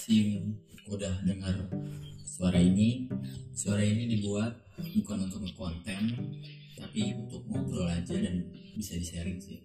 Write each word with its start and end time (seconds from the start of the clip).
kasih 0.00 0.40
udah 0.88 1.12
dengar 1.28 1.52
suara 2.24 2.56
ini. 2.56 3.04
Suara 3.52 3.84
ini 3.84 4.08
dibuat 4.08 4.56
bukan 4.96 5.28
untuk 5.28 5.44
konten 5.52 6.16
tapi 6.72 7.12
untuk 7.12 7.44
ngobrol 7.44 7.84
aja 7.84 8.16
dan 8.16 8.48
bisa 8.80 8.96
di 8.96 9.04
sharing 9.04 9.36
sih. 9.36 9.60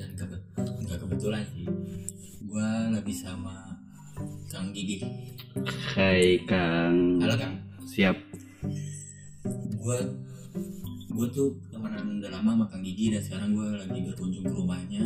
Dan 0.00 0.16
kebe 0.16 0.40
nggak 0.56 0.96
kebetulan 0.96 1.44
sih. 1.52 1.68
Gua 2.48 2.88
lagi 2.88 3.12
sama 3.12 3.76
Kang 4.48 4.72
Gigi. 4.72 5.04
Hai 5.92 6.40
Kang. 6.48 7.20
Halo 7.20 7.36
Kang. 7.36 7.60
Siap. 7.84 8.16
Gua 9.76 10.08
gua 11.12 11.26
tuh 11.28 11.60
temenan 11.68 12.16
udah 12.16 12.32
lama 12.32 12.56
sama 12.56 12.64
Kang 12.72 12.80
Gigi 12.80 13.12
dan 13.12 13.20
sekarang 13.20 13.52
gua 13.52 13.76
lagi 13.76 14.08
berkunjung 14.08 14.48
ke 14.48 14.56
rumahnya. 14.56 15.04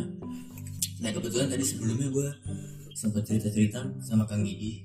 Nah 1.03 1.11
kebetulan 1.11 1.51
tadi 1.51 1.67
sebelumnya 1.67 2.07
gua 2.07 2.31
sempat 2.97 3.21
cerita-cerita 3.21 3.85
sama 4.01 4.25
Kang 4.25 4.41
Gigi 4.41 4.81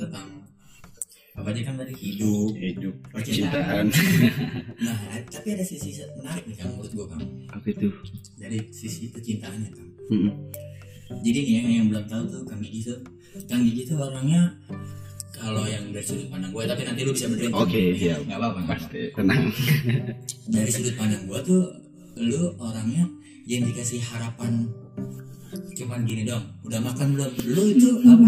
tentang 0.00 0.48
apa 1.34 1.50
aja 1.52 1.60
kan 1.66 1.74
tadi 1.76 1.92
hidup 1.98 2.54
Hidup 2.56 2.94
Percintaan. 3.12 3.90
nah 4.86 4.96
tapi 5.28 5.48
ada 5.52 5.60
sisi 5.66 5.92
menarik 6.16 6.46
nih 6.48 6.56
Kang 6.56 6.72
menurut 6.72 6.94
gua 6.96 7.06
Kang 7.12 7.20
Apa 7.52 7.66
itu? 7.68 7.90
dari 8.40 8.64
sisi 8.72 9.12
percintaannya 9.12 9.68
Kang 9.76 9.90
Mm-mm. 10.08 10.32
jadi 11.20 11.38
nih 11.44 11.52
yang, 11.60 11.68
yang 11.68 11.86
belum 11.92 12.06
tahu 12.08 12.22
tuh 12.32 12.42
Kang 12.48 12.64
Gigi 12.64 12.80
tuh 12.88 12.98
Kang 13.44 13.60
Gigi 13.60 13.82
tuh 13.92 13.98
orangnya 14.00 14.56
kalau 15.34 15.66
yang 15.66 15.90
dari 15.90 16.06
sudut 16.06 16.30
pandang 16.30 16.54
gue 16.54 16.62
tapi 16.64 16.82
nanti 16.86 17.00
lu 17.02 17.10
bisa 17.12 17.26
benerin 17.26 17.50
Oke 17.52 17.82
nggak 17.98 18.14
apa-apa 18.14 18.24
nggak 18.24 18.38
apa-apa. 18.38 18.60
Pasti 18.70 19.00
tenang 19.12 19.44
dari 20.54 20.70
sudut 20.70 20.94
pandang 20.94 21.22
gue 21.26 21.40
tuh 21.42 21.62
lu 22.22 22.54
orangnya 22.62 23.04
yang 23.44 23.66
dikasih 23.66 24.00
harapan 24.00 24.70
cuman 25.74 26.00
gini 26.04 26.22
dong 26.24 26.44
udah 26.62 26.80
makan 26.80 27.06
belum? 27.16 27.30
Lu 27.48 27.62
itu 27.70 27.88
apa? 28.04 28.26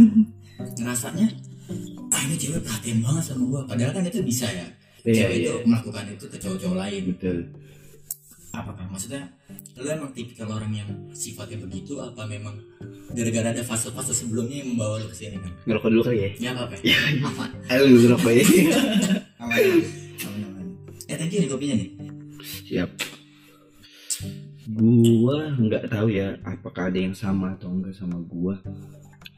Ngerasanya 0.81 1.27
ah 2.15 2.21
ini 2.25 2.35
cewek 2.39 2.63
perhatian 2.63 3.03
banget 3.03 3.23
sama 3.27 3.43
gue 3.45 3.61
padahal 3.67 3.93
kan 3.93 4.05
itu 4.07 4.21
bisa 4.23 4.47
ya. 4.49 4.67
Iya 5.07 5.27
cewek 5.27 5.37
iya. 5.39 5.45
itu 5.47 5.53
melakukan 5.67 6.05
itu 6.11 6.25
ke 6.27 6.37
cowok-cowok 6.39 6.77
lain. 6.79 7.03
Betul. 7.15 7.39
Apa 8.57 8.71
kan 8.73 8.87
maksudnya 8.89 9.23
lu 9.77 9.89
emang 9.93 10.09
tipikal 10.17 10.49
orang 10.49 10.73
yang 10.73 10.89
sifatnya 11.13 11.61
begitu 11.61 12.01
apa 12.01 12.25
memang 12.25 12.57
gara-gara 13.13 13.53
ada 13.53 13.61
fase-fase 13.61 14.17
sebelumnya 14.17 14.65
yang 14.65 14.73
membawa 14.73 14.97
lu 14.97 15.07
ke 15.13 15.17
sini 15.17 15.37
kan 15.37 15.53
Ngerokok 15.69 15.89
dulu 15.93 16.03
kali 16.09 16.19
ya? 16.25 16.31
Ya 16.41 16.51
apa 16.57 16.75
Iya. 16.81 16.99
apa? 17.29 17.45
Ayo 17.69 17.83
lu 17.93 17.97
ngerokok 18.01 18.33
ya. 18.33 18.45
Apa 19.37 19.55
apa 19.55 19.57
eh 21.13 21.15
thank 21.15 21.31
you 21.31 21.41
nih 21.45 21.51
kopinya 21.53 21.77
nih. 21.79 21.89
Siap 22.67 22.91
Gua 24.67 25.55
nggak 25.55 25.87
tahu 25.89 26.11
ya 26.11 26.35
Apakah 26.43 26.91
ada 26.91 26.99
yang 26.99 27.15
sama 27.15 27.55
atau 27.55 27.71
enggak 27.71 27.95
sama 27.95 28.19
gua. 28.27 28.59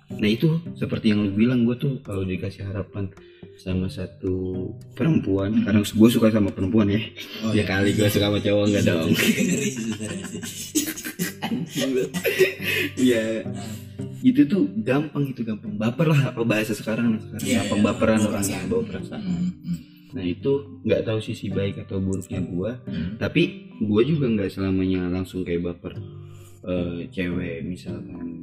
Nah 0.09 0.25
itu 0.25 0.49
seperti 0.73 1.13
yang 1.13 1.21
lu 1.21 1.37
bilang 1.37 1.69
gue 1.69 1.77
tuh 1.77 2.01
kalau 2.01 2.25
dikasih 2.25 2.65
harapan 2.65 3.13
sama 3.61 3.93
satu 3.93 4.73
perempuan 4.97 5.53
karena 5.61 5.85
gue 5.85 6.09
suka 6.09 6.33
sama 6.33 6.49
perempuan 6.49 6.89
ya. 6.89 7.01
Oh, 7.45 7.53
ya 7.53 7.61
kali 7.69 7.93
gue 7.93 8.09
suka 8.09 8.33
sama 8.33 8.41
cowok 8.41 8.65
enggak 8.73 8.85
dong. 8.89 9.11
Iya. 12.99 13.47
Itu 14.21 14.45
tuh 14.51 14.67
gampang 14.83 15.31
gitu 15.31 15.47
gampang. 15.47 15.79
Baper 15.79 16.11
lah 16.11 16.35
apa 16.35 16.43
bahasa 16.43 16.75
sekarang. 16.75 17.17
Sekarang 17.23 17.47
Iya, 17.47 17.59
gampang 17.65 17.81
iya, 17.81 17.87
baperan 17.87 18.19
orangnya 18.21 18.35
perasaan. 18.59 18.67
bawa 18.69 18.83
perasaan. 18.85 19.21
Hmm, 19.23 19.49
hmm, 19.65 19.79
Nah 20.19 20.27
itu 20.27 20.53
nggak 20.83 21.03
tahu 21.05 21.19
sisi 21.23 21.47
baik 21.49 21.79
atau 21.79 22.03
buruknya 22.03 22.43
gua, 22.43 22.75
hmm. 22.83 23.17
tapi 23.17 23.43
gua 23.79 24.03
juga 24.03 24.27
nggak 24.27 24.51
selamanya 24.51 25.07
langsung 25.09 25.47
kayak 25.47 25.63
baper 25.65 25.95
Eh, 26.59 27.07
cewek 27.09 27.63
misalkan 27.63 28.43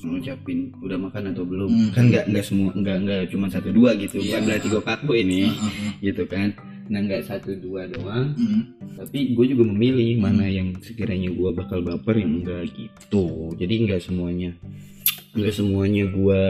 ngucapin 0.00 0.70
udah 0.80 0.96
makan 0.96 1.28
atau 1.28 1.44
belum 1.44 1.68
Hmm. 1.68 1.90
kan 1.92 2.04
nggak 2.06 2.24
nggak 2.30 2.40
semua 2.40 2.70
nggak 2.72 2.96
nggak 3.04 3.22
cuma 3.28 3.50
satu 3.50 3.68
dua 3.68 3.92
gitu 3.94 4.16
Iya. 4.16 4.24
bukan 4.32 4.42
berarti 4.46 4.66
gue 4.70 4.82
paku 4.82 5.12
ini 5.18 5.42
Hmm, 5.44 5.60
hmm, 5.60 5.92
gitu 6.00 6.22
kan 6.24 6.48
nah 6.86 7.00
nggak 7.00 7.20
satu 7.20 7.52
dua 7.54 7.84
doang 7.84 8.32
hmm. 8.32 8.62
tapi 8.96 9.34
gue 9.34 9.46
juga 9.46 9.66
memilih 9.66 10.16
mana 10.16 10.46
yang 10.46 10.72
sekiranya 10.78 11.28
gue 11.28 11.50
bakal 11.52 11.82
baper 11.82 12.16
yang 12.16 12.40
enggak 12.40 12.70
gitu 12.70 13.26
jadi 13.54 13.74
nggak 13.84 14.00
semuanya 14.00 14.50
nggak 15.30 15.52
semuanya 15.52 16.04
gue 16.06 16.42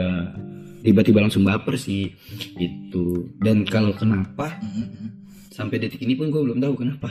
tiba-tiba 0.80 1.20
langsung 1.20 1.42
baper 1.42 1.76
sih 1.76 2.12
gitu. 2.54 3.30
Dan 3.36 3.64
kalau 3.64 3.92
kenapa 3.92 4.56
sampai 5.50 5.76
detik 5.78 6.00
ini 6.00 6.14
pun 6.14 6.28
gue 6.28 6.41
belum 6.41 6.58
tahu 6.58 6.74
kenapa. 6.76 7.10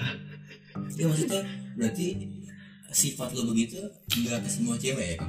Ya 0.95 1.05
maksudnya 1.05 1.41
berarti 1.75 2.07
sifat 2.89 3.37
lo 3.37 3.45
begitu 3.45 3.77
nggak 4.09 4.41
ke 4.41 4.49
semua 4.49 4.73
cewek? 4.73 5.21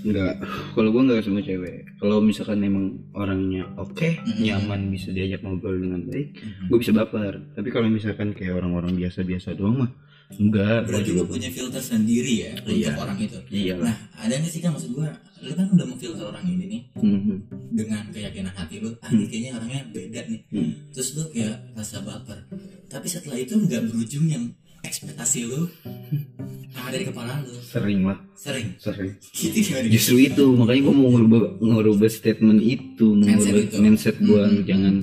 Ya 0.00 0.08
nggak. 0.08 0.34
Kalau 0.72 0.88
gue 0.88 1.02
nggak 1.04 1.20
semua 1.20 1.42
cewek. 1.42 1.84
Kalau 1.96 2.16
misalkan 2.18 2.62
emang 2.62 2.86
orangnya 3.12 3.68
oke 3.76 4.08
Mhm. 4.24 4.40
nyaman 4.40 4.88
bisa 4.88 5.12
diajak 5.12 5.44
ngobrol 5.44 5.76
dengan 5.76 6.00
baik 6.04 6.32
Hmm. 6.34 6.66
gue 6.66 6.78
bisa 6.78 6.92
baper. 6.92 7.44
Tapi 7.52 7.68
kalau 7.68 7.88
misalkan 7.88 8.32
kayak 8.32 8.56
orang-orang 8.56 8.96
biasa-biasa 8.96 9.52
doang 9.52 9.84
mah 9.84 9.92
enggak 10.30 10.84
Berarti 10.84 11.08
juga 11.08 11.18
lo 11.18 11.26
punya 11.26 11.48
filter 11.48 11.80
sendiri 11.80 12.34
ya 12.38 12.52
Iya. 12.62 12.92
untuk 12.92 13.02
orang 13.02 13.18
itu. 13.18 13.38
iya 13.48 13.74
Nah, 13.74 13.96
ada 14.14 14.34
nggak 14.34 14.50
sih 14.50 14.60
kan 14.60 14.70
maksud 14.70 14.92
gua, 14.92 15.08
lu 15.38 15.52
kan 15.52 15.66
udah 15.70 15.86
memfilter 15.86 16.20
orang 16.22 16.44
ini 16.46 16.64
nih 16.66 16.82
Mhm. 16.94 17.36
dengan 17.72 18.02
keyakinan 18.08 18.52
hati 18.52 18.76
lu, 18.78 18.92
ah 18.94 19.06
Hmm. 19.06 19.16
ini 19.16 19.24
kayaknya 19.26 19.50
orangnya 19.54 19.82
beda 19.88 20.20
nih. 20.26 20.40
Hmm. 20.48 20.70
Terus 20.90 21.08
lu 21.14 21.22
kayak 21.28 21.56
rasa 21.72 21.96
baper. 22.00 22.38
Tapi 22.86 23.06
setelah 23.06 23.36
itu 23.36 23.54
nggak 23.54 23.82
berujung 23.86 24.26
yang 24.26 24.44
ekspektasi 24.80 25.44
lu 25.44 25.66
ada 26.78 26.94
di 26.94 27.04
kepala 27.04 27.42
lu 27.42 27.50
sering 27.58 28.06
lah 28.06 28.14
sering 28.32 28.78
sering 28.78 29.10
gitu 29.28 29.58
gimana? 29.60 29.90
justru 29.90 30.16
itu 30.22 30.44
makanya 30.54 30.80
gue 30.80 30.94
mau 30.94 31.10
ngerubah 31.10 31.40
ngerubah 31.58 32.08
statement 32.08 32.60
itu 32.60 33.06
Mindset 33.12 33.34
ngerubah 33.50 33.62
itu. 33.64 33.76
mindset 33.76 34.16
gue 34.18 34.38
Hmm. 34.40 34.62
jangan 34.64 34.94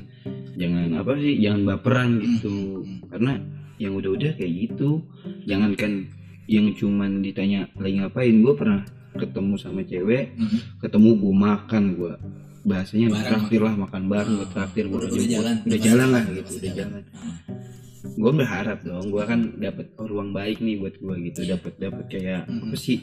jangan 0.55 0.87
apa 0.95 1.11
sih 1.17 1.33
jangan 1.37 1.61
baperan 1.67 2.09
gitu 2.17 2.55
Hmm. 2.79 2.99
karena 3.05 3.33
yang 3.77 3.93
udah-udah 3.93 4.31
kayak 4.33 4.53
gitu 4.65 5.03
jangankan 5.43 6.07
yang 6.45 6.69
cuman 6.71 7.19
ditanya 7.19 7.65
lagi 7.75 7.97
ngapain 7.97 8.35
gue 8.37 8.53
pernah 8.53 8.81
ketemu 9.13 9.53
sama 9.55 9.81
cewek 9.81 10.35
Hmm. 10.35 10.59
ketemu 10.79 11.09
gue 11.15 11.33
makan 11.33 11.83
gue 11.93 12.13
bahasanya 12.63 13.07
traktir 13.15 13.59
lah 13.59 13.73
makan 13.73 14.03
bareng 14.05 14.35
gue 14.35 14.47
traktir 14.49 14.85
gue 14.85 14.97
Udah- 14.97 15.11
udah 15.11 15.27
jalan. 15.27 15.55
udah 15.61 15.79
jalan 15.79 16.07
lah 16.09 16.23
gitu 16.27 16.51
udah 16.51 16.61
jalan. 16.65 16.75
jalan 16.75 17.03
gue 18.15 18.31
berharap 18.33 18.79
dong 18.81 19.05
gue 19.07 19.23
kan 19.23 19.39
dapat 19.55 19.85
oh, 19.95 20.05
ruang 20.05 20.29
baik 20.31 20.57
nih 20.59 20.77
buat 20.77 20.95
gue 20.95 21.15
gitu 21.25 21.39
dapat 21.43 21.73
dapat 21.77 22.05
kayak 22.07 22.41
Hmm. 22.45 22.63
apa 22.63 22.75
sih 22.75 22.97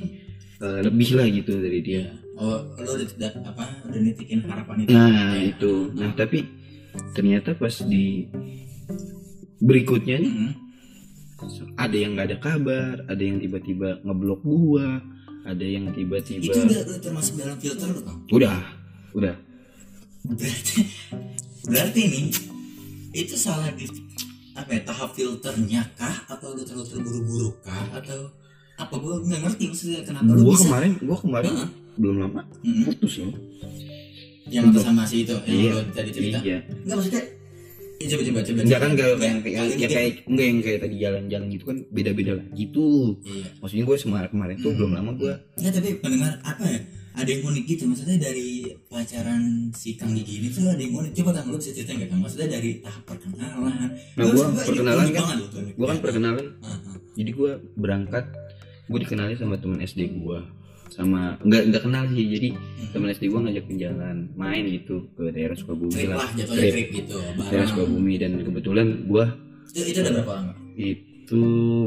eh, 0.59 0.81
lebih 0.81 1.09
lah 1.13 1.27
gitu 1.27 1.53
dari 1.57 1.81
dia 1.81 2.05
Oh, 2.33 2.65
lu 2.75 2.89
udah 2.89 3.07
da- 3.21 3.45
apa? 3.45 3.61
Udah 3.85 4.01
nitikin 4.01 4.41
harapan 4.43 4.77
itu. 4.81 4.91
Nah 4.91 5.37
Ya. 5.37 5.45
itu, 5.45 5.73
nah 5.93 6.11
tapi 6.13 6.49
ternyata 7.13 7.53
pas 7.53 7.77
di 7.79 8.25
berikutnya 9.59 10.17
nih 10.19 10.33
Hmm. 10.33 10.53
Ada 11.75 11.97
yang 11.97 12.11
nggak 12.15 12.27
ada 12.29 12.39
kabar, 12.39 12.95
ada 13.07 13.23
yang 13.23 13.39
tiba-tiba 13.39 14.01
ngeblok 14.03 14.41
gua, 14.43 15.01
ada 15.43 15.65
yang 15.65 15.91
Itu 15.91 15.97
tiba-tiba 15.99 16.53
udah 16.53 16.81
udah 16.87 16.99
termasuk 17.01 17.35
dalam 17.37 17.57
filter 17.59 17.87
lu 17.89 18.01
kan? 18.01 18.17
udah, 18.31 18.57
udah, 19.13 19.35
Berarti 20.23 20.79
berarti 21.63 22.01
nih 22.07 22.25
itu 23.13 23.35
salah 23.35 23.71
di 23.75 23.87
apa 24.53 24.71
ya 24.71 24.81
tahap 24.85 25.11
filternya 25.13 25.83
kah 25.95 26.17
atau 26.29 26.53
lu 26.53 26.63
terlalu 26.63 26.87
terburu-buru 26.87 27.49
kah 27.61 27.87
atau 27.93 28.31
apa 28.75 28.95
gue 28.95 29.15
nggak 29.25 29.41
ngerti 29.43 29.65
maksudnya 29.69 30.01
kenapa 30.03 30.29
lu 30.31 30.41
gua 30.43 30.55
bisa 30.55 30.65
kemarin, 30.65 30.93
gua 31.01 31.19
kemarin 31.19 31.51
Heeh. 31.53 31.69
belum 31.97 32.17
lama 32.19 32.41
Mm-mm. 32.63 32.85
putus 32.89 33.15
loh. 33.21 33.35
yang 34.49 34.69
atas 34.69 34.83
sama 34.85 35.03
si 35.03 35.25
itu 35.25 35.35
yang 35.45 35.59
Iya. 35.59 35.71
lu 35.73 35.81
tadi 35.91 36.11
cerita 36.13 36.39
Iya, 36.41 36.59
nggak 36.85 36.97
maksudnya 36.97 37.23
ya, 37.23 37.27
coba 38.07 38.23
coba 38.23 38.41
coba. 38.43 38.59
Enggak 38.61 38.81
kan 38.81 38.91
kayak 38.93 39.13
Nggak, 39.13 39.23
yang, 39.23 39.39
yang, 39.45 39.67
ya 39.75 39.89
kayak 39.89 40.13
enggak 40.25 40.47
yang 40.47 40.59
kayak 40.61 40.79
tadi 40.81 40.95
jalan-jalan 40.97 41.47
gitu 41.49 41.65
kan 41.65 41.77
beda-beda 41.89 42.33
lah 42.35 42.47
gitu. 42.53 42.87
iya. 43.23 43.47
Maksudnya 43.59 43.85
gue 43.85 43.97
kemarin 43.99 44.29
kemarin 44.29 44.57
tuh 44.57 44.69
Hmm. 44.69 44.79
belum 44.79 44.91
lama 44.93 45.11
gua 45.13 45.35
nggak 45.55 45.73
tapi 45.73 45.89
pendengar 45.99 46.33
apa 46.43 46.65
ya 46.65 46.81
ada 47.13 47.29
yang 47.29 47.45
unik 47.45 47.65
gitu 47.67 47.83
maksudnya 47.85 48.17
dari 48.19 48.49
pacaran 48.87 49.43
si 49.71 49.95
Kang 49.95 50.13
Gigi 50.13 50.41
ini 50.41 50.49
tuh 50.49 50.65
ada 50.65 50.79
yang 50.79 50.97
unik. 50.97 51.13
Coba 51.15 51.31
Kang 51.35 51.47
lu 51.47 51.57
bisa 51.57 51.71
cerita 51.71 51.93
nggak 51.93 52.09
Kang? 52.09 52.21
Maksudnya 52.21 52.49
dari 52.51 52.81
tahap 52.81 53.03
perkenalan. 53.05 53.89
Nah, 54.17 54.25
juga 54.25 54.45
perkenalan 54.57 55.07
kan- 55.07 55.41
gua 55.77 55.87
kan 55.87 55.97
Ya. 55.97 56.03
perkenalan 56.03 56.47
jadi 57.13 57.31
gue 57.31 57.51
berangkat 57.77 58.25
gue 58.85 58.99
dikenali 58.99 59.35
sama 59.35 59.57
temen 59.57 59.79
SD 59.79 60.09
gue 60.15 60.39
sama 60.93 61.41
nggak 61.41 61.63
nggak 61.73 61.83
kenal 61.83 62.05
sih 62.09 62.27
jadi 62.29 62.49
Hmm. 62.53 62.89
temen 62.93 63.09
SD 63.09 63.25
gue 63.27 63.41
ngajakin 63.41 63.77
jalan 63.81 64.17
main 64.37 64.65
gitu 64.69 65.09
ke 65.17 65.33
daerah 65.33 65.57
Sukabumi 65.57 65.97
trip 65.97 66.13
lah 66.13 66.21
lah 66.21 66.29
jatuhnya 66.37 66.69
Trip. 66.69 66.89
gitu 66.93 67.17
daerah 67.49 67.67
Sukabumi 67.67 68.15
dan 68.21 68.33
kebetulan 68.39 68.87
gue 69.09 69.25
itu, 69.73 69.81
itu 69.89 69.99
ada 70.05 70.11
berapa 70.21 70.31
orang 70.31 70.47
Kang? 70.53 70.59
Itu 71.33 71.45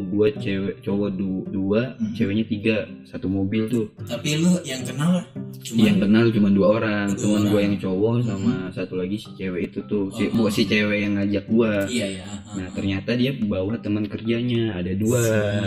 gue 0.08 0.28
cewek 0.36 0.76
cowok 0.82 1.10
du- 1.14 1.46
dua 1.48 1.94
Hmm. 1.96 2.12
ceweknya 2.12 2.46
tiga 2.46 2.76
satu 3.06 3.28
mobil 3.28 3.70
tuh 3.70 3.86
tapi 4.02 4.42
lu 4.42 4.58
yang 4.64 4.82
kenal 4.82 5.22
cuma 5.62 5.78
yang 5.80 5.98
kenal 5.98 6.26
cuma 6.28 6.50
dua 6.50 6.68
orang 6.76 7.06
Dua 7.08 7.22
cuman 7.22 7.42
gue 7.48 7.62
yang 7.62 7.76
cowok 7.78 8.16
sama 8.24 8.54
satu 8.72 8.94
lagi 8.96 9.16
si 9.16 9.30
cewek 9.34 9.70
itu 9.70 9.80
tuh 9.86 10.10
si, 10.10 10.26
Oh, 10.32 10.42
oh. 10.42 10.50
si 10.50 10.66
cewek 10.66 10.98
yang 11.00 11.14
ngajak 11.16 11.46
gue 11.46 11.72
iya 11.88 12.08
ya 12.12 12.26
ah, 12.26 12.40
Nah 12.56 12.66
ah. 12.66 12.70
ternyata 12.74 13.14
dia 13.14 13.32
bawa 13.38 13.78
teman 13.78 14.06
kerjanya 14.06 14.74
ada 14.74 14.92
dua, 14.92 15.22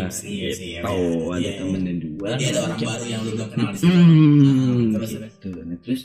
Sip, 0.08 0.26
sip, 0.26 0.50
sip, 0.50 0.58
gitu, 0.58 0.64
ya. 0.75 0.80
ada 0.82 1.38
Iya. 1.38 1.52
temen 1.60 1.80
dan 1.84 1.96
dua. 1.98 2.26
Jadi 2.32 2.44
ada 2.48 2.60
orang 2.64 2.78
baru 2.80 3.04
yang 3.04 3.20
lu 3.20 3.30
belum 3.30 3.48
kenal 3.48 3.69
di 3.69 3.78
Hmm, 3.78 3.92
Ah, 3.92 4.96
terus, 4.96 5.10
gitu. 5.14 5.48
Nah, 5.54 5.78
terus 5.78 6.00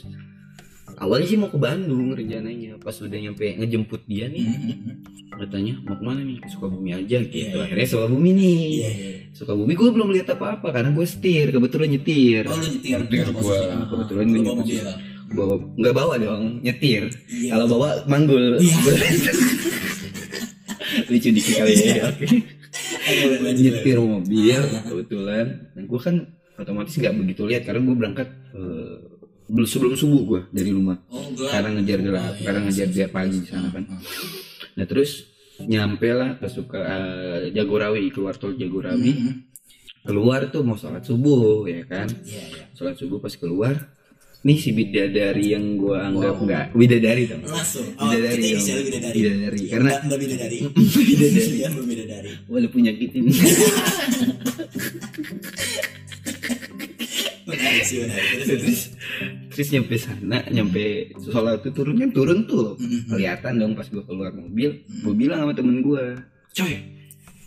awalnya 0.94 1.26
sih 1.26 1.36
mau 1.36 1.48
ke 1.48 1.56
Bandung 1.56 2.12
rencananya 2.12 2.76
pas 2.78 2.94
udah 2.94 3.18
nyampe 3.18 3.44
ngejemput 3.56 4.02
dia 4.04 4.28
nih 4.28 4.44
Mhm. 4.44 4.92
Katanya 5.38 5.74
mau 5.84 5.96
ke 5.98 6.04
mana 6.04 6.20
nih? 6.22 6.36
Ke 6.40 6.48
Sukabumi 6.48 6.90
aja 6.94 7.18
gitu. 7.24 7.34
Iya, 7.34 7.46
iya. 7.50 7.62
akhirnya 7.66 7.86
Sukabumi 7.88 8.30
nih. 8.34 8.58
Iya, 8.58 8.90
iya. 8.90 9.10
Sukabumi 9.34 9.72
gue 9.74 9.90
belum 9.90 10.08
lihat 10.14 10.28
apa-apa 10.38 10.68
karena 10.70 10.90
gue 10.94 11.06
setir 11.06 11.46
kebetulan 11.50 11.88
nyetir. 11.90 12.42
Oh 12.46 12.54
lu 12.54 12.66
nyetir? 12.66 12.96
Nyetir 13.02 13.26
gua, 13.34 13.56
ah, 13.58 13.86
kebetulan 13.90 14.24
bawa 14.24 14.34
nyetir. 14.34 14.54
mobil. 14.54 14.84
bawa 15.34 15.54
nggak 15.74 15.94
bawa 15.96 16.14
dong 16.20 16.44
nyetir. 16.62 17.02
Iya. 17.26 17.50
kalau 17.56 17.66
bawa 17.66 17.88
manggul. 18.06 18.44
Iya. 18.62 18.76
lucu 21.10 21.28
dikit 21.34 21.54
kali 21.58 21.74
ya. 21.74 22.06
Lanjut, 23.42 23.58
nyetir 23.58 23.98
mobil 23.98 24.60
kebetulan. 24.86 25.46
Dan 25.74 25.82
gue 25.90 26.00
kan 26.00 26.16
otomatis 26.54 26.94
nggak 26.94 27.14
begitu 27.18 27.42
lihat 27.50 27.66
karena 27.66 27.82
gue 27.82 27.96
berangkat 27.98 28.28
eh, 28.54 28.96
belum 29.44 29.68
sebelum 29.68 29.92
subuh 29.98 30.22
gue 30.24 30.40
dari 30.54 30.70
rumah. 30.72 30.96
Oh, 31.12 31.20
karena 31.50 31.68
ngejar 31.76 31.98
gelap 32.00 32.22
Oh, 32.24 32.32
iya. 32.32 32.44
karena 32.48 32.60
ngejar 32.64 32.88
dia 32.88 33.06
pagi 33.12 33.36
di 33.44 33.48
sana 33.48 33.68
kan. 33.68 33.84
Ah, 33.90 34.00
ah. 34.00 34.43
Nah 34.74 34.84
terus 34.84 35.30
nyampe 35.56 36.10
lah 36.10 36.34
ke 36.34 36.46
suka 36.46 36.80
eh, 36.82 37.42
Jagorawi 37.50 38.10
keluar 38.10 38.34
tol 38.34 38.54
Jagorawi 38.54 39.10
Mhm. 39.10 39.32
keluar 40.02 40.46
tuh 40.48 40.60
mau 40.60 40.74
sholat 40.74 41.00
subuh 41.00 41.64
ya 41.64 41.82
kan 41.84 42.10
Iya, 42.20 42.42
iya. 42.44 42.64
sholat 42.72 42.94
subuh 42.94 43.18
pas 43.18 43.30
keluar 43.32 43.74
nih 44.42 44.58
si 44.58 44.70
bidadari 44.70 45.56
yang 45.56 45.78
gue 45.78 45.96
anggap 45.96 46.36
Wow. 46.36 46.44
nggak 46.44 46.64
bidadari 46.74 47.24
dong 47.24 47.42
Langsung. 47.46 47.86
Oh, 47.96 48.12
Bidadari 48.12 48.36
kita 48.36 48.48
inisial 48.52 48.78
bidadari. 48.82 49.16
Bidadari. 49.16 49.60
Karena- 49.72 49.92
Mbak 49.94 50.04
Mbak 50.04 50.18
bidadari. 50.20 50.58
Bidadari. 51.08 51.56
Mbak 51.64 51.84
bidadari. 51.88 52.30
Punya 52.68 52.92
gitu 52.92 53.16
Menarik 57.44 57.82
sih, 57.84 57.96
menarik. 58.00 58.28
Terus, 58.42 58.80
terus. 59.56 59.68
nyampe 59.70 59.94
sana 59.96 60.38
nyampe 60.46 60.82
sholat 61.22 61.58
tuh 61.60 61.72
turun 61.72 61.94
kan 61.96 62.10
turun 62.10 62.38
tuh 62.44 62.74
Mhm. 62.74 63.08
kelihatan 63.08 63.52
dong 63.56 63.72
pas 63.72 63.86
gue 63.86 64.02
keluar 64.02 64.30
mobil 64.30 64.70
gue 64.82 65.14
bilang 65.14 65.38
sama 65.40 65.52
temen 65.52 65.78
gue 65.80 66.04
coy 66.52 66.74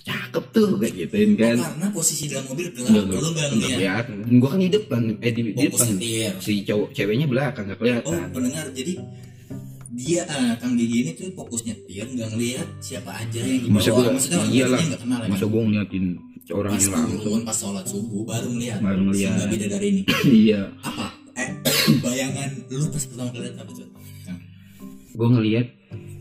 cakep 0.01 0.45
tuh 0.49 0.67
kayak 0.77 0.93
gituin 0.97 1.29
Oh, 1.29 1.37
kan 1.37 1.55
karena 1.59 1.87
posisi 1.91 2.23
dalam 2.27 2.47
mobil 2.47 2.65
nggak 2.69 2.87
enggak 2.87 3.47
ngeliat. 3.49 3.75
kelihatan 3.75 4.15
gue 4.33 4.47
kan 4.47 4.59
di 4.59 4.69
depan 4.69 5.01
eh 5.17 5.31
di, 5.31 5.41
di 5.45 5.63
depan 5.65 5.87
setir. 5.89 6.31
si 6.37 6.53
cowok 6.63 6.89
ceweknya 6.91 7.25
belakang 7.25 7.65
nggak 7.65 7.75
Oh, 7.75 7.83
kelihatan 7.83 8.29
pendengar. 8.31 8.65
Jadi 8.71 8.93
dia 9.89 10.21
ah, 10.25 10.53
Kang 10.55 10.75
Gigi 10.75 10.97
ini 11.01 11.11
tuh 11.11 11.31
fokus 11.33 11.63
nyetir 11.63 12.05
nggak 12.05 12.29
ngeliat 12.29 12.67
siapa 12.77 13.11
aja 13.13 13.39
yang 13.39 13.59
di 13.59 13.67
masa 13.67 13.89
bawah. 13.89 13.99
gue 13.99 14.13
Maksudnya 14.13 14.37
orang 14.37 14.51
iyalah 14.53 14.79
nggak 14.81 15.01
kenal 15.01 15.19
ya. 15.19 15.27
masa 15.27 15.45
gue 15.45 15.61
ngeliatin 15.61 16.05
orang 16.47 16.71
pas 16.71 16.79
yang 16.79 16.93
langsung 16.93 17.41
pas 17.43 17.57
sholat 17.57 17.85
subuh 17.85 18.21
baru 18.23 18.47
ngeliat 18.49 18.79
Baru 18.79 19.01
ngeliat. 19.03 19.27
si 19.27 19.35
Mbak 19.35 19.47
bidadari 19.49 19.87
ini 19.89 20.01
iya 20.41 20.61
apa 20.79 21.05
eh 21.35 21.49
bayangan 22.03 22.49
lu 22.67 22.85
pas 22.87 23.03
pertama 23.03 23.29
kali 23.29 23.43
lihat 23.43 23.55
apa 23.57 23.71
tuh 23.71 23.87
Kang? 24.23 24.39
gue 25.09 25.27
ngeliat 25.29 25.67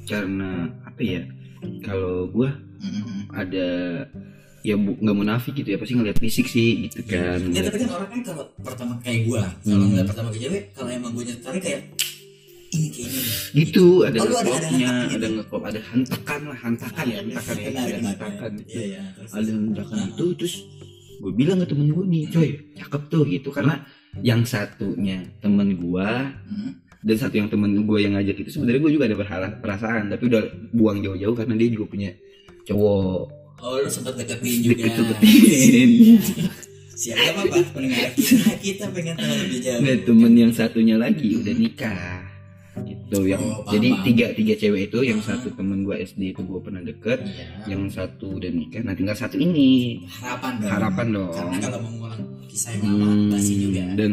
karena 0.04 0.50
apa 0.82 1.00
ya 1.00 1.22
kalau 1.82 2.28
gue 2.28 2.48
ada 3.32 3.68
ya 4.62 4.74
bu- 4.74 4.96
nggak 4.96 5.16
munafik 5.16 5.54
gitu 5.54 5.68
ya 5.68 5.78
pasti 5.78 5.94
ngeliat 5.94 6.16
fisik 6.16 6.46
sih 6.46 6.84
gitu 6.84 7.02
kan. 7.04 7.38
Ya 7.48 7.62
tapi 7.62 7.78
kan 7.78 7.90
orang 7.92 8.08
kan 8.08 8.20
kalau 8.24 8.44
pertama 8.58 8.98
kayak 8.98 9.20
gua, 9.24 9.42
kalau 9.60 9.78
Hmm. 9.78 9.90
ngeliat 9.90 10.06
pertama 10.06 10.28
ke 10.28 10.38
cewek, 10.40 10.62
kalau 10.72 10.90
emang 10.90 11.10
gue 11.12 11.24
tertarik 11.24 11.62
kayak 11.62 11.82
ini 12.68 12.88
kayaknya 12.90 13.22
gitu 13.54 13.86
ada 14.02 14.16
Oh, 14.18 14.26
ada- 14.26 14.42
hantakan 14.42 14.74
gitu? 14.74 15.14
ada 15.14 15.26
ngeklop 15.30 15.62
ada 15.64 15.80
hantakan 15.80 16.40
lah 16.44 16.58
hantakan 16.58 17.04
ya 17.06 17.16
hantakan 17.16 17.54
ya 17.56 17.68
ada 17.70 17.96
hantakan 17.96 18.52
ada 19.28 19.50
hantakan 19.54 19.98
itu 20.04 20.26
terus 20.34 20.54
gue 21.16 21.32
bilang 21.32 21.56
ke 21.56 21.66
temen 21.66 21.86
gue 21.88 22.04
nih 22.04 22.22
coy 22.28 22.48
cakep 22.74 23.02
tuh 23.06 23.22
gitu. 23.24 23.48
Karena 23.48 23.74
yang 24.18 24.42
satunya 24.42 25.22
temen 25.38 25.74
gue 25.74 26.08
Hmm. 26.46 26.72
dan 27.00 27.16
satu 27.16 27.34
yang 27.34 27.46
temen 27.46 27.74
gue 27.78 27.98
yang 27.98 28.12
ngajak 28.12 28.36
itu 28.38 28.50
sebenarnya 28.50 28.80
gue 28.80 28.92
juga 28.92 29.04
ada 29.06 29.16
perasaan 29.52 30.08
tapi 30.08 30.26
udah 30.26 30.42
buang 30.70 30.98
jauh-jauh 31.00 31.32
karena 31.32 31.54
dia 31.54 31.68
juga 31.70 31.86
punya 31.86 32.10
cowok 32.64 33.22
Oh, 33.56 33.80
lu 33.80 33.88
sempet 33.88 34.20
deketin 34.20 34.60
juga. 34.60 34.84
deket-deketin 34.84 35.90
Siapa 36.96 37.40
apa 37.40 37.56
pendengar 37.72 38.08
kita? 38.12 38.56
Kita 38.56 38.88
pengen 38.88 39.16
tahu 39.16 39.28
lebih 39.38 39.60
jauh. 39.60 39.80
Nah, 39.80 39.96
temen 40.00 40.32
yang 40.32 40.48
satunya 40.50 40.96
lagi 40.96 41.36
udah 41.36 41.52
nikah 41.52 42.24
itu 42.82 43.19
yang 43.25 43.40
Oh, 43.40 43.61
paham, 43.61 43.73
jadi 43.73 43.88
paham. 43.90 44.05
tiga 44.05 44.26
tiga 44.32 44.55
cewek 44.55 44.82
itu 44.87 44.99
yang 45.02 45.19
Paham. 45.19 45.31
satu 45.34 45.49
temen 45.52 45.78
gue 45.82 45.96
SD 45.96 46.23
itu 46.28 46.43
gue 46.43 46.61
pernah 46.61 46.81
deket 46.81 47.19
Iya. 47.20 47.73
yang 47.73 47.82
satu 47.88 48.37
udah 48.37 48.50
nikah 48.50 48.82
nah 48.82 48.93
tinggal 48.93 49.14
satu 49.14 49.37
ini 49.37 50.02
harapan 50.12 50.52
dong. 50.56 50.69
harapan 50.69 51.06
dong 51.11 51.31
Karena 51.32 51.56
kalau 51.58 51.78
mau 51.78 51.90
mengulang 51.90 52.20
kisah 52.46 52.70
yang 52.73 52.82
lama 52.93 53.06
pasti 53.31 53.52
Hmm, 53.52 53.62
juga. 53.62 53.82
dan 53.94 54.11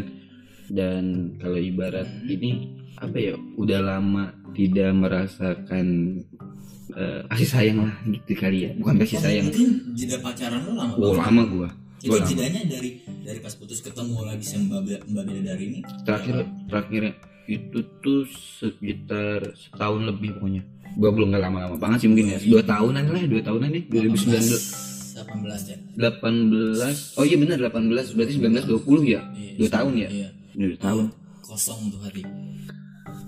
dan 0.70 1.04
kalau 1.38 1.60
ibarat 1.60 2.08
Hmm. 2.08 2.30
ini 2.30 2.52
apa 2.96 3.18
ya 3.18 3.34
udah 3.54 3.80
lama 3.82 4.24
tidak 4.52 4.90
merasakan 4.94 5.86
eh, 6.94 7.22
kasih 7.28 7.50
sayang 7.50 7.78
lah 7.82 7.96
gitu 8.06 8.32
kali 8.34 8.60
ya 8.62 8.72
bukan 8.76 8.96
kasih 8.98 9.18
sayang 9.18 9.46
Mungkin 9.50 9.70
jeda 9.94 10.18
pacaran 10.20 10.62
lu 10.62 10.74
lama 10.74 10.94
oh 10.96 11.14
lama 11.14 11.44
gua 11.46 11.70
Itu 11.98 12.20
jedanya 12.22 12.62
dari 12.64 13.00
dari 13.18 13.40
pas 13.40 13.52
putus 13.54 13.80
ketemu 13.80 14.24
lagi 14.24 14.44
sama 14.44 14.78
Mbak 14.78 15.08
Mbak 15.08 15.24
Bidadari 15.26 15.64
ini. 15.66 15.80
terakhir 16.04 16.36
terakhir 16.68 17.04
itu 17.46 17.80
tuh 18.00 18.24
sekitar 18.58 19.52
setahun 19.54 20.02
lebih 20.06 20.38
pokoknya. 20.38 20.64
Gua 20.94 21.10
belum 21.10 21.30
nggak 21.30 21.44
lama-lama 21.44 21.76
banget 21.76 22.06
sih 22.06 22.10
mungkin 22.10 22.32
ya. 22.32 22.40
Dua 22.40 22.62
tahunan 22.62 23.04
lah 23.04 23.24
dua 23.26 23.42
tahunan 23.42 23.70
nih. 23.70 23.84
2019 23.90 25.14
18 25.14 25.70
ya. 25.70 25.78
18 26.10 27.18
oh 27.18 27.24
iya 27.24 27.38
benar 27.38 27.58
18 27.62 28.16
berarti 28.16 28.34
19 28.34 28.66
20 28.66 29.06
ya? 29.08 29.22
Iya, 29.30 29.52
dua 29.58 29.70
tahun 29.70 29.94
ya? 29.96 30.10
Iya. 30.10 30.30
dua 30.54 30.78
tahun. 30.80 31.06
Kosong 31.44 31.82
tuh 31.90 32.02
hari. 32.02 32.24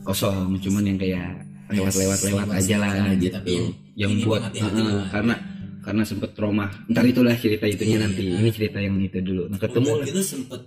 kosong 0.02 0.54
cuman 0.60 0.84
yang 0.86 0.98
kayak 0.98 1.42
lewat-lewat 1.68 2.20
lewat 2.24 2.48
aja 2.54 2.76
lah 2.78 2.90
Lewat-lewat 2.94 3.18
gitu. 3.20 3.34
tapi 3.34 3.54
yang 3.96 4.12
ini 4.12 4.22
buat 4.22 4.38
hati-hati 4.40 4.78
Heeh, 4.78 4.94
lah. 4.94 5.08
karena 5.10 5.36
karena 5.82 6.04
sempet 6.04 6.30
trauma. 6.34 6.66
Ntar 6.86 7.06
itulah 7.06 7.34
cerita 7.34 7.66
itunya 7.66 7.98
Iya. 7.98 8.06
nanti. 8.06 8.26
Ini 8.32 8.50
cerita 8.50 8.78
yang 8.78 8.98
itu 8.98 9.18
dulu. 9.20 9.50
Nah 9.50 9.58
ketemu 9.58 9.86
lah. 9.88 9.96
berarti 10.00 10.14
lu 10.14 10.24
sempet 10.24 10.62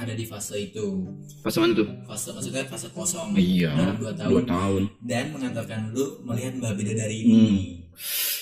ada 0.00 0.12
di 0.12 0.24
fase 0.24 0.56
itu. 0.62 1.04
pas 1.38 1.52
mana 1.54 1.72
tuh 1.72 1.88
Fase 2.04 2.28
maksudnya 2.30 2.64
fase 2.64 2.88
kosong. 2.88 3.34
iya 3.34 3.70
Dalam 3.70 3.96
dua 3.96 4.12
tahun. 4.12 4.30
dua 4.30 4.42
tahun 4.44 4.82
Dan 5.00 5.24
mengantarkan 5.30 5.80
lu 5.90 6.04
melihat 6.22 6.52
Mbak 6.54 6.72
Bidadari 6.74 7.18
Hmm. 7.18 7.28
ini. 7.30 7.58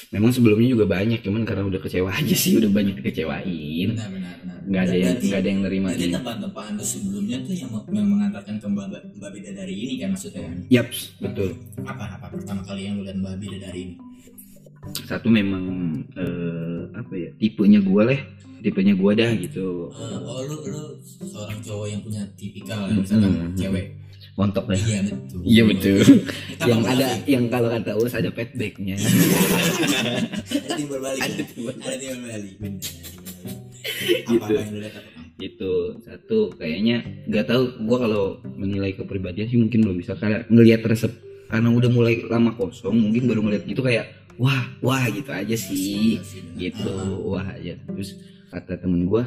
memang 0.08 0.30
sebelumnya 0.30 0.68
juga 0.70 0.86
banyak 0.86 1.20
cuman 1.20 1.42
karena 1.42 1.62
udah 1.62 1.78
kecewa 1.78 2.08
aja 2.10 2.32
sih 2.32 2.56
udah 2.56 2.70
banyak 2.70 2.96
dikecewain 2.96 3.92
Benar 3.92 4.08
benar 4.08 4.34
benar. 4.38 4.58
nggak 4.64 4.82
ada 4.82 4.96
yang 4.96 5.14
nggak 5.18 5.36
ada 5.36 5.48
yang 5.48 5.60
nerima 5.62 5.88
Jadi 5.90 6.14
tempat-tempat 6.14 6.64
lu 6.70 6.84
sebelumnya 6.86 7.36
tuh 7.40 7.52
yang, 7.52 7.70
yang 7.88 8.06
mengantarkan 8.08 8.54
ke 8.56 8.66
Mbak, 8.66 8.86
Mbak 9.14 9.30
Bidadari 9.30 9.74
ini 9.76 9.94
kan 9.98 10.08
maksudnya 10.10 10.42
kan? 10.42 10.56
yaps 10.68 10.98
betul 11.18 11.50
Apa 11.82 12.04
apa 12.14 12.26
pertama 12.30 12.62
kali 12.62 12.80
yang 12.82 12.96
lu 12.96 13.04
lihat 13.04 13.18
Mbak 13.18 13.34
Bidadari 13.36 13.80
ini? 13.82 13.94
satu 15.02 15.28
memang 15.28 15.64
eh, 16.14 16.82
apa 16.94 17.12
ya 17.12 17.30
tipenya 17.36 17.80
gua 17.82 18.08
lah 18.08 18.20
tipenya 18.60 18.94
gua 18.94 19.12
dah 19.12 19.30
gitu. 19.34 19.88
Eh, 19.88 20.18
oh 20.18 20.40
lu 20.44 20.56
lu 20.66 20.82
seorang 21.22 21.58
cowok 21.58 21.86
yang 21.86 22.00
punya 22.00 22.22
tipikal 22.34 22.86
yang 22.86 23.00
misalkan 23.00 23.30
Hmm. 23.32 23.54
cewek. 23.54 23.86
montok 24.34 24.70
lah 24.70 24.78
Iya 24.78 25.02
betul. 25.02 25.40
iya 25.42 25.62
betul. 25.66 25.98
Yang 26.62 26.80
ada 26.86 27.06
yang 27.26 27.44
kalau 27.50 27.68
kata 27.68 27.90
Us 27.98 28.14
ada 28.14 28.30
petbacknya 28.30 28.94
ada 28.94 30.70
timbal 30.78 31.02
balik. 31.02 31.22
Ada 31.26 31.42
timbal 31.42 31.74
balik. 31.74 32.54
Gitu. 34.28 34.54
itu 35.38 35.72
satu 36.02 36.50
kayaknya 36.54 37.02
nggak 37.26 37.46
tahu. 37.46 37.62
Gua 37.86 37.98
kalau 37.98 38.24
menilai 38.54 38.94
kepribadian 38.94 39.46
sih 39.46 39.58
mungkin 39.58 39.86
belum 39.86 39.98
bisa. 39.98 40.14
Kayak 40.14 40.46
ngelihat 40.50 40.82
resep 40.86 41.10
karena 41.46 41.70
udah 41.70 41.90
mulai 41.90 42.22
lama 42.26 42.54
kosong 42.54 42.94
mungkin 42.94 43.26
baru 43.26 43.42
ngeliat 43.42 43.64
gitu 43.64 43.80
kayak 43.80 44.06
wah 44.34 44.66
wah 44.78 45.02
gitu 45.10 45.30
aja 45.30 45.54
sih. 45.54 46.18
Gitu 46.54 46.90
wah 47.22 47.46
aja. 47.54 47.74
Terus 47.74 48.18
kata 48.48 48.78
temen 48.78 49.04
gua 49.04 49.24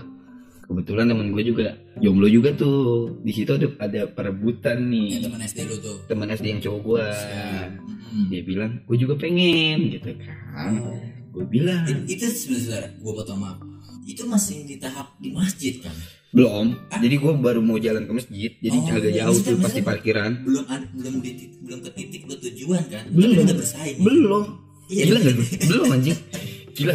kebetulan 0.64 1.04
temen 1.06 1.30
gue 1.30 1.44
juga 1.44 1.68
jomblo 1.98 2.26
juga 2.26 2.50
tuh. 2.54 3.20
Di 3.20 3.34
situ 3.34 3.52
ada 3.52 3.68
ada 3.78 4.02
perebutan 4.08 4.88
nih. 4.88 5.20
Teman 5.20 5.42
SD 5.42 5.60
lu 5.68 5.76
tuh. 5.78 5.98
teman 6.06 6.28
SD 6.28 6.46
yang 6.50 6.62
cowok 6.62 6.80
gua. 6.82 7.06
Mm-mm. 7.12 8.28
dia 8.28 8.42
bilang 8.42 8.80
gue 8.82 8.98
juga 8.98 9.16
pengen 9.16 9.92
gitu 9.92 10.16
kan. 10.16 10.72
Oh. 10.78 10.96
gue 11.32 11.46
bilang. 11.46 11.84
It- 11.84 12.08
itu 12.10 12.26
sebenarnya 12.26 12.88
gue 12.94 13.12
potong 13.14 13.36
maaf. 13.38 13.60
Itu 14.02 14.24
masih 14.26 14.64
di 14.64 14.76
tahap 14.76 15.12
di 15.18 15.30
masjid 15.30 15.76
kan? 15.78 15.92
Belum. 16.32 16.72
Jadi 16.90 17.16
gue 17.18 17.34
baru 17.36 17.60
mau 17.60 17.76
jalan 17.76 18.04
ke 18.04 18.14
masjid 18.14 18.52
jadi 18.58 18.78
Oh, 18.78 18.88
agak 18.90 19.12
iya. 19.12 19.20
jauh 19.22 19.36
tuh 19.36 19.44
pasti 19.54 19.60
maksudnya- 19.60 19.84
parkiran. 19.86 20.32
belum 20.42 20.64
ad- 20.66 20.92
belum 20.94 21.14
di 21.20 21.32
belum 21.62 21.80
ke 21.82 21.90
titik 21.92 22.22
lu 22.24 22.36
tujuan 22.38 22.84
kan 22.88 23.04
Belum. 23.12 23.28
Tapi 23.30 23.44
udah 23.44 23.58
bersaing. 23.58 23.98
Belum. 24.00 24.46
Iya. 24.88 25.04
gila 25.06 25.20
gak 25.22 25.34
gue 25.34 25.48
belum 25.70 25.86
anjing 25.90 26.20
gila. 26.74 26.94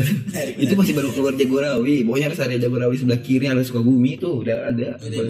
Itu 0.56 0.72
masih 0.74 0.92
baru 0.96 1.08
keluar 1.12 1.34
Jagorawi. 1.36 2.02
Pokoknya 2.02 2.26
harus 2.32 2.40
ada 2.42 2.54
Jagorawi 2.56 2.96
sebelah 2.96 3.20
kiri 3.20 3.46
ada 3.46 3.62
Sukabumi 3.62 4.16
itu 4.16 4.28
udah 4.42 4.72
ada. 4.72 4.88
Udah 4.98 5.20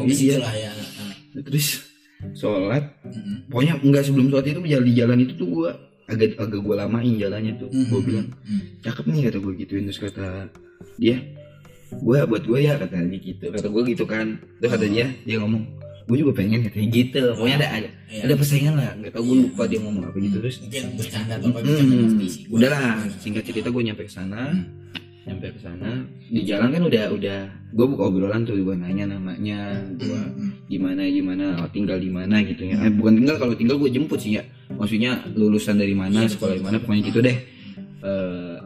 lah 0.41 0.55
ya. 0.55 0.71
Ah, 0.73 1.15
terus 1.43 1.87
sholat. 2.33 2.85
Mm-mm. 3.05 3.47
pokoknya 3.53 3.75
enggak 3.85 4.03
sebelum 4.09 4.33
sholat 4.33 4.47
itu 4.49 4.61
di 4.83 4.93
jalan 4.97 5.19
itu 5.21 5.37
tuh 5.37 5.49
gue 5.53 5.71
agak 6.07 6.39
agak 6.41 6.61
gue 6.65 6.75
lamain 6.75 7.15
jalannya 7.19 7.53
tuh. 7.61 7.69
Gue 7.69 7.83
Mm-mm. 7.85 8.05
bilang 8.07 8.27
cakep 8.81 9.05
nih 9.11 9.23
kata 9.29 9.39
gue 9.45 9.53
gituin 9.61 9.85
terus 9.85 10.01
kata. 10.01 10.49
Dia 10.97 11.17
gue 11.87 12.19
buat 12.27 12.43
gue 12.43 12.59
ya 12.63 12.81
kata 12.81 12.97
dia 13.07 13.19
gitu. 13.21 13.53
Kata 13.53 13.69
gue 13.69 13.83
gitu 13.93 14.05
kan. 14.09 14.41
Terus 14.59 14.71
kata 14.73 14.87
Oh. 14.87 14.91
dia 14.91 15.07
dia 15.23 15.37
ngomong 15.43 15.63
gue 16.07 16.17
juga 16.17 16.33
pengen 16.35 16.63
kayak 16.65 16.89
gitu. 16.89 17.23
Pokoknya 17.35 17.57
ada 17.59 17.69
ada 17.77 17.89
Iya. 18.07 18.23
ada 18.25 18.35
persaingan 18.35 18.75
lah. 18.75 18.95
Nggak 18.95 19.11
tau 19.11 19.23
gue 19.23 19.37
lupa 19.43 19.63
dia 19.67 19.79
ngomong 19.79 20.03
apa 20.05 20.17
gitu 20.17 20.37
terus 20.39 20.57
mungkin 20.61 20.83
bercanda 20.95 21.33
atau 21.35 21.49
apa 21.51 21.59
bercanda 21.61 21.83
Hmm, 21.93 22.03
ngerti 22.07 22.27
sih. 22.27 22.43
Gua- 22.47 22.59
udahlah 22.63 22.87
singkat 23.19 23.43
cerita 23.45 23.69
gue 23.69 23.83
nyampe 23.83 24.03
ke 24.03 24.13
sana. 24.13 24.43
Nyampe 25.27 25.47
ke 25.51 25.59
sana. 25.59 25.91
Di 26.25 26.41
jalan 26.43 26.69
kan 26.71 26.83
udah 26.85 27.05
udah 27.11 27.39
gue 27.69 27.87
buka 27.89 28.03
obrolan 28.05 28.43
tuh 28.43 28.55
gue 28.55 28.77
nanya 28.77 29.05
namanya 29.09 29.59
gue 29.93 30.07
Hmm. 30.15 30.51
gimana 30.67 31.03
gimana 31.05 31.45
oh, 31.59 31.69
tinggal 31.69 31.99
di 31.99 32.07
mana 32.09 32.39
gitu 32.41 32.63
ya. 32.65 32.79
Eh, 32.81 32.93
bukan 32.93 33.13
tinggal 33.17 33.37
kalau 33.37 33.55
tinggal 33.55 33.75
gue 33.77 33.91
jemput 33.91 34.17
sih 34.17 34.39
ya. 34.39 34.47
Maksudnya 34.69 35.27
lulusan 35.33 35.75
dari 35.75 35.93
mana 35.93 36.23
Iya, 36.23 36.31
sekolah 36.33 36.55
di 36.55 36.63
mana 36.63 36.79
pokoknya 36.79 37.03
gitu 37.05 37.19
deh. 37.21 37.37
Eh, 38.01 38.57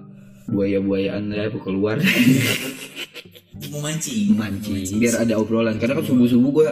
buaya 0.47 0.77
buayaan 0.79 1.31
lah 1.31 1.49
aku 1.49 1.63
keluar. 1.63 1.97
Mau 3.71 3.81
mancing. 3.81 4.35
Mancing 4.35 4.99
biar 4.99 5.15
ada 5.19 5.37
obrolan. 5.37 5.77
Karena 5.77 5.95
kan 5.95 6.05
subuh 6.05 6.27
subuh 6.27 6.51
gue 6.53 6.69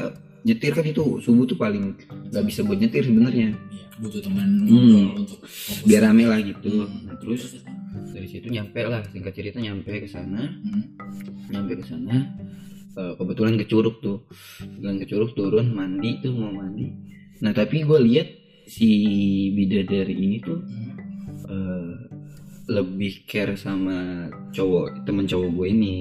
nyetir 0.49 0.73
kan 0.73 0.81
itu 0.83 1.21
subuh 1.21 1.45
tuh 1.45 1.55
paling 1.55 1.93
nggak 2.27 2.45
bisa 2.45 2.61
buat 2.63 2.77
nyetir 2.77 3.05
sebenarnya 3.05 3.53
Iya, 3.53 4.01
butuh 4.01 4.21
teman 4.21 4.49
Hmm. 4.63 5.19
untuk 5.19 5.43
fokus. 5.43 5.85
biar 5.85 6.03
rame 6.03 6.25
lah 6.25 6.41
gitu 6.41 6.71
Hmm. 6.81 7.05
nah, 7.05 7.17
terus 7.17 7.61
dari 8.09 8.27
situ 8.27 8.49
nyampe 8.49 8.81
lah 8.81 9.05
singkat 9.05 9.33
cerita 9.33 9.59
nyampe 9.59 9.93
ke 9.93 10.09
sana 10.09 10.41
Hmm. 10.41 10.83
nyampe 11.47 11.77
ke 11.77 11.85
sana 11.85 12.17
eh, 12.95 13.13
kebetulan 13.15 13.55
ke 13.55 13.65
curug 13.65 14.01
tuh 14.01 14.25
kebetulan 14.59 14.97
ke 14.97 15.07
curug 15.07 15.31
turun 15.33 15.67
mandi 15.71 16.19
tuh 16.19 16.33
mau 16.33 16.51
mandi 16.51 16.89
nah 17.39 17.53
tapi 17.53 17.83
gue 17.83 17.99
lihat 18.01 18.29
si 18.65 18.89
bidadari 19.51 20.15
ini 20.15 20.39
tuh 20.39 20.59
Hmm. 20.59 20.95
eh, 21.47 21.95
lebih 22.69 23.25
care 23.25 23.55
sama 23.55 24.29
cowok 24.51 25.03
temen 25.03 25.25
cowok 25.25 25.49
gue 25.53 25.67
ini 25.69 25.97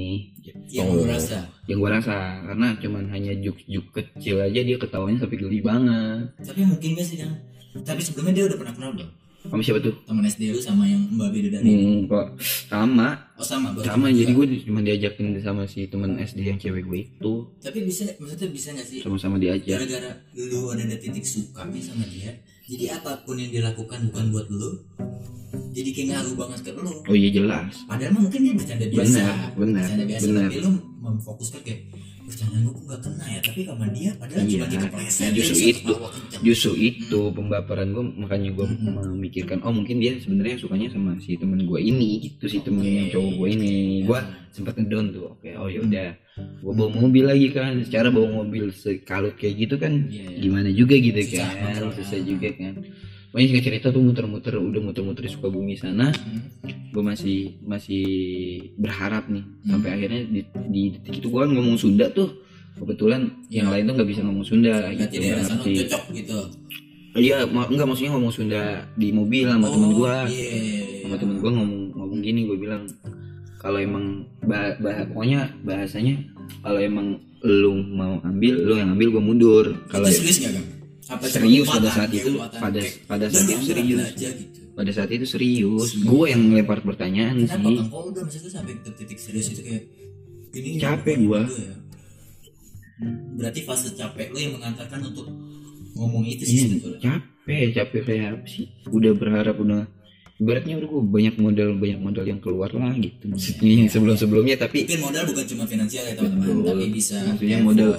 yang 0.71 0.87
Oh. 0.91 1.01
lu 1.01 1.03
rasa. 1.07 1.47
yang 1.67 1.77
gue 1.83 1.91
rasa 1.91 2.15
karena 2.47 2.67
cuman 2.79 3.03
hanya 3.11 3.33
juk-juk 3.39 3.85
kecil 3.91 4.39
aja 4.39 4.59
dia 4.63 4.77
ketawanya 4.79 5.23
sampai 5.23 5.37
geli 5.39 5.59
banget. 5.59 6.31
Tapi 6.39 6.61
mungkin 6.63 6.89
gak 6.95 7.07
sih 7.07 7.19
kan 7.19 7.31
tapi 7.83 8.01
sebelumnya 8.01 8.33
dia 8.33 8.45
udah 8.49 8.57
pernah 8.57 8.73
kenal 8.73 8.91
belum? 8.95 9.09
Sama 9.47 9.63
siapa 9.63 9.79
tuh? 9.79 9.95
Teman 10.03 10.27
SD 10.27 10.51
lu 10.51 10.59
sama 10.59 10.83
yang 10.83 11.07
mbak 11.07 11.29
beda 11.31 11.49
dari 11.55 11.71
hmm, 11.71 12.11
kok 12.11 12.27
sama. 12.67 13.15
Oh 13.39 13.45
sama 13.45 13.71
baru 13.71 13.85
sama 13.85 14.11
jadi 14.11 14.31
gue 14.33 14.45
cuma 14.67 14.79
diajakin 14.83 15.39
sama 15.39 15.63
si 15.69 15.87
temen 15.87 16.19
SD 16.19 16.39
yang 16.43 16.59
cewek 16.59 16.83
gue 16.83 16.99
itu. 17.07 17.33
Tapi 17.63 17.79
bisa 17.87 18.03
maksudnya 18.19 18.49
bisa 18.51 18.67
gak 18.75 18.87
sih? 18.87 18.99
Sama-sama 18.99 19.39
diajak. 19.39 19.79
Gara-gara 19.79 20.11
lu 20.35 20.67
ada 20.73 20.83
ada 20.83 20.97
titik 20.99 21.23
suka 21.23 21.63
nih 21.69 21.79
sama 21.79 22.03
dia 22.11 22.35
jadi 22.67 22.99
apa 22.99 23.23
pun 23.23 23.39
yang 23.39 23.49
dilakukan 23.49 24.11
bukan 24.11 24.25
buat 24.35 24.47
lu 24.51 24.71
jadi 25.77 25.89
kayak 25.93 26.07
ngaruh 26.09 26.35
banget 26.41 26.59
ke 26.65 26.71
lu. 26.73 26.89
Oh 27.05 27.15
iya 27.15 27.29
jelas. 27.29 27.69
Padahal 27.85 28.17
mungkin 28.17 28.39
dia 28.41 28.53
bercanda 28.57 28.85
biasa. 28.89 29.13
Benar 29.13 29.37
benar 29.53 29.81
bercanda 29.85 30.05
biasa 30.09 30.25
benar. 30.25 30.49
tapi 30.49 30.57
lu 30.57 30.71
memfokuskan 31.05 31.61
kayak 31.61 31.81
bercanda 32.27 32.57
gue 32.59 32.73
gak 32.83 32.99
kena 32.99 33.25
ya 33.25 33.39
tapi 33.39 33.59
sama 33.63 33.85
dia 33.89 34.11
padahal 34.13 34.39
Iya. 34.39 34.51
cuma 34.51 34.65
kita 34.67 34.87
pleset 34.89 35.31
Justru 35.31 35.55
dia 35.55 35.63
bisa 35.63 35.79
itu. 35.79 35.93
justru 36.43 36.71
itu 36.75 37.19
pembaperan 37.31 37.87
gue 37.89 38.03
makanya 38.17 38.49
gue 38.51 38.65
Hmm. 38.67 38.95
memikirkan 39.09 39.57
oh 39.61 39.71
mungkin 39.71 39.95
dia 39.97 40.11
sebenarnya 40.17 40.55
sukanya 40.57 40.87
sama 40.89 41.15
si 41.17 41.33
temen 41.33 41.63
gue 41.63 41.79
ini 41.79 42.09
gitu 42.21 42.45
si 42.45 42.59
temen 42.59 42.83
yang 42.83 43.07
cowok 43.09 43.31
gue 43.33 43.47
ini 43.49 43.71
gue 44.03 44.19
sempat 44.49 44.75
ngedown 44.75 45.05
tuh 45.09 45.23
oke 45.31 45.49
oh 45.55 45.67
yaudah 45.67 46.19
gue 46.37 46.73
bawa 46.75 46.89
mobil 46.91 47.23
lagi 47.23 47.47
kan 47.49 47.79
secara 47.81 48.09
bawa 48.09 48.43
mobil 48.43 48.69
sekalut 48.69 49.33
kayak 49.33 49.55
gitu 49.57 49.75
kan 49.75 50.05
Iya, 50.05 50.27
iya. 50.27 50.37
gimana 50.37 50.69
juga 50.69 50.93
gitu 50.93 51.21
kan 51.31 51.49
susah 51.91 52.19
juga 52.19 52.51
kan 52.51 52.75
Pokoknya 53.27 53.47
singkat 53.49 53.65
cerita 53.65 53.87
tuh 53.89 54.01
muter-muter 54.01 54.53
udah 54.55 54.81
muter-muter 54.81 55.21
di 55.21 55.29
Sukabumi 55.29 55.75
sana 55.75 56.09
Hmm. 56.09 56.41
gue 56.89 57.03
masih 57.03 57.39
masih 57.61 58.05
berharap 58.75 59.27
nih 59.27 59.43
Hmm. 59.43 59.69
sampai 59.69 59.89
akhirnya 59.91 60.21
di, 60.25 60.41
di 60.65 60.81
detik 60.91 61.19
itu 61.19 61.27
gue 61.27 61.39
kan 61.39 61.49
ngomong 61.49 61.75
Sunda 61.75 62.07
tuh 62.09 62.39
kebetulan 62.73 63.21
yang 63.47 63.67
Iya. 63.67 63.73
lain 63.73 63.83
tuh 63.83 63.93
nggak 63.95 64.09
bisa 64.09 64.21
ngomong 64.21 64.41
Sunda 64.43 64.73
berarti 64.73 64.95
gitu 65.11 65.27
ngerti. 65.27 65.71
cocok 65.83 66.03
gitu 66.13 66.39
Iya, 67.13 67.37
ma- 67.47 67.65
enggak 67.65 67.85
maksudnya 67.85 68.13
ngomong 68.13 68.29
Sunda 68.29 68.61
di 68.93 69.09
mobil 69.09 69.43
sama 69.43 69.67
temen 69.67 69.89
gua. 69.91 70.15
iya. 70.23 71.01
Sama 71.01 71.15
temen 71.17 71.35
gua 71.37 71.49
ngomong 71.51 71.81
ngomong 71.91 72.19
gini, 72.21 72.45
gua 72.45 72.55
bilang 72.55 72.83
kalau 73.57 73.77
emang 73.77 74.05
bah, 74.39 74.77
bah- 74.77 75.01
pokoknya 75.07 75.49
bahasanya 75.61 76.13
kalau 76.61 76.77
emang 76.77 77.17
lu 77.41 77.73
mau 77.81 78.21
ambil, 78.21 78.53
lu 78.61 78.73
yang 78.75 78.93
ambil 78.93 79.09
gua 79.11 79.23
mundur. 79.23 79.65
Kalau 79.87 80.05
itu 80.05 80.21
serius 80.21 80.37
gak 80.43 80.53
apa 81.07 81.23
serius 81.25 81.67
pada 81.71 81.89
saat 81.89 82.11
itu, 82.11 82.31
pada 82.35 82.79
pada 83.07 83.25
"Udah, 83.25 83.31
saat 83.31 83.47
itu 83.47 83.63
serius. 83.63 84.07
gitu 84.13 84.33
Pada 84.77 84.91
saat 84.93 85.09
itu 85.09 85.25
serius. 85.25 85.89
Gua 86.05 86.25
yang 86.29 86.41
ngelempar 86.53 86.85
pertanyaan 86.85 87.47
kenapa 87.47 87.65
sih. 87.65 87.77
kalau 87.89 88.05
udah 88.13 88.23
maksudnya 88.27 88.51
sampai 88.51 88.73
ke 88.77 88.89
titik 88.93 89.17
serius 89.17 89.49
itu 89.55 89.61
kayak 89.65 89.83
ini 90.53 90.77
Capek 90.77 91.15
juga 91.17 91.41
ya. 91.47 91.75
Berarti 93.37 93.59
fase 93.61 93.93
capek 93.93 94.33
lu 94.33 94.37
yang 94.41 94.53
mengantarkan 94.57 94.99
untuk 95.05 95.29
ngomong 95.93 96.25
itu 96.25 96.43
sih 96.45 96.53
Iya, 96.57 96.65
sebetulnya 96.65 97.01
capek, 97.01 97.65
capek 97.73 98.01
kayak 98.05 98.25
apa 98.37 98.45
sih? 98.49 98.65
Udah 98.89 99.11
berharap 99.13 99.55
udah 99.57 99.81
ibaratnya 100.37 100.73
udah 100.77 100.87
gua 100.89 101.01
banyak 101.01 101.35
modal 101.41 101.69
banyak 101.73 101.97
modal 101.97 102.25
yang 102.25 102.37
keluar 102.37 102.69
lah 102.69 102.93
gitu 102.93 103.25
maksudnya 103.25 103.69
yang 103.81 103.89
sebelum 103.89 104.13
sebelumnya 104.13 104.53
tapi 104.61 104.85
mungkin 104.85 105.01
modal 105.01 105.23
bukan 105.33 105.45
cuma 105.49 105.63
finansial 105.65 106.03
ya 106.05 106.13
teman-teman 106.13 106.61
tapi 106.61 106.85
bisa 106.93 107.17
Maksudnya 107.25 107.57
modal. 107.65 107.91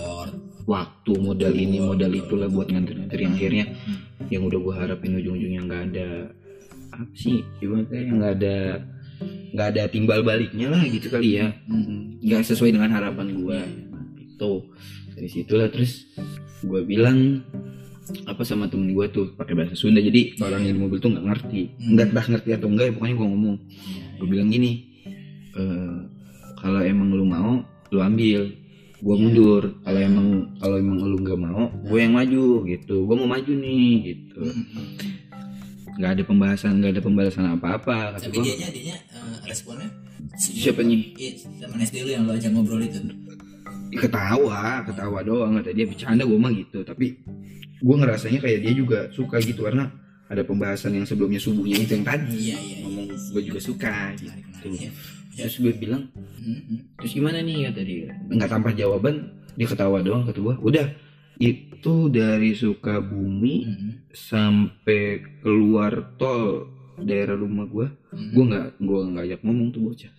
Waktu 0.68 1.12
modal 1.16 1.56
ini 1.56 1.80
modal 1.80 2.12
itulah 2.12 2.44
buat 2.52 2.68
nganter-nganter 2.68 3.18
yang 3.18 3.32
akhirnya. 3.34 3.66
Hmm. 3.72 3.98
yang 4.28 4.44
udah 4.44 4.60
gue 4.60 4.74
harapin 4.76 5.16
ujung-ujungnya 5.16 5.60
nggak 5.64 5.82
ada 5.88 6.08
apa 6.92 7.14
sih 7.16 7.40
ibaratnya 7.64 8.00
yang 8.04 8.16
nggak 8.20 8.34
ada 8.36 8.56
nggak 9.56 9.68
ada 9.72 9.82
timbal 9.88 10.20
baliknya 10.20 10.68
lah 10.68 10.84
gitu 10.84 11.08
kali 11.08 11.40
ya. 11.40 11.56
Hmm. 11.64 12.20
nggak 12.20 12.44
sesuai 12.44 12.76
dengan 12.76 12.92
harapan 12.92 13.32
gue 13.32 13.60
itu 14.20 14.52
dari 15.16 15.28
situlah 15.32 15.72
terus 15.72 16.04
gue 16.60 16.80
bilang 16.84 17.40
apa 18.28 18.40
sama 18.44 18.68
temen 18.68 18.92
gue 18.92 19.06
tuh 19.08 19.32
pakai 19.36 19.56
bahasa 19.56 19.72
Sunda. 19.76 20.00
Jadi 20.04 20.36
orang 20.40 20.64
yang 20.68 20.76
di 20.76 20.80
mobil 20.84 21.00
tuh 21.00 21.12
nggak 21.16 21.26
ngerti. 21.32 21.62
Hmm. 21.80 21.96
nggak 21.96 22.06
entah 22.12 22.26
ngerti 22.28 22.50
atau 22.52 22.68
enggak 22.68 22.86
ya 22.88 22.92
pokoknya 22.92 23.16
gue 23.16 23.28
ngomong. 23.32 23.56
Iya, 23.56 24.04
gue 24.20 24.28
bilang 24.28 24.48
gini 24.52 24.70
"Eh, 25.56 25.96
kalau 26.60 26.80
emang 26.84 27.08
lu 27.16 27.24
mau 27.24 27.64
lu 27.88 27.98
ambil 28.04 28.52
gue 28.98 29.14
Iya. 29.14 29.22
mundur. 29.22 29.62
Kalau 29.80 30.00
emang 30.00 30.26
kalau 30.58 30.76
emang 30.76 30.96
lu 31.00 31.18
nggak 31.22 31.38
mau 31.38 31.64
gue 31.70 31.98
yang 31.98 32.14
maju 32.14 32.44
gitu. 32.66 32.96
Gue 33.06 33.14
mau 33.14 33.28
maju 33.28 33.52
nih 33.54 33.90
gitu. 34.04 34.42
Nggak 35.98 36.10
ada 36.14 36.22
pembahasan 36.22 36.72
nggak 36.78 36.92
ada 36.94 37.02
pembahasan 37.02 37.44
apa 37.48 37.66
apa 37.74 37.94
kata 38.14 38.26
tapi 38.26 38.36
gue 38.38 38.44
dia 38.44 38.56
nya 38.58 38.68
dia 38.70 38.96
responnya? 39.46 39.90
Siapa 40.38 40.82
nih? 40.82 41.14
Iya, 41.14 41.30
teman 41.58 41.78
SD 41.78 41.96
lu 42.02 42.10
yang 42.10 42.22
lu 42.26 42.32
ajak 42.34 42.50
ngobrol 42.50 42.82
itu. 42.82 42.98
Ketawa 43.90 44.84
ketawa 44.84 45.18
doang 45.22 45.58
kata 45.58 45.70
dia. 45.72 45.86
Bercanda 45.86 46.22
gue 46.22 46.38
mah 46.38 46.52
gitu. 46.52 46.82
Tapi 46.82 47.06
gue 47.78 47.96
ngerasanya 47.96 48.38
kayak 48.38 48.58
dia 48.62 48.72
juga 48.74 48.98
suka 49.10 49.38
gitu 49.38 49.62
karena 49.62 49.90
ada 50.28 50.44
pembahasan 50.44 50.92
yang 50.92 51.06
sebelumnya 51.06 51.38
subuhnya 51.38 51.80
itu 51.80 51.94
yang 51.94 52.06
tadi. 52.06 52.52
Iya 52.52 52.56
iya 52.58 52.76
ngomong 52.84 53.06
gue 53.14 53.42
juga 53.42 53.60
suka 53.62 54.12
gitu. 54.18 54.66
Iya. 54.68 54.90
Terus 55.38 55.56
gue 55.62 55.72
bilang 55.78 56.10
Hmm, 56.38 56.96
terus 56.96 57.12
gimana 57.12 57.42
nih 57.42 57.68
kata 57.68 57.80
dia. 57.84 58.08
Nggak 58.30 58.50
tanpa 58.50 58.70
jawaban 58.72 59.44
dia 59.58 59.66
ketawa 59.66 60.00
doang 60.00 60.24
kata 60.24 60.38
gua. 60.40 60.56
Udah 60.62 60.86
itu 61.38 61.94
dari 62.10 62.54
Sukabumi 62.54 63.56
Hmm, 63.66 63.92
sampai 64.14 65.22
keluar 65.42 66.16
tol 66.16 66.72
daerah 66.98 67.38
rumah 67.38 67.66
gua 67.66 67.86
hmm. 68.14 68.30
gua 68.34 68.44
nggak 68.48 68.66
gua 68.82 69.00
nggak 69.12 69.24
ajak 69.28 69.40
ngomong 69.44 69.68
tuh 69.74 69.80
bocah. 69.82 70.12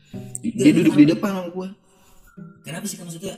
Dia 0.43 0.71
duduk 0.75 0.95
di 0.95 1.05
depan 1.09 1.31
sama 1.33 1.49
gua. 1.49 1.69
Kenapa 2.63 2.85
sih 2.87 2.99
maksudnya 2.99 3.35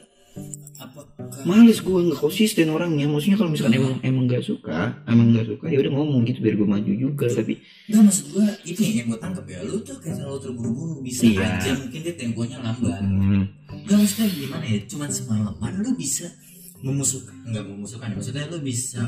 apakah 0.78 1.46
males 1.46 1.80
gua 1.80 2.02
nggak 2.02 2.20
konsisten 2.20 2.68
orangnya. 2.70 3.06
Maksudnya 3.06 3.38
kalau 3.38 3.52
misalkan 3.54 3.76
emang 3.78 3.94
emang 4.02 4.24
nggak 4.26 4.44
suka 4.44 4.98
emang 5.06 5.28
nggak 5.32 5.46
suka 5.48 5.66
ya 5.70 5.78
udah 5.80 5.94
ngomong 5.94 6.22
gitu 6.26 6.40
biar 6.42 6.56
gua 6.58 6.70
maju 6.74 6.92
juga 6.92 7.26
tapi 7.30 7.54
Enggak 7.88 8.04
maksud 8.10 8.26
gua 8.34 8.48
ini 8.64 8.86
yang 8.98 9.08
gua 9.12 9.20
tangkap 9.20 9.46
ya. 9.46 9.60
Lu 9.62 9.78
tuh 9.82 9.98
kayak 10.00 10.16
terlalu 10.18 10.40
terburu-buru 10.42 10.96
bisa 11.02 11.22
Iya. 11.28 11.46
aja 11.58 11.72
mungkin 11.78 12.00
dia 12.02 12.16
temponya 12.16 12.58
lambat. 12.60 13.00
Hmm, 13.00 13.44
Enggak 13.70 13.98
maksudnya 14.00 14.28
gimana 14.32 14.66
ya? 14.66 14.80
Cuman 14.88 15.10
semalaman 15.12 15.72
lu 15.80 15.92
bisa 15.94 16.26
memusuhkan 16.82 17.36
enggak 17.46 17.64
memusuhkan 17.70 18.10
ya. 18.10 18.16
Maksudnya 18.18 18.44
lu 18.50 18.58
bisa 18.60 19.02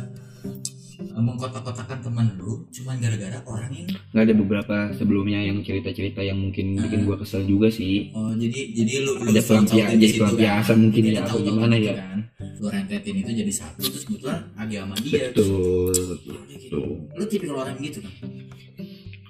mengkotak-kotakan 1.11 1.99
teman 1.99 2.27
lu 2.35 2.63
cuman 2.69 2.95
gara-gara 2.97 3.39
orang 3.43 3.71
yang 3.71 3.87
nggak 4.09 4.23
ada 4.23 4.33
beberapa 4.33 4.75
sebelumnya 4.91 5.39
yang 5.41 5.59
cerita-cerita 5.59 6.19
yang 6.19 6.37
mungkin 6.37 6.77
bikin 6.77 7.03
gua 7.03 7.17
kesel 7.17 7.43
juga 7.43 7.67
sih 7.67 8.09
oh 8.11 8.31
jadi 8.31 8.59
jadi 8.71 8.93
lu 9.01 9.11
lu 9.17 9.29
Ada 9.29 9.41
pelampiasan- 9.41 9.97
jadi 9.97 10.13
pelampiasan 10.15 10.67
kan. 10.69 10.77
mungkin 10.79 11.01
Jadi 11.03 11.13
ya, 11.13 11.21
atau 11.21 11.37
gimana 11.39 11.75
ya. 11.75 11.93
kan. 11.93 12.19
lu 12.55 12.67
rentetin 12.67 13.15
itu 13.17 13.31
jadi 13.33 13.53
satu 13.53 13.81
terus 13.81 14.03
kebetulan 14.03 14.39
agama 14.53 14.93
dia 14.97 15.27
betul 15.27 15.91
Terus, 15.91 16.19
gitu. 16.49 16.79
lu 17.09 17.23
tipikal 17.25 17.57
orang 17.59 17.75
gitu 17.77 17.99
kan 17.99 18.13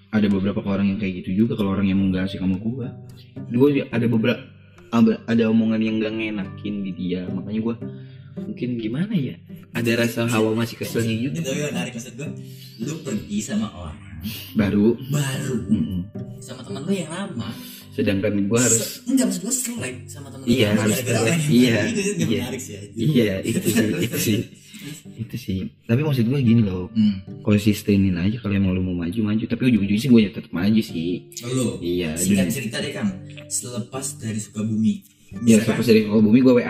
ada 0.09 0.27
beberapa 0.29 0.61
orang 0.63 0.87
yang 0.87 0.99
kayak 0.99 1.13
gitu 1.19 1.29
juga 1.35 1.53
kalau 1.55 1.73
orang 1.73 1.89
yang 1.89 1.97
nggak 2.03 2.27
asik 2.27 2.37
sama 2.37 2.57
gua 2.57 2.93
gua 3.49 3.69
ada 3.87 4.05
beberapa 4.05 4.41
ada, 4.93 5.17
ada 5.25 5.43
omongan 5.49 5.81
yang 5.81 5.95
gak 5.97 6.13
ngenakin 6.13 6.85
di 6.85 6.91
dia 6.93 7.25
makanya 7.27 7.61
gua 7.63 7.75
mungkin 8.35 8.69
gimana 8.77 9.13
ya? 9.13 9.35
Ada 9.71 9.91
rasa 9.99 10.25
hawa 10.27 10.53
masih 10.53 10.75
keselnya 10.75 11.13
juga 11.13 11.39
itu 11.39 11.49
yang 11.51 11.71
menarik 11.71 11.93
maksud 11.93 12.13
gua. 12.13 12.29
Lu 12.79 12.93
pergi 13.01 13.37
sama 13.39 13.67
orang. 13.69 13.97
Baru. 14.53 14.95
Baru. 15.09 15.55
Mm-mm. 15.67 16.01
sama 16.39 16.59
teman 16.61 16.83
lu 16.83 16.91
yang 16.91 17.07
lama. 17.07 17.49
Sedangkan 17.91 18.33
gue 18.33 18.57
harus 18.57 18.79
Se- 18.79 19.05
enggak 19.05 19.29
maksud 19.29 19.41
gue 19.43 19.53
selek 19.53 19.95
sama 20.07 20.27
temen 20.27 20.43
Iya, 20.43 20.67
lu. 20.73 20.79
harus 20.81 20.97
selek. 20.97 21.37
Iya, 21.45 21.75
itu 21.85 22.01
iya. 22.25 22.41
menarik 22.41 22.61
sih 22.61 22.75
iya 22.95 23.33
itu 23.39 23.67
sih 23.69 23.87
itu 24.01 24.17
sih. 24.19 24.39
Itu 25.15 25.35
sih. 25.37 25.59
Tapi 25.85 26.01
maksud 26.01 26.25
gue 26.25 26.39
gini 26.39 26.61
loh. 26.61 26.89
Hmm. 26.89 27.21
konsistenin 27.39 28.15
aja 28.15 28.39
kalau 28.39 28.53
emang 28.53 28.73
lu 28.73 28.81
mau 28.81 28.97
maju 28.97 29.19
maju 29.23 29.43
tapi 29.45 29.61
ujung-ujungnya 29.69 29.99
sih 29.99 30.09
gue 30.09 30.21
ya 30.21 30.31
tetap 30.31 30.49
maju 30.49 30.81
sih. 30.81 31.29
Lu 31.45 31.77
iya 31.79 32.17
singkat 32.17 32.49
cerita 32.49 32.79
deh 32.79 32.91
kang. 32.91 33.11
Selepas 33.45 34.17
dari 34.17 34.39
Sukabumi. 34.39 35.03
Ya 35.43 35.59
misalkan 35.59 35.77
pas 35.77 35.85
dari 35.85 36.01
bumi 36.03 36.39
gue 36.39 36.53
wa 36.55 36.63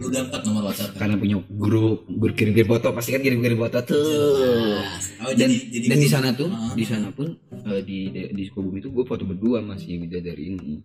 lu 0.00 0.08
dapat 0.08 0.40
nomor 0.42 0.62
WhatsApp 0.66 0.96
kan? 0.96 1.00
Karena 1.04 1.14
punya 1.14 1.36
grup 1.46 2.08
berkirim-kirim 2.08 2.66
foto 2.66 2.88
pasti 2.90 3.12
kan 3.12 3.20
kirim-kirim 3.20 3.60
foto 3.60 3.78
tuh. 3.84 4.80
Oh, 5.20 5.32
dan 5.36 5.44
jadi- 5.46 5.66
jadi 5.68 5.86
dan 5.92 5.98
di 6.00 6.08
sana 6.08 6.28
tuh 6.32 6.48
Ah. 6.48 6.72
di 6.72 6.84
sana 6.88 7.12
pun 7.12 7.28
eh, 7.52 7.80
di 7.84 8.08
di, 8.08 8.20
di 8.32 8.42
Sukabumi 8.48 8.80
itu 8.80 8.88
gue 8.88 9.04
foto 9.04 9.22
berdua 9.22 9.60
masih 9.60 10.00
dari 10.08 10.56
ini. 10.56 10.80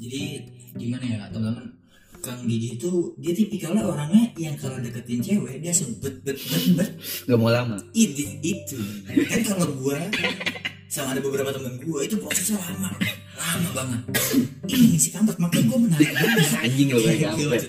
Jadi 0.00 0.22
gimana 0.74 1.04
ya 1.04 1.18
teman-teman? 1.28 1.68
Kang 2.24 2.40
Gigi 2.48 2.80
itu 2.80 3.12
dia 3.20 3.36
tipikalnya 3.36 3.84
orangnya 3.84 4.32
yang 4.40 4.56
kalau 4.56 4.80
deketin 4.80 5.20
cewek 5.20 5.60
dia 5.60 5.68
langsung 5.68 5.92
bet 6.00 6.24
bet 6.24 6.40
bet. 6.40 6.64
Bet 6.72 6.90
nggak 7.28 7.36
mau 7.36 7.52
lama. 7.52 7.76
Itu 7.92 8.24
itu. 8.40 8.80
Kan 9.04 9.40
kalau 9.44 9.68
gua 9.76 10.00
sama 10.88 11.12
ada 11.12 11.20
beberapa 11.20 11.52
temen 11.52 11.76
gua 11.84 12.00
itu 12.00 12.16
prosesnya 12.16 12.56
lama 12.56 12.88
lama 13.44 13.70
banget. 13.76 14.00
Ini 14.72 14.96
si 14.96 15.08
kampret 15.12 15.36
makanya 15.36 15.64
gua 15.68 15.78
menarik 15.84 16.08
anjing 16.64 16.88
lo 16.88 16.98
kayak 17.04 17.20
kampret 17.28 17.62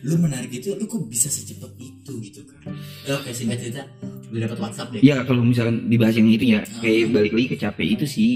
lu. 0.00 0.16
menarik 0.18 0.50
itu 0.50 0.74
lu 0.74 0.84
kok 0.88 1.02
bisa 1.06 1.28
secepat 1.30 1.70
itu 1.78 2.12
gitu 2.24 2.40
kan? 2.48 2.74
Oke 3.20 3.30
singkat 3.30 3.62
cerita 3.62 3.82
udah 4.30 4.40
dapat 4.50 4.58
WhatsApp 4.58 4.88
deh. 4.96 5.00
Ya 5.02 5.22
kalau 5.22 5.42
misalkan 5.46 5.86
dibahas 5.86 6.14
yang 6.18 6.28
itu 6.30 6.44
ya 6.58 6.60
kayak 6.82 7.14
balik 7.14 7.32
lagi 7.34 7.46
ke 7.54 7.56
capek 7.58 7.86
itu 7.94 8.06
sih. 8.06 8.32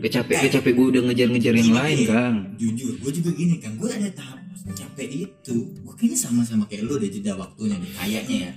Kecapek 0.00 0.48
kecapek 0.48 0.72
gue 0.72 0.86
udah 0.96 1.02
ngejar-ngejar 1.12 1.54
yang 1.60 1.76
lain 1.76 1.98
kang. 2.08 2.36
jujur 2.56 2.96
gue 3.04 3.12
juga 3.20 3.30
gini 3.36 3.60
kan 3.60 3.76
gue 3.76 3.90
ada 3.90 4.08
tahap 4.16 4.40
capek 4.72 5.28
itu. 5.28 5.56
Gue 5.84 5.94
kayaknya 5.98 6.18
sama-sama 6.24 6.64
kayak 6.70 6.88
lu 6.88 6.96
deh 6.96 7.10
jeda 7.12 7.36
waktunya 7.36 7.76
deh 7.76 7.92
kayaknya 8.00 8.36
ya 8.48 8.52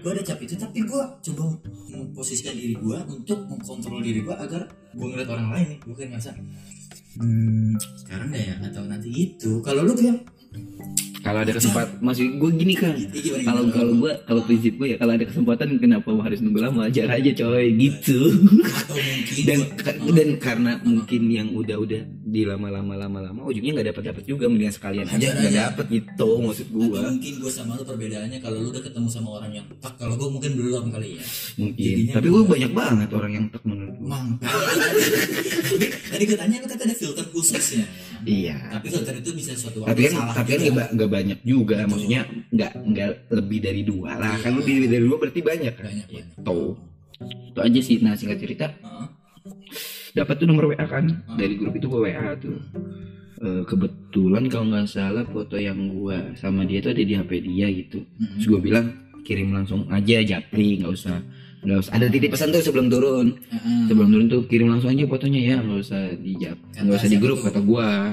gue 0.00 0.10
ada 0.16 0.22
capek 0.24 0.44
itu 0.48 0.56
tapi 0.56 0.78
gue 0.82 1.02
coba 1.30 1.42
memposisikan 1.92 2.56
diri 2.56 2.74
gue 2.74 2.98
untuk 3.08 3.38
mengkontrol 3.46 4.00
diri 4.00 4.24
gue 4.24 4.34
agar 4.34 4.64
gue 4.96 5.06
ngeliat 5.06 5.28
orang 5.28 5.48
lain 5.52 5.66
nih 5.76 5.78
gue 5.84 5.94
kayak 5.94 6.10
ngerasa 6.16 6.30
hmm, 7.20 7.72
sekarang 8.06 8.28
deh 8.30 8.42
ya 8.42 8.54
atau 8.62 8.84
nanti 8.86 9.10
itu. 9.10 9.58
Kalau 9.64 9.82
lu 9.82 9.92
kayak 9.94 10.22
kalau 11.20 11.44
ada 11.44 11.52
kesempatan 11.52 12.00
masih 12.00 12.40
gue 12.40 12.50
gini 12.56 12.74
kan 12.74 12.96
kalau 13.44 13.68
kalau 13.68 13.92
gue 14.00 14.12
kalau 14.24 14.40
prinsip 14.48 14.72
gue 14.80 14.88
ya 14.92 14.96
kalau 14.96 15.12
ada 15.14 15.24
kesempatan 15.28 15.76
kenapa 15.76 16.08
harus 16.16 16.40
nunggu 16.40 16.60
lama? 16.64 16.88
Ajar 16.88 17.12
aja 17.12 17.30
coy 17.36 17.76
gitu. 17.76 18.18
Dan 19.46 19.60
dan 20.16 20.28
karena 20.40 20.72
mungkin 20.82 21.22
yang 21.30 21.48
udah-udah 21.54 22.02
di 22.30 22.42
lama-lama 22.44 22.94
lama-lama 22.98 23.46
ujungnya 23.46 23.80
nggak 23.80 23.88
dapat 23.94 24.02
dapat 24.12 24.22
juga 24.26 24.44
mendingan 24.50 24.74
sekalian 24.74 25.06
aja 25.08 25.28
nggak 25.34 25.50
aja. 25.50 25.60
dapet 25.70 25.86
gitu 25.90 26.28
maksud 26.42 26.66
gue 26.70 27.00
mungkin 27.00 27.32
gue 27.42 27.52
sama 27.52 27.78
lu 27.78 27.84
perbedaannya 27.86 28.38
kalau 28.38 28.58
lu 28.60 28.68
udah 28.70 28.82
ketemu 28.82 29.08
sama 29.08 29.28
orang 29.40 29.50
yang 29.56 29.66
tak 29.82 29.94
kalau 29.98 30.14
gue 30.18 30.28
mungkin 30.28 30.50
belum 30.58 30.84
kali 30.92 31.18
ya. 31.18 31.22
Mungkin. 31.58 31.80
Jadinya 31.80 32.12
tapi 32.18 32.26
gue 32.28 32.42
banyak 32.42 32.72
banget 32.74 33.08
orang 33.14 33.32
yang 33.32 33.44
tak 33.50 33.62
menurut 33.66 33.96
gue 33.98 34.10
tadi 36.12 36.22
gue 36.26 36.38
tanya 36.38 36.56
lu 36.60 36.68
kata 36.68 36.82
ada 36.86 36.96
filter 36.96 37.24
khususnya 37.30 37.84
iya. 38.26 38.56
Tapi 38.70 38.86
filter 38.90 39.14
itu 39.18 39.30
bisa 39.34 39.52
suatu 39.54 39.86
tapi 39.86 40.00
kan 40.06 40.12
salah 40.16 40.34
kan 40.44 40.58
juga. 40.58 40.70
nggak 40.72 40.88
nggak 40.96 41.10
banyak 41.10 41.38
juga 41.42 41.76
maksudnya 41.84 42.20
nggak 42.50 42.72
nggak 42.86 43.10
lebih 43.32 43.58
dari 43.60 43.82
dua 43.82 44.10
lah. 44.16 44.36
Kan 44.40 44.52
lebih 44.56 44.86
dari 44.86 45.04
dua 45.04 45.16
berarti 45.18 45.40
banyak. 45.40 45.74
Kan 45.74 45.86
banyak 45.86 46.08
banyak. 46.08 46.36
Itu 46.40 46.58
itu 47.50 47.60
aja 47.60 47.80
sih. 47.80 47.96
Nah 48.00 48.12
singkat 48.14 48.38
cerita. 48.40 48.66
Heeh. 48.70 49.06
dapat 50.10 50.42
tuh 50.42 50.46
nomor 50.50 50.74
WA 50.74 50.84
kan? 50.90 51.06
Dari 51.38 51.54
grup 51.54 51.78
itu 51.78 51.86
gue 51.86 52.00
WA 52.10 52.34
tuh. 52.34 52.58
Eh, 53.40 53.62
kebetulan 53.64 54.44
kalau 54.52 54.68
nggak 54.68 54.84
salah 54.84 55.24
foto 55.24 55.56
yang 55.56 55.88
gua 55.88 56.36
sama 56.36 56.60
dia 56.68 56.84
tuh 56.84 56.92
ada 56.92 57.00
di 57.00 57.16
HP 57.16 57.40
dia 57.40 57.72
gitu. 57.72 58.04
Mhm. 58.04 58.36
terus 58.36 58.46
gue 58.52 58.60
bilang 58.60 58.86
kirim 59.24 59.48
langsung 59.56 59.88
aja 59.88 60.20
japri 60.20 60.76
nggak 60.76 60.92
usah 60.92 61.24
nggak 61.64 61.78
usah. 61.80 61.92
Ada 61.96 62.12
titip 62.12 62.36
pesan 62.36 62.52
tuh 62.52 62.60
sebelum 62.60 62.92
turun. 62.92 63.32
Heeh. 63.48 63.88
sebelum 63.88 64.08
turun 64.12 64.26
tuh 64.28 64.42
kirim 64.44 64.68
langsung 64.68 64.92
aja 64.92 65.08
fotonya 65.08 65.40
ya 65.40 65.56
nggak 65.56 65.80
usah 65.80 66.02
di 66.20 66.32
jap 66.36 66.58
nggak 66.76 66.96
usah 67.00 67.08
di 67.08 67.16
grup 67.16 67.40
kata 67.40 67.60
gua. 67.64 68.12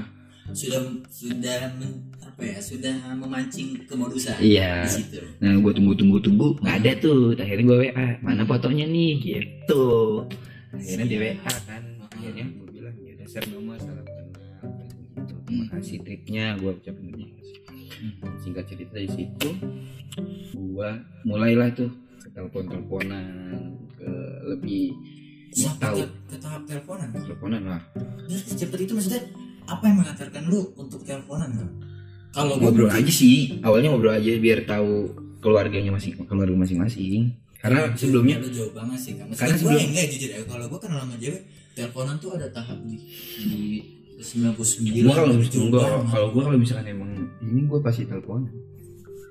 Sudah 0.55 0.79
sudah 1.11 1.75
men- 1.75 2.06
apa 2.37 2.53
ya 2.53 2.61
sudah 2.61 3.17
memancing 3.17 3.81
kemodusan 3.89 4.37
Iya. 4.37 4.85
di 4.85 5.01
situ. 5.01 5.17
Nah 5.41 5.57
gue 5.57 5.73
tunggu 5.73 5.97
tunggu 5.97 6.21
tunggu 6.21 6.53
nggak 6.61 6.75
ada 6.85 6.91
tuh. 7.01 7.33
Akhirnya 7.33 7.65
gue 7.65 7.77
WA 7.89 8.07
mana 8.21 8.45
fotonya 8.45 8.85
nih? 8.85 9.11
Gitu. 9.17 9.85
Akhirnya 10.69 11.05
di 11.09 11.17
WA 11.17 11.33
kan 11.65 11.81
akhirnya 12.13 12.45
gue 12.45 12.67
bilang 12.69 12.93
ya 13.01 13.17
udah 13.17 13.25
share 13.25 13.49
nomor 13.49 13.81
salam 13.81 14.05
kenal 14.05 14.69
gitu. 15.17 15.33
Terima 15.49 15.65
kasih 15.73 15.97
tripnya 16.05 16.45
gue 16.61 16.71
ucapin 16.77 17.05
terima 17.09 17.29
kasih. 17.41 17.57
Singkat 18.45 18.65
cerita 18.69 18.93
dari 18.93 19.09
situ 19.09 19.49
gue 20.53 20.89
mulailah 21.25 21.73
tuh 21.73 21.89
ke 22.21 22.29
telepon 22.37 22.69
teleponan 22.69 23.25
ke 23.97 24.09
lebih 24.45 24.93
sampai 25.57 25.81
tahu. 25.81 25.97
ke, 25.97 26.05
ke 26.29 26.37
tahap 26.37 26.61
teleponan? 26.69 27.09
Teleponan 27.17 27.61
lah. 27.65 27.81
Secepat 28.29 28.77
itu 28.77 28.93
maksudnya 28.93 29.25
apa 29.65 29.89
yang 29.89 29.97
mengantarkan 30.05 30.43
lu 30.45 30.69
untuk 30.77 31.01
teleponan 31.01 31.49
kan 31.49 31.69
kalau 32.37 32.53
ngobrol 32.61 32.89
aja 32.89 33.09
sih 33.09 33.57
awalnya 33.59 33.89
ngobrol 33.89 34.13
aja 34.13 34.31
biar 34.37 34.59
tahu 34.63 35.09
keluarganya 35.41 35.89
masing 35.89 36.13
keluarga 36.23 36.53
masing-masing. 36.53 37.33
Karena 37.57 37.89
sebelumnya 37.97 38.37
lu 38.37 38.53
jauh 38.53 38.69
banget 38.69 38.99
sih 39.01 39.13
kan 39.17 39.25
Karena 39.33 39.33
Maksudnya 39.33 39.57
gue 39.57 39.65
sebelum- 39.73 39.89
enggak 39.89 40.07
jujur 40.13 40.29
ya. 40.29 40.37
Kalau 40.45 40.65
gue 40.69 40.79
kenal 40.79 40.99
sama 41.01 41.15
cewek 41.17 41.41
teleponan 41.73 42.15
tuh 42.21 42.29
ada 42.37 42.47
tahap 42.49 42.77
di 42.85 42.97
di 43.41 43.61
99 44.17 45.05
gua 45.05 45.13
kalau 45.13 45.33
banget. 45.33 46.09
kalau 46.09 46.27
gua 46.33 46.41
kalau 46.49 46.57
misalkan 46.57 46.85
emang 46.87 47.11
ini 47.39 47.59
gua 47.65 47.79
pasti 47.81 48.05
telepon. 48.05 48.49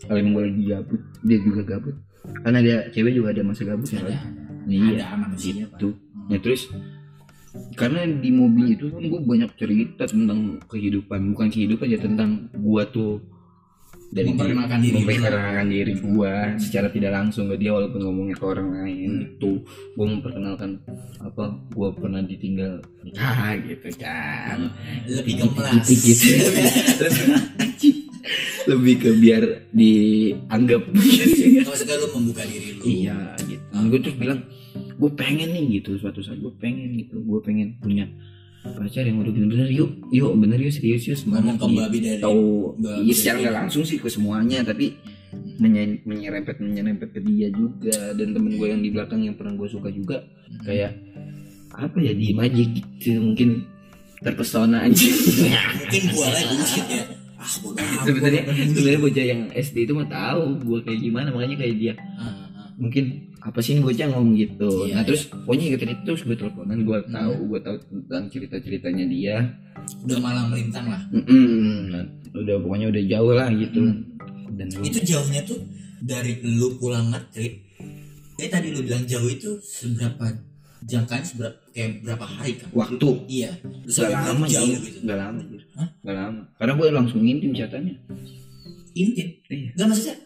Kalau 0.02 0.18
emang 0.18 0.32
gua 0.34 0.44
lagi 0.46 0.62
gabut 0.62 1.00
dia 1.22 1.38
juga 1.38 1.62
gabut. 1.66 1.94
Karena 2.42 2.58
dia 2.58 2.76
cewek 2.90 3.12
juga 3.14 3.28
ada 3.30 3.42
masa 3.42 3.62
gabut 3.62 3.86
ya 3.86 3.98
ada 3.98 4.10
kan? 4.10 4.18
ada 4.66 4.74
iya 4.74 5.06
manusia 5.14 5.52
Pak. 5.62 5.78
itu 5.78 5.88
nah 6.26 6.38
terus 6.42 6.62
karena 7.76 8.08
di 8.08 8.30
mobil 8.32 8.72
itu 8.72 8.88
kan 8.88 9.02
gue 9.04 9.20
banyak 9.20 9.50
cerita 9.60 10.04
tentang 10.08 10.62
kehidupan 10.64 11.36
bukan 11.36 11.48
kehidupan 11.52 11.86
ya 11.92 11.98
tentang 12.00 12.48
gua 12.56 12.88
tuh 12.88 13.20
dari 14.06 14.30
Memperkenalkan 14.30 14.78
diri 14.80 14.94
memperkenalkan 15.02 15.66
diri 15.66 15.94
gua 15.98 16.34
secara 16.62 16.88
tidak 16.94 17.10
langsung 17.10 17.50
ke 17.50 17.58
dia 17.58 17.74
walaupun 17.74 18.00
ngomongnya 18.06 18.36
ke 18.38 18.44
orang 18.46 18.68
lain 18.70 19.10
Hmm. 19.10 19.26
itu 19.26 19.50
gua 19.98 20.06
memperkenalkan 20.06 20.70
apa? 21.18 21.44
Gua 21.74 21.90
pernah 21.90 22.22
ditinggal. 22.22 22.86
Nikah 23.02 23.58
gitu 23.66 23.88
kan. 23.98 24.70
Lebih 25.10 25.32
gitu, 25.34 25.46
gemelas 25.50 25.86
gitu, 25.90 26.06
gitu. 26.06 26.26
lebih. 28.70 28.94
Ke 29.02 29.10
biar 29.18 29.42
dianggap. 29.74 30.82
Maksudnya 31.66 31.96
lu 31.98 32.06
membuka 32.14 32.42
diri 32.46 32.78
lu. 32.78 32.82
Iya 32.86 33.18
gitu. 33.42 33.64
Gue 33.90 34.00
terus 34.02 34.16
bilang 34.18 34.40
gue 34.96 35.10
pengen 35.12 35.48
nih 35.50 35.80
gitu. 35.80 35.96
Suatu 35.96 36.20
saat 36.20 36.36
gue 36.36 36.52
pengen 36.56 36.96
gitu. 36.96 37.20
Gue 37.20 37.40
pengen 37.40 37.76
punya 37.78 38.08
pacar 38.66 39.06
yang 39.06 39.22
udah 39.22 39.30
bener-bener 39.30 39.70
yuk 39.70 40.10
yuk 40.10 40.34
bener 40.34 40.58
yuk 40.58 40.74
serius 40.74 41.06
yuk 41.06 41.14
ngomong 41.22 41.54
ke 41.54 41.66
gitu. 41.66 41.78
babi 41.78 41.98
dari 42.02 42.18
tahu 42.18 42.74
iya 42.98 43.14
secara 43.14 43.36
nggak 43.38 43.56
langsung 43.62 43.86
sih 43.86 43.94
ke 43.94 44.10
semuanya 44.10 44.66
tapi 44.66 44.90
menye- 45.62 46.02
menyerempet 46.02 46.58
menyerempet 46.58 47.14
ke 47.14 47.20
dia 47.22 47.46
juga. 47.48 47.94
Dan 48.12 48.34
temen 48.34 48.58
gue 48.58 48.66
yang 48.66 48.82
di 48.82 48.90
belakang 48.90 49.22
yang 49.22 49.38
pernah 49.38 49.54
gue 49.54 49.68
suka 49.70 49.88
juga 49.88 50.18
kayak 50.62 50.98
apa 51.72 51.98
ya 52.00 52.10
diem 52.10 52.38
aja 52.38 52.62
gitu. 52.66 53.22
Mungkin 53.22 53.48
terpesona 54.18 54.82
aja. 54.82 55.06
Mungkin 55.06 56.02
gua 56.16 56.26
lagi 56.26 56.44
bullshit 56.50 56.86
ya. 56.88 57.04
Ah 57.36 57.46
amat, 57.46 58.02
sebenarnya 58.02 58.42
sebenarnya 58.66 58.98
bocah 58.98 59.26
yang 59.28 59.42
SD 59.52 59.76
itu 59.86 59.92
mah 59.94 60.08
tahu 60.08 60.42
gue 60.58 60.78
kayak 60.82 61.00
gimana. 61.00 61.28
Makanya 61.30 61.56
kayak 61.60 61.74
dia 61.76 61.94
Ah, 62.16 62.24
ah. 62.24 62.66
mungkin 62.74 63.30
apa 63.46 63.58
sih 63.60 63.78
bocah 63.78 64.10
ngomong 64.10 64.34
gitu? 64.34 64.68
Iya, 64.84 64.92
nah 64.92 65.02
iya. 65.02 65.06
terus 65.06 65.22
pokoknya 65.28 65.64
ingetin 65.70 65.90
itu 65.92 66.02
terus 66.04 66.22
gue 66.22 66.34
teleponan 66.34 66.78
gue 66.82 66.98
tahu 67.06 67.32
Hmm. 67.32 67.46
gue 67.46 67.60
tahu 67.62 67.76
tentang 67.86 68.22
cerita 68.26 68.56
ceritanya 68.58 69.04
dia. 69.06 69.36
Udah 70.02 70.18
malam 70.18 70.50
melintang 70.50 70.86
lah. 70.86 71.02
Nah, 71.14 72.04
udah 72.34 72.56
pokoknya 72.58 72.86
udah 72.90 73.02
jauh 73.06 73.32
lah 73.32 73.48
gitu. 73.48 73.80
Dan 74.50 74.66
gua- 74.68 74.82
itu 74.84 74.98
jauhnya 75.00 75.40
tuh 75.42 75.62
dari 75.98 76.42
lu 76.42 76.74
pulang 76.76 77.06
ngetrip 77.08 77.54
kayak 78.34 78.50
tadi 78.50 78.68
lu 78.68 78.82
bilang 78.82 79.06
jauh 79.06 79.26
itu 79.26 79.56
seberapa 79.60 80.26
jangkanya 80.82 81.24
seberapa 81.24 81.56
kayak 81.70 82.02
berapa 82.02 82.26
hari 82.26 82.52
kan? 82.58 82.68
Waktu. 82.74 83.08
Iya. 83.30 83.50
Lu 83.62 83.88
Gak 83.88 84.10
lama 84.10 84.44
jauh 84.44 84.66
jauh 84.66 84.82
gitu. 84.82 84.98
Gak 85.02 85.18
lama 85.18 85.40
Jir. 85.46 85.62
Hah? 85.72 85.88
Gak 86.02 86.16
lama. 86.16 86.42
Karena 86.58 86.72
gue 86.74 86.88
langsung 86.90 87.20
intim 87.22 87.50
catatannya. 87.50 87.94
Intim 88.92 89.28
Iya. 89.46 89.70
Gak 89.72 89.86
maksudnya 89.86 90.16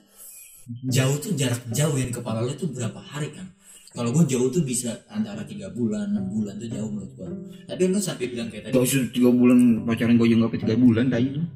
jauh 0.90 1.16
tuh 1.18 1.32
jarak 1.34 1.60
jauh 1.74 1.96
yang 1.98 2.12
kepala 2.14 2.46
lu 2.46 2.52
tuh 2.54 2.70
berapa 2.70 3.00
hari 3.00 3.30
kan? 3.34 3.46
Kalau 3.90 4.14
gue 4.14 4.22
jauh 4.22 4.46
tuh 4.54 4.62
bisa 4.62 4.94
antara 5.10 5.42
tiga 5.42 5.66
bulan 5.74 6.14
enam 6.14 6.30
bulan 6.30 6.54
tuh 6.62 6.70
jauh 6.70 6.86
menurut 6.86 7.10
gue 7.18 7.26
tapi 7.66 7.90
lu 7.90 7.98
sampai 7.98 8.30
bilang 8.30 8.46
kayak 8.46 8.70
tadi 8.70 8.74
Gak 8.78 8.86
usah 8.86 9.02
3 9.10 9.18
bulan 9.34 9.58
pacaran 9.82 10.14
gue 10.14 10.28
juga 10.30 10.46
3 10.46 10.78
bulan 10.78 11.10
tadi 11.10 11.26
tuh 11.34 11.46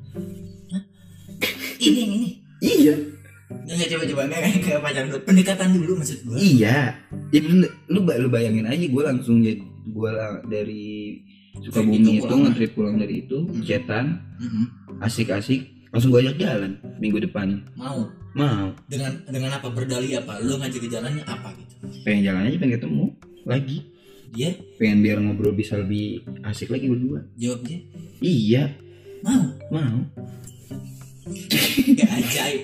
ini 1.85 2.03
ini? 2.09 2.31
Iya. 2.65 2.95
Nggak 3.65 3.89
coba 3.93 4.05
coba. 4.09 4.23
Nggak 4.31 4.41
kayak 4.65 4.81
pacaran 4.81 5.07
dulu. 5.13 5.21
Pendekatan 5.29 5.69
dulu 5.77 5.93
maksud 6.01 6.19
gue 6.25 6.37
Iya. 6.41 6.97
Ya 7.29 7.41
lu, 7.45 7.67
lu 7.93 8.29
bayangin 8.33 8.67
aja 8.67 8.85
gue 8.89 9.03
langsung 9.05 9.45
jadi 9.45 9.61
Gue 9.85 10.11
dari 10.49 11.21
Sukabumi 11.61 12.19
itu 12.19 12.25
pulang. 12.25 12.51
nge-trip 12.51 12.73
pulang 12.75 12.97
dari 12.99 13.15
itu 13.29 13.47
chatan. 13.63 14.19
Mm-mm. 14.43 14.67
asik-asik 14.99 15.74
langsung 15.95 16.11
gue 16.11 16.27
ajak 16.27 16.37
jalan 16.43 16.75
minggu 16.99 17.23
depan. 17.23 17.63
Mau? 17.79 18.11
Mau. 18.35 18.67
Dengan 18.91 19.15
dengan 19.31 19.55
apa? 19.55 19.71
Berdalih 19.71 20.19
apa? 20.19 20.43
Lu 20.43 20.59
ngajak 20.59 20.83
ke 20.83 20.89
jalannya 20.91 21.23
apa 21.23 21.55
gitu? 21.55 21.75
Pengen 22.03 22.27
jalan 22.27 22.51
aja 22.51 22.59
pengen 22.59 22.75
ketemu 22.75 23.05
lagi. 23.47 23.79
Dia 24.35 24.51
pengen 24.83 24.99
biar 25.07 25.23
ngobrol 25.23 25.55
bisa 25.55 25.79
lebih 25.79 26.27
asik 26.43 26.75
lagi 26.75 26.91
berdua. 26.91 27.23
Jawabnya 27.39 27.79
iya. 28.19 28.75
Mau? 29.23 29.45
Mau. 29.71 29.99
Kayak 31.95 32.11
ajaib. 32.11 32.63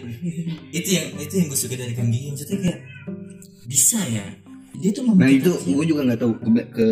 Itu 0.75 0.89
yang 0.91 1.09
itu 1.15 1.35
yang 1.39 1.47
gue 1.47 1.59
suka 1.63 1.79
dari 1.79 1.95
Kang 1.95 2.11
Gigi. 2.11 2.35
Maksudnya 2.35 2.59
kayak 2.67 2.81
bisa 3.71 4.03
ya? 4.11 4.27
Dia 4.83 4.91
tuh 4.91 5.07
nah 5.07 5.31
itu 5.31 5.55
gue 5.55 5.87
juga 5.87 6.03
nggak 6.03 6.19
tahu. 6.19 6.33
Ke, 6.43 6.51
ke 6.75 6.89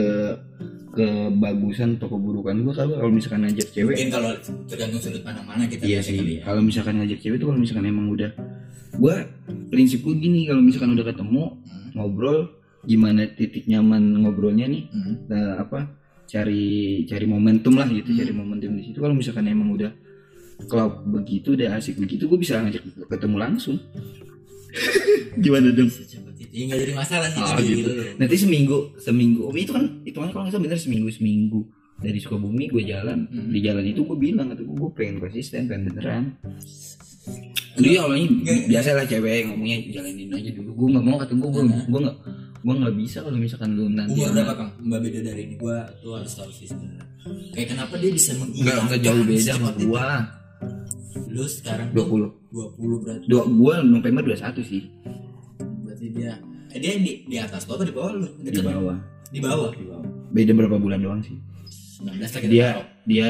kebagusan 0.98 1.94
atau 1.94 2.11
keburukan 2.11 2.58
gue 2.58 2.74
kalau 2.74 2.98
kalau 2.98 3.12
misalkan 3.14 3.46
ngajak 3.46 3.70
cewek 3.70 3.94
mungkin 3.94 4.11
kalau 4.11 4.30
tergantung 4.66 4.98
sudut 4.98 5.22
pandang 5.22 5.46
mana 5.46 5.70
kita 5.70 5.87
iya 5.87 6.02
sih 6.02 6.18
kali 6.18 6.42
ya. 6.42 6.42
kalau 6.42 6.58
misalkan 6.58 6.98
ngajak 6.98 7.18
cewek 7.22 7.38
itu 7.38 7.46
kalau 7.46 7.61
misalkan 7.62 7.87
emang 7.87 8.06
udah 8.11 8.30
gue 8.98 9.14
prinsip 9.70 10.02
gue 10.02 10.14
gini 10.18 10.50
kalau 10.50 10.58
misalkan 10.58 10.90
udah 10.98 11.06
ketemu 11.06 11.42
Hmm. 11.68 11.88
ngobrol 11.94 12.38
gimana 12.82 13.30
titik 13.30 13.64
nyaman 13.64 14.26
ngobrolnya 14.26 14.66
nih 14.66 14.90
Hmm. 14.90 15.14
nah, 15.30 15.62
apa 15.62 15.87
cari 16.26 16.66
cari 17.06 17.24
momentum 17.24 17.78
lah 17.78 17.87
gitu 17.87 18.11
Hmm. 18.11 18.18
cari 18.18 18.32
momentum 18.34 18.70
di 18.74 18.82
situ 18.82 18.98
kalau 18.98 19.14
misalkan 19.14 19.46
emang 19.46 19.70
udah 19.72 19.94
klop 20.66 21.06
begitu 21.06 21.54
udah 21.54 21.78
asik 21.78 21.94
begitu 21.96 22.26
gue 22.26 22.34
bisa 22.37 22.58
ngajak 22.58 22.82
ketemu 23.06 23.37
langsung 23.38 23.78
gimana 25.42 25.70
dong 25.70 25.87
ya 26.40 26.62
nggak 26.64 26.81
jadi 26.81 26.94
masalah 26.94 27.29
sih 27.29 27.40
Oh, 27.40 27.59
gitu. 27.59 27.88
lu. 27.88 28.03
nanti 28.16 28.37
seminggu 28.37 28.77
seminggu. 28.96 29.40
Oh, 29.42 29.53
itu 29.53 29.70
kan 29.70 29.85
itu 30.03 30.14
kan 30.14 30.29
kalau 30.29 30.42
nggak 30.42 30.53
salah 30.53 30.64
bener 30.64 30.79
seminggu 30.79 31.09
seminggu. 31.09 31.61
Dari 31.98 32.14
Sukabumi 32.16 32.66
gue 32.66 32.83
jalan 32.85 33.27
Hmm. 33.27 33.48
di 33.48 33.59
jalan 33.59 33.83
itu 33.83 34.01
gue 34.01 34.14
bilang 34.16 34.46
kata 34.48 34.61
gue 34.61 34.70
gue 34.72 34.90
pengen 34.92 35.18
konsisten 35.18 35.66
pengen 35.66 35.88
beneran. 35.88 36.24
Dia 37.74 37.98
awalnya 38.01 38.27
Nggak. 38.29 38.59
biasa 38.66 38.88
lah 38.92 39.05
cewek 39.05 39.40
ngomongnya 39.46 39.79
jalanin 39.92 40.31
aja 40.33 40.51
dulu. 40.53 40.70
Gue 40.77 40.88
nggak 40.90 41.05
mau 41.05 41.16
kata 41.16 41.33
gue 41.33 41.48
gue 41.48 41.62
Hmm. 41.64 41.83
gue 41.85 42.01
nggak 42.01 42.16
gue 42.59 42.74
nggak 42.77 42.94
bisa 42.96 43.18
kalau 43.20 43.35
misalkan 43.37 43.70
lu 43.72 43.87
nanti 43.88 44.14
umur 44.14 44.24
sama- 44.24 44.35
berapa 44.37 44.55
kang? 44.57 44.70
Mbak 44.81 44.98
beda 45.01 45.18
dari 45.24 45.42
ini 45.44 45.55
gua 45.57 45.79
tuh 45.96 46.12
harus 46.12 46.33
tahu 46.33 46.51
sih 46.51 46.66
sebenarnya. 46.66 47.07
Kayak 47.53 47.68
kenapa 47.68 47.94
dia 47.96 48.11
bisa 48.11 48.31
nggak 48.33 48.42
menghilangkan 48.44 48.83
nggak 48.85 49.01
jauh 49.01 49.22
beda 49.24 49.42
sama 49.48 49.70
gue 49.74 50.07
lu 51.29 51.44
sekarang 51.44 51.88
20 51.92 52.31
20 52.48 52.98
berarti. 53.01 53.24
Dua 53.27 53.42
gue 53.44 53.74
November 53.85 54.22
21 54.24 54.62
sih 54.64 54.83
berarti 55.98 56.14
dia 56.14 56.32
eh, 56.70 56.78
dia 56.78 56.92
di, 56.94 57.12
di 57.26 57.37
atas 57.42 57.66
lu 57.66 57.74
apa 57.74 57.84
di 57.84 57.94
bawah 57.94 58.12
lu 58.14 58.28
di 58.38 58.62
bawah. 58.62 58.96
Di 59.28 59.40
bawah? 59.42 59.70
Di 59.74 59.84
bawah. 59.84 60.06
Beda 60.30 60.52
berapa 60.54 60.76
bulan 60.78 61.02
doang 61.02 61.20
sih? 61.26 61.34
19 61.98 62.14
lagi 62.22 62.46
dia 62.46 62.68
dia 63.02 63.28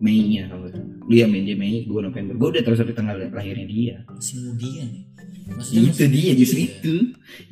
Mei 0.00 0.24
nya 0.24 0.48
kalau 0.48 0.72
dia 1.10 1.28
Mei 1.28 1.44
dia 1.44 1.56
Mei 1.58 1.84
gue 1.84 2.00
November. 2.00 2.32
Gue 2.40 2.48
udah 2.56 2.62
tahu 2.64 2.74
sampai 2.80 2.96
tanggal 2.96 3.20
lahirnya 3.20 3.66
dia. 3.68 3.96
Masih 4.08 4.40
mudian 4.40 4.88
nih 4.88 5.04
itu 5.48 5.56
masih 5.56 6.08
dia 6.12 6.32
justru 6.36 6.58
muda. 6.60 6.68
itu. 6.72 6.94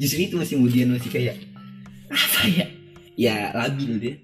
Justru 0.00 0.18
itu 0.24 0.35
masih 0.37 0.55
kemudian 0.61 0.87
masih 0.92 1.11
kayak 1.12 1.37
apa 2.09 2.40
ya? 2.48 2.66
Ya 3.16 3.37
labil 3.52 3.92
dia. 4.00 4.14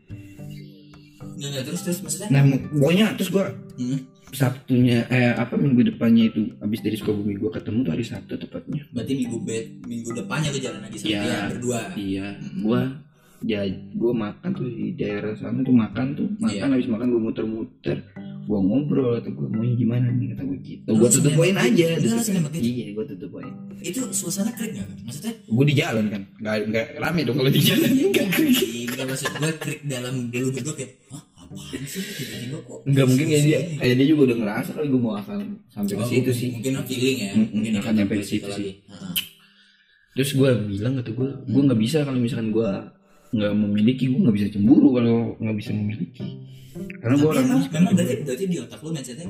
Nggak 1.36 1.64
terus 1.68 1.80
terus 1.84 1.98
maksudnya? 2.00 2.28
Nah 2.32 2.40
pokoknya 2.72 3.06
terus 3.20 3.28
gue 3.32 3.44
Hmm, 3.72 3.98
Sabtunya 4.32 5.04
eh 5.12 5.36
apa 5.36 5.60
minggu 5.60 5.84
depannya 5.92 6.32
itu 6.32 6.56
habis 6.56 6.80
dari 6.80 6.96
Sukabumi 6.96 7.36
gue 7.36 7.52
ketemu 7.52 7.84
tuh 7.84 7.92
hari 7.92 8.04
Sabtu 8.04 8.40
tepatnya. 8.40 8.82
Berarti 8.88 9.12
minggu 9.12 9.38
bed 9.44 9.66
minggu 9.84 10.10
depannya 10.16 10.48
tuh 10.48 10.62
jalan 10.64 10.80
lagi 10.80 10.96
sama 10.96 11.08
Iya. 11.12 11.20
dia 11.22 11.40
berdua. 11.52 11.80
Iya. 11.94 12.26
Gue 12.64 12.80
ya 13.42 13.60
gue 13.68 14.12
makan 14.14 14.50
tuh 14.54 14.66
di 14.70 14.94
daerah 14.94 15.34
sana 15.34 15.60
tuh 15.60 15.74
makan 15.74 16.06
tuh 16.16 16.26
makan 16.40 16.56
Iya. 16.56 16.72
habis 16.72 16.88
makan 16.88 17.06
gue 17.10 17.20
muter-muter 17.20 17.98
gue 18.42 18.58
ngobrol 18.58 19.22
atau 19.22 19.30
gue 19.30 19.46
mau 19.46 19.62
gimana 19.62 20.10
nih 20.10 20.34
kata 20.34 20.42
gue 20.42 20.58
gitu. 20.66 20.88
Langsung 20.90 21.22
tutup 21.22 21.32
poin 21.38 21.54
aja 21.54 21.86
gitu? 21.94 22.08
Gitu? 22.10 22.58
iya 22.58 22.86
gue 22.90 23.04
tutup 23.14 23.30
poin. 23.30 23.52
Itu 23.78 24.00
suasana 24.10 24.50
krik 24.50 24.74
nggak 24.74 24.86
kan 24.88 24.98
maksudnya? 25.06 25.32
Gue 25.46 25.64
di 25.68 25.74
jalan 25.78 26.04
kan 26.10 26.22
nggak 26.42 26.56
nggak 26.72 26.86
rame 26.98 27.20
dong 27.22 27.36
kalau 27.38 27.50
di 27.52 27.62
jalan. 27.62 27.86
Enggak 27.86 28.26
enggak 28.32 29.06
maksud 29.06 29.30
gue 29.30 29.52
krik 29.62 29.80
dalam 29.86 30.14
dulu 30.32 30.48
gue 30.50 30.74
kayak 30.74 30.92
Hah, 31.12 31.22
apaan 31.52 31.84
sih 31.84 32.02
tiba-tiba 32.02 32.58
kok 32.60 32.78
Enggak 32.84 33.06
mungkin 33.06 33.26
kayak 33.28 33.44
dia 33.44 33.58
kayak 33.76 33.94
dia 33.94 34.06
juga 34.08 34.22
udah 34.26 34.36
ngerasa 34.40 34.70
kali 34.72 34.86
gue 34.88 35.00
mau 35.00 35.14
akan 35.14 35.38
sampai 35.68 35.94
ke 35.94 36.02
Oh, 36.02 36.08
situ 36.08 36.30
sih. 36.32 36.48
mungkin 36.52 36.72
feeling 36.84 37.16
ya 37.18 37.30
mungkin 37.36 37.72
akan 37.78 37.92
nyampe 37.94 38.14
ke 38.16 38.26
situ 38.26 38.48
sih. 38.48 38.70
Terus 40.12 40.30
gue 40.32 40.50
bilang 40.68 40.94
kata 41.00 41.10
gue, 41.10 41.28
gue 41.46 41.62
nggak 41.64 41.80
bisa 41.80 41.98
kalau 42.04 42.18
misalkan 42.18 42.52
gue 42.52 42.68
nggak 43.32 43.52
memiliki, 43.56 44.12
gue 44.12 44.20
nggak 44.20 44.36
bisa 44.36 44.46
cemburu 44.52 44.88
kalau 44.92 45.16
nggak 45.40 45.56
bisa 45.56 45.70
memiliki. 45.72 46.20
Karena 47.00 47.14
gue 47.16 47.28
orang 47.28 47.44
memang, 47.48 47.62
memang 47.68 47.92
berarti, 47.96 48.14
berarti 48.24 48.44
di 48.44 48.56
otak 48.60 48.80
lu 48.80 48.90
mindsetnya 48.92 49.28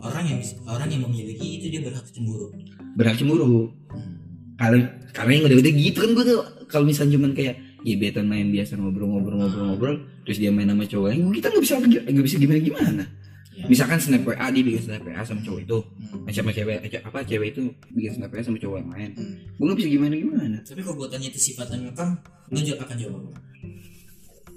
orang 0.00 0.24
yang 0.24 0.40
orang 0.64 0.88
yang 0.88 1.02
memiliki 1.04 1.46
itu 1.60 1.66
dia 1.68 1.80
berhak 1.80 2.04
cemburu. 2.08 2.48
berhak 2.96 3.16
cemburu. 3.16 3.44
Hmm. 3.92 4.20
Karena 4.56 4.78
karena 5.12 5.30
yang 5.36 5.44
udah-udah 5.48 5.72
gitu 5.74 5.98
kan 6.00 6.10
gue 6.12 6.24
tuh 6.24 6.38
kalau 6.68 6.84
misalnya 6.88 7.12
cuman 7.20 7.32
kayak 7.32 7.54
gebetan 7.82 8.26
main 8.26 8.48
biasa 8.48 8.78
ngobrol-ngobrol-ngobrol-ngobrol, 8.78 9.96
terus 10.22 10.38
dia 10.38 10.50
main 10.50 10.66
sama 10.66 10.86
cowok 10.86 11.06
lain, 11.10 11.20
kita 11.34 11.46
nggak 11.50 11.62
bisa 11.62 11.74
nggak 11.82 12.24
bisa 12.26 12.36
gimana 12.38 12.60
gimana. 12.62 13.04
Ya. 13.52 13.68
Misalkan 13.68 14.00
snap 14.00 14.24
WA 14.24 14.46
dia 14.48 14.62
bikin 14.64 14.80
snap 14.80 15.04
WA 15.04 15.20
sama 15.20 15.40
cowok 15.44 15.60
itu, 15.60 15.78
Hmm. 15.84 16.24
sama 16.32 16.50
cewek 16.56 16.76
apa 17.04 17.18
cewek 17.20 17.48
itu 17.52 17.60
bikin 17.92 18.10
snap 18.16 18.32
WA 18.32 18.40
sama 18.40 18.56
cowok 18.56 18.76
yang 18.80 18.90
lain, 18.90 19.10
Hmm. 19.12 19.34
gue 19.36 19.64
nggak 19.68 19.78
bisa 19.78 19.88
gimana 19.92 20.14
gimana. 20.16 20.56
Tapi 20.64 20.80
kalau 20.80 20.96
buatannya 20.96 21.28
itu 21.28 21.40
sifatnya 21.42 21.76
ngekang, 21.84 22.10
lu 22.48 22.58
jawab 22.64 22.80
akan 22.88 22.96
jawab? 22.96 23.22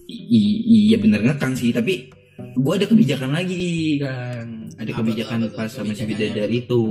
I- 0.06 0.62
iya 0.92 0.98
bener 1.02 1.26
ngekang 1.26 1.58
sih 1.58 1.74
tapi 1.74 2.14
gue 2.38 2.74
ada 2.78 2.86
kebijakan 2.86 3.34
lagi 3.34 3.98
kan 3.98 4.70
ada 4.78 4.92
Apa 4.94 5.00
kebijakan 5.02 5.50
apa 5.50 5.56
pas 5.58 5.70
sama 5.72 5.98
si 5.98 6.06
bidadari 6.06 6.62
itu 6.62 6.82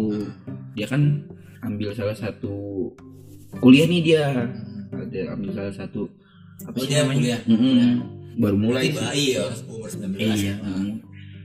dia 0.74 0.86
kan 0.90 1.22
ambil 1.62 1.94
salah 1.94 2.16
satu 2.16 2.90
kuliah 3.62 3.86
nih 3.86 4.00
dia 4.02 4.24
Hmm. 4.34 4.98
ada 4.98 5.20
ambil 5.38 5.50
salah 5.54 5.74
satu 5.74 6.10
apa 6.62 6.76
sih 6.76 6.86
dia 6.86 6.98
namanya 7.00 7.18
kuliah? 7.18 7.40
Mm-mm. 7.44 7.58
Kuliah. 7.60 7.94
baru 8.36 8.56
mulai 8.56 8.82
Berarti 8.84 8.90
sih 8.90 9.04
bayi 9.04 9.26
ya 9.30 9.44
umur 9.64 9.88
19 9.88 10.16
iya 10.16 10.54
Nah, 10.56 10.74
mm. 10.76 10.94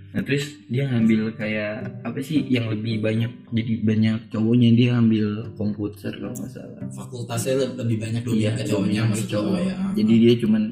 nah 0.09 0.21
terus 0.23 0.43
dia 0.65 0.83
ngambil 0.85 1.21
kayak 1.33 1.73
apa 2.01 2.17
sih 2.19 2.37
yang 2.47 2.65
lebih 2.67 2.97
banyak 2.97 3.29
jadi 3.49 3.73
banyak 3.79 4.17
cowoknya 4.27 4.69
dia 4.73 4.89
ambil 4.95 5.27
komputer 5.53 6.09
kalau 6.11 6.33
nggak 6.33 6.49
salah 6.49 6.81
fakultasnya 6.89 7.53
le- 7.55 7.75
lebih 7.77 7.97
banyak 7.99 8.21
dulu 8.21 8.35
iya 8.35 8.51
ke 8.51 8.63
cowoknya 8.63 9.01
ke 9.07 9.21
cowok 9.27 9.59
ya. 9.59 9.75
jadi 9.93 10.13
dia 10.19 10.33
cuman 10.39 10.63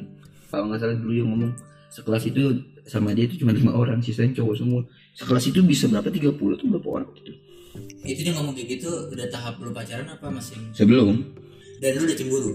kalau 0.48 0.66
nggak 0.66 0.80
salah 0.80 0.96
dulu 0.96 1.14
yang 1.14 1.30
ngomong 1.30 1.52
sekelas 1.88 2.24
itu 2.26 2.42
sama 2.84 3.12
dia 3.12 3.26
itu 3.26 3.38
cuma 3.38 3.52
lima 3.52 3.72
orang 3.72 4.00
sisanya 4.00 4.34
cowok 4.34 4.56
semua 4.56 4.82
sekelas 5.14 5.46
itu 5.46 5.60
bisa 5.62 5.86
berapa 5.86 6.10
30 6.10 6.34
tuh 6.34 6.68
berapa 6.68 6.90
orang 6.92 7.10
gitu 7.16 7.32
Itu 8.04 8.22
dia 8.24 8.34
ngomong 8.34 8.54
kayak 8.54 8.70
gitu 8.74 8.90
udah 9.08 9.28
tahap 9.28 9.60
lu 9.60 9.70
pacaran 9.70 10.08
apa 10.08 10.26
masih? 10.28 10.58
sebelum 10.72 11.14
Dan 11.78 11.94
lu 11.94 12.10
udah 12.10 12.18
cemburu? 12.18 12.52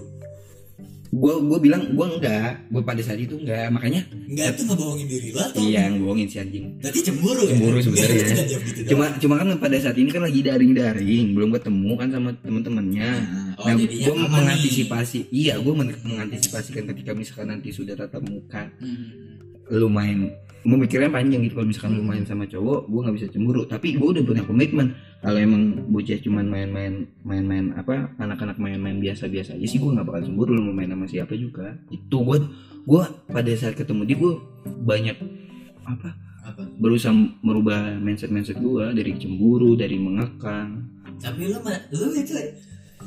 Gua 1.13 1.37
gua 1.39 1.57
bilang 1.57 1.93
gua 1.93 2.09
enggak 2.09 2.65
gua 2.67 2.81
pada 2.81 2.97
saat 2.99 3.17
itu 3.17 3.37
enggak 3.37 3.69
makanya 3.69 4.01
Enggak 4.25 4.57
itu 4.57 4.61
ngebohongin 4.65 5.05
diri 5.05 5.27
lu 5.29 5.39
atau? 5.39 5.61
iya 5.61 5.79
yang 5.85 6.01
bohongin 6.01 6.25
si 6.25 6.37
anjing 6.37 6.65
Berarti 6.81 6.99
cemburu 7.01 7.41
ya? 7.43 7.49
Cemburu 7.53 7.77
sebenarnya. 7.79 8.23
Jangan 8.25 8.45
jawab 8.49 8.63
gitu 8.65 8.79
cuma 8.89 9.05
cuma 9.15 9.33
kan 9.37 9.47
pada 9.55 9.77
saat 9.77 9.95
ini 9.95 10.09
kan 10.09 10.21
lagi 10.21 10.39
daring 10.41 10.73
daring 10.73 11.25
belum 11.31 11.49
ketemu 11.53 11.91
kan 11.93 12.07
sama 12.09 12.29
teman-temannya 12.35 13.09
doang. 13.13 13.53
Oh, 13.53 13.63
nah, 13.63 13.75
jadinya 13.77 14.01
gue 14.01 14.15
aman 14.15 14.25
nih. 14.25 14.33
mengantisipasi 14.33 15.19
iya 15.29 15.53
gue 15.55 15.73
mengantisipasikan 15.73 16.83
ketika 16.89 17.11
misalkan 17.13 17.47
nanti 17.49 17.69
sudah 17.69 17.93
tatap 17.93 18.23
muka 18.23 18.65
Hmm. 18.75 19.37
lu 19.71 19.87
main 19.87 20.33
memikirnya 20.63 21.11
panjang 21.11 21.43
gitu 21.43 21.59
kalau 21.59 21.67
misalkan 21.67 21.91
lu 21.99 22.03
main 22.07 22.23
sama 22.23 22.47
cowok 22.47 22.87
gue 22.87 22.99
nggak 23.03 23.15
bisa 23.19 23.27
cemburu. 23.31 23.61
Tapi 23.67 23.99
gue 23.99 24.07
udah 24.15 24.23
punya 24.23 24.43
komitmen. 24.47 24.95
Kalau 25.19 25.39
emang 25.39 25.91
bocah 25.91 26.19
cuman 26.23 26.45
main-main 26.47 26.93
main-main 27.23 27.75
apa 27.75 28.11
anak-anak 28.19 28.57
main-main 28.59 28.97
biasa-biasa 29.03 29.59
aja 29.59 29.67
sih 29.67 29.79
gue 29.79 29.91
nggak 29.91 30.07
bakal 30.07 30.23
cemburu 30.23 30.55
lu 30.55 30.71
mau 30.71 30.75
main 30.75 30.89
sama 30.91 31.05
siapa 31.07 31.35
juga. 31.35 31.75
Itu 31.91 32.23
gue 32.23 32.37
gue 32.83 33.03
pada 33.31 33.51
saat 33.55 33.75
ketemu 33.75 34.01
dia 34.07 34.17
gue 34.19 34.33
banyak 34.83 35.17
apa 35.83 36.15
Apa? 36.43 36.63
berusaha 36.79 37.11
merubah 37.39 37.95
mindset 37.99 38.31
mindset 38.31 38.59
gue 38.59 38.85
dari 38.95 39.15
cemburu 39.19 39.75
dari 39.75 39.99
mengekang. 39.99 40.87
Tapi 41.19 41.47
lu 41.47 41.59
lu 41.95 42.07
itu 42.15 42.35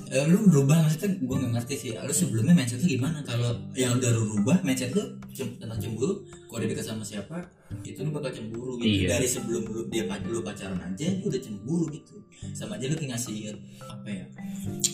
eh, 0.07 0.25
lu 0.31 0.39
berubah 0.47 0.87
maksudnya 0.87 1.19
gue 1.19 1.37
gak 1.43 1.53
ngerti 1.59 1.75
sih. 1.77 1.91
Lu 1.95 2.13
sebelumnya 2.15 2.55
mindset 2.55 2.79
lu 2.83 2.89
gimana? 2.89 3.19
Kalau 3.23 3.51
yang 3.75 3.99
udah 3.99 4.11
lu 4.15 4.23
rubah 4.39 4.63
mindset 4.63 4.95
lu 4.95 5.03
cem- 5.35 5.59
tentang 5.59 5.77
cemburu 5.77 6.23
kalau 6.47 6.63
dia 6.63 6.71
dekat 6.73 6.87
sama 6.87 7.03
siapa 7.03 7.43
itu 7.83 7.99
lu 8.01 8.15
bakal 8.15 8.31
cemburu 8.31 8.79
gitu. 8.79 9.05
Iya. 9.05 9.19
dari 9.19 9.27
sebelum 9.27 9.63
lu 9.67 9.81
dia 9.91 10.07
lu 10.07 10.41
pacaran 10.41 10.79
aja 10.79 11.07
lu 11.19 11.27
udah 11.27 11.41
cemburu 11.43 11.85
gitu. 11.91 12.17
Sama 12.55 12.79
aja 12.79 12.87
lu 12.87 12.95
kayak 12.95 13.11
ngasih 13.17 13.51
apa 13.83 14.09
ya 14.09 14.25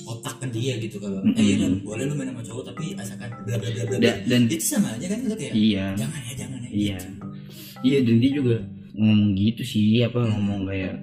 otak 0.09 0.35
ke 0.40 0.46
dia 0.51 0.75
gitu 0.81 0.96
kalau 0.98 1.20
Mm-mm. 1.20 1.37
eh 1.37 1.44
ya 1.55 1.68
boleh 1.85 2.05
lu 2.09 2.14
main 2.16 2.33
sama 2.33 2.42
cowok 2.42 2.64
tapi 2.72 2.85
asalkan 2.96 3.29
bla 3.44 3.57
bla 3.61 3.68
bla 3.68 3.83
bla 3.85 3.96
bla. 3.96 3.98
Da- 4.01 4.20
dan 4.25 4.40
itu 4.48 4.64
sama 4.64 4.96
aja 4.96 5.07
kan 5.12 5.18
lu 5.29 5.35
kayak 5.37 5.53
iya. 5.53 5.92
Jangan 5.94 6.20
ya 6.25 6.33
jangan 6.35 6.59
ya 6.64 6.70
iya. 6.72 6.98
Iya 7.83 7.98
dan 8.07 8.16
dia 8.22 8.33
juga 8.33 8.57
ngomong 8.96 9.33
gitu 9.37 9.62
sih 9.64 10.01
apa 10.05 10.20
ngomong 10.25 10.64
kayak 10.66 10.94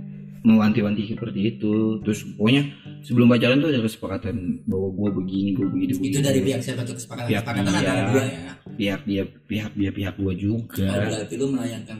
mewanti-wanti 0.42 1.14
seperti 1.14 1.40
itu. 1.56 2.00
Terus 2.02 2.20
pokoknya 2.34 2.64
sebelum 3.04 3.28
pacaran 3.32 3.58
tuh 3.64 3.70
ada 3.72 3.82
kesepakatan 3.84 4.36
bahwa 4.68 4.88
gue 4.94 5.10
begini 5.24 5.50
gue 5.56 5.68
begini 5.68 5.92
itu 5.94 6.02
begini. 6.02 6.24
dari 6.24 6.42
pihak 6.44 6.62
siapa 6.64 6.82
tuh 6.84 6.96
kesepakatan? 6.96 7.30
Pihak 7.30 7.44
kesepakatan 7.44 7.72
dia. 7.72 7.80
antara 7.80 8.02
dua 8.12 8.24
ya. 8.24 8.52
Pihak 8.80 9.02
dia 9.08 9.24
pihak 9.48 9.72
dia 9.76 9.92
pihak 9.92 10.16
gue 10.20 10.34
oh, 10.34 10.36
juga 10.36 10.88
berarti 10.88 11.34
lu 11.40 11.48
melayangkan 11.52 12.00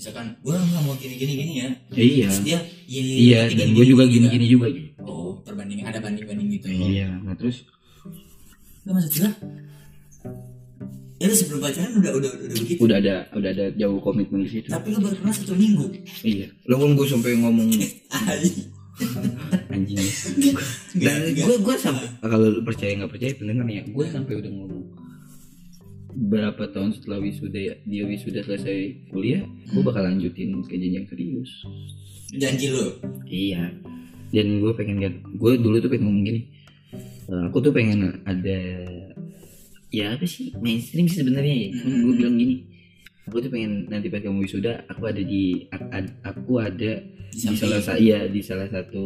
misalkan 0.00 0.32
gua 0.40 0.56
nggak 0.56 0.82
mau 0.88 0.96
gini 0.96 1.14
gini 1.20 1.32
gini 1.36 1.52
ya 1.60 1.68
iya. 1.92 2.28
Terus 2.32 2.40
dia 2.40 2.58
iya 2.88 3.02
iya 3.04 3.38
nanti 3.44 3.54
dan 3.60 3.68
gini, 3.68 3.76
gue 3.76 3.84
juga 3.84 4.04
gini, 4.08 4.26
gini-gini 4.32 4.46
juga 4.48 4.66
gitu. 4.72 4.88
Oh 5.04 5.36
perbandingan 5.44 5.92
ada 5.92 6.00
banding 6.00 6.24
banding 6.24 6.48
gitu 6.56 6.66
ya. 6.72 6.80
Iya 6.80 7.08
nah 7.20 7.34
terus? 7.36 7.68
Gak 8.88 8.92
maksud 8.96 9.12
gua 9.20 9.30
ya 11.20 11.28
lu 11.28 11.36
sebelum 11.36 11.60
pacaran 11.60 11.92
udah 12.00 12.12
udah 12.16 12.30
udah 12.32 12.56
begitu. 12.56 12.80
Udah 12.80 12.96
ada 12.96 13.28
udah 13.36 13.50
ada 13.52 13.66
jauh 13.76 14.00
komitmen 14.00 14.48
di 14.48 14.50
situ. 14.56 14.72
Tapi 14.72 14.88
lu 14.88 15.04
baru 15.04 15.20
kenal 15.20 15.36
satu 15.36 15.52
minggu. 15.52 15.84
Iya. 16.24 16.48
Lo 16.64 16.80
kan 16.80 16.96
gue 16.96 17.06
sampai 17.06 17.36
ngomong. 17.36 17.68
anjing. 19.72 20.00
Dan 20.96 21.16
gue 21.34 21.56
gue 21.60 21.76
sampai 21.76 22.06
kalau 22.20 22.46
lu 22.48 22.60
percaya 22.62 22.92
nggak 22.96 23.12
percaya 23.12 23.32
pendengar 23.36 23.66
ya 23.70 23.82
gue 23.86 24.04
sampai 24.08 24.34
udah 24.38 24.50
ngomong. 24.50 24.84
Berapa 26.10 26.66
tahun 26.74 26.90
setelah 26.98 27.22
wisuda 27.22 27.58
ya, 27.58 27.74
dia 27.86 28.02
wisuda 28.02 28.42
selesai 28.42 29.10
kuliah 29.14 29.46
gue 29.46 29.82
bakal 29.82 30.02
lanjutin 30.04 30.58
ke 30.66 30.74
jenjang 30.76 31.06
serius. 31.06 31.50
Janji 32.34 32.66
lu? 32.70 32.86
Iya. 33.26 33.74
Dan 34.30 34.62
gue 34.62 34.72
pengen 34.74 35.02
lihat 35.02 35.14
gue 35.22 35.52
dulu 35.58 35.76
tuh 35.82 35.90
pengen 35.90 36.06
ngomong 36.06 36.24
gini 36.26 36.40
"Eh, 37.30 37.42
aku 37.50 37.58
tuh 37.62 37.72
pengen 37.74 38.22
ada 38.26 38.58
ya 39.90 40.14
apa 40.14 40.26
sih? 40.26 40.54
Mainstream 40.58 41.06
sih 41.10 41.22
sebenarnya 41.22 41.54
ya. 41.54 41.68
Cuman 41.82 41.96
gue 42.06 42.14
bilang 42.18 42.36
gini 42.38 42.56
aku 43.30 43.46
tuh 43.46 43.50
pengen 43.54 43.86
nanti 43.86 44.10
pas 44.10 44.18
kamu 44.18 44.42
wisuda 44.42 44.90
aku 44.90 45.06
ada 45.06 45.22
di 45.22 45.62
aku 46.26 46.58
ada 46.58 46.98
Di 47.30 47.38
di 47.40 47.56
salah 47.56 47.80
satu 47.80 47.98
iya 47.98 48.18
di 48.26 48.40
salah 48.42 48.68
satu 48.68 49.04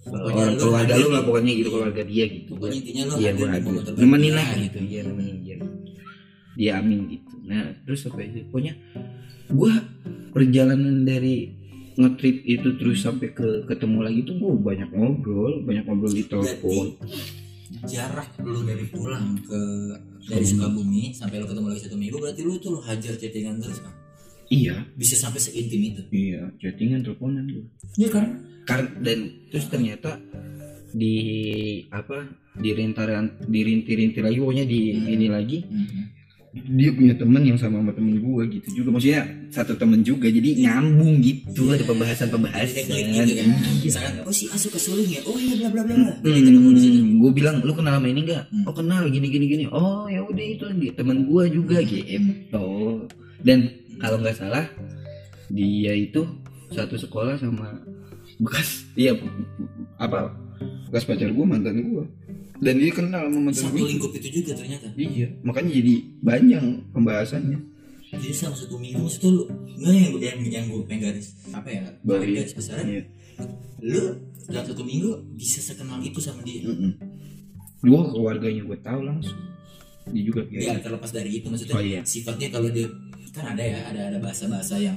Pokoknya 0.00 0.32
orang 0.32 0.56
lu 0.56 0.60
keluarga 0.64 0.94
lu 0.96 1.08
lah 1.12 1.20
di- 1.20 1.26
pokoknya 1.28 1.52
gitu. 1.52 1.68
keluarga 1.70 2.02
dia 2.02 2.24
gitu. 2.26 2.50
Pokoknya 2.56 2.76
intinya 2.80 3.02
lu 3.04 3.14
iya 3.20 3.30
terbaik 3.36 3.62
nemenin 4.00 4.32
lah 4.32 4.46
gitu. 4.56 4.78
iya 4.80 5.00
nemenin 5.04 5.36
dia. 5.44 5.56
Dia 6.56 6.70
amin 6.80 7.00
gitu. 7.06 7.34
Nah 7.44 7.64
terus 7.84 8.00
apa 8.08 8.20
itu 8.24 8.38
pokoknya 8.48 8.74
gue 9.50 9.72
perjalanan 10.30 11.04
dari 11.04 11.36
ngetrip 12.00 12.36
itu 12.48 12.68
terus 12.80 13.02
sampai 13.04 13.34
ke 13.34 13.66
ketemu 13.68 13.98
lagi 14.00 14.20
tuh 14.24 14.34
gue 14.38 14.52
banyak 14.56 14.88
ngobrol 14.88 15.60
banyak 15.66 15.84
ngobrol 15.84 16.10
di 16.10 16.24
telepon. 16.24 16.96
jarak 17.86 18.34
lu 18.42 18.66
dari 18.66 18.82
pulang 18.88 19.38
ke 19.46 19.60
dari 20.26 20.42
Sukabumi. 20.42 21.12
Sampai 21.14 21.38
lu 21.38 21.46
ketemu 21.46 21.66
lagi 21.70 21.80
satu 21.86 21.96
minggu 21.96 22.16
berarti 22.18 22.40
lu 22.42 22.56
tuh 22.56 22.76
lu 22.76 22.80
hajar 22.82 23.14
chattingan 23.14 23.60
terus 23.60 23.78
kan 23.78 23.94
iya. 24.50 24.74
Bisa 24.98 25.14
sampai 25.16 25.40
seintim 25.40 25.80
itu. 25.80 26.02
Iya 26.10 26.50
chattingan 26.60 27.06
teleponan 27.06 27.46
gue 27.48 27.64
iya 27.96 28.08
kan? 28.10 28.26
Kar- 28.66 28.98
dan 29.00 29.18
terus 29.48 29.66
ternyata 29.70 30.20
di 30.90 31.14
apa 31.94 32.26
di 32.58 32.74
rintaran 32.74 33.30
di 33.46 33.62
rintir-rintir 33.62 34.26
lagi 34.26 34.36
pokoknya 34.42 34.64
di 34.66 34.80
ini 35.06 35.26
lagi. 35.30 35.62
Dia 36.50 36.90
punya 36.90 37.14
temen 37.14 37.46
yang 37.46 37.54
sama 37.54 37.78
sama 37.78 37.94
temen 37.94 38.18
gue 38.18 38.42
gitu 38.58 38.82
juga. 38.82 38.98
Maksudnya 38.98 39.22
satu 39.54 39.78
temen 39.78 40.02
juga 40.02 40.26
jadi 40.26 40.58
nyambung 40.58 41.22
gitu. 41.22 41.70
Ada 41.70 41.86
pembahasan 41.86 42.26
pembahasan 42.26 42.90
Klik 42.90 43.06
gitu 43.06 43.32
kan? 43.38 43.46
Iya. 43.54 43.70
misalkan 43.86 44.14
oh 44.26 44.34
si 44.34 44.50
Asu 44.50 44.66
ke 44.66 44.82
Suling 44.82 45.14
ya? 45.14 45.22
Oh 45.30 45.38
iya 45.38 45.70
bla 45.70 45.86
bla 45.86 45.94
bla 45.94 46.10
Hmm, 46.26 47.22
gue 47.22 47.30
bilang 47.30 47.62
lu 47.62 47.70
kenal 47.70 48.02
sama 48.02 48.10
ini 48.10 48.26
enggak? 48.26 48.50
Hmm. 48.50 48.66
Oh 48.66 48.74
kenal 48.74 49.06
gini 49.06 49.30
gini 49.30 49.46
gini. 49.46 49.64
Oh 49.70 50.10
ya 50.10 50.26
udah 50.26 50.42
itu 50.42 50.66
dia. 50.74 50.90
Teman 50.98 51.22
gue 51.22 51.42
juga 51.54 51.78
gitu. 51.86 52.10
Dan 53.46 53.79
kalau 54.00 54.16
nggak 54.18 54.36
salah 54.36 54.66
dia 55.52 55.92
itu 55.94 56.24
satu 56.72 56.96
sekolah 56.96 57.36
sama 57.36 57.78
bekas 58.40 58.88
iya 58.96 59.12
apa 60.00 60.32
bekas 60.88 61.04
pacar 61.04 61.28
gue 61.30 61.46
mantan 61.46 61.76
gue 61.84 62.04
dan 62.60 62.74
dia 62.76 62.92
kenal 62.92 63.28
sama 63.28 63.38
mantan 63.50 63.62
satu 63.68 63.76
gue 63.76 63.88
lingkup 63.92 64.12
itu 64.16 64.28
juga 64.40 64.52
ternyata 64.56 64.88
iya 64.96 65.28
makanya 65.44 65.70
jadi 65.76 65.94
banyak 66.24 66.62
pembahasannya 66.96 67.58
jadi 68.10 68.34
selama 68.34 68.56
satu 68.58 68.76
minggu 68.80 68.98
maksudnya 69.06 69.30
lu 69.30 69.42
nggak 69.80 69.94
yang 69.94 70.10
yang 70.18 70.38
yang 70.50 70.64
gue 70.66 70.82
pengen 70.88 71.12
garis 71.12 71.28
apa 71.54 71.68
ya 71.70 71.82
Balik. 72.02 72.42
garis 72.42 72.54
besar 72.56 72.82
iya. 72.82 73.02
lu 73.84 74.02
dalam 74.50 74.66
satu 74.66 74.82
minggu 74.82 75.10
bisa 75.38 75.62
sekenal 75.62 76.02
itu 76.02 76.18
sama 76.18 76.42
dia 76.42 76.66
Mm-mm. 76.66 76.92
gue 77.80 78.00
keluarganya 78.10 78.62
gue 78.66 78.78
tahu 78.82 79.00
langsung 79.06 79.38
dia 80.10 80.22
juga 80.26 80.42
ya 80.50 80.74
kayak 80.74 80.82
terlepas 80.82 81.10
dari 81.12 81.30
itu 81.38 81.46
maksudnya 81.46 81.76
Oh, 81.76 81.84
iya. 81.84 82.00
sifatnya 82.02 82.48
kalau 82.50 82.68
dia 82.72 82.88
kan 83.30 83.44
ada 83.48 83.62
ya 83.62 83.78
ada 83.86 84.00
ada 84.08 84.18
bahasa 84.18 84.44
bahasa 84.46 84.74
yang 84.76 84.96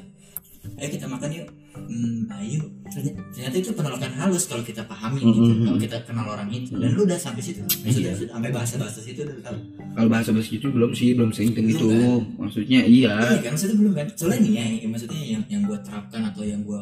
ayo 0.75 0.89
kita 0.89 1.05
makan 1.05 1.29
yuk. 1.29 1.47
Hmm, 1.73 2.29
ayo. 2.37 2.61
Ternyata, 2.85 3.57
itu 3.57 3.73
penolakan 3.73 4.13
halus 4.13 4.45
kalau 4.45 4.61
kita 4.61 4.85
pahami 4.85 5.19
gitu 5.19 5.41
Mhm. 5.43 5.65
kalau 5.65 5.79
kita 5.81 5.97
kenal 6.05 6.25
orang 6.29 6.47
itu. 6.47 6.69
Dan 6.71 6.93
lu 6.93 7.01
udah 7.03 7.17
sampai 7.17 7.41
situ. 7.41 7.59
Maksudnya 7.65 8.13
Iya. 8.13 8.15
sudah 8.15 8.29
sampai 8.31 8.51
bahasa 8.53 8.75
bahasa 8.77 8.99
situ 9.01 9.25
udah 9.25 9.41
tahu. 9.41 9.57
Kalau 9.91 10.07
bahasa 10.07 10.29
bahasa 10.31 10.51
itu 10.53 10.67
belum 10.69 10.91
sih 10.93 11.17
belum 11.17 11.31
seintim 11.31 11.65
Belum, 11.65 11.73
itu. 11.73 11.87
kan? 11.89 12.21
maksudnya 12.39 12.79
iya. 12.85 13.13
Iya 13.17 13.37
kan 13.41 13.51
maksudnya 13.51 13.75
belum 13.75 13.93
kan? 13.93 14.07
Soalnya 14.13 14.39
nih 14.39 14.53
ya 14.53 14.87
maksudnya 14.87 15.19
yang 15.19 15.43
yang 15.49 15.61
gue 15.63 15.77
terapkan 15.81 16.21
atau 16.23 16.43
yang 16.43 16.61
gue 16.61 16.81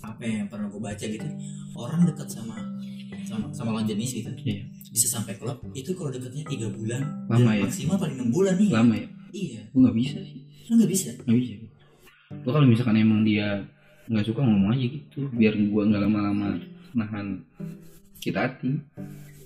apa 0.00 0.22
ya, 0.22 0.34
yang 0.36 0.48
pernah 0.48 0.66
gue 0.66 0.80
baca 0.80 1.04
gitu 1.04 1.26
orang 1.74 2.00
dekat 2.04 2.28
sama 2.28 2.56
sama 3.22 3.44
sama 3.50 3.68
lawan 3.72 3.86
jenis 3.86 4.10
gitu 4.14 4.30
Iya. 4.40 4.62
bisa 4.88 5.06
sampai 5.10 5.34
klub 5.34 5.58
itu 5.72 5.90
kalau 5.92 6.10
dekatnya 6.10 6.42
tiga 6.44 6.66
bulan 6.68 7.02
Lama 7.26 7.50
ya? 7.52 7.62
maksimal 7.64 7.96
paling 7.96 8.16
enam 8.16 8.30
bulan 8.30 8.54
nih. 8.56 8.70
Lama 8.70 8.94
ya? 8.94 9.06
Iya. 9.32 9.60
Gue 9.68 9.80
nggak 9.82 9.96
bisa 9.96 10.18
sih 10.22 10.40
lu 10.68 10.72
nggak 10.78 10.90
bisa 10.90 11.10
nggak 11.24 11.36
bisa 11.38 11.52
gue 12.32 12.52
kalau 12.52 12.66
misalkan 12.66 12.96
emang 12.96 13.20
dia 13.22 13.64
nggak 14.08 14.26
suka 14.26 14.40
ngomong 14.42 14.72
aja 14.74 14.86
gitu 14.88 15.30
biar 15.32 15.54
gue 15.54 15.82
nggak 15.88 16.02
lama-lama 16.02 16.58
nahan 16.92 17.44
kita 18.18 18.50
hati 18.50 18.78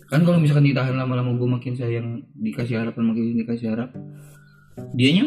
kan 0.06 0.22
kalau 0.22 0.38
misalkan 0.38 0.66
ditahan 0.66 0.94
lama-lama 0.94 1.34
gue 1.34 1.48
makin 1.48 1.74
sayang 1.74 2.08
dikasih 2.34 2.78
harapan 2.78 3.04
makin 3.10 3.24
dikasih 3.42 3.74
harap 3.74 3.90
dianya 4.94 5.26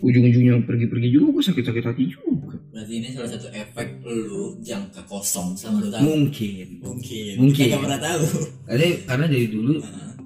ujung-ujungnya 0.00 0.64
pergi-pergi 0.68 1.08
juga 1.10 1.40
gue 1.40 1.44
sakit-sakit 1.44 1.84
hati 1.84 2.04
juga 2.12 2.56
Berarti 2.68 2.94
ini 3.00 3.08
salah 3.10 3.26
satu 3.26 3.48
efek 3.50 4.04
lu 4.06 4.54
jangka 4.62 5.02
kosong 5.08 5.56
sama 5.58 5.82
lu 5.82 5.90
tahu. 5.90 6.04
mungkin 6.04 6.78
Mungkin. 6.78 7.32
Mungkin. 7.42 7.66
Kita 7.66 7.80
pernah 7.80 7.98
tahu. 7.98 8.22
karena 8.70 8.86
karena 9.02 9.26
dari 9.26 9.46
dulu 9.50 9.72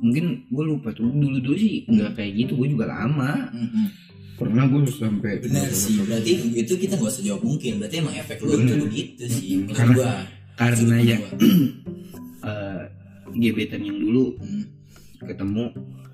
mungkin 0.02 0.24
gue 0.50 0.64
lupa 0.66 0.90
tuh 0.90 1.06
dulu 1.06 1.38
dulu 1.38 1.54
sih 1.56 1.86
nggak 1.86 2.18
kayak 2.18 2.32
gitu 2.44 2.58
gue 2.58 2.74
juga 2.74 2.90
lama 2.90 3.54
Mm-mm. 3.54 3.86
Pernah 4.42 4.64
gue 4.66 4.80
sampai 4.88 5.32
Benar 5.38 5.68
sih. 5.70 5.94
Berarti 6.00 6.32
itu 6.54 6.72
kita 6.74 6.94
nggak 6.94 7.10
usah 7.10 7.24
jawab 7.24 7.42
mungkin. 7.42 7.72
Berarti 7.78 7.96
emang 7.98 8.14
efek 8.14 8.36
lu 8.40 8.54
itu 8.56 8.74
begitu 8.80 9.22
sih. 9.26 9.48
Menurut 9.58 9.76
Karena- 9.76 9.96
gua. 9.96 10.12
karena 10.52 10.96
ya 11.00 11.16
eh, 12.50 12.82
gebetan 13.32 13.80
yang 13.80 13.96
dulu 13.96 14.36
Hmm. 14.36 14.64
ketemu 15.22 15.64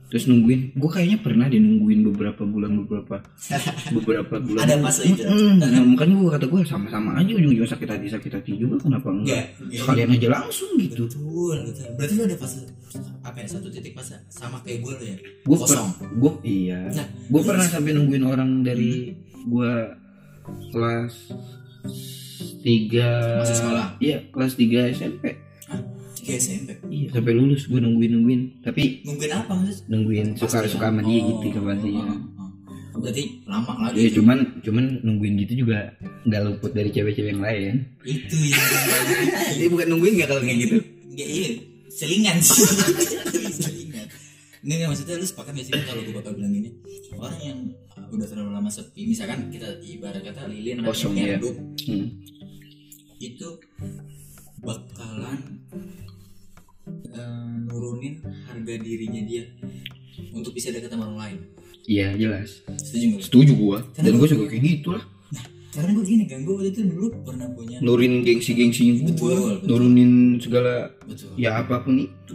terus 0.08 0.24
nungguin 0.24 0.72
gue 0.72 0.88
kayaknya 0.88 1.18
pernah 1.18 1.44
deh 1.44 1.56
nungguin 1.56 2.00
beberapa 2.02 2.42
bulan 2.42 2.72
beberapa 2.78 3.20
beberapa 3.94 4.34
bulan 4.38 4.60
Ada 4.62 4.76
fase 4.80 5.02
itu. 5.06 5.20
Mm, 5.20 5.54
nah, 5.58 5.68
makanya 5.86 6.14
gue 6.16 6.30
kata 6.32 6.46
gue 6.46 6.60
sama-sama 6.64 7.10
aja 7.14 7.28
ujung-ujung 7.30 7.68
sakit 7.68 7.84
hati 7.86 8.06
sakit 8.08 8.32
hati 8.34 8.50
juga 8.54 8.80
kenapa 8.80 9.08
enggak 9.08 9.28
Enggak. 9.28 9.44
enggak. 9.60 9.78
sekalian 9.78 10.08
aja 10.10 10.28
langsung 10.32 10.70
gitu 10.76 11.04
Betul, 11.04 11.56
betul. 11.62 11.86
Berarti 11.94 12.12
lu 12.14 12.22
ada 12.24 12.36
fase 12.36 12.60
apa 13.20 13.36
ya 13.36 13.46
satu 13.46 13.68
titik 13.68 13.92
fase 13.92 14.16
sama 14.26 14.56
kayak 14.60 14.80
gue 14.80 14.92
lo 14.92 15.04
ya. 15.04 15.16
gue 15.20 15.56
Kosong. 15.58 15.88
gue 16.14 16.32
iya 16.42 16.80
Nah, 16.88 17.06
gue 17.28 17.40
pernah 17.42 17.66
sampai 17.66 17.92
nungguin 17.92 18.24
orang 18.24 18.50
dari 18.62 19.12
gue 19.44 19.72
kelas 20.70 21.14
tiga 22.58 23.10
Masih 23.38 23.56
sekolah? 23.56 23.86
iya 23.98 24.18
kelas 24.26 24.52
3 24.54 24.94
SMP 24.94 25.24
Tiga 26.28 26.36
SMP. 26.38 26.70
iya 26.88 27.08
sampai 27.08 27.32
lulus 27.32 27.64
gue 27.64 27.80
nungguin 27.80 28.12
nungguin 28.12 28.40
tapi 28.60 29.00
Mungkin 29.00 29.28
apa 29.32 29.48
maksud? 29.50 29.88
nungguin 29.88 30.26
suka 30.36 30.60
ya? 30.60 30.68
suka 30.68 30.86
sama 30.86 31.00
dia 31.00 31.18
Oh, 31.18 31.26
gitu 31.40 31.46
sih 31.48 31.56
oh, 31.56 32.04
oh, 32.04 32.20
oh. 32.36 32.98
Berarti 32.98 33.24
lama 33.46 33.72
lagi. 33.80 33.96
Ya 33.96 34.10
cuman 34.10 34.38
cuman 34.60 34.84
nungguin 35.00 35.34
gitu 35.40 35.62
juga 35.62 35.94
nggak 36.24 36.40
luput 36.44 36.74
dari 36.74 36.90
cewek-cewek 36.90 37.30
yang 37.30 37.40
lain. 37.40 37.74
Itu 38.02 38.34
yang 38.50 38.58
Dia 39.54 39.68
bukan 39.70 39.86
nungguin 39.88 40.12
nggak 40.18 40.28
kalau 40.28 40.42
kayak 40.42 40.58
gitu? 40.60 40.76
Enggak 41.08 41.28
iya, 41.30 41.48
selingan 41.88 42.36
sih. 42.38 42.58
selingan. 43.62 44.06
Enggak 44.60 44.88
maksudnya 44.90 45.14
lu 45.14 45.24
sepakat 45.24 45.52
gak 45.54 45.64
sih 45.64 45.72
kalau 45.78 46.02
gue 46.02 46.10
bakal 46.12 46.34
bilang 46.34 46.50
gini 46.50 46.70
Orang 47.14 47.38
yang 47.38 47.58
uh, 47.94 48.06
udah 48.10 48.26
terlalu 48.26 48.50
lama 48.52 48.66
sepi 48.68 49.06
Misalkan 49.06 49.46
kita 49.48 49.78
ibarat 49.80 50.18
kata 50.20 50.46
lilin 50.46 50.82
Kosong, 50.82 51.14
ya. 51.14 51.38
hidup 51.38 51.54
Hmm. 51.86 52.06
Itu 53.16 53.62
bakalan 54.58 55.38
uh, 57.18 57.44
nurunin 57.64 58.14
harga 58.44 58.74
dirinya 58.76 59.22
dia 59.22 59.44
Untuk 60.30 60.52
bisa 60.52 60.70
dekat 60.70 60.88
sama 60.88 61.06
orang 61.06 61.18
lain 61.18 61.38
Iya 61.84 62.12
jelas. 62.14 62.60
Setuju 62.76 63.04
gak? 63.06 63.16
lu? 63.16 63.24
Setuju 63.24 63.52
gua. 63.56 63.78
Karena 63.90 64.04
Dan 64.04 64.12
gua- 64.12 64.20
gua 64.20 64.28
juga 64.30 64.44
kayak 64.46 64.60
gitu 64.62 64.88
lah. 64.92 65.04
Karena 65.68 65.90
gue 65.90 66.04
gini 66.06 66.24
kan, 66.24 66.38
gue 66.42 66.54
waktu 66.54 66.68
itu 66.70 66.80
dulu 66.82 67.06
pernah 67.22 67.48
punya 67.48 67.76
Nurunin 67.78 68.20
gengsi-gengsinya 68.20 68.92
Betul, 69.04 69.16
gua. 69.16 69.38
betul. 69.54 69.66
Nurunin 69.68 70.12
segala 70.38 70.72
Betul 71.02 71.28
ya 71.34 71.50
apa 71.56 71.80
pun 71.80 71.96
itu. 71.98 72.34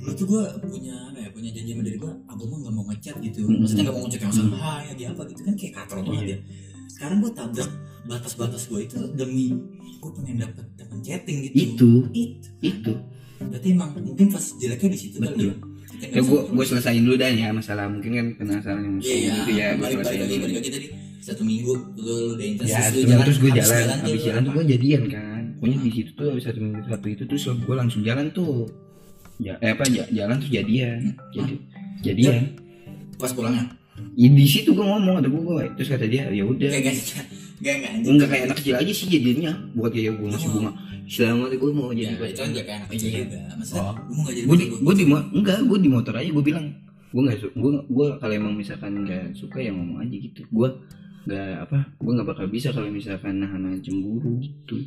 dulu 0.00 0.12
tuh 0.14 0.26
gue 0.26 0.42
punya 0.66 0.94
apa 1.06 1.18
ya 1.18 1.28
punya 1.30 1.50
janji 1.50 1.70
sama 1.70 1.82
diri 1.82 1.96
gue 1.96 2.12
aku 2.26 2.42
mah 2.42 2.58
nggak 2.58 2.74
mau 2.74 2.84
ngechat 2.86 3.16
gitu 3.20 3.40
Hmm. 3.42 3.56
maksudnya 3.58 3.82
nggak 3.82 3.94
mau 3.94 4.02
ngechat 4.02 4.16
yang 4.18 4.28
langsung 4.28 4.48
hai 4.54 4.84
dia 4.94 5.08
apa 5.08 5.22
gitu 5.26 5.40
kan 5.40 5.54
kayak 5.54 5.72
katro 5.74 5.98
banget 6.02 6.16
Iya. 6.20 6.28
ya 6.30 6.38
sekarang 6.90 7.16
gue 7.18 7.32
tabrak 7.32 7.70
batas-batas 8.02 8.62
gue 8.66 8.80
itu 8.82 8.96
demi 9.14 9.46
gue 9.94 10.10
pengen 10.14 10.36
dapet 10.38 10.64
teman 10.74 10.98
chatting 10.98 11.36
gitu 11.42 11.54
Itu. 11.54 11.90
itu 12.10 12.48
itu 12.62 12.92
berarti 13.40 13.68
emang 13.72 13.90
mungkin 13.96 14.26
pas 14.28 14.44
jeleknya 14.56 14.88
di 14.92 14.98
situ 14.98 15.16
kali 15.16 15.32
Betul. 15.32 15.48
ya? 15.48 15.54
Ya 16.00 16.20
gue 16.20 16.40
gue 16.48 16.64
selesain 16.64 17.00
dulu 17.00 17.16
dah 17.16 17.28
ya 17.28 17.48
masalah 17.50 17.84
mungkin 17.88 18.10
kan 18.12 18.26
penasaran 18.36 18.80
yang 18.80 18.96
Iya, 19.00 19.12
iya. 19.12 19.32
gitu 19.36 19.50
ya 19.52 19.66
gue 19.74 19.88
selesain 19.90 20.18
lagi 20.20 20.36
dulu 20.38 20.60
tadi. 20.60 20.88
Satu 21.20 21.42
minggu 21.44 21.72
lu 22.00 22.12
lu 22.16 22.32
udah 22.36 22.46
intens 22.46 22.68
ya 22.68 22.80
terus 22.88 23.04
lu 23.04 23.20
terus, 23.20 23.36
gue 23.36 23.50
habis 23.52 23.60
jalan 23.68 23.98
habis 24.00 24.22
jalan 24.24 24.40
tuh 24.40 24.52
gue 24.56 24.64
jadian 24.68 25.02
kan. 25.06 25.42
Pokoknya 25.60 25.76
di 25.80 25.90
situ 25.92 26.10
tuh 26.16 26.26
habis 26.32 26.44
satu 26.44 26.58
minggu 26.58 26.80
satu 26.88 27.06
itu 27.06 27.22
terus 27.28 27.42
gue 27.44 27.76
langsung 27.76 28.00
jalan 28.00 28.26
tuh. 28.32 28.64
Ya 29.40 29.56
eh 29.60 29.72
apa 29.72 29.84
ja- 29.88 30.08
jalan 30.08 30.36
tuh 30.40 30.48
jadian 30.48 30.98
jadi 31.32 31.54
jadian. 32.00 32.36
Pas 33.20 33.32
pulangnya 33.32 33.68
ya, 34.16 34.28
di 34.32 34.46
situ 34.48 34.72
gue 34.72 34.80
ngomong 34.80 35.20
ada 35.20 35.28
gue 35.28 35.64
terus 35.76 35.88
kata 35.92 36.08
dia 36.08 36.24
ya 36.32 36.44
udah 36.44 36.72
gak 37.60 37.74
gak 37.76 37.92
gak 38.00 38.08
enggak 38.08 38.28
kayak 38.32 38.44
anak 38.48 38.56
kecil 38.56 38.74
aja 38.80 38.92
sih 38.92 39.06
jadinya. 39.12 39.52
Buat 39.76 39.92
kayak 39.92 40.16
gue 40.16 40.28
ngasih 40.32 40.50
bunga. 40.50 40.70
Selamat 41.10 41.50
gue 41.52 41.70
mau 41.74 41.90
ya 41.92 42.08
jadi 42.14 42.32
itu 42.32 42.40
kan 42.40 42.50
gak 42.56 42.64
kayak 42.64 42.78
anak 42.80 42.90
kecil 42.96 43.08
juga. 43.12 43.38
Maksudnya 43.60 43.82
Oh. 43.84 43.94
lu 44.08 44.12
mau 44.16 44.22
gak 44.24 44.34
jadi 44.34 44.46
gue 44.48 44.56
di 44.96 45.04
gue 45.04 45.20
enggak 45.36 45.58
gue 45.68 45.78
di 45.78 45.88
motor 45.92 46.14
aja 46.16 46.30
gue 46.32 46.44
bilang. 46.44 46.66
Gue 47.10 47.22
nggak 47.26 47.38
gue 47.52 47.72
gue 47.90 48.06
kalau 48.22 48.34
emang 48.38 48.54
misalkan 48.54 48.92
nggak 49.02 49.24
suka 49.34 49.58
ya 49.60 49.70
ngomong 49.74 49.98
aja 50.00 50.16
gitu. 50.16 50.40
Gue 50.48 50.68
nggak 51.28 51.52
apa 51.68 51.78
gue 52.00 52.12
nggak 52.16 52.28
bakal 52.32 52.46
bisa 52.48 52.72
kalau 52.72 52.88
misalkan 52.88 53.44
nahan 53.44 53.76
cemburu 53.84 54.40
gitu. 54.40 54.80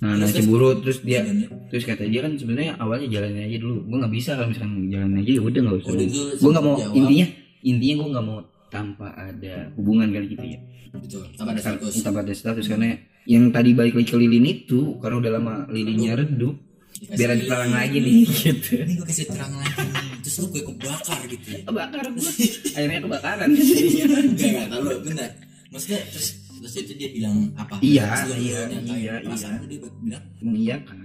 Nah 0.00 0.16
terus? 0.16 0.32
cemburu 0.36 0.68
terus 0.80 0.98
dia 1.04 1.24
terus 1.72 1.84
kata 1.84 2.08
dia 2.08 2.20
kan 2.24 2.32
sebenarnya 2.36 2.76
awalnya 2.76 3.08
jalanin 3.08 3.48
aja 3.48 3.56
dulu. 3.56 3.88
Gue 3.88 3.96
nggak 4.04 4.12
bisa 4.12 4.36
kalau 4.36 4.52
misalkan 4.52 4.90
jalan 4.92 5.16
aja 5.16 5.30
ya 5.32 5.40
udah 5.40 5.60
nggak 5.64 5.76
usah. 5.80 5.92
Gue 6.36 6.50
nggak 6.50 6.64
mau 6.66 6.76
intinya 6.92 7.26
intinya 7.60 7.94
gue 8.04 8.08
nggak 8.12 8.26
mau 8.26 8.38
tanpa 8.70 9.10
ada 9.18 9.68
hubungan 9.74 10.08
kali 10.14 10.26
gitu 10.30 10.46
ya 10.46 10.58
betul 10.92 11.22
tanpa 11.34 11.50
ada 11.54 11.62
status. 11.62 11.92
Tanpa 12.02 12.18
ada 12.22 12.34
status 12.34 12.64
karena 12.66 12.88
yang 13.24 13.52
tadi 13.52 13.70
balik 13.72 13.94
lagi 13.94 14.08
ke 14.08 14.16
lilin 14.16 14.44
itu 14.44 14.98
karena 14.98 15.16
udah 15.20 15.30
lama 15.38 15.54
lilinnya 15.68 16.16
redup 16.16 16.56
Dikasih 16.90 17.16
biar 17.16 17.30
ada 17.32 17.44
terang 17.48 17.72
lagi 17.72 17.96
nih 17.96 18.16
gitu. 18.28 18.72
Ini 18.76 18.92
gue 18.98 19.06
kasih 19.08 19.26
terang 19.32 19.52
lagi 19.56 19.82
terus 20.20 20.36
lu 20.36 20.46
gue 20.52 20.62
kebakar 20.68 21.20
gitu 21.30 21.46
ya. 21.48 21.60
Kebakar 21.64 22.04
gue 22.12 22.32
akhirnya 22.76 23.00
kebakaran. 23.06 23.48
Enggak 23.48 24.48
enggak 24.52 24.66
tahu 24.68 24.84
benar. 25.06 25.30
Maksudnya 25.70 26.00
terus 26.10 26.28
terus 26.60 26.74
itu 26.76 26.92
dia 26.98 27.08
bilang 27.14 27.36
apa? 27.56 27.80
Iya, 27.80 28.04
Terus 28.26 28.36
iya, 28.36 28.60
iya, 28.68 29.14
iya. 29.24 29.54
dia 29.64 29.78
bilang? 29.80 30.24
Mengiyakan. 30.44 30.98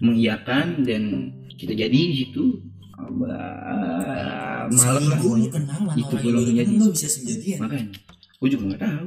Mengiyakan 0.00 0.66
dan 0.88 1.02
kita 1.60 1.72
jadi 1.76 1.92
di 1.92 2.16
situ 2.24 2.44
Aba- 2.96 4.72
malam 4.72 5.04
lah 5.12 5.20
Itu 5.92 6.14
belum 6.24 6.48
yang 6.56 6.72
jadi. 6.80 7.60
makanya 7.60 7.86
gue 8.36 8.48
juga 8.48 8.62
nggak 8.66 8.82
tahu 8.82 9.06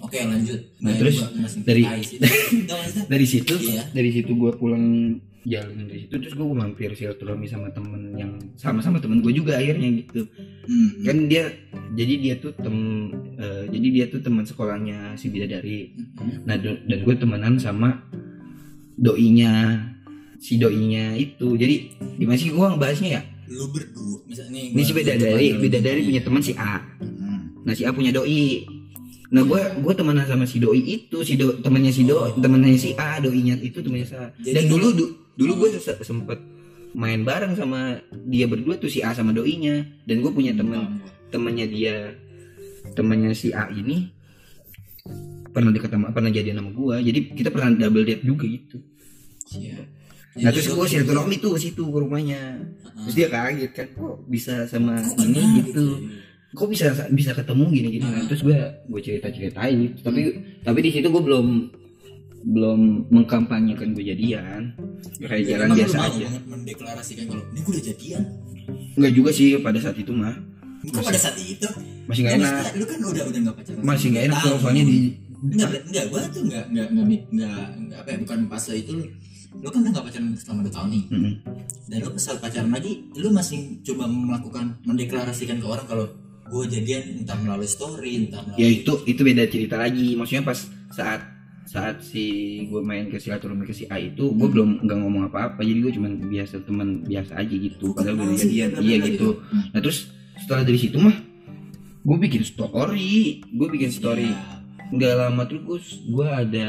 Oke 0.00 0.22
lanjut. 0.22 0.60
Nah, 0.78 0.86
Nah, 0.86 0.94
terus 0.94 1.18
dari- 1.60 1.82
dari 3.12 3.26
situ 3.26 3.54
Iya. 3.58 3.90
dari 3.90 4.10
situ 4.10 4.30
gue 4.32 4.52
pulang 4.54 5.18
jalan 5.42 5.76
dari 5.84 5.98
situ 6.00 6.14
terus 6.14 6.32
gue 6.32 6.46
mampir 6.48 6.88
silaturahmi 6.90 7.44
sama 7.44 7.68
temen 7.68 8.14
yang 8.14 8.32
sama-sama 8.54 8.96
temen 8.96 9.18
gue 9.18 9.34
juga 9.34 9.58
akhirnya 9.58 9.90
gitu 9.98 10.24
hmm, 10.64 11.02
kan 11.02 11.16
dia 11.26 11.52
jadi 11.92 12.14
dia 12.16 12.34
tuh 12.38 12.54
tem 12.54 12.76
eh, 13.34 13.64
jadi 13.68 13.86
dia 13.90 14.04
tuh 14.08 14.22
teman 14.22 14.40
sekolahnya 14.42 15.12
si 15.14 15.28
bidadari 15.28 15.90
hmm, 16.14 16.38
Nah 16.44 16.56
do- 16.56 16.80
dan 16.80 16.98
gue 17.00 17.14
temenan 17.14 17.58
sama 17.58 17.98
doinya 18.94 19.82
si 20.36 20.54
doinya 20.54 21.12
itu. 21.14 21.56
Jadi 21.56 21.74
di 22.14 22.24
mana 22.24 22.36
sih 22.36 22.48
gue 22.48 22.60
ngebahasnya 22.62 23.10
ya? 23.10 23.22
lu 23.46 23.68
berdua 23.68 24.24
misalnya 24.24 24.56
nih 24.56 24.70
Ini 24.70 24.82
si 24.82 24.92
bidadari, 24.94 25.46
bidadari 25.58 26.00
punya 26.02 26.22
teman 26.22 26.40
si 26.40 26.52
A. 26.54 26.80
Hmm. 26.80 27.23
Nah 27.64 27.72
si 27.72 27.82
A 27.82 27.90
punya 27.90 28.10
doi. 28.10 28.64
Nah 29.26 29.42
gue 29.42 29.56
gue 29.80 29.92
temenan 29.92 30.24
sama 30.24 30.44
si 30.44 30.56
doi 30.56 30.78
itu, 30.78 31.20
si 31.20 31.34
do 31.34 31.56
temannya 31.56 31.90
si 31.90 32.02
do 32.02 32.16
temannya 32.34 32.76
si 32.76 32.92
A, 32.94 33.18
doinya 33.18 33.56
itu 33.58 33.78
temannya 33.78 34.04
si 34.04 34.14
A. 34.14 34.28
Jadi 34.38 34.54
Dan 34.54 34.64
dulu 34.68 34.86
du- 34.90 35.12
dulu 35.34 35.52
gue 35.58 35.68
se- 35.74 35.98
sempet 35.98 36.38
main 36.92 37.20
bareng 37.20 37.52
sama 37.52 37.98
dia 38.22 38.44
berdua 38.44 38.76
tuh 38.76 38.86
si 38.86 39.00
A 39.00 39.10
sama 39.10 39.30
doinya. 39.30 39.82
Dan 40.04 40.20
gue 40.20 40.30
punya 40.30 40.52
teman 40.52 40.78
Paham 40.78 40.94
gua. 40.94 41.10
temannya 41.30 41.66
dia 41.66 41.94
temannya 42.92 43.32
si 43.32 43.50
A 43.50 43.66
ini 43.68 44.12
pernah 45.48 45.70
dekat 45.70 45.88
sama 45.88 46.10
pernah 46.10 46.28
jadian 46.28 46.58
sama 46.58 46.70
gua 46.70 46.98
jadi 46.98 47.30
kita 47.30 47.48
pernah 47.48 47.70
double 47.72 48.02
date 48.02 48.22
juga 48.22 48.44
gitu 48.44 48.78
Iya. 49.52 49.86
nah 50.36 50.50
Jadi 50.50 50.54
terus 50.58 50.66
gua 50.72 50.82
silaturahmi 50.84 51.36
tuh 51.38 51.54
situ 51.54 51.78
ke 51.80 51.94
rumahnya 51.96 52.58
Heeh. 52.58 53.02
terus 53.04 53.14
dia 53.14 53.28
kaget 53.28 53.70
kan 53.72 53.86
kok 53.88 54.16
bisa 54.26 54.66
sama 54.66 54.98
ini 54.98 55.14
kenal 55.38 55.46
gitu 55.60 55.86
kok 56.54 56.66
bisa 56.66 56.86
bisa 57.10 57.30
ketemu 57.32 57.64
gini 57.68 57.88
gini 57.92 58.04
nah, 58.04 58.14
Ah. 58.14 58.24
terus 58.24 58.40
gua 58.40 58.58
gua 58.86 59.00
cerita 59.00 59.26
ceritain 59.28 59.74
gitu. 59.76 59.98
tapi 60.00 60.20
tapi 60.60 60.78
di 60.80 60.90
situ 60.90 61.06
gua 61.08 61.20
belum 61.20 61.46
belum 62.44 63.08
mengkampanyekan 63.08 63.96
gue 63.96 64.04
jadian. 64.04 64.76
Kayak 65.16 65.44
jalan 65.48 65.64
Emang 65.64 65.72
lu 65.72 65.80
biasa 65.80 65.96
aja. 65.98 66.26
men- 66.28 66.44
mendeklarasikan 66.46 67.24
kalau 67.24 67.40
ini 67.48 67.58
gue 67.58 67.72
udah 67.72 67.84
jadian? 67.86 68.22
Enggak 68.94 69.12
juga 69.12 69.30
sih 69.32 69.46
pada 69.58 69.78
saat 69.80 69.96
itu 69.96 70.12
mah. 70.12 70.36
Kok 70.84 71.00
pada 71.00 71.16
saat 71.16 71.40
itu? 71.40 71.64
Masih 72.04 72.20
nggak 72.20 72.34
Ya, 72.36 72.40
enak. 72.44 72.52
maksudnya 72.52 72.76
Lu 72.76 72.84
kan 72.84 72.98
udah 73.02 73.24
udah 73.24 73.40
gak 73.40 73.56
pacaran 73.56 73.80
masih 73.82 74.06
nggak 74.12 74.24
enak 74.28 74.38
kalau 74.38 74.58
soalnya 74.60 74.84
di 74.84 74.98
Enggak, 75.44 75.68
enggak, 75.84 76.04
gua 76.08 76.20
tuh 76.26 76.42
enggak 76.42 76.64
enggak 76.68 76.86
enggak 76.86 77.04
enggak, 77.04 77.22
enggak, 77.26 77.68
enggak 77.74 77.98
apa 77.98 78.08
ya, 78.08 78.16
bukan 78.20 78.38
fase 78.46 78.72
itu. 78.76 78.92
Lu 78.92 79.04
lu 79.54 79.68
kan 79.68 79.78
udah 79.80 79.92
gak 79.94 80.04
pacaran 80.04 80.28
selama 80.36 80.60
2 80.60 80.68
tahun 80.70 80.88
nih. 80.90 81.04
Dan 81.86 81.98
lu 81.98 82.10
saat 82.18 82.38
pacaran 82.38 82.70
lagi 82.70 82.92
lu 83.14 83.28
masih 83.30 83.58
coba 83.80 84.04
melakukan 84.04 84.64
mendeklarasikan 84.84 85.56
ke 85.56 85.66
orang 85.66 85.86
kalau 85.86 86.04
gue 86.44 86.64
jadian 86.68 87.24
entah 87.24 87.38
melalui 87.40 87.68
story 87.68 88.28
entah 88.28 88.44
melalui 88.44 88.60
ya 88.60 88.68
itu 88.68 88.92
itu 89.08 89.20
beda 89.24 89.44
cerita 89.48 89.76
lagi. 89.80 90.12
Maksudnya 90.16 90.44
pas 90.44 90.58
saat 90.92 91.20
saat 91.64 92.04
si 92.04 92.24
gue 92.68 92.80
main 92.84 93.08
ke 93.08 93.16
silaturahmi 93.16 93.64
ke 93.64 93.72
si 93.72 93.88
A 93.88 93.96
itu 93.96 94.30
gue 94.36 94.48
belum 94.48 94.84
nggak 94.84 94.98
ngomong 95.00 95.22
apa-apa. 95.32 95.64
Jadi 95.64 95.78
gue 95.80 95.92
cuman 95.96 96.12
biasa 96.28 96.54
teman 96.62 97.02
biasa 97.02 97.32
aja 97.40 97.54
gitu. 97.54 97.92
Kok 97.92 98.04
padahal 98.04 98.16
udah 98.20 98.36
sih, 98.36 98.50
jadian 98.52 98.70
bla, 98.76 98.80
iya 98.84 98.96
gitu. 99.00 99.28
Hmm. 99.40 99.64
nah 99.72 99.80
terus 99.80 99.98
setelah 100.38 100.62
dari 100.62 100.78
situ 100.78 100.96
mah 101.00 101.16
gue 102.04 102.16
bikin 102.20 102.42
story. 102.44 103.40
Gue 103.48 103.68
bikin 103.72 103.90
story. 103.90 104.28
Ya, 104.28 104.38
nggak 104.92 105.14
lama 105.16 105.42
terus 105.48 106.04
gue 106.04 106.28
ada 106.28 106.68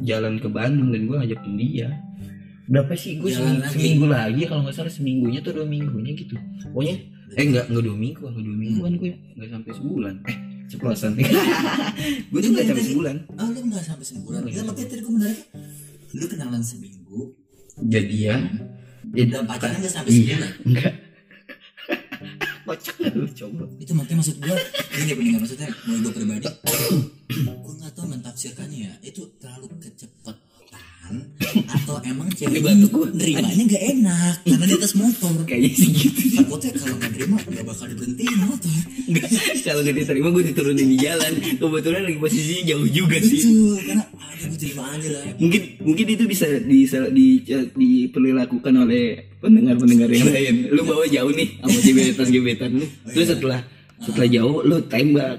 jalan 0.00 0.40
ke 0.40 0.48
Bandung 0.48 0.88
dan 0.90 1.04
gue 1.04 1.16
ngajakin 1.20 1.54
dia. 1.60 1.88
Berapa 2.72 2.96
sih? 2.96 3.20
Gue 3.20 3.36
seminggu, 3.36 3.60
lagi. 3.60 3.74
seminggu 3.76 4.06
lagi 4.08 4.42
kalau 4.48 4.64
nggak 4.64 4.76
salah 4.76 4.92
seminggunya 4.92 5.44
atau 5.44 5.52
dua 5.52 5.68
minggunya 5.68 6.16
gitu. 6.16 6.40
Pokoknya 6.72 6.96
eh 7.38 7.44
nggak 7.48 7.64
nggak 7.72 7.82
dua 7.84 7.96
minggu 7.96 8.20
kalau 8.20 8.42
dua 8.42 8.56
mingguan 8.56 8.92
gue 9.00 9.12
nggak 9.38 9.50
sampai 9.50 9.72
sebulan. 9.76 10.14
Eh 10.28 10.36
ceplosan 10.72 11.12
gue 12.32 12.40
tuh 12.40 12.50
nggak 12.52 12.66
sampai 12.72 12.84
sebulan. 12.88 13.16
oh 13.28 13.48
lu 13.52 13.60
nggak 13.68 13.84
sampai 13.84 14.06
sebulan. 14.06 14.40
Ya 14.48 14.62
makanya 14.64 14.88
tadi 14.88 15.00
gue 15.04 15.12
menariknya 15.12 15.46
lu 16.12 16.24
kenalan 16.28 16.62
seminggu. 16.64 17.20
Jadian. 17.88 18.40
Ya 19.12 19.24
dan 19.28 19.44
pacaran 19.44 19.76
nggak 19.80 19.92
sampai 19.92 20.10
iya 20.12 20.36
sebulan. 20.36 20.52
Enggak 20.68 20.94
kocak 22.62 22.94
nggak 22.98 23.14
lu 23.20 23.26
coba. 23.28 23.64
Itu 23.78 23.92
makanya 23.92 24.18
maksud 24.22 24.36
gue 24.40 24.56
ini 25.02 25.12
pendengar 25.12 25.40
maksudnya 25.44 25.68
mau 25.84 25.96
gue 25.98 26.12
pribadi 26.14 26.48
gue 27.32 27.74
nggak 27.80 27.92
tahu 27.92 28.06
mentafsirkannya 28.08 28.78
ya. 28.88 28.92
Itu 29.04 29.28
terlalu 29.36 29.66
atau 31.52 31.96
emang 32.06 32.28
cewek 32.32 32.62
Ini 32.62 32.88
nerimanya 32.88 33.62
nggak 33.68 33.84
enak 33.98 34.34
karena 34.46 34.64
di 34.64 34.74
atas 34.78 34.94
motor. 34.96 35.34
Kayaknya 35.44 35.70
sih 35.76 35.90
gitu 35.92 36.20
takutnya 36.38 36.70
kalau 36.78 36.96
nggak 36.96 37.12
terima 37.12 37.36
nggak 37.42 37.64
bakal 37.66 37.86
diberhentiin 37.90 38.36
motor. 38.48 38.76
Enggak, 39.02 39.28
kalau 39.66 39.80
gak 39.82 39.96
diterima 39.98 40.28
gue 40.30 40.44
diturunin 40.54 40.88
di 40.88 40.98
jalan. 41.02 41.32
Kebetulan 41.58 42.02
lagi 42.06 42.18
posisinya 42.22 42.62
jauh 42.70 42.88
juga 42.88 43.18
sih. 43.20 43.40
Betul 43.42 43.76
karena 43.82 44.04
ada 44.08 44.44
gue 44.46 44.58
terima 44.58 44.82
aja 44.88 45.08
lah. 45.10 45.22
Mungkin 45.36 45.62
mungkin 45.82 46.06
itu 46.06 46.24
bisa 46.24 46.46
di, 46.48 46.78
di, 46.86 47.26
di, 47.44 47.58
diperlakukan 47.76 48.74
oleh 48.78 49.04
pendengar-pendengar 49.42 50.08
yang 50.08 50.30
lain. 50.30 50.54
Lu 50.70 50.82
bawa 50.86 51.04
jauh 51.10 51.32
nih 51.34 51.48
sama 51.60 51.78
gebetan 51.86 52.28
gebetan 52.30 52.70
lu. 52.78 52.86
Terus 53.10 53.28
setelah 53.36 53.60
setelah 54.02 54.28
jauh 54.30 54.66
lu 54.66 54.82
tembak 54.86 55.38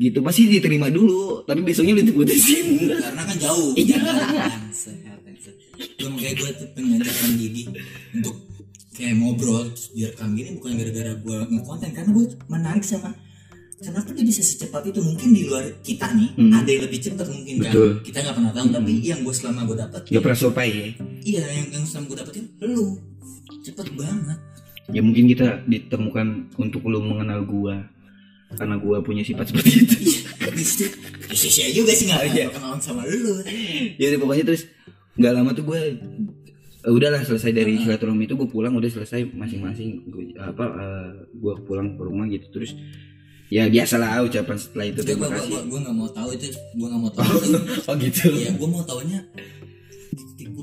gitu 0.00 0.18
pasti 0.24 0.48
diterima 0.48 0.88
dulu. 0.88 1.44
Tapi 1.44 1.60
besoknya 1.60 1.92
lu 1.92 2.02
diputusin. 2.02 2.88
Karena 2.88 3.22
kan 3.22 3.36
jauh. 3.36 3.76
Iya. 3.76 4.00
gue 5.80 6.08
makanya 6.08 6.34
gue 6.36 6.50
tuh 6.56 6.68
pengen 6.72 7.00
Didi 7.36 7.64
untuk 8.12 8.36
kayak 8.92 9.16
ngobrol 9.16 9.64
terus 9.72 9.92
direkam 9.92 10.32
gini 10.32 10.56
bukan 10.56 10.76
gara-gara 10.76 11.12
gue 11.16 11.38
ngekonten 11.56 11.90
karena 11.92 12.10
gue 12.12 12.24
menarik 12.48 12.84
sama 12.84 13.16
kenapa 13.80 14.12
dia 14.12 14.24
bisa 14.24 14.44
secepat 14.44 14.92
itu? 14.92 15.00
Mungkin 15.00 15.32
di 15.32 15.48
luar 15.48 15.64
kita 15.80 16.12
nih 16.12 16.36
Hmm. 16.36 16.52
ada 16.52 16.68
yang 16.68 16.84
lebih 16.84 17.00
cepat 17.00 17.26
mungkin 17.28 17.54
kan? 17.60 17.72
Betul. 17.72 17.90
kita 18.04 18.18
nggak 18.20 18.36
pernah 18.36 18.52
tahu 18.52 18.66
tapi 18.72 18.92
yang 19.00 19.20
gue 19.24 19.32
selama 19.32 19.60
gue 19.64 19.76
dapet 19.80 20.00
gak 20.04 20.20
pernah 20.20 20.38
sopai 20.38 20.68
ya? 20.68 20.86
Iya 21.20 21.42
yang 21.48 21.66
yang 21.72 21.84
selama 21.88 22.04
gue 22.12 22.16
dapetin 22.20 22.44
lu. 22.60 22.86
Cepet 23.60 23.86
banget. 23.96 24.38
Ya 24.90 25.00
mungkin 25.00 25.24
kita 25.28 25.64
ditemukan 25.64 26.26
untuk 26.56 26.82
lu 26.84 27.00
mengenal 27.00 27.44
gua 27.44 27.76
karena 28.50 28.76
gua 28.76 28.98
punya 28.98 29.22
sifat 29.22 29.48
seperti 29.48 29.70
itu. 29.78 29.96
Ya, 31.30 31.34
sih 31.36 31.70
juga 31.70 31.92
sih 31.92 32.04
nggak 32.04 32.20
Iya. 32.26 32.32
nggak 32.46 32.54
kenalan 32.54 32.80
sama 32.80 33.02
lu. 33.04 33.40
Ya 33.96 34.06
udah, 34.10 34.18
pokoknya 34.20 34.44
terus 34.46 34.62
nggak 35.14 35.32
lama 35.32 35.50
tuh 35.52 35.64
gue 35.64 35.80
eh, 36.80 36.90
udahlah 36.90 37.20
selesai 37.20 37.52
dari 37.52 37.76
silaturahmi 37.76 38.24
itu 38.24 38.34
gue 38.34 38.48
pulang 38.48 38.74
udah 38.74 38.88
selesai 38.88 39.28
masing-masing. 39.28 40.02
Gua- 40.06 40.34
apa 40.42 40.64
gue 41.30 41.54
pulang 41.64 41.94
ke 41.94 42.02
rumah 42.02 42.26
gitu. 42.26 42.50
Terus 42.50 42.74
ya 43.46 43.66
biasalah 43.66 44.22
ucapan 44.22 44.56
setelah 44.56 44.86
itu. 44.88 44.98
Gue 44.98 45.06
terima 45.06 45.26
gue 45.26 45.36
kasih. 45.36 45.60
gue 45.64 45.78
nggak 45.80 45.94
mau 45.94 46.08
tahu 46.08 46.28
itu 46.32 46.46
gue 46.50 46.86
nggak 46.86 47.00
mau 47.00 47.12
tahu 47.12 47.34
itu 47.38 47.58
oh 47.88 47.94
gitu. 47.96 48.24
Iya 48.32 48.50
gue 48.52 48.68
mau 48.68 48.82
tahunya 48.82 49.20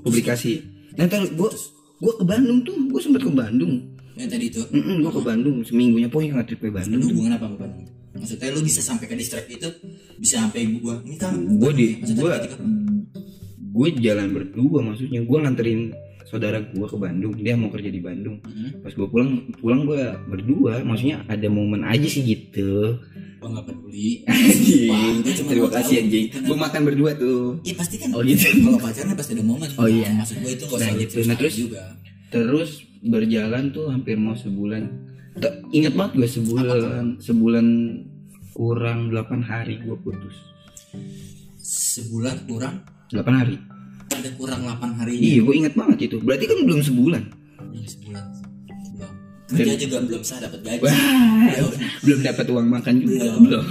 publikasi. 0.03 0.51
Nah 0.95 1.05
ntar 1.05 1.23
gue 1.23 1.49
gue 1.97 2.13
ke 2.13 2.23
Bandung 2.23 2.59
tuh 2.61 2.75
gue 2.87 3.01
sempat 3.01 3.21
ke 3.21 3.31
Bandung 3.31 3.96
yang 4.17 4.29
tadi 4.29 4.45
itu. 4.49 4.61
Mm 4.73 4.97
gue 5.05 5.11
ke 5.13 5.21
Bandung 5.21 5.57
seminggunya 5.63 6.07
pokoknya 6.09 6.41
nggak 6.41 6.47
trip 6.49 6.61
ke 6.61 6.73
Bandung. 6.73 6.99
Tuh. 7.01 7.09
hubungan 7.13 7.33
apa 7.37 7.47
apa 7.53 7.65
maksudnya 8.17 8.49
lu 8.49 8.65
bisa 8.65 8.81
sampai 8.81 9.05
ke 9.05 9.13
distrik 9.13 9.45
itu 9.45 9.69
bisa 10.17 10.41
sampai 10.41 10.65
gua. 10.81 10.97
Ini 11.05 11.15
kan 11.21 11.37
gue 11.37 11.71
di 11.77 11.87
gue 12.01 12.31
gue 13.77 13.87
jalan 14.01 14.27
berdua 14.33 14.79
maksudnya. 14.81 15.21
Gue 15.21 15.37
nganterin 15.37 15.93
saudara 16.25 16.59
gue 16.59 16.87
ke 16.89 16.97
Bandung 16.97 17.37
dia 17.37 17.53
mau 17.53 17.69
kerja 17.69 17.87
di 17.87 18.01
Bandung. 18.01 18.41
Hmm, 18.41 18.81
pas 18.81 18.91
gue 18.91 19.07
pulang 19.07 19.47
pulang 19.61 19.85
gue 19.85 20.01
berdua 20.27 20.81
maksudnya 20.81 21.23
ada 21.29 21.47
momen 21.47 21.85
aja 21.85 22.09
sih 22.09 22.25
gitu. 22.25 22.97
Gua 23.37 23.53
nggak 23.53 23.65
peduli. 23.69 24.25
Terima 25.45 25.69
kasih 25.69 25.95
anjing. 26.01 26.25
Gue 26.41 26.57
makan 26.57 26.81
berdua 26.89 27.13
tuh. 27.13 27.61
Iya 27.61 27.73
pasti 27.77 27.95
kan. 28.01 28.09
Oh, 28.17 28.25
gitu. 28.25 28.49
kalau 28.49 28.81
pacaran 28.81 29.13
pasti 29.13 29.31
ada 29.37 29.45
momen. 29.45 29.69
Oh, 29.77 29.85
iya. 29.85 30.09
Maksud 30.09 30.41
gue 30.41 30.51
itu 30.57 30.65
gak 30.65 30.73
Nah, 30.73 30.89
usah 30.89 30.97
gitu. 30.97 31.15
Nah, 31.21 31.35
terus? 31.37 31.53
juga. 31.53 31.83
terus 32.27 32.69
berjalan 33.03 33.69
tuh 33.69 33.89
hampir 33.91 34.17
mau 34.17 34.33
sebulan. 34.33 34.83
Ingat 35.69 35.93
banget 35.93 36.13
gue 36.17 36.29
sebulan 36.29 37.05
sebulan 37.21 37.67
kurang 38.57 39.13
8 39.13 39.43
hari 39.45 39.77
gue 39.85 39.97
putus. 40.01 40.37
Sebulan 41.61 42.49
kurang? 42.49 42.81
8 43.13 43.21
hari. 43.29 43.55
Ada 44.07 44.33
kurang 44.33 44.65
8 44.65 44.97
hari 45.03 45.13
iya 45.19 45.45
gue 45.45 45.55
ingat 45.55 45.73
banget 45.77 46.09
itu. 46.09 46.17
Berarti 46.23 46.45
kan 46.49 46.57
belum 46.65 46.81
sebulan. 46.81 47.23
Belum 47.69 47.85
sebulan. 47.85 48.23
Belum. 48.97 49.11
Kerja 49.47 49.75
juga 49.77 49.97
belum 50.01 50.21
sah 50.25 50.41
dapat 50.41 50.59
gaji. 50.65 50.81
Wah 50.81 50.95
Belum. 51.53 51.71
belum 52.01 52.19
dapat 52.25 52.45
uang 52.49 52.67
makan 52.71 52.93
juga. 53.03 53.13
Belum 53.13 53.37
belum. 53.45 53.65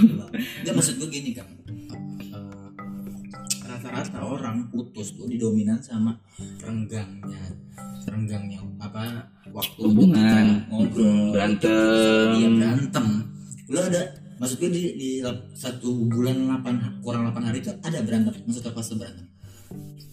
Enggak 0.63 0.73
maksud 0.77 0.95
gue 1.03 1.09
gini 1.11 1.31
kan 1.35 1.56
rata-rata 3.89 4.19
orang 4.21 4.57
putus 4.67 5.13
tuh 5.13 5.25
didominan 5.25 5.79
sama 5.79 6.15
renggangnya 6.59 7.41
renggangnya 8.03 8.59
apa 8.77 9.25
waktu 9.49 9.79
Hubungan. 9.81 10.45
ngobrol 10.67 11.31
Berantem. 11.31 12.29
iya 12.33 12.47
berantem 12.49 13.05
lu 13.67 13.77
ada 13.77 14.01
maksud 14.37 14.55
gue 14.57 14.69
di, 14.69 14.83
di 14.93 15.09
satu 15.53 16.05
bulan 16.05 16.61
8 16.61 17.01
kurang 17.01 17.25
8 17.25 17.41
hari 17.43 17.59
itu 17.59 17.71
ada 17.73 17.99
berantem 17.99 18.31
maksudnya 18.37 18.71
pas 18.71 18.87
berantem 18.87 19.25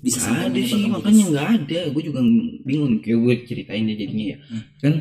bisa 0.01 0.19
ada 0.21 0.53
sih 0.55 0.85
makanya 0.87 1.25
nggak 1.29 1.49
ada 1.57 1.81
gue 1.89 2.03
juga 2.03 2.21
bingung 2.63 3.01
kayak 3.01 3.19
gue 3.19 3.35
ceritain 3.45 3.85
deh 3.85 3.97
jadinya 3.97 4.27
ya 4.27 4.39
Hmm. 4.45 4.63
kan 4.79 4.95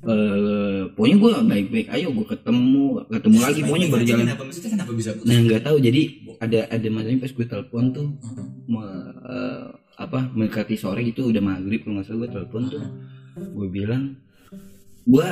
eh 0.00 0.80
pokoknya 0.96 1.16
gue 1.20 1.32
baik-baik 1.44 1.86
ayo 1.92 2.08
gue 2.16 2.24
ketemu 2.24 3.04
ketemu 3.12 3.36
lagi 3.36 3.60
pokoknya 3.60 3.84
aja 3.86 3.94
berjalan. 4.00 4.24
kenapa 4.24 4.42
maksudnya 4.48 4.70
kenapa 4.72 4.92
bisa 4.96 5.10
putus? 5.12 5.28
Nah 5.28 5.38
nggak 5.44 5.62
tahu 5.68 5.76
jadi 5.76 6.02
ada 6.40 6.60
ada 6.72 6.88
masanya 6.88 7.18
pas 7.20 7.32
gue 7.36 7.46
telepon 7.46 7.84
tuh 7.92 8.08
Heeh. 8.16 8.46
me- 8.64 9.12
eh, 9.28 9.64
apa 10.00 10.18
mendekati 10.32 10.74
sore 10.80 11.04
gitu 11.04 11.28
udah 11.28 11.42
maghrib 11.44 11.84
kalau 11.84 12.00
nggak 12.00 12.06
salah 12.08 12.18
gue 12.24 12.30
telepon 12.32 12.62
tuh. 12.72 12.80
Gue 13.52 13.68
bilang 13.68 14.16
gue 15.04 15.28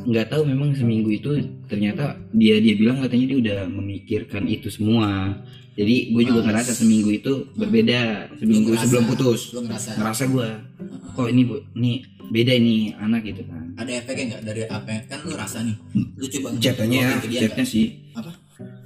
nggak 0.00 0.26
tahu 0.32 0.42
memang 0.46 0.74
seminggu 0.74 1.10
itu 1.12 1.30
ternyata 1.70 2.18
dia 2.34 2.58
dia 2.58 2.74
bilang 2.74 2.98
katanya 2.98 3.26
dia 3.30 3.38
udah 3.38 3.58
memikirkan 3.70 4.46
itu 4.46 4.70
semua 4.70 5.38
jadi 5.72 5.96
gue 6.10 6.22
juga 6.24 6.40
ngerasa 6.42 6.72
seminggu 6.74 7.10
itu 7.10 7.32
berbeda 7.54 8.00
seminggu 8.36 8.68
ngerasa- 8.70 8.82
sebelum 8.84 9.04
putus. 9.06 9.40
Ngerasa. 9.52 9.90
Ngerasa 9.96 10.22
gue 10.26 10.48
Heeh. 10.48 10.98
kok 11.14 11.26
ini 11.26 11.42
bu 11.42 11.56
ini 11.74 11.92
beda 12.30 12.52
ini 12.52 12.76
anak 12.94 13.22
gitu 13.24 13.42
kan. 13.44 13.74
Ada 13.74 13.90
efeknya 13.96 14.24
nggak 14.30 14.42
dari 14.44 14.62
apa 14.64 14.90
kan 15.04 15.18
lu 15.24 15.34
rasa 15.34 15.58
nih 15.62 15.76
lu 15.94 16.26
coba 16.28 16.48
chatannya 16.58 17.00
ya 17.00 17.40
chatnya 17.40 17.64
sih. 17.64 17.86
Nggak? 18.12 18.20
apa? 18.20 18.32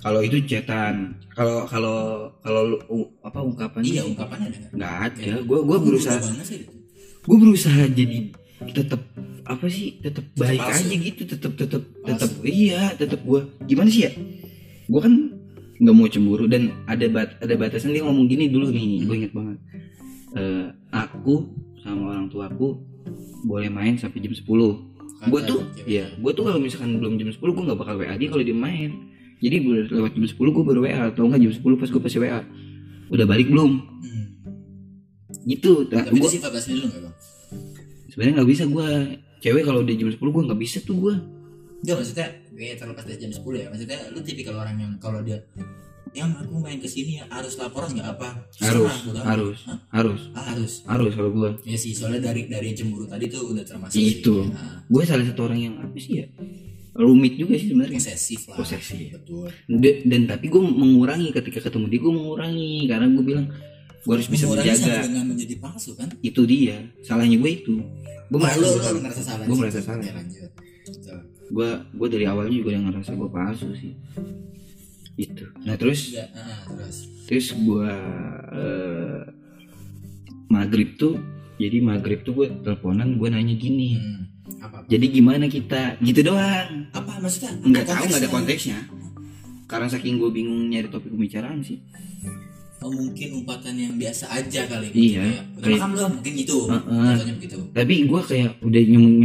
Kalau 0.00 0.20
itu 0.20 0.36
chatan. 0.44 0.94
Kalau 1.28 1.66
kalau 1.66 1.96
kalau 2.40 2.62
apa 3.20 3.38
ungkapannya? 3.40 3.90
Iya 3.90 4.02
ungkapannya 4.06 4.46
ada 4.48 4.58
nggak? 4.70 4.92
Ada. 5.10 5.32
Gue 5.42 5.58
gue 5.60 5.78
berusaha. 5.80 6.20
sih 6.40 6.62
gitu. 6.62 6.72
gue 7.24 7.36
berusaha 7.40 7.82
jadi 7.90 8.18
tetap 8.70 9.00
apa 9.44 9.66
sih 9.66 9.96
tetap 9.98 10.24
baik 10.36 10.56
palsu. 10.56 10.88
aja 10.88 10.94
gitu 10.94 11.22
tetap 11.26 11.52
tetap 11.52 11.82
tetap 12.00 12.30
iya 12.44 12.92
tetap 12.94 13.20
gue 13.20 13.40
gimana 13.64 13.88
sih 13.88 14.06
ya? 14.06 14.12
Gue 14.86 15.00
kan 15.00 15.12
nggak 15.80 15.94
mau 15.94 16.06
cemburu. 16.06 16.44
Dan 16.46 16.70
ada 16.86 17.06
bat 17.10 17.38
ada 17.40 17.54
batasan. 17.58 17.94
Dia 17.94 18.04
ngomong 18.06 18.26
gini 18.30 18.50
dulu 18.50 18.70
nih 18.70 19.04
gue 19.06 19.14
inget 19.14 19.32
banget. 19.34 19.58
Eh, 20.34 20.66
aku 20.90 21.46
sama 21.82 22.16
orang 22.16 22.26
tuaku 22.26 22.82
boleh 23.44 23.68
main 23.68 23.94
sampai 24.00 24.24
jam 24.24 24.32
10 24.32 24.40
gue 25.24 25.40
Kata 25.40 25.48
tuh 25.48 25.60
ya 25.84 26.08
gue 26.16 26.32
tuh 26.36 26.44
kalau 26.44 26.58
misalkan 26.60 27.00
belum 27.00 27.16
jam 27.20 27.30
10 27.32 27.38
gue 27.38 27.64
nggak 27.70 27.78
bakal 27.80 27.96
WA 28.00 28.14
dia 28.18 28.28
kalau 28.28 28.44
dia 28.44 28.56
main. 28.56 28.90
Jadi 29.38 29.56
gue 29.60 29.74
lewat 29.92 30.12
jam 30.16 30.24
10 30.24 30.34
gue 30.34 30.64
baru 30.64 30.80
WA 30.84 31.00
atau 31.12 31.28
enggak 31.28 31.40
jam 31.42 31.52
10 31.52 31.80
pas 31.80 31.88
gue 31.90 32.02
pasti 32.02 32.18
WA 32.18 32.40
udah 33.12 33.26
balik 33.28 33.46
belum? 33.52 33.72
Hmm. 33.84 34.26
gitu. 35.44 35.84
Nah, 35.92 36.08
tapi 36.08 36.18
gue 36.18 36.24
itu 36.24 36.40
sifat 36.40 36.56
asli 36.56 36.80
lu 36.80 36.88
nggak 36.88 37.00
bang? 37.04 37.14
Sebenarnya 38.08 38.32
nggak 38.40 38.48
bisa 38.48 38.64
gue 38.64 38.88
cewek 39.44 39.62
kalau 39.68 39.80
udah 39.84 39.94
jam 39.94 40.08
10 40.08 40.18
gue 40.18 40.42
nggak 40.48 40.60
bisa 40.60 40.78
tuh 40.82 40.96
gue 40.96 41.14
Enggak 41.84 41.96
maksudnya 42.00 42.28
kayak 42.54 42.76
terlepas 42.76 43.04
dari 43.04 43.18
jam 43.18 43.30
10 43.30 43.42
ya 43.54 43.66
maksudnya 43.66 43.98
lu 44.08 44.20
tipikal 44.20 44.54
orang 44.56 44.76
yang 44.76 44.92
kalau 44.96 45.20
dia 45.20 45.38
yang 46.12 46.30
aku 46.32 46.54
main 46.56 46.78
ke 46.78 46.86
sini 46.86 47.18
ya 47.18 47.26
harus 47.28 47.54
laporan 47.54 47.90
nggak 47.90 48.06
apa 48.08 48.28
harus 48.60 48.92
amat. 49.10 49.24
harus 49.26 49.58
Hah? 49.64 49.78
harus 49.92 50.20
Ah, 50.30 50.44
harus 50.48 50.72
harus 50.84 51.12
kalau 51.12 51.30
gue 51.32 51.50
ya 51.64 51.74
sih 51.74 51.90
soalnya 51.90 52.22
dari 52.24 52.46
dari 52.46 52.70
cemburu 52.70 53.02
tadi 53.04 53.26
tuh 53.26 53.50
udah 53.50 53.64
termasuk 53.64 53.98
Itu. 53.98 54.36
sih. 54.40 54.54
Nah, 54.54 54.86
gue 54.86 55.02
salah 55.02 55.26
satu 55.26 55.40
orang 55.42 55.58
yang 55.60 55.74
apa 55.76 55.96
sih 55.96 56.22
ya 56.22 56.26
rumit 56.94 57.34
juga 57.34 57.58
sih 57.58 57.68
sebenarnya 57.68 57.98
posesif 57.98 58.46
lah 58.46 58.56
Posesif. 58.56 59.10
betul 59.12 59.50
Da- 59.66 60.00
dan 60.04 60.22
tapi 60.28 60.46
gue 60.46 60.62
mengurangi 60.62 61.28
ketika 61.32 61.58
ketemu 61.60 61.86
dia 61.88 62.00
gue 62.00 62.12
mengurangi 62.14 62.70
karena 62.86 63.06
gue 63.10 63.24
bilang 63.24 63.46
gue 63.98 64.12
harus 64.12 64.28
bisa 64.28 64.44
Mengurangi 64.46 64.70
menjaga 64.70 65.02
dengan 65.02 65.24
menjadi 65.26 65.54
palsu 65.58 65.90
kan 65.96 66.08
itu 66.20 66.42
dia 66.44 66.76
salahnya 67.00 67.34
gue 67.34 67.50
itu 67.52 67.74
gue 68.24 68.38
merasa 68.38 68.62
gua- 68.62 69.02
merasa 69.02 69.22
salah 69.24 69.44
Gua 69.44 69.50
sih. 69.50 69.60
merasa 69.60 69.80
salah. 69.82 70.00
Ya, 70.00 70.14
lanjut. 70.14 70.50
Gue 71.50 71.68
gue 71.92 72.08
dari 72.08 72.24
awalnya 72.28 72.56
juga 72.56 72.70
yang 72.76 72.84
ngerasa 72.88 73.10
gue 73.16 73.28
palsu 73.28 73.68
sih. 73.76 73.92
Itu 75.14 75.46
nah 75.62 75.78
terus? 75.78 76.10
Enggak, 76.10 76.28
ah, 76.34 76.58
terus? 76.68 76.96
Terus 77.24 77.46
gue 77.56 77.92
eh, 78.54 79.20
maghrib 80.50 80.96
tuh 80.96 81.16
jadi 81.56 81.78
maghrib 81.80 82.20
tuh 82.26 82.34
gue 82.34 82.46
teleponan 82.62 83.16
gue 83.16 83.28
nanya 83.30 83.54
gini. 83.54 83.96
Hmm, 83.96 84.22
apa 84.60 84.84
jadi 84.90 85.06
gimana 85.08 85.46
kita? 85.46 85.96
Gitu 86.02 86.20
doang. 86.26 86.90
Apa 86.90 87.18
maksudnya? 87.22 87.54
Nggak 87.62 87.84
Apa 87.86 87.90
tahu 87.94 88.04
nggak 88.10 88.22
ada 88.22 88.30
konteksnya? 88.30 88.78
konteksnya. 88.84 89.02
Karena 89.64 89.86
saking 89.88 90.20
gue 90.20 90.30
bingung 90.30 90.68
nyari 90.68 90.88
topik 90.92 91.08
pembicaraan 91.08 91.64
sih 91.64 91.80
Oh, 92.84 92.92
mungkin 92.92 93.28
umpatan 93.34 93.72
yang 93.74 93.96
biasa 93.96 94.28
aja 94.28 94.68
kali 94.68 94.92
Iya, 94.92 95.24
Kayak, 95.24 95.42
kayak- 95.56 95.80
Makan 95.80 95.88
belum 95.90 96.10
mungkin 96.20 96.32
gitu? 96.36 96.56
Heeh. 96.68 96.84
Contohnya 96.84 97.34
begitu. 97.34 97.58
Tapi 97.72 97.94
gue 98.04 98.20
kayak 98.20 98.50
udah 98.60 98.82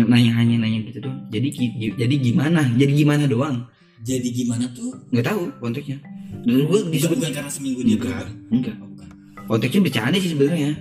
nanya 0.07 0.31
hanya 0.33 0.55
nanya 0.57 0.79
gitu 0.87 0.99
doang. 1.03 1.19
Jadi 1.27 1.47
jadi 1.93 2.15
gimana? 2.17 2.61
Jadi 2.73 2.91
gimana 2.95 3.23
doang? 3.27 3.67
Jadi 3.99 4.27
gimana 4.31 4.63
tuh? 4.71 4.95
Nggak 5.11 5.25
tahu 5.27 5.41
konteksnya 5.59 5.99
dan 6.39 6.55
gue 6.63 6.79
disebut 6.87 7.19
bukan 7.19 7.33
karena 7.35 7.51
seminggu 7.51 7.83
dia 7.83 7.99
enggak 7.99 8.31
enggak 8.47 8.75
Oh, 8.79 8.87
bukan. 8.87 9.09
konteksnya 9.45 9.81
bercanda 9.83 10.17
sih 10.17 10.31
sebenarnya. 10.31 10.71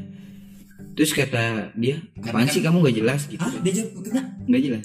Terus 0.95 1.11
kata 1.13 1.45
dia 1.75 1.99
apaan 2.17 2.47
kan- 2.47 2.55
sih 2.55 2.63
kamu 2.63 2.79
gak 2.81 2.97
jelas? 2.97 3.21
gitu. 3.27 3.39
Ah, 3.39 3.51
dia 3.59 3.73
jawab 3.73 4.03
kena 4.03 4.23
nggak 4.45 4.63
jelas. 4.63 4.85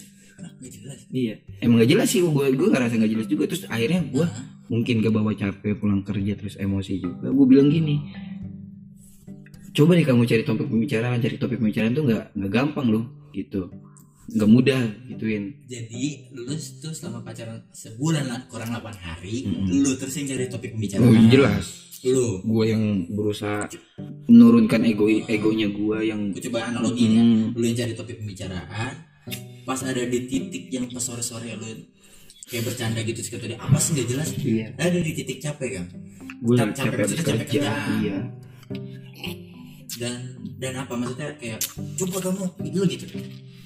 Nggak 0.57 0.71
jelas? 0.71 0.99
Iya. 1.09 1.33
Emang 1.59 1.77
gak 1.77 1.89
jelas 1.89 2.07
sih 2.07 2.19
gue 2.19 2.45
gue 2.49 2.67
ngerasa 2.69 2.93
gak 2.95 3.11
jelas 3.11 3.27
juga. 3.27 3.43
Terus 3.45 3.63
akhirnya 3.67 4.01
gue 4.03 4.25
Nah, 4.25 4.52
mungkin 4.71 5.03
gak 5.03 5.13
bawa 5.13 5.31
capek 5.35 5.75
pulang 5.75 6.03
kerja 6.03 6.39
terus 6.39 6.55
emosi 6.55 7.03
juga. 7.03 7.27
Gue 7.31 7.45
bilang 7.47 7.67
gini 7.67 7.99
coba 9.73 9.97
deh 9.97 10.05
kamu 10.05 10.29
cari 10.29 10.43
topik 10.45 10.69
pembicaraan 10.69 11.17
cari 11.17 11.35
topik 11.41 11.57
pembicaraan 11.57 11.97
tuh 11.97 12.05
nggak 12.05 12.37
nggak 12.37 12.51
gampang 12.53 12.87
loh 12.93 13.05
gitu. 13.33 13.73
Nggak 14.29 14.49
mudah 14.49 14.81
gituin. 15.09 15.43
Jadi 15.65 16.29
lu 16.31 16.45
tuh 16.47 16.93
selama 16.93 17.25
pacaran 17.25 17.59
sebulan 17.73 18.23
lah 18.29 18.39
kurang 18.47 18.69
8 18.71 18.85
hari 19.01 19.43
Mm-mm. 19.49 19.81
Lu 19.81 19.97
terus 19.97 20.13
yang 20.15 20.29
cari 20.29 20.45
topik 20.47 20.71
oh 20.71 20.73
pembicaraan 20.77 21.27
jelas. 21.27 21.65
Lu. 22.03 22.43
Gue 22.43 22.65
yang 22.75 23.07
berusaha 23.15 23.63
menurunkan 24.27 24.83
ego 24.83 25.07
egonya 25.07 25.71
gue 25.71 25.97
yang 26.03 26.35
Gue 26.35 26.43
coba 26.51 26.67
analogiin 26.67 27.11
ya 27.15 27.23
Hmm, 27.23 27.47
Lu 27.55 27.63
yang 27.63 27.77
cari 27.79 27.93
topik 27.95 28.19
pembicaraan 28.19 28.93
Pas 29.63 29.79
ada 29.87 30.03
di 30.03 30.19
titik 30.27 30.67
yang 30.67 30.83
pas 30.91 30.99
sore-sore 30.99 31.55
lu 31.55 31.67
Kayak 32.53 32.69
bercanda 32.69 33.01
gitu 33.01 33.19
sekitar 33.25 33.49
tadi 33.49 33.55
Apa 33.57 33.77
sih 33.81 33.91
gak 33.97 34.07
jelas? 34.13 34.27
Iya. 34.37 34.67
Ada 34.77 34.99
di 35.01 35.11
titik 35.17 35.37
capek 35.41 35.69
kan. 35.81 35.85
Gue 36.37 36.53
Capek- 36.53 36.75
capek 36.77 36.97
maksudnya 37.01 37.25
capek 37.25 37.45
kerja 37.49 37.71
iya. 37.97 38.17
Dan 39.97 40.13
dan 40.61 40.73
apa? 40.77 40.93
Maksudnya 40.93 41.33
kayak 41.41 41.57
Coba 41.97 42.17
kamu. 42.21 42.43
Lu 42.77 42.85
gitu. 42.85 43.05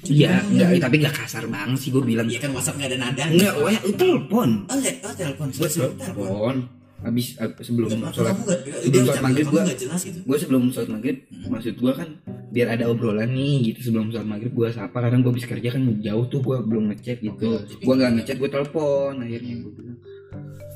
Iya 0.07 0.39
enggak 0.39 0.79
tapi 0.79 0.95
gak 1.03 1.15
kasar 1.19 1.43
banget 1.51 1.83
sih 1.83 1.91
gue 1.91 1.99
bilang. 1.99 2.31
Iya 2.31 2.39
kan 2.39 2.55
whatsapp 2.55 2.79
gak 2.79 2.95
ada 2.95 2.97
nada. 3.11 3.23
Enggak 3.27 3.53
wah 3.59 3.75
telepon. 3.75 4.49
Oh, 4.71 4.79
oh 4.79 5.13
telepon. 5.19 5.47
Gue 5.51 5.67
Telepon 5.67 5.99
telepon 5.99 6.55
habis 6.99 7.37
ab- 7.37 7.53
sebelum 7.59 7.93
sholat. 8.09 8.33
kamu 8.33 8.43
sebelum 8.81 9.03
sholat 9.05 9.21
maghrib 9.21 9.47
jelas 9.75 10.01
gitu? 10.01 10.19
gue 10.19 10.37
sebelum 10.37 10.61
sholat 10.69 10.89
maghrib 10.89 11.17
maksud 11.45 11.73
gue 11.75 11.93
kan 11.93 12.09
biar 12.47 12.67
ada 12.73 12.87
obrolan 12.87 13.29
nih 13.29 13.69
gitu 13.69 13.79
sebelum 13.85 14.09
sholat 14.09 14.25
maghrib 14.25 14.49
gue 14.49 14.67
sapa. 14.69 14.97
Karena 14.97 15.19
gue 15.19 15.29
habis 15.29 15.45
kerja 15.45 15.69
kan 15.69 15.81
jauh 15.99 16.25
tuh 16.25 16.39
gue 16.39 16.57
belum 16.59 16.89
ngechat 16.89 17.19
gitu. 17.19 17.37
Oke, 17.53 17.69
jadi- 17.69 17.83
gue 17.83 17.93
nggak 17.93 18.11
ngechat 18.15 18.37
gue 18.37 18.49
telepon 18.49 19.13
akhirnya 19.17 19.53
gue 19.57 19.71
bilang 19.71 19.97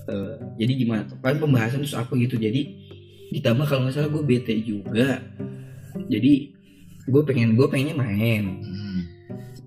"Eh, 0.04 0.34
jadi 0.58 0.72
gimana? 0.76 1.02
Kan 1.16 1.38
pembahasan 1.38 1.82
terus 1.82 1.94
apa 1.94 2.14
gitu. 2.16 2.36
Jadi 2.36 2.62
ditambah 3.32 3.66
kalau 3.66 3.82
nggak 3.86 3.96
salah 3.96 4.10
gue 4.10 4.24
bete 4.24 4.54
juga. 4.60 5.24
Jadi 6.06 6.54
gue 7.04 7.22
pengen 7.24 7.56
gue 7.56 7.66
pengennya 7.66 7.98
main. 7.98 8.46
Hmm. 8.62 8.80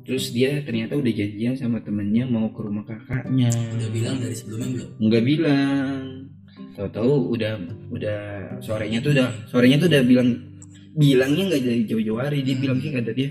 terus 0.04 0.30
dia 0.30 0.60
ternyata 0.60 0.94
udah 0.94 1.08
janjian 1.08 1.56
sama 1.56 1.80
temennya 1.80 2.28
mau 2.28 2.52
ke 2.52 2.60
rumah 2.60 2.84
kakaknya. 2.84 3.48
Udah 3.48 3.88
bilang 3.88 4.20
dari 4.20 4.36
sebelumnya 4.36 4.68
belum? 4.70 4.88
Nggak 5.00 5.24
bilang 5.24 5.96
tahu-tahu 6.74 7.12
udah 7.34 7.52
udah 7.94 8.18
sorenya 8.60 8.98
tuh 9.00 9.14
udah 9.14 9.28
sorenya 9.48 9.76
tuh 9.78 9.88
udah 9.88 10.02
bilang 10.02 10.28
bilangnya 10.94 11.42
nggak 11.50 11.62
dari 11.62 11.82
jauh-jauh 11.86 12.20
hari. 12.22 12.42
Dia 12.42 12.54
bilang 12.58 12.78
sih 12.78 12.90
kata 12.90 13.10
dia 13.14 13.30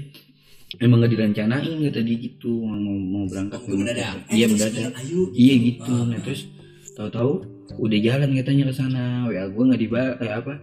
emang 0.82 1.06
nggak 1.06 1.14
direncanain 1.14 1.78
kata 1.86 2.00
dia 2.02 2.18
gitu 2.18 2.66
mau 2.66 2.98
mau 2.98 3.24
berangkat 3.30 3.62
Oh, 3.62 3.78
mendadak 3.78 4.18
iya 4.34 4.46
mendadak 4.50 4.90
ayo 5.06 5.30
iya 5.38 5.54
gitu. 5.62 5.86
Ah. 5.86 6.04
nah 6.10 6.20
terus 6.24 6.50
tahu-tahu 6.98 7.32
udah 7.78 8.00
jalan 8.02 8.30
katanya 8.34 8.64
ke 8.70 8.74
sana. 8.74 9.04
Wa 9.30 9.44
gue 9.50 9.64
nggak 9.70 9.82
dibalas 9.82 10.18
eh, 10.22 10.34
apa 10.34 10.54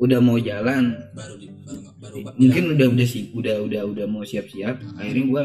udah 0.00 0.18
mau 0.18 0.38
jalan. 0.42 0.84
Baru 1.14 1.34
di 1.38 1.46
baru 1.62 1.80
baru 2.02 2.16
mungkin 2.34 2.64
udah 2.74 2.86
udah 2.90 3.06
sih 3.06 3.30
udah 3.30 3.56
udah 3.62 3.82
udah 3.86 4.06
mau 4.10 4.24
siap-siap. 4.26 4.80
Akhirnya 4.98 5.24
gua 5.30 5.44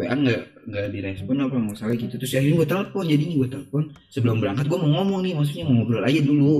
WA 0.00 0.14
nggak 0.16 0.40
nggak 0.70 0.86
direspon 0.96 1.36
apa 1.44 1.56
nggak 1.60 1.76
salah 1.76 1.96
gitu. 1.96 2.14
Terus 2.16 2.32
akhirnya 2.32 2.56
gua 2.56 2.68
telepon 2.72 3.04
jadi 3.04 3.24
gua 3.36 3.48
telepon. 3.52 3.82
Sebelum 4.08 4.36
berangkat 4.40 4.64
gua 4.64 4.78
mau 4.80 4.90
ngomong 5.00 5.20
nih 5.20 5.32
maksudnya 5.36 5.64
mau 5.68 5.74
ngobrol 5.84 6.02
aja 6.08 6.20
dulu. 6.24 6.56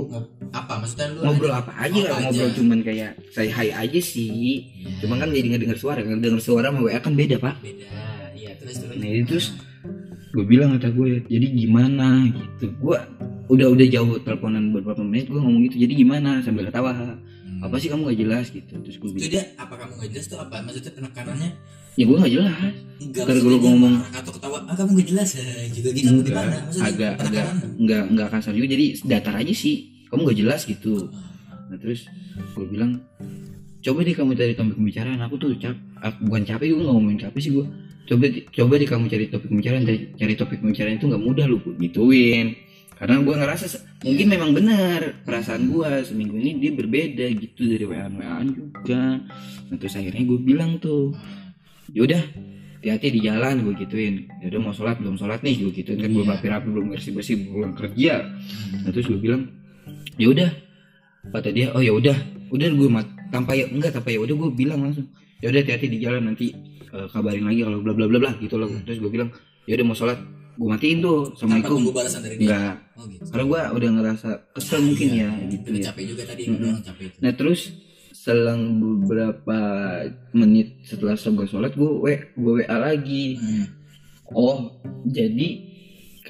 Apa? 0.52 0.72
Maksudnya 0.84 1.06
lu 1.16 1.20
ngobrol 1.24 1.52
aja? 1.52 1.60
apa 1.64 1.72
aja 1.80 2.00
Apa 2.00 2.04
kalau 2.04 2.20
aja? 2.20 2.24
ngobrol 2.28 2.50
cuman 2.60 2.78
kayak 2.84 3.10
saya 3.32 3.50
hai 3.56 3.68
aja 3.72 4.00
sih. 4.04 4.28
Iya, 4.76 5.00
cuma 5.00 5.14
kan 5.16 5.32
jadi 5.32 5.46
nggak 5.56 5.62
dengar 5.64 5.78
suara 5.80 6.00
nggak 6.04 6.20
dengar 6.20 6.42
suara 6.44 6.66
sama 6.68 6.80
WA 6.84 6.98
kan 7.00 7.12
beda 7.16 7.36
pak. 7.40 7.54
Beda 7.64 7.86
iya 8.36 8.52
terus 8.60 8.76
terus. 8.76 8.96
Nah, 9.00 9.08
itu 9.08 9.24
terus 9.26 9.46
gue 10.30 10.44
bilang 10.46 10.78
kata 10.78 10.92
gue 10.92 11.24
jadi 11.26 11.46
gimana? 11.48 12.28
Gitu. 12.28 12.70
Gue 12.78 12.98
udah 13.50 13.66
udah 13.66 13.86
jauh 13.90 14.14
teleponan 14.22 14.70
beberapa 14.70 15.02
menit 15.02 15.26
gue 15.26 15.40
ngomong 15.40 15.66
gitu. 15.66 15.82
Jadi 15.82 15.92
gimana? 15.98 16.38
Sambil 16.44 16.70
ketawa 16.70 17.18
Hmm. 17.60 17.68
apa 17.68 17.76
sih 17.76 17.88
kamu 17.92 18.08
gak 18.08 18.18
jelas 18.18 18.46
gitu? 18.48 18.72
Terus 18.72 18.96
gue 18.96 19.10
bilang 19.12 19.28
dia 19.28 19.44
apa 19.54 19.74
kamu 19.76 19.92
nggak 20.00 20.10
jelas 20.16 20.26
tuh 20.26 20.38
apa? 20.40 20.54
Maksudnya 20.64 20.92
penekanannya? 20.96 21.50
Ya 21.92 22.04
gue 22.08 22.16
gak 22.16 22.32
jelas. 22.32 22.52
Enggak 23.00 23.24
dia 23.28 23.58
ngomong- 23.60 24.00
atau 24.16 24.32
ketawa 24.32 24.58
ah 24.64 24.74
kamu 24.74 24.90
nggak 24.96 25.08
jelas 25.12 25.28
eh, 25.36 25.68
juga 25.68 25.88
gitu 25.92 26.08
Enggak, 26.08 26.24
gimana? 26.32 26.56
Maksudnya 26.64 26.88
agak 26.88 27.12
agak 27.20 27.20
penekanan 27.20 27.68
nggak 27.76 28.02
nggak 28.16 28.28
kasar 28.32 28.52
juga. 28.56 28.66
Jadi 28.72 28.84
datar 29.04 29.34
aja 29.36 29.52
sih. 29.52 29.76
Kamu 30.08 30.20
gak 30.24 30.38
jelas 30.40 30.60
gitu. 30.64 30.94
Nah 31.68 31.78
terus 31.78 32.00
gue 32.56 32.66
bilang 32.66 32.90
coba 33.80 33.98
deh 34.02 34.14
kamu 34.16 34.30
cari 34.32 34.52
topik 34.56 34.74
pembicaraan. 34.74 35.20
Aku 35.20 35.34
tuh 35.36 35.52
cap 35.60 35.76
aku, 36.00 36.16
bukan 36.32 36.42
capek 36.48 36.66
gue 36.72 36.80
nggak 36.80 36.96
ngomongin 36.96 37.20
capek 37.20 37.40
sih 37.44 37.52
gue 37.52 37.66
coba 38.08 38.24
coba 38.50 38.72
deh 38.74 38.88
kamu 38.88 39.04
cari 39.06 39.24
topik 39.28 39.48
pembicaraan. 39.52 39.84
Cari, 39.84 39.98
cari 40.16 40.34
topik 40.34 40.58
pembicaraan 40.64 40.96
itu 40.96 41.06
nggak 41.06 41.22
mudah 41.22 41.44
lu 41.44 41.60
gue 41.60 41.76
gituin 41.78 42.56
karena 43.00 43.16
gue 43.24 43.32
ngerasa 43.32 43.64
mungkin 44.04 44.26
memang 44.28 44.50
benar 44.52 45.24
perasaan 45.24 45.72
gue 45.72 46.04
seminggu 46.04 46.36
ini 46.36 46.60
dia 46.60 46.72
berbeda 46.76 47.24
gitu 47.32 47.64
dari 47.64 47.88
wa 47.88 48.04
wa 48.12 48.44
juga. 48.44 49.24
Nah, 49.72 49.76
terus 49.80 49.96
akhirnya 49.96 50.20
gue 50.28 50.38
bilang 50.44 50.76
tuh 50.76 51.16
yaudah 51.96 52.20
hati-hati 52.76 53.08
di 53.08 53.20
jalan 53.24 53.64
gue 53.64 53.72
gituin. 53.80 54.28
Yaudah 54.44 54.60
mau 54.60 54.76
sholat 54.76 55.00
belum 55.00 55.16
sholat 55.16 55.40
nih 55.40 55.64
gue 55.64 55.72
gituin. 55.80 55.96
Kan 55.96 56.12
gue 56.12 56.24
Iya. 56.28 56.32
rapi-rapi 56.36 56.68
belum 56.68 56.86
bersih 56.92 57.12
bersih 57.16 57.40
belum 57.40 57.72
kerja. 57.72 58.36
Nah 58.84 58.90
terus 58.92 59.08
gue 59.08 59.16
bilang 59.16 59.48
ya 60.20 60.28
udah 60.28 60.50
kata 61.32 61.48
dia 61.56 61.72
oh 61.72 61.80
ya 61.80 61.96
udah. 61.96 62.16
Gue 62.52 62.88
mat 62.92 63.08
tanpa 63.32 63.56
ya 63.56 63.64
enggak 63.64 63.96
tanpa 63.96 64.12
ya 64.12 64.20
udah 64.20 64.36
gue 64.36 64.50
bilang 64.52 64.84
langsung 64.84 65.08
ya 65.40 65.48
udah 65.48 65.64
hati-hati 65.64 65.88
di 65.88 66.04
jalan 66.04 66.28
nanti 66.28 66.52
eh, 66.92 67.06
kabarin 67.08 67.48
lagi 67.48 67.64
kalau 67.64 67.80
bla 67.80 67.96
bla 67.96 68.04
bla 68.12 68.18
bla 68.20 68.32
gitu 68.44 68.60
loh. 68.60 68.68
Terus 68.84 69.00
gue 69.00 69.08
bilang 69.08 69.32
ya 69.64 69.72
udah 69.80 69.86
mau 69.88 69.96
sholat 69.96 70.20
gue 70.52 70.68
matiin 70.68 70.98
tuh 70.98 71.18
assalamualaikum. 71.30 71.70
tunggu 71.72 71.90
balasan 71.92 72.20
dari 72.20 72.36
dia? 72.36 72.46
Enggak 72.46 72.74
oh 72.94 73.04
gitu. 73.06 73.22
Karena 73.28 73.44
gue 73.44 73.60
udah 73.72 73.90
ngerasa 73.94 74.28
kesel 74.52 74.80
mungkin 74.82 75.06
Iya, 75.08 75.18
ya 75.20 75.30
gitu 75.48 75.66
udah 75.66 75.80
ya. 75.80 75.86
capek 75.88 76.04
juga 76.06 76.22
tadi 76.24 76.42
Mm-mm. 76.44 76.58
udah 76.60 76.82
capek 76.84 77.04
itu. 77.06 77.16
Nah 77.18 77.32
terus 77.32 77.60
selang 78.10 78.60
beberapa 78.76 79.58
menit 80.32 80.68
setelah 80.82 81.16
gue 81.16 81.46
sholat 81.46 81.72
gue 81.72 81.92
we 81.96 82.14
gue 82.34 82.52
wa 82.60 82.76
lagi. 82.78 83.38
Hmm. 83.38 83.66
oh 84.30 84.58
jadi 85.04 85.48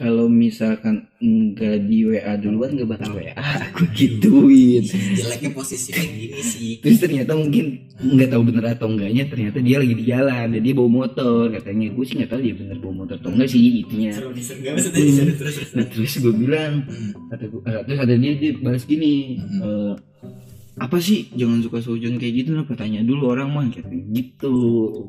kalau 0.01 0.33
misalkan 0.33 1.05
enggak 1.21 1.85
di 1.85 2.09
WA 2.09 2.33
duluan 2.41 2.73
nggak 2.73 2.89
bakal 2.89 3.21
WA 3.21 3.37
aku 3.37 3.85
gituin. 3.93 4.81
Jeleknya 4.89 5.53
posisi 5.53 5.93
kayak 5.93 6.09
gini 6.09 6.41
sih. 6.41 6.73
Terus 6.81 7.05
ternyata 7.05 7.37
mungkin 7.37 7.85
nggak 8.01 8.33
tahu 8.33 8.43
bener 8.49 8.65
atau 8.73 8.89
enggaknya 8.89 9.29
ternyata 9.29 9.61
dia 9.61 9.77
lagi 9.77 9.93
di 9.93 10.05
jalan 10.09 10.57
dan 10.57 10.61
dia 10.65 10.73
bawa 10.73 10.89
motor. 10.89 11.53
Katanya 11.53 11.93
gue 11.93 12.05
sih 12.09 12.17
nggak 12.17 12.31
tahu 12.33 12.41
dia 12.41 12.55
bener 12.57 12.77
bawa 12.81 12.95
motor 13.05 13.15
atau 13.21 13.29
enggak 13.29 13.49
sih 13.53 13.61
maksudnya 13.85 14.13
terus 15.37 15.37
terus. 15.37 15.57
Nah 15.77 15.85
terus 15.93 16.13
gue 16.17 16.33
bilang 16.33 16.73
Hmm. 16.81 17.13
kata 17.29 17.45
gua- 17.53 17.65
eh, 17.69 17.83
terus 17.85 17.99
ada 18.01 18.15
dia 18.17 18.33
dia 18.41 18.53
balas 18.57 18.89
gini 18.89 19.37
Hmm. 19.37 19.61
eh, 19.61 19.95
apa 20.81 20.97
sih? 20.97 21.29
Jangan 21.37 21.61
suka 21.61 21.85
seujon 21.85 22.17
kayak 22.17 22.35
gitu 22.41 22.57
lah 22.57 22.65
tanya 22.73 23.05
dulu 23.05 23.37
orang 23.37 23.53
mah 23.53 23.69
kayak 23.69 23.85
gitu. 24.17 24.55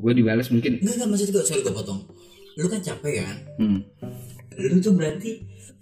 Gue 0.04 0.12
dibalas 0.12 0.52
mungkin. 0.52 0.84
Enggak 0.84 1.00
enggak 1.00 1.08
maksud 1.16 1.28
gue 1.32 1.42
sorry 1.48 1.64
gue 1.64 1.72
potong. 1.72 2.04
Lu 2.60 2.68
kan 2.68 2.84
capek 2.84 3.24
kan? 3.24 3.36
Hmm, 3.56 3.80
lu 4.58 4.76
tuh 4.80 4.92
berarti 4.96 5.30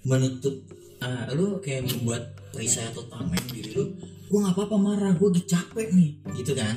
menutup 0.05 0.55
ah, 1.01 1.29
lu 1.33 1.59
kayak 1.59 1.89
membuat 1.89 2.35
perisai 2.53 2.91
atau 2.91 3.05
tameng 3.09 3.41
diri 3.51 3.73
lu. 3.75 3.95
Gue 4.31 4.39
nggak 4.39 4.55
apa-apa 4.55 4.77
marah 4.79 5.13
gue 5.15 5.29
capek 5.43 5.89
nih. 5.91 6.11
Gitu 6.39 6.53
kan? 6.55 6.77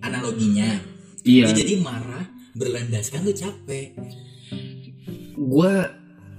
Analoginya. 0.00 0.80
Iya. 1.22 1.48
Lu 1.48 1.52
jadi 1.52 1.74
marah 1.80 2.24
berlandaskan 2.56 3.24
lu 3.24 3.32
capek. 3.32 3.92
Gue 5.36 5.72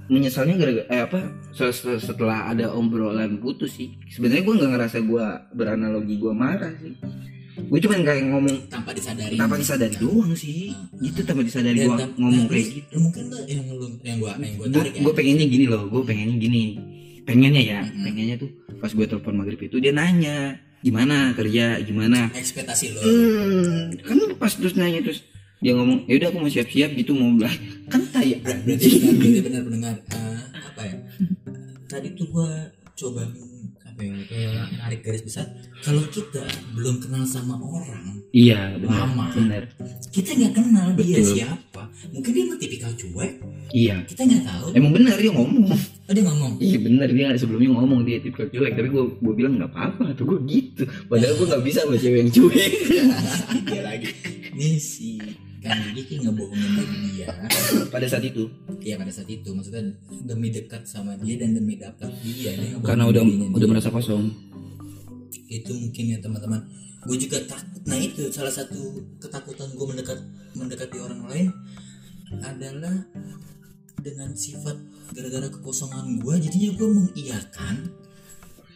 menyesalnya 0.04 0.60
gara-gara 0.60 0.84
eh 0.92 1.00
apa 1.00 1.20
se- 1.56 1.72
se- 1.72 2.02
setelah 2.02 2.52
ada 2.52 2.68
obrolan 2.76 3.40
putus 3.40 3.80
sih. 3.80 3.96
Sebenarnya 4.10 4.44
gue 4.44 4.54
nggak 4.60 4.72
ngerasa 4.76 4.98
gue 5.00 5.26
beranalogi 5.56 6.14
gue 6.20 6.32
marah 6.34 6.72
sih 6.76 6.94
gue 7.54 7.78
cuma 7.78 7.94
kayak 7.96 8.22
ngomong 8.26 8.56
tanpa 8.66 8.90
disadari 8.90 9.34
tanpa 9.34 9.54
disadari 9.54 9.94
doang 9.94 10.34
sih. 10.34 10.74
Gitu 10.98 11.20
tanpa 11.22 11.42
disadari 11.42 11.78
Dan 11.78 11.88
gue 11.88 12.06
ngomong 12.16 12.46
kayak 12.46 12.66
gitu. 12.72 12.96
mungkin 12.98 13.22
tuh 13.28 13.40
yang 13.46 13.62
lu 13.70 13.86
yang 14.02 14.18
gua 14.18 14.32
yang 14.36 14.54
gua 14.56 14.66
gue 14.66 14.74
tarik 14.74 14.92
ya. 14.92 15.02
gue 15.02 15.12
pengennya 15.14 15.46
gini 15.46 15.64
loh 15.70 15.82
gue 15.86 16.02
pengennya 16.02 16.36
gini. 16.36 16.62
Pengennya 17.24 17.62
ya 17.62 17.80
pengennya 17.86 18.36
tuh 18.36 18.50
pas 18.76 18.90
gue 18.90 19.06
telepon 19.06 19.34
maghrib 19.34 19.56
itu 19.58 19.76
dia 19.78 19.90
nanya 19.90 20.58
gimana 20.80 21.32
kerja? 21.32 21.80
Gimana? 21.80 22.28
Ekspektasi 22.34 22.92
lu. 22.92 23.00
Hmm, 23.00 23.96
kan 24.02 24.18
pas 24.36 24.52
terus 24.52 24.74
nanya 24.74 25.00
terus 25.00 25.24
dia 25.58 25.72
ngomong 25.72 26.04
ya 26.04 26.20
udah 26.20 26.28
aku 26.28 26.38
mau 26.38 26.50
siap-siap 26.50 26.92
gitu 26.92 27.16
mau 27.16 27.32
bilang 27.32 27.54
kan 27.92 28.02
Ber- 28.04 28.60
berarti 28.68 28.88
benar 29.00 29.14
berarti 29.16 29.40
benar 29.40 29.62
pendengar 29.64 29.94
eh, 30.12 30.38
apa 30.52 30.82
ya? 30.84 30.96
Tadi 31.94 32.08
tuh 32.12 32.26
gua 32.28 32.50
coba 32.92 33.22
apa 33.94 34.02
ya 34.10 34.66
narik 34.82 35.06
garis 35.06 35.22
besar. 35.22 35.46
Kalau 35.86 36.02
kita 36.10 36.42
belum 36.74 36.98
kenal 36.98 37.22
sama 37.22 37.54
orang 37.62 38.26
iya 38.34 38.74
benar 38.74 39.06
Lama. 39.06 39.30
benar. 39.30 39.62
kita 40.10 40.34
nggak 40.34 40.52
kenal 40.58 40.86
dia 40.98 41.22
Betul. 41.22 41.30
siapa. 41.38 41.82
Mungkin 42.10 42.30
dia 42.34 42.44
mah 42.50 42.58
tipikal 42.58 42.90
cuek. 42.98 43.32
Iya. 43.70 43.96
Kita 44.10 44.26
nggak 44.26 44.42
tahu. 44.42 44.66
Emang 44.74 44.90
benar 44.90 45.14
dia 45.14 45.30
ngomong. 45.30 45.70
Oh, 46.04 46.12
dia 46.12 46.24
ngomong? 46.26 46.52
Iya 46.58 46.78
benar 46.82 47.08
dia 47.14 47.26
sebelumnya 47.38 47.70
ngomong 47.78 48.00
dia 48.02 48.18
tipe 48.18 48.42
cuek. 48.42 48.72
Tapi 48.74 48.88
gue 48.90 49.04
gue 49.22 49.34
bilang 49.38 49.54
nggak 49.62 49.70
apa-apa 49.70 50.10
tuh 50.18 50.26
gue 50.26 50.38
gitu. 50.50 50.82
Padahal 51.06 51.38
gue 51.38 51.46
nggak 51.46 51.62
bisa 51.62 51.78
sama 51.86 51.94
cewek 51.94 52.18
yang 52.26 52.32
cuek. 52.34 52.70
Dia 53.70 53.82
lagi 53.86 54.10
nih 54.54 54.78
si 54.78 55.18
kan 55.64 55.80
Diki 55.96 56.20
ngebohongin 56.20 56.70
lagi 56.76 56.96
dia. 57.08 57.28
Pada 57.88 58.04
saat 58.04 58.24
itu? 58.28 58.44
Ya 58.84 59.00
pada 59.00 59.08
saat 59.08 59.28
itu. 59.32 59.48
Maksudnya 59.48 59.80
demi 60.28 60.52
dekat 60.52 60.84
sama 60.84 61.16
dia 61.16 61.40
dan 61.40 61.56
demi 61.56 61.80
dapat 61.80 62.12
dia 62.20 62.52
dia 62.52 62.76
ngebohongin 62.76 62.84
karena 62.84 63.04
udah 63.08 63.22
dirinya 63.24 63.48
udah 63.56 63.64
dia. 63.64 63.72
merasa 63.72 63.88
kosong. 63.88 64.24
Itu 65.48 65.72
mungkin 65.72 66.04
ya 66.12 66.18
teman-teman. 66.20 66.60
Gue 67.08 67.16
juga 67.16 67.40
takut. 67.48 67.80
Nah 67.88 67.96
itu 67.96 68.28
salah 68.28 68.52
satu 68.52 69.00
ketakutan 69.16 69.72
gue 69.72 69.86
mendekat 69.88 70.18
mendekati 70.52 70.96
orang 71.00 71.24
lain 71.32 71.48
adalah 72.44 72.94
dengan 74.04 74.36
sifat 74.36 74.76
gara-gara 75.16 75.48
kekosongan 75.48 76.20
gue 76.20 76.34
jadinya 76.44 76.70
gue 76.76 76.88
mengiyakan 76.92 77.74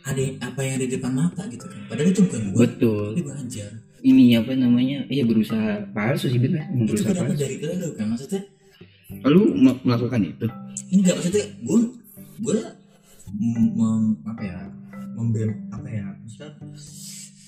ada 0.09 0.23
apa 0.41 0.61
yang 0.65 0.75
ada 0.81 0.87
di 0.89 0.93
depan 0.97 1.13
mata 1.13 1.45
gitu 1.53 1.69
kan. 1.69 1.81
Padahal 1.85 2.09
itu 2.09 2.21
bukan 2.25 2.43
gue 2.57 2.61
betul. 2.65 3.07
Tapi 3.13 3.23
belajar 3.29 3.71
ini 4.03 4.39
apa 4.39 4.55
namanya 4.55 5.05
iya 5.11 5.27
berusaha 5.27 5.91
palsu 5.91 6.31
sih 6.31 6.39
benar 6.39 6.67
itu 6.71 6.87
berusaha 6.95 7.11
kenapa 7.11 7.33
palsu. 7.35 7.43
dari 7.43 7.57
lu 7.59 7.89
kan 7.99 8.07
maksudnya? 8.15 8.43
Lalu 9.09 9.41
mel- 9.57 9.81
melakukan 9.83 10.21
itu? 10.21 10.47
Enggak 10.93 11.15
maksudnya 11.19 11.45
gue 11.65 11.79
gue 12.39 12.59
mem- 13.35 14.17
apa 14.23 14.43
ya 14.45 14.59
membem 15.17 15.51
apa 15.75 15.89
ya 15.91 16.07
maksudnya 16.23 16.51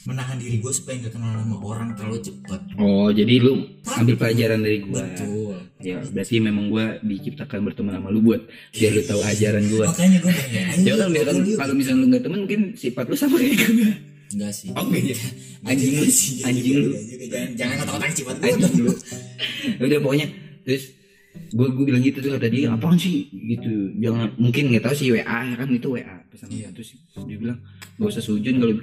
menahan 0.01 0.41
diri 0.41 0.59
gue 0.59 0.73
supaya 0.73 0.97
nggak 0.97 1.13
kenal 1.13 1.31
sama 1.37 1.57
orang 1.61 1.89
terlalu 1.95 2.19
cepat. 2.25 2.61
Oh 2.81 3.13
jadi 3.13 3.35
lu 3.45 3.53
ambil 3.85 4.15
pelajaran 4.17 4.65
dari 4.65 4.79
gua. 4.83 5.05
betul. 5.05 5.55
Ya 5.81 5.97
berarti 6.01 6.37
memang 6.41 6.73
gua 6.73 6.97
diciptakan 7.05 7.69
berteman 7.69 8.01
sama 8.01 8.09
lu 8.09 8.21
buat 8.25 8.43
biar 8.73 8.91
lu 8.97 9.03
tahu 9.05 9.21
ajaran 9.21 9.65
gua. 9.69 9.87
Makanya 9.93 10.19
gue 10.25 10.33
pengen 10.33 10.85
ya 10.89 11.57
kalau 11.61 11.75
misalnya 11.77 12.01
lu 12.01 12.07
nggak 12.11 12.23
temen 12.25 12.39
mungkin 12.49 12.61
sifat 12.75 13.05
lu 13.07 13.17
sama 13.17 13.37
kayak 13.37 13.57
gue 13.61 13.89
enggak 14.31 14.53
sih. 14.55 14.69
Oh, 14.75 14.85
enggak 14.87 15.03
ya? 15.11 15.17
Anjing 15.69 15.93
lu, 16.01 16.07
sih, 16.09 16.41
anjing 16.47 16.77
lu. 16.81 16.91
enggak 16.95 17.05
juga. 17.21 17.39
jangan 17.59 18.11
sifat 18.15 18.37
gue 18.41 18.49
anjing 18.57 18.83
lu. 18.87 18.93
Udah 19.85 19.99
pokoknya 20.01 20.27
terus 20.65 20.85
gue 21.31 21.67
gue 21.71 21.85
bilang 21.87 22.03
gitu 22.03 22.19
tuh 22.23 22.31
kata 22.39 22.49
dia 22.51 22.71
apaan 22.73 22.97
sih? 22.99 23.29
Gitu. 23.31 23.95
Jangan 24.01 24.35
mungkin 24.41 24.71
nggak 24.73 24.83
tahu 24.87 24.95
sih 24.97 25.09
WA 25.15 25.23
ya 25.23 25.55
kan? 25.59 25.69
Itu 25.71 25.95
WA 25.95 26.17
pesan 26.31 26.49
Iya. 26.51 26.71
terus 26.75 26.95
dia 27.27 27.37
bilang 27.39 27.59
nggak 27.99 28.09
usah 28.11 28.23
sujun 28.25 28.57
kalau 28.63 28.75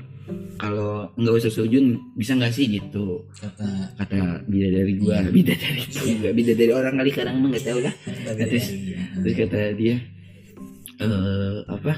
kalau 0.60 0.90
nggak 1.18 1.36
usah 1.44 1.52
sujun 1.52 1.86
bisa 2.16 2.36
nggak 2.38 2.54
sih? 2.54 2.68
Gitu. 2.68 3.06
Kata 3.40 3.68
kata 3.98 4.20
bidadari 4.48 4.94
gue 5.00 5.12
Iya. 5.12 5.32
bidadari 5.32 5.82
juga 5.90 6.30
bidadari 6.32 6.72
orang 6.76 6.94
kali 7.00 7.12
kadang 7.12 7.36
mah 7.42 7.50
nggak 7.52 7.66
tahu 7.66 7.80
lah. 7.82 7.94
Terus 8.36 8.66
terus 9.24 9.34
kata 9.34 9.60
dia 9.76 9.96
eh 10.98 11.58
apa? 11.68 11.94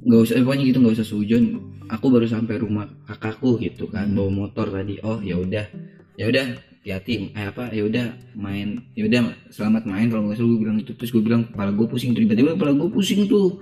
Nggak 0.00 0.20
usah 0.26 0.34
pokoknya 0.42 0.64
gitu 0.74 0.78
nggak 0.80 0.96
usah 0.96 1.06
sujun 1.08 1.44
aku 1.90 2.06
baru 2.08 2.26
sampai 2.26 2.56
rumah 2.56 2.86
kakakku 3.04 3.58
gitu 3.58 3.90
kan 3.90 4.06
Hmm. 4.06 4.16
bawa 4.16 4.30
motor 4.30 4.70
tadi. 4.70 5.02
Oh 5.02 5.18
ya 5.20 5.36
udah. 5.36 5.66
Ya 6.14 6.28
udah 6.28 6.44
hati-hati. 6.80 7.32
Eh 7.32 7.46
apa? 7.48 7.72
Ya 7.72 7.82
udah 7.84 8.06
main. 8.36 8.84
Ya 8.94 9.08
udah 9.08 9.34
selamat 9.50 9.88
main 9.88 10.06
kalau 10.08 10.28
nggak 10.28 10.38
salah 10.38 10.50
gue 10.52 10.60
bilang 10.60 10.78
itu. 10.78 10.92
Terus 10.94 11.10
gue 11.10 11.22
bilang 11.24 11.42
kepala 11.48 11.70
gue 11.72 11.86
pusing. 11.88 12.12
Tiba-tiba 12.12 12.54
kepala 12.56 12.72
gue 12.76 12.88
pusing 12.92 13.24
tuh. 13.26 13.58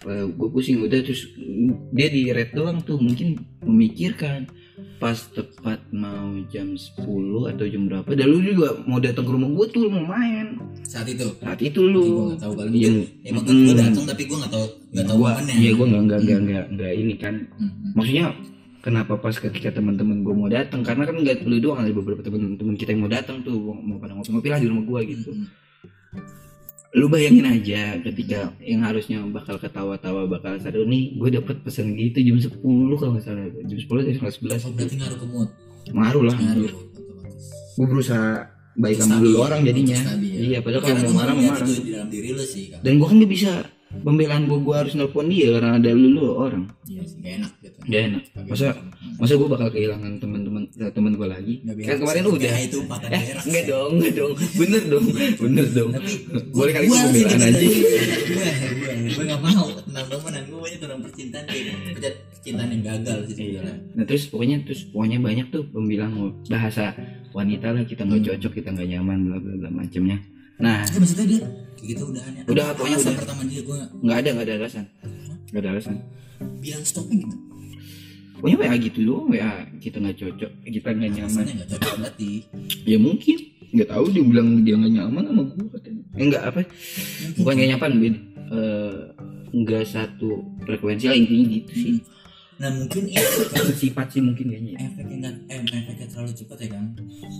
Kepala 0.00 0.22
gue 0.30 0.48
pusing 0.48 0.76
udah. 0.80 1.00
Terus 1.02 1.28
dia 1.92 2.08
di 2.08 2.30
red 2.30 2.54
doang 2.54 2.78
tuh. 2.80 2.96
Mungkin 2.96 3.36
memikirkan 3.66 4.46
pas 5.00 5.16
tepat 5.16 5.80
mau 5.90 6.28
jam 6.46 6.76
10 6.76 7.00
atau 7.48 7.64
jam 7.64 7.82
berapa 7.82 8.04
dan 8.10 8.26
lu 8.26 8.44
juga 8.44 8.76
mau 8.84 9.00
datang 9.00 9.24
ke 9.24 9.32
rumah 9.32 9.48
gue 9.48 9.66
tuh 9.70 9.88
mau 9.88 10.04
main 10.06 10.60
saat 10.84 11.08
itu 11.08 11.24
saat 11.34 11.56
itu 11.58 11.80
gue 11.80 11.88
lu 11.88 12.04
nggak 12.28 12.38
tahu 12.38 12.52
kali 12.54 12.68
Iya. 12.70 12.90
mungkin 12.92 12.94
emang 13.24 13.42
Hmm. 13.42 13.64
gue 13.64 13.74
datang 13.74 14.04
tapi 14.04 14.22
gue 14.22 14.36
nggak 14.36 14.52
tahu 14.52 14.66
nggak 14.92 15.06
tahu 15.06 15.16
gua 15.16 15.30
momennya 15.32 15.54
iya 15.56 15.70
gua 15.72 15.86
nggak 15.88 16.02
nggak 16.02 16.20
nggak 16.20 16.40
nggak 16.42 16.64
nggak 16.70 16.92
ini 16.94 17.14
kan 17.16 17.34
Hmm. 17.50 17.72
maksudnya 17.90 18.26
kenapa 18.80 19.12
pas 19.16 19.34
ketika 19.34 19.68
teman-teman 19.72 20.20
gue 20.20 20.34
mau 20.34 20.48
datang 20.48 20.80
karena 20.80 21.02
kan 21.02 21.16
nggak 21.16 21.36
lu 21.42 21.56
doang 21.58 21.80
ada 21.80 21.90
beberapa 21.90 22.20
teman-teman 22.20 22.76
kita 22.76 22.92
yang 22.92 23.00
mau 23.00 23.10
datang 23.10 23.40
tuh 23.40 23.56
mau 23.56 23.72
mau 23.74 23.96
pada 23.96 24.12
ngopi-ngopi 24.12 24.48
lah 24.48 24.60
di 24.60 24.68
rumah 24.68 24.84
gue 24.84 25.00
gitu 25.10 25.30
Hmm. 25.32 25.48
Lu 26.90 27.06
bayangin 27.06 27.46
aja 27.46 28.02
ketika 28.02 28.50
yang 28.58 28.82
harusnya 28.82 29.22
bakal 29.30 29.54
ketawa-tawa 29.62 30.26
bakal 30.26 30.58
seru 30.58 30.82
nih 30.90 31.14
gue 31.14 31.38
dapet 31.38 31.62
pesan 31.62 31.94
gitu 31.94 32.18
jam 32.18 32.38
10 32.42 32.98
kalau 32.98 33.14
nggak 33.14 33.24
salah. 33.24 33.46
Jam 33.62 33.78
10 33.78 34.06
dari 34.10 34.18
kelas 34.18 34.36
oh 34.42 34.74
11 34.74 34.74
berarti 34.74 34.96
ngaruh 34.98 35.18
ke 35.22 35.26
mood. 35.30 35.48
Ngaruh 35.94 36.22
lah. 36.26 36.34
Ngaruh 36.34 36.66
otomatis. 36.66 37.46
Gue 37.78 37.86
berusaha 37.86 38.30
baik 38.74 38.96
sama 38.98 39.22
dulu 39.22 39.38
orang 39.38 39.60
jadinya. 39.62 39.98
Iya 40.18 40.58
padahal 40.66 40.82
kalau 40.82 40.98
mau 41.06 41.14
marah 41.22 41.34
mau 41.38 41.44
marah. 41.54 41.62
itu 41.62 41.72
di 41.78 41.90
dalam 41.94 42.08
diri 42.10 42.28
lu 42.34 42.42
sih 42.42 42.64
kan 42.74 42.80
dan 42.82 42.92
gue 42.98 43.06
kan 43.06 43.16
gak 43.22 43.32
bisa 43.38 43.52
pembelaan 43.92 44.46
gue 44.46 44.54
gue 44.56 44.72
harus 44.72 44.94
nelpon 44.94 45.26
dia 45.26 45.54
karena 45.54 45.76
ada 45.76 45.90
lu 45.90 46.08
lu 46.12 46.24
orang. 46.30 46.64
Iya 46.84 47.02
sih 47.02 47.18
gak 47.18 47.32
enak 47.38 47.52
gitu. 47.60 47.78
Gak 47.84 48.02
enak. 48.06 48.22
Masa 48.46 48.66
masa 49.16 49.32
gue 49.34 49.48
bakal 49.48 49.68
kehilangan 49.68 50.12
teman-teman 50.16 50.62
eh, 50.72 50.90
teman 50.90 51.12
gue 51.12 51.26
lagi? 51.26 51.54
Kan 51.82 51.98
kemarin 51.98 52.22
udah. 52.24 52.54
itu 52.56 52.78
patah 52.86 53.10
eh 53.10 53.22
enggak 53.40 53.64
dong 53.66 53.90
enggak 53.98 54.12
dong. 54.14 54.32
Bener 54.56 54.82
dong 54.86 55.04
bener 55.36 55.66
dong. 55.68 55.90
Tapi 55.90 56.10
Boleh 56.50 56.72
kali 56.72 56.86
sih 56.86 57.00
pembelaan 57.02 57.40
aja. 57.42 57.58
gue 57.58 57.70
gue 58.70 58.92
gue 59.10 59.24
nggak 59.26 59.42
mau 59.42 59.66
tentang 59.74 60.06
temenan 60.06 60.42
gue 60.46 60.60
banyak 60.60 60.78
tentang 60.78 61.00
percintaan 61.02 61.44
kayak 61.44 62.14
percintaan 62.30 62.68
yang 62.70 62.82
gagal 62.86 63.18
sih 63.26 63.34
Iya. 63.34 63.42
sebenarnya. 63.58 63.74
Nah 63.92 64.04
terus 64.04 64.22
pokoknya 64.26 64.56
terus 64.62 64.80
pokoknya 64.86 65.18
banyak 65.18 65.46
tuh 65.50 65.62
pembilang 65.66 66.12
bahasa 66.46 66.94
wanita 67.30 67.70
lah 67.70 67.82
kita 67.82 68.02
nggak 68.02 68.20
Hmm. 68.20 68.28
cocok 68.32 68.52
kita 68.54 68.68
nggak 68.70 68.88
nyaman 68.88 69.18
bla 69.24 69.36
bla 69.36 69.54
bla 69.58 69.70
macamnya. 69.76 70.18
Nah. 70.60 70.84
Ya, 70.84 70.98
maksudnya 70.98 71.26
dia 71.26 71.40
gitu 71.84 72.04
Udah, 72.50 72.64
Apa 72.70 72.76
pokoknya 72.76 72.96
alasan 72.98 73.12
udah. 73.12 73.20
pertama 73.22 73.42
dia 73.46 73.60
gue 73.62 73.78
nggak 74.00 74.16
ada 74.20 74.28
nggak 74.34 74.46
ada 74.46 74.54
alasan. 74.60 74.84
Nggak 75.50 75.60
ada 75.62 75.70
alasan. 75.74 75.96
Bilang 76.60 76.84
stopnya 76.84 77.16
gitu. 77.24 77.36
Pokoknya 78.40 78.56
WA 78.56 78.74
gitu 78.80 78.98
doang 79.04 79.26
WA 79.28 79.52
kita 79.76 79.96
nggak 80.00 80.16
cocok 80.16 80.50
kita 80.64 80.88
nggak 80.96 81.10
nyaman. 81.12 81.44
nggak 81.44 81.68
cocok 81.76 81.92
berarti. 82.00 82.30
Ya 82.88 82.96
mungkin 82.96 83.36
nggak 83.70 83.88
tahu 83.88 84.04
dia 84.10 84.24
bilang 84.24 84.48
dia 84.64 84.74
nggak 84.80 84.92
nyaman 84.96 85.22
sama 85.28 85.42
gue 85.46 85.68
katanya. 85.76 86.02
Eh, 86.16 86.22
enggak 86.24 86.42
apa? 86.48 86.60
Bukan 87.38 87.52
nggak 87.54 87.70
nyaman 87.76 87.92
beda 88.00 88.20
eh, 88.50 88.94
nggak 89.50 89.84
satu 89.86 90.30
frekuensi 90.62 91.06
lah 91.10 91.18
intinya 91.18 91.46
gitu 91.58 91.72
sih 91.74 91.94
nah 92.60 92.68
mungkin 92.76 93.08
itu 93.08 93.40
kan 93.48 93.64
sifat 93.72 94.06
sih 94.12 94.20
mungkin 94.20 94.52
kayaknya. 94.52 94.72
Ya. 94.76 94.78
efeknya 94.84 95.18
kan 95.24 95.34
eh, 95.48 95.60
efeknya 95.64 96.06
terlalu 96.12 96.32
cepat 96.36 96.56
ya 96.60 96.68
kan 96.76 96.84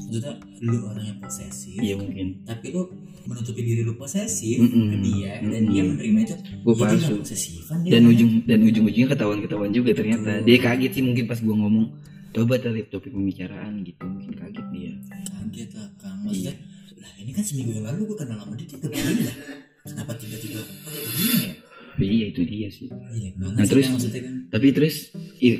maksudnya 0.09 0.35
lu 0.65 0.77
orang 0.89 1.05
yang 1.05 1.19
posesif 1.21 1.77
iya 1.77 1.95
mungkin. 2.01 2.41
tapi 2.49 2.67
lu 2.73 2.89
menutupi 3.29 3.61
diri 3.61 3.83
lu 3.85 3.95
posesif 4.01 4.57
Mm-mm. 4.59 4.89
ke 4.89 4.97
dia 5.05 5.33
dan 5.45 5.63
Mm-mm. 5.69 5.73
dia 5.73 5.83
menerima 5.85 6.19
itu. 6.25 6.37
Gue 6.65 6.75
ya 6.75 6.81
palsu. 6.89 7.15
posesifan 7.21 7.79
dia. 7.85 7.91
Dan 7.93 8.03
kan. 8.09 8.13
ujung 8.17 8.31
dan 8.49 8.59
ujung 8.65 8.85
ujungnya 8.89 9.09
ketahuan 9.13 9.39
ketahuan 9.45 9.71
juga 9.77 9.91
ternyata. 9.93 10.31
Betul. 10.41 10.47
dia 10.49 10.57
kaget 10.59 10.91
sih 10.97 11.03
mungkin 11.05 11.25
pas 11.29 11.39
gue 11.39 11.55
ngomong 11.55 11.87
coba 12.31 12.55
tadi 12.57 12.81
topik 12.89 13.13
pembicaraan 13.13 13.73
gitu. 13.85 14.03
Mungkin 14.07 14.33
kaget 14.35 14.67
dia. 14.73 14.93
Kaget 15.29 15.69
lah 15.77 15.89
kang. 16.01 16.19
Maksudnya 16.25 16.55
lah 17.01 17.13
ini 17.21 17.31
kan 17.37 17.45
seminggu 17.45 17.71
yang 17.77 17.87
lalu 17.93 18.01
gue 18.09 18.17
kenal 18.19 18.39
sama 18.41 18.55
dia 18.57 18.67
dia 18.67 18.79
begini 18.81 19.23
lah. 19.29 19.37
Kenapa 19.81 20.13
tiba-tiba 20.17 20.61
begini 20.89 21.37
ya 21.45 21.53
iya 21.97 22.27
itu 22.29 22.43
dia 22.43 22.69
sih. 22.69 22.87
Iya 22.87 23.35
Nah, 23.37 23.65
terus- 23.65 23.89
maksudnya 23.89 24.21
kan. 24.21 24.35
tapi 24.49 24.69
terus 24.71 25.11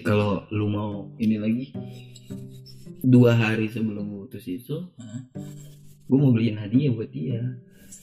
kalau 0.01 0.45
lu 0.49 0.67
mau 0.67 0.91
ini 1.17 1.37
lagi 1.37 1.67
dua 3.01 3.33
hari 3.33 3.67
sebelum 3.67 4.07
putus 4.09 4.45
itu 4.45 4.77
Hah? 4.95 5.21
gue 6.05 6.17
mau 6.17 6.31
beliin 6.31 6.57
hadiah 6.57 6.91
buat 6.91 7.09
dia. 7.09 7.41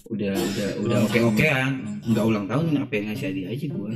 Udah 0.08 0.32
udah 0.32 0.70
udah 0.82 0.98
oke 1.06 1.20
okean 1.30 1.72
nggak 2.06 2.26
ulang 2.26 2.46
tahun 2.46 2.66
apa 2.78 2.94
yang 2.94 3.06
ngasih 3.08 3.28
hadiah 3.30 3.50
aja 3.50 3.68
gue 3.68 3.94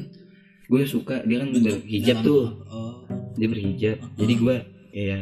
gue 0.66 0.82
suka 0.86 1.16
dia 1.22 1.38
kan 1.38 1.50
Bentuk 1.50 1.82
berhijab 1.82 2.16
dalam- 2.16 2.26
tuh. 2.26 2.44
oh. 2.66 2.96
Dia 3.34 3.48
berhijab 3.48 3.98
jadi 4.16 4.34
gue 4.34 4.56
ya 4.94 5.20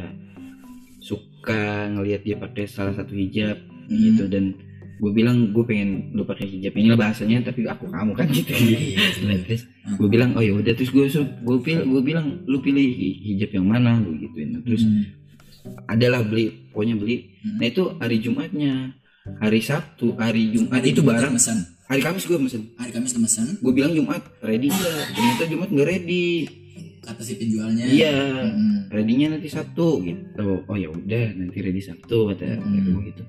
suka 1.00 1.62
ngelihat 1.90 2.22
dia 2.24 2.36
pakai 2.36 2.66
salah 2.66 2.94
satu 2.94 3.14
hijab 3.14 3.58
Hmm. 3.86 3.98
gitu. 3.98 4.24
Dan 4.28 4.54
gue 5.00 5.12
bilang 5.12 5.50
gue 5.50 5.64
pengen 5.64 6.12
lu 6.12 6.22
pakai 6.22 6.46
hijab. 6.46 6.76
Ini 6.76 6.92
bahasanya 6.94 7.40
tapi 7.42 7.64
aku 7.64 7.88
kamu 7.88 8.12
kan 8.14 8.28
gitu. 8.28 8.52
Iya, 8.52 8.80
iya, 8.86 8.98
Nah, 9.24 9.32
iya. 9.34 9.44
terus 9.44 9.62
gue 9.90 10.08
bilang 10.08 10.36
oh 10.36 10.42
ya 10.42 10.54
udah. 10.54 10.74
Terus 10.74 10.92
gue 10.92 11.06
gue 11.18 11.58
pilih 11.60 11.84
gue 11.88 12.02
bilang 12.04 12.26
lu 12.44 12.60
pilih 12.60 12.84
hi- 12.84 13.20
hijab 13.26 13.50
yang 13.54 13.66
mana? 13.66 13.98
Gue 13.98 14.20
gituin. 14.20 14.60
Terus 14.62 14.84
Hmm. 14.84 15.04
adalah 15.86 16.22
beli 16.22 16.70
pokoknya 16.70 16.96
beli. 16.96 17.16
Hmm. 17.40 17.58
nah 17.58 17.66
itu 17.66 17.84
hari 17.96 18.18
Jumatnya. 18.20 18.74
Hari 19.40 19.60
Sabtu 19.60 20.16
hari 20.16 20.50
Jumat. 20.50 20.80
Hari 20.80 20.90
itu 20.90 21.02
barang. 21.02 21.32
mesan 21.32 21.58
hari 21.86 22.02
Kamis 22.02 22.24
gue 22.24 22.38
mesen 22.38 22.70
hari 22.76 22.92
Kamis 22.92 23.14
lu 23.14 23.20
mesan 23.20 23.46
gue 23.56 23.74
bilang 23.74 23.90
Jumat 23.90 24.22
ready 24.40 24.70
ternyata 24.70 25.44
Jumat 25.46 25.70
nggak 25.70 25.88
ready 25.88 26.46
kata 27.10 27.22
si 27.26 27.34
penjualnya. 27.36 27.86
Iya. 27.86 28.14
Hmm. 28.50 28.78
readynya 28.90 29.38
nanti 29.38 29.50
Sabtu 29.50 30.02
gitu. 30.02 30.66
Oh 30.66 30.78
ya 30.78 30.90
udah 30.90 31.26
nanti 31.38 31.58
ready 31.62 31.82
Sabtu 31.82 32.30
kata 32.34 32.58
Hmm. 32.58 32.86
gue 32.90 33.02
gitu. 33.14 33.24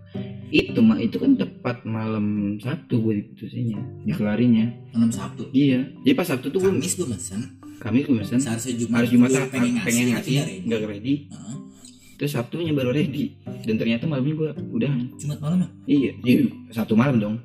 Itu 0.50 0.80
mah 0.82 0.98
itu 0.98 1.16
kan 1.20 1.36
tepat 1.36 1.84
malam 1.84 2.56
Sabtu 2.58 3.00
gue 3.00 3.14
diputusinnya 3.24 3.80
dikelarinya. 4.04 4.66
Malam 4.96 5.12
Sabtu? 5.12 5.48
Iya. 5.52 5.84
Jadi 6.04 6.14
pas 6.16 6.26
Sabtu 6.28 6.48
tuh 6.48 6.60
gue 6.60 6.72
Kamis 6.72 6.96
gue 6.96 7.08
mesan 7.08 7.40
Kamis 7.80 8.04
gue 8.04 8.16
mesen 8.16 8.36
seharusnya 8.36 8.76
Jumat 8.76 8.96
harus 9.00 9.10
Jumat 9.16 9.30
pengen, 9.48 9.48
pengen 9.48 9.72
tapi 9.80 10.00
ngasih 10.12 10.12
nggak 10.12 10.44
ready. 10.44 10.56
nggak 10.68 10.80
ready. 10.84 11.14
Heeh. 11.32 11.56
terus 12.20 12.32
Sabtunya 12.36 12.72
baru 12.76 12.90
ready. 12.92 13.24
Dan 13.64 13.80
ternyata 13.80 14.04
malamnya 14.04 14.34
gue 14.36 14.50
udahan. 14.76 15.00
Jumat 15.16 15.38
malam 15.40 15.58
ya? 15.64 15.68
Iya 15.88 16.10
iya. 16.20 16.44
Satu 16.72 16.92
malam 16.92 17.16
dong. 17.16 17.36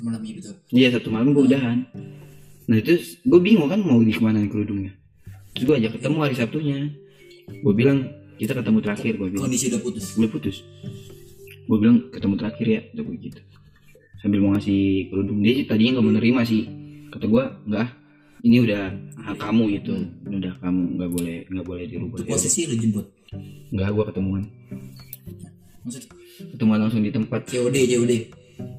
Malam 0.00 0.20
iya 0.24 0.34
betul. 0.40 0.54
Iya 0.72 0.88
satu 0.96 1.08
malam 1.12 1.36
gue 1.36 1.44
udahan. 1.44 1.84
Nah 2.68 2.76
itu 2.78 2.96
gue 3.20 3.40
bingung 3.42 3.68
kan 3.68 3.80
mau 3.82 3.98
di 4.00 4.14
ke 4.14 4.22
mana 4.22 4.40
kerudungnya 4.46 4.99
terus 5.54 5.64
gue 5.66 5.76
ajak 5.76 5.92
ketemu 5.98 6.16
hari 6.22 6.34
Sabtunya. 6.34 6.78
Gue 7.62 7.74
bilang 7.74 7.98
kita 8.38 8.56
ketemu 8.56 8.78
terakhir 8.80 9.12
gue 9.18 9.28
bilang. 9.30 9.44
Kondisi 9.46 9.66
udah 9.70 9.80
putus? 9.82 10.06
Gue 10.16 10.28
putus. 10.30 10.56
Gue 11.66 11.76
bilang 11.78 12.10
ketemu 12.10 12.34
terakhir 12.38 12.66
ya 12.66 12.80
udah 12.94 13.02
gue 13.04 13.16
gitu. 13.20 13.40
Sambil 14.20 14.38
mau 14.44 14.52
ngasih 14.54 15.10
kerudung. 15.10 15.38
Dia 15.40 15.52
sih 15.60 15.64
tadinya 15.66 15.98
nggak 15.98 16.06
menerima 16.12 16.40
sih. 16.46 16.62
Kata 17.10 17.24
gue 17.26 17.44
enggak 17.66 17.88
ini 18.40 18.56
udah 18.64 18.82
hak 19.28 19.36
kamu 19.36 19.62
gitu. 19.80 19.92
Ini 20.28 20.34
udah 20.40 20.52
kamu 20.62 20.80
nggak 20.96 21.10
boleh 21.12 21.36
nggak 21.50 21.66
boleh 21.66 21.84
dirubah. 21.88 22.16
Itu 22.20 22.24
posisi 22.28 22.60
lu 22.70 22.74
jemput 22.78 23.06
nggak 23.70 23.88
gue 23.94 24.04
ketemuan. 24.10 24.42
Maksud? 25.84 26.04
Ketemuan 26.56 26.78
langsung 26.80 27.02
di 27.04 27.12
tempat. 27.12 27.44
COD 27.48 27.76
COD 27.76 28.12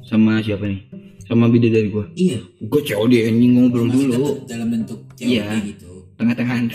sama 0.06 0.38
siapa 0.42 0.66
nih? 0.70 0.82
Sama 1.26 1.48
beda 1.48 1.72
dari 1.72 1.88
gue 1.88 2.06
iya 2.20 2.44
gue 2.60 2.82
COD 2.84 3.14
anjing 3.24 3.52
ngobrol 3.56 3.88
dulu. 3.88 4.44
dalam 4.44 4.68
bentuk 4.68 5.00
COD 5.16 5.32
Iya. 5.32 5.64
gitu 5.64 5.88
tengah-tengahan 6.22 6.66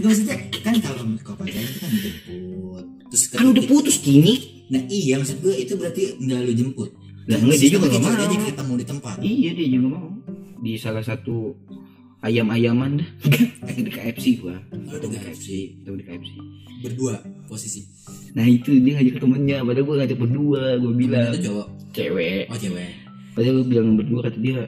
Nggak 0.00 0.06
maksudnya 0.06 0.36
kan 0.62 0.74
kalau 0.80 1.02
kau 1.20 1.34
pacaran 1.34 1.66
itu 1.66 1.78
kan 1.82 1.90
dijemput. 1.90 2.84
Terus 3.10 3.24
kan 3.34 3.44
udah 3.50 3.64
putus 3.66 3.96
gini 4.00 4.34
nah 4.70 4.78
iya 4.86 5.18
maksud 5.18 5.42
gue 5.42 5.54
itu 5.58 5.74
berarti 5.74 6.14
nggak 6.22 6.40
lu 6.46 6.52
jemput. 6.54 6.90
Lah, 7.26 7.36
enggak, 7.36 7.58
dia 7.58 7.70
juga 7.74 7.86
nggak 7.90 8.02
mau. 8.02 8.14
aja 8.14 8.38
ketemu 8.38 8.72
di 8.74 8.86
tempat. 8.86 9.16
Iya 9.20 9.50
dia 9.52 9.66
juga 9.66 9.88
mau. 9.92 10.08
Di 10.60 10.72
salah 10.78 11.04
satu 11.04 11.52
ayam-ayaman 12.24 13.00
dah. 13.00 13.10
Di 13.86 13.90
KFC 13.90 14.42
gua. 14.42 14.56
Oh, 14.72 14.98
di 14.98 15.06
di 15.08 15.18
KFC 15.20 15.46
ketemu 15.78 15.96
di 16.00 16.04
KFC 16.04 16.30
berdua 16.80 17.14
posisi. 17.46 17.86
Nah 18.34 18.44
itu 18.44 18.72
dia 18.82 18.98
ngajak 18.98 19.22
temennya. 19.22 19.58
Padahal 19.62 19.84
gua 19.86 19.96
ngajak 20.02 20.18
berdua 20.18 20.62
gua 20.80 20.92
bilang. 20.96 21.30
itu 21.32 21.40
cowok? 21.48 21.66
Cewek. 21.94 22.44
Oh 22.50 22.58
cewek. 22.58 22.90
Padahal 23.36 23.54
gua 23.62 23.66
bilang 23.68 23.88
berdua 23.94 24.20
kata 24.26 24.38
dia 24.42 24.60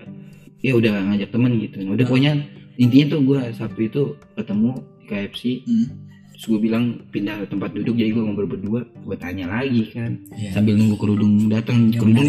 ya 0.63 0.73
udah 0.79 0.93
ngajak 1.13 1.29
temen 1.35 1.51
gitu. 1.59 1.77
Udah 1.83 2.07
pokoknya 2.07 2.33
intinya 2.75 3.07
tuh 3.11 3.21
gue 3.23 3.41
sabtu 3.53 3.81
itu 3.83 4.03
ketemu 4.33 4.71
di 4.75 5.05
KFC 5.07 5.43
Hmm. 5.63 5.87
terus 6.33 6.45
gue 6.49 6.61
bilang 6.61 6.85
pindah 7.09 7.45
tempat 7.45 7.71
duduk 7.71 7.93
jadi 7.93 8.11
gue 8.11 8.23
ngobrol 8.23 8.49
berdua 8.49 8.81
gue 8.83 9.17
tanya 9.17 9.47
lagi 9.47 9.85
kan 9.89 10.17
Iya. 10.31 10.51
sambil 10.53 10.75
nunggu 10.75 10.97
kerudung 10.97 11.47
datang 11.47 11.89
Yang 11.89 12.01
kerudung 12.01 12.29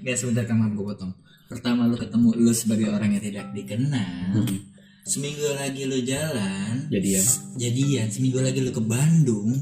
Nggak 0.00 0.16
sebentar 0.16 0.44
kamu 0.44 0.74
gue 0.74 0.84
potong. 0.86 1.12
Pertama 1.44 1.84
lu 1.84 1.94
ketemu 1.94 2.28
lu 2.34 2.52
sebagai 2.52 2.88
orang 2.88 3.08
yang 3.10 3.22
tidak 3.22 3.46
dikenal. 3.50 4.36
Hmm. 4.36 4.58
Seminggu 5.02 5.48
lagi 5.54 5.84
lu 5.84 6.00
jalan. 6.00 6.88
Jadian. 6.88 7.20
s- 7.20 7.40
Jadian. 7.54 8.08
Seminggu 8.08 8.36
lagi 8.38 8.58
lu 8.58 8.68
ke 8.68 8.80
Bandung. 8.80 9.52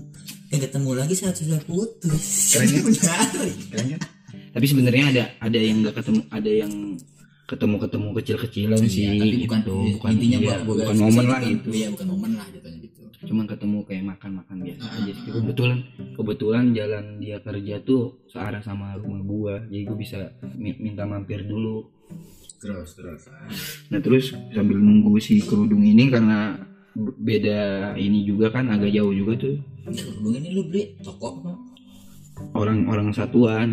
Dan 0.46 0.58
ketemu 0.58 0.90
lagi 0.94 1.14
saat 1.14 1.34
sudah 1.34 1.58
putus. 1.60 2.54
Keren 2.54 2.68
ya? 2.70 2.82
Keren 3.70 3.86
kan? 3.92 4.00
tapi 4.52 4.66
sebenarnya 4.66 5.04
ada 5.08 5.24
ada 5.40 5.56
yang 5.56 5.80
nggak 5.80 5.96
ketemu 5.96 6.20
ada 6.28 6.50
yang 6.52 6.72
ketemu 7.42 7.76
ketemu 7.78 8.08
kecil 8.16 8.36
kecilan 8.38 8.78
sih 8.80 9.02
Iya, 9.02 9.10
tapi 9.12 9.36
bukan, 9.44 9.60
gitu. 9.60 9.74
iya, 9.76 9.92
bukan 9.92 10.10
intinya 10.10 10.38
iya, 10.38 10.46
gua, 10.56 10.56
bukan 10.64 10.96
momen 10.96 11.24
lah 11.26 11.40
gitu. 11.42 11.68
Iya, 11.70 11.86
bukan 11.90 12.06
momen 12.08 12.30
lah 12.34 12.46
jatuhnya 12.48 12.78
gitu. 12.80 13.00
cuman 13.22 13.46
ketemu 13.46 13.78
kayak 13.86 14.04
makan 14.08 14.30
makan 14.42 14.56
biasa 14.66 14.82
Ah, 14.82 14.98
aja 14.98 15.12
sih. 15.14 15.30
kebetulan 15.30 15.78
kebetulan 16.12 16.64
jalan 16.72 17.04
dia 17.16 17.38
kerja 17.38 17.74
tuh 17.80 18.02
searah 18.26 18.58
sama 18.58 18.98
rumah 18.98 19.22
gua. 19.22 19.54
Jadi 19.64 19.82
gua 19.84 19.96
bisa 19.96 20.18
mi- 20.54 20.78
minta 20.80 21.02
mampir 21.02 21.42
dulu. 21.42 21.86
Terus, 22.58 22.94
terus. 22.94 23.26
nah 23.90 23.98
terus 23.98 24.30
sambil 24.48 24.78
nunggu 24.78 25.18
si 25.18 25.38
kerudung 25.38 25.82
ini 25.82 26.06
karena 26.06 26.62
beda 26.94 27.60
ini 27.96 28.22
juga 28.22 28.50
kan 28.50 28.70
agak 28.70 28.90
jauh 28.90 29.10
juga 29.10 29.34
tuh. 29.36 29.54
Ya, 29.82 29.90
kerudung 29.92 30.34
ini 30.36 30.48
lu 30.50 30.62
beli 30.66 30.94
toko 30.98 31.42
orang-orang 32.54 33.10
satuan 33.10 33.68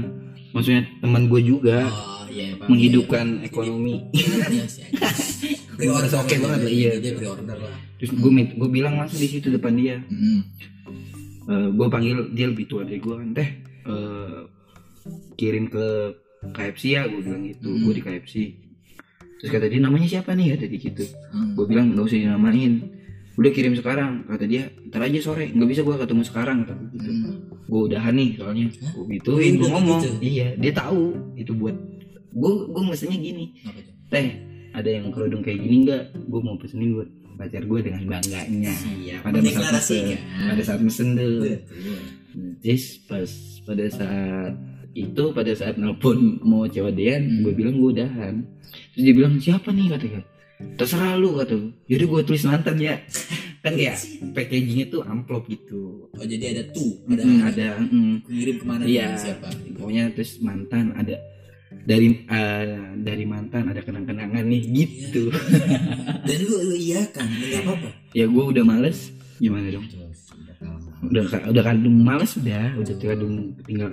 maksudnya 0.51 0.81
teman 0.99 1.25
gue 1.25 1.41
juga 1.41 1.85
Oh, 1.85 2.25
iya, 2.27 2.53
Pak. 2.55 2.67
menghidupkan 2.67 3.25
ekonomi 3.41 4.05
Iya 4.11 4.65
sih. 4.65 4.85
Pre-order 5.73 6.11
Oke 6.13 6.35
banget 6.37 6.59
lah, 6.61 6.71
iya. 6.71 6.91
Dia 6.95 7.13
pre-order 7.13 7.55
lah. 7.55 7.75
terus 7.95 8.11
gue 8.13 8.31
gue 8.31 8.69
bilang 8.69 8.95
langsung 8.95 9.17
di 9.17 9.27
situ 9.27 9.47
depan 9.47 9.73
dia 9.73 9.97
Hmm. 10.03 10.41
gue 11.71 11.87
panggil 11.87 12.29
dia 12.29 12.45
lebih 12.45 12.65
tua 12.65 12.85
dari 12.85 12.97
gue 12.97 13.09
kan 13.11 13.29
teh 13.31 13.49
eh, 13.83 14.39
kirim 15.35 15.65
ke 15.65 15.85
KFC 16.47 16.83
ya 16.93 17.03
gue 17.03 17.19
bilang 17.19 17.41
gitu 17.43 17.67
Hmm. 17.67 17.81
gue 17.81 17.93
di 17.93 18.01
KFC 18.01 18.33
terus 19.35 19.49
kata 19.49 19.65
dia 19.65 19.79
namanya 19.79 20.05
siapa 20.05 20.31
nih 20.31 20.53
kata 20.53 20.65
dia 20.65 20.79
gitu 20.83 21.03
Hmm. 21.31 21.55
gue 21.55 21.65
bilang 21.65 21.91
nggak 21.91 22.05
usah 22.05 22.17
dinamain 22.19 22.73
udah 23.39 23.51
kirim 23.51 23.73
sekarang 23.73 24.27
kata 24.27 24.43
dia. 24.43 24.67
Ntar 24.85 25.01
aja 25.01 25.19
sore 25.23 25.47
nggak 25.47 25.69
bisa 25.69 25.81
gue 25.81 25.95
ketemu 25.95 26.23
sekarang 26.23 26.57
kata 26.61 26.75
gitu 26.91 27.09
Hmm. 27.09 27.35
gue 27.63 27.81
udahan 27.87 28.13
nih 28.13 28.29
soalnya. 28.35 28.67
Gue 28.91 29.05
gituin 29.15 29.53
gue 29.55 29.69
ngomong. 29.69 30.01
gitu? 30.01 30.09
iya 30.19 30.47
dia 30.53 30.71
tahu 30.71 31.15
itu 31.33 31.51
buat 31.53 31.75
gue 32.29 32.51
gue 32.67 32.83
mestinya 32.83 33.15
gini. 33.15 33.45
Teh 34.07 34.27
ada 34.69 34.85
yang 34.85 35.09
kerudung 35.09 35.39
kayak 35.39 35.59
gini 35.59 35.75
nggak? 35.83 36.03
Gue 36.25 36.39
mau 36.39 36.53
pesenin 36.55 36.93
buat 36.93 37.09
pacar 37.35 37.63
gue 37.63 37.79
dengan 37.79 38.03
bangganya. 38.05 38.73
Siap. 38.75 39.23
pada 39.23 39.39
saat 39.39 39.71
mesen 39.71 40.05
pada 40.43 40.61
saat 40.61 40.81
mesen 40.83 41.07
tuh. 41.15 41.39
Terus 42.59 42.83
pas 43.05 43.29
pada 43.63 43.85
saat 43.87 44.53
itu 44.91 45.23
pada 45.31 45.51
saat 45.53 45.77
nelpon 45.77 46.17
mau 46.41 46.65
cewadean 46.65 47.21
Hmm. 47.23 47.41
gue 47.41 47.53
bilang 47.53 47.75
gue 47.75 47.89
udahan. 47.95 48.35
Terus 48.91 49.03
dia 49.03 49.15
bilang 49.15 49.33
siapa 49.37 49.69
nih? 49.69 49.87
katanya 49.87 50.21
terserah 50.75 51.15
lu 51.15 51.35
kata 51.35 51.55
yaudah 51.85 52.07
gue 52.09 52.21
tulis 52.25 52.43
mantan 52.43 52.77
ya. 52.77 52.95
Kan 53.59 53.75
ya 53.75 53.91
packagingnya 54.31 54.87
tuh 54.87 55.03
amplop 55.03 55.43
gitu. 55.45 56.07
Oh 56.09 56.23
jadi 56.23 56.53
ada 56.53 56.63
tuh, 56.69 57.03
ada 57.05 57.21
Mm, 57.21 57.39
ada 57.43 57.67
mm, 57.77 58.15
kirim 58.23 58.55
ke 58.55 58.65
mana 58.65 58.83
Iya. 58.83 59.15
siapa? 59.15 59.51
pokoknya 59.73 60.11
terus 60.11 60.39
mantan 60.39 60.91
ada 60.93 61.19
dari 61.81 62.23
eh, 62.23 62.65
dari 62.97 63.23
mantan 63.23 63.67
ada 63.67 63.79
kenang-kenangan 63.79 64.41
nih 64.41 64.63
gitu. 64.63 65.27
Dan 66.27 66.39
lu 66.41 66.55
lu 66.65 66.75
iya 66.77 67.03
kan, 67.05 67.27
nggak 67.27 67.61
apa-apa. 67.61 67.89
ya 68.11 68.25
gue 68.25 68.43
udah 68.45 68.63
males. 68.63 69.11
Gimana 69.37 69.67
dong? 69.69 69.83
Udah 69.89 70.07
udah 71.01 71.23
ka- 71.25 71.47
udah 71.49 71.63
kadung 71.65 71.95
males 71.97 72.31
udah. 72.35 72.65
Udah 72.75 72.95
kadung 72.97 73.35
tinggal 73.63 73.89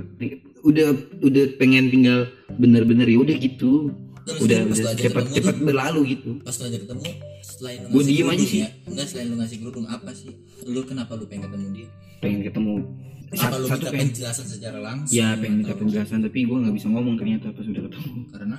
udah 0.63 0.89
udah 1.21 1.45
pengen 1.57 1.87
tinggal 1.89 2.27
bener-bener 2.53 3.07
ya 3.07 3.19
udah 3.21 3.35
gitu 3.37 3.91
Terus 4.27 4.39
udah 4.43 4.59
udah 4.67 4.93
cepat 4.99 5.25
cepat 5.31 5.57
berlalu 5.63 6.01
gitu. 6.13 6.31
Pas 6.43 6.51
lu 6.53 6.65
aja 6.67 6.79
ketemu 6.79 7.03
selain 7.41 7.79
ngasih 7.81 8.05
diem 8.05 8.27
aja 8.27 8.27
kerudung 8.27 8.43
sih. 8.45 8.59
ya, 8.59 8.69
enggak 8.85 9.07
selain 9.07 9.27
lu 9.27 9.37
ngasih 9.39 9.57
kerudung 9.63 9.87
apa 9.87 10.11
sih? 10.11 10.31
Lu 10.67 10.81
kenapa 10.83 11.13
lu 11.15 11.25
pengen 11.25 11.43
ketemu 11.47 11.67
dia? 11.73 11.89
Pengen 12.19 12.41
ketemu. 12.43 12.75
Apa 13.27 13.35
satu, 13.37 13.55
lu 13.57 13.67
satu 13.67 13.75
minta 13.77 13.91
pengen 13.91 14.09
penjelasan 14.09 14.47
secara 14.47 14.79
langsung? 14.81 15.15
Ya 15.15 15.29
pengen 15.35 15.57
minta 15.61 15.75
penjelasan 15.75 16.19
tapi 16.21 16.39
gue 16.43 16.57
nggak 16.59 16.75
bisa 16.75 16.87
ngomong 16.89 17.15
ternyata 17.17 17.47
pas 17.51 17.65
udah 17.65 17.83
ketemu. 17.87 18.13
Karena? 18.29 18.57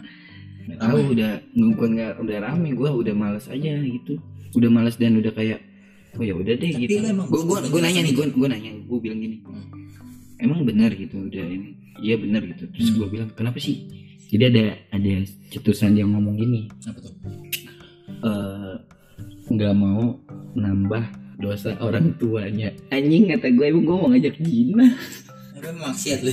Tahu 0.67 0.99
udah 1.15 1.31
bukan 1.53 1.89
nggak 1.95 2.13
udah 2.19 2.37
rame 2.41 2.69
gue 2.71 2.89
udah 2.89 3.13
males 3.13 3.45
aja 3.47 3.71
gitu. 3.77 4.13
Udah 4.55 4.69
males 4.69 4.95
dan 4.95 5.15
udah 5.15 5.31
kayak 5.31 5.59
oh 6.15 6.23
ya 6.23 6.33
udah 6.33 6.55
deh 6.55 6.71
Tapi 6.71 6.81
gitu. 6.87 7.03
gue 7.03 7.41
gue 7.43 7.57
gue 7.69 7.81
nanya 7.83 8.01
nih 8.01 8.13
gue 8.15 8.25
gue 8.31 8.47
nanya 8.47 8.71
gue 8.73 8.99
bilang 8.99 9.19
gini. 9.19 9.37
Hmm. 9.43 9.67
emang 10.37 10.63
benar 10.63 10.91
gitu 10.91 11.27
udah 11.27 11.43
ini? 11.43 11.75
Iya 11.97 12.15
benar 12.17 12.41
gitu. 12.45 12.63
Terus 12.71 12.87
Hmm. 12.89 12.97
gue 12.97 13.07
bilang 13.09 13.29
kenapa 13.33 13.59
sih 13.59 13.83
jadi 14.27 14.43
ada 14.51 14.65
ada 14.91 15.13
cetusan 15.51 15.95
yang 15.95 16.11
ngomong 16.11 16.35
gini. 16.35 16.67
Apa 16.83 16.99
tuh? 16.99 17.13
Eh, 18.07 18.75
nggak 19.47 19.73
mau 19.77 20.19
nambah 20.57 21.03
dosa 21.39 21.77
orang 21.79 22.11
tuanya. 22.19 22.73
Anjing 22.91 23.31
kata 23.31 23.47
gue 23.55 23.65
emang 23.71 23.83
gue 23.87 23.95
mau 23.95 24.09
ngajak 24.11 24.35
Gina. 24.43 24.87
Apa 25.55 25.69
maksiat 25.71 26.19
lu? 26.27 26.31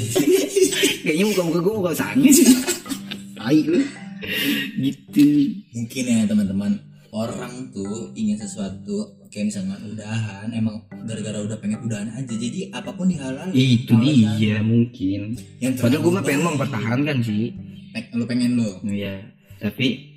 Kayaknya 1.07 1.25
muka 1.31 1.43
muka 1.47 1.59
gue 1.63 1.75
muka 1.79 1.93
sih 1.95 2.47
tai 3.39 3.61
lu. 3.63 3.81
Gitu. 4.81 5.27
Mungkin 5.77 6.03
ya 6.03 6.27
teman-teman. 6.27 6.73
Orang 7.15 7.71
tuh 7.71 8.11
ingin 8.19 8.35
sesuatu 8.35 9.23
kayak 9.31 9.55
misalnya 9.55 9.79
udahan 9.87 10.51
emang 10.51 10.83
gara-gara 11.07 11.39
udah 11.47 11.59
pengen 11.63 11.79
udahan 11.87 12.11
aja. 12.11 12.35
Jadi 12.35 12.75
apa 12.75 12.91
pun 12.91 13.07
dihalal 13.07 13.55
itu 13.55 13.95
dia 14.03 14.59
mungkin. 14.67 15.39
Yang 15.63 15.79
padahal 15.79 16.03
gue 16.03 16.11
mah 16.11 16.25
pengen 16.27 16.43
mempertahankan 16.43 17.23
sih 17.23 17.55
lu 18.15 18.25
pengen 18.27 18.59
lo 18.59 18.83
Iya, 18.83 19.23
tapi 19.63 20.11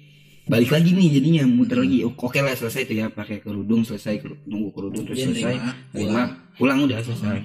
balik 0.47 0.71
lagi 0.71 0.95
nih 0.95 1.07
jadinya 1.19 1.43
muter 1.45 1.83
lagi. 1.83 2.07
Oh, 2.07 2.13
Oke 2.17 2.39
lah 2.39 2.55
selesai 2.55 2.87
tuh 2.87 2.95
ya 2.95 3.11
pakai 3.11 3.43
kerudung 3.43 3.83
selesai 3.83 4.23
nunggu 4.47 4.69
kerudung 4.71 5.03
terus 5.05 5.19
Dia 5.19 5.27
selesai. 5.29 5.53
nerima, 5.53 5.71
Terima, 5.91 6.23
pulang 6.57 6.79
udah 6.87 6.99
selesai. 7.03 7.37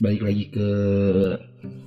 Balik 0.00 0.22
lagi 0.24 0.44
ke 0.48 0.68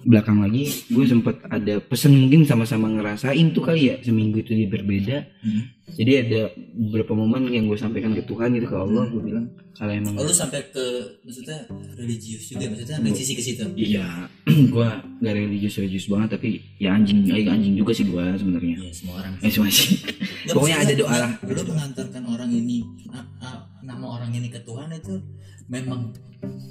belakang 0.03 0.39
lagi, 0.39 0.63
gue 0.86 1.05
sempet 1.05 1.39
ada 1.45 1.80
pesen 1.80 2.13
mungkin 2.17 2.43
sama-sama 2.43 2.89
ngerasain 2.89 3.51
tuh 3.51 3.63
kali 3.63 3.88
ya 3.88 3.95
seminggu 3.99 4.39
itu 4.39 4.53
dia 4.53 4.67
berbeda. 4.67 5.17
Hmm. 5.39 5.63
Jadi 5.93 6.11
ada 6.17 6.41
beberapa 6.74 7.13
momen 7.13 7.47
yang 7.47 7.65
gue 7.65 7.76
sampaikan 7.76 8.11
ke 8.11 8.24
Tuhan 8.24 8.51
gitu 8.51 8.65
ke 8.65 8.74
Allah, 8.74 9.03
gue 9.05 9.21
bilang 9.21 9.45
kalau 9.74 9.91
emang 9.91 10.13
Oh, 10.13 10.24
lu 10.24 10.32
sampai 10.32 10.63
ke 10.65 10.86
maksudnya 11.21 11.59
religius 11.93 12.47
juga 12.47 12.65
maksudnya 12.67 12.95
ambil 12.97 13.13
sisi 13.13 13.34
ke 13.34 13.41
situ 13.41 13.63
iya, 13.76 14.30
gue 14.74 14.88
gak 15.19 15.34
religius 15.34 15.76
religius 15.76 16.05
banget 16.07 16.30
tapi 16.34 16.49
ya 16.78 16.93
anjing, 16.93 17.26
eh, 17.28 17.45
anjing 17.45 17.74
juga 17.74 17.91
sih 17.91 18.05
gue 18.05 18.26
sebenarnya. 18.34 18.76
Iya 18.80 18.91
semua 18.91 19.15
orang 19.19 19.34
Eh, 19.39 19.49
semua 19.49 19.69
sih. 19.69 19.97
Pokoknya 20.45 20.78
ada 20.80 20.93
doa 20.93 21.15
lah. 21.19 21.32
Lu 21.41 21.61
mengantarkan 21.63 22.24
orang 22.26 22.49
ini 22.49 22.78
na- 23.05 23.28
na- 23.38 23.63
nama 23.84 24.05
orang 24.13 24.32
ini 24.32 24.47
ke 24.47 24.59
Tuhan 24.59 24.88
itu 24.89 25.19
memang 25.65 26.11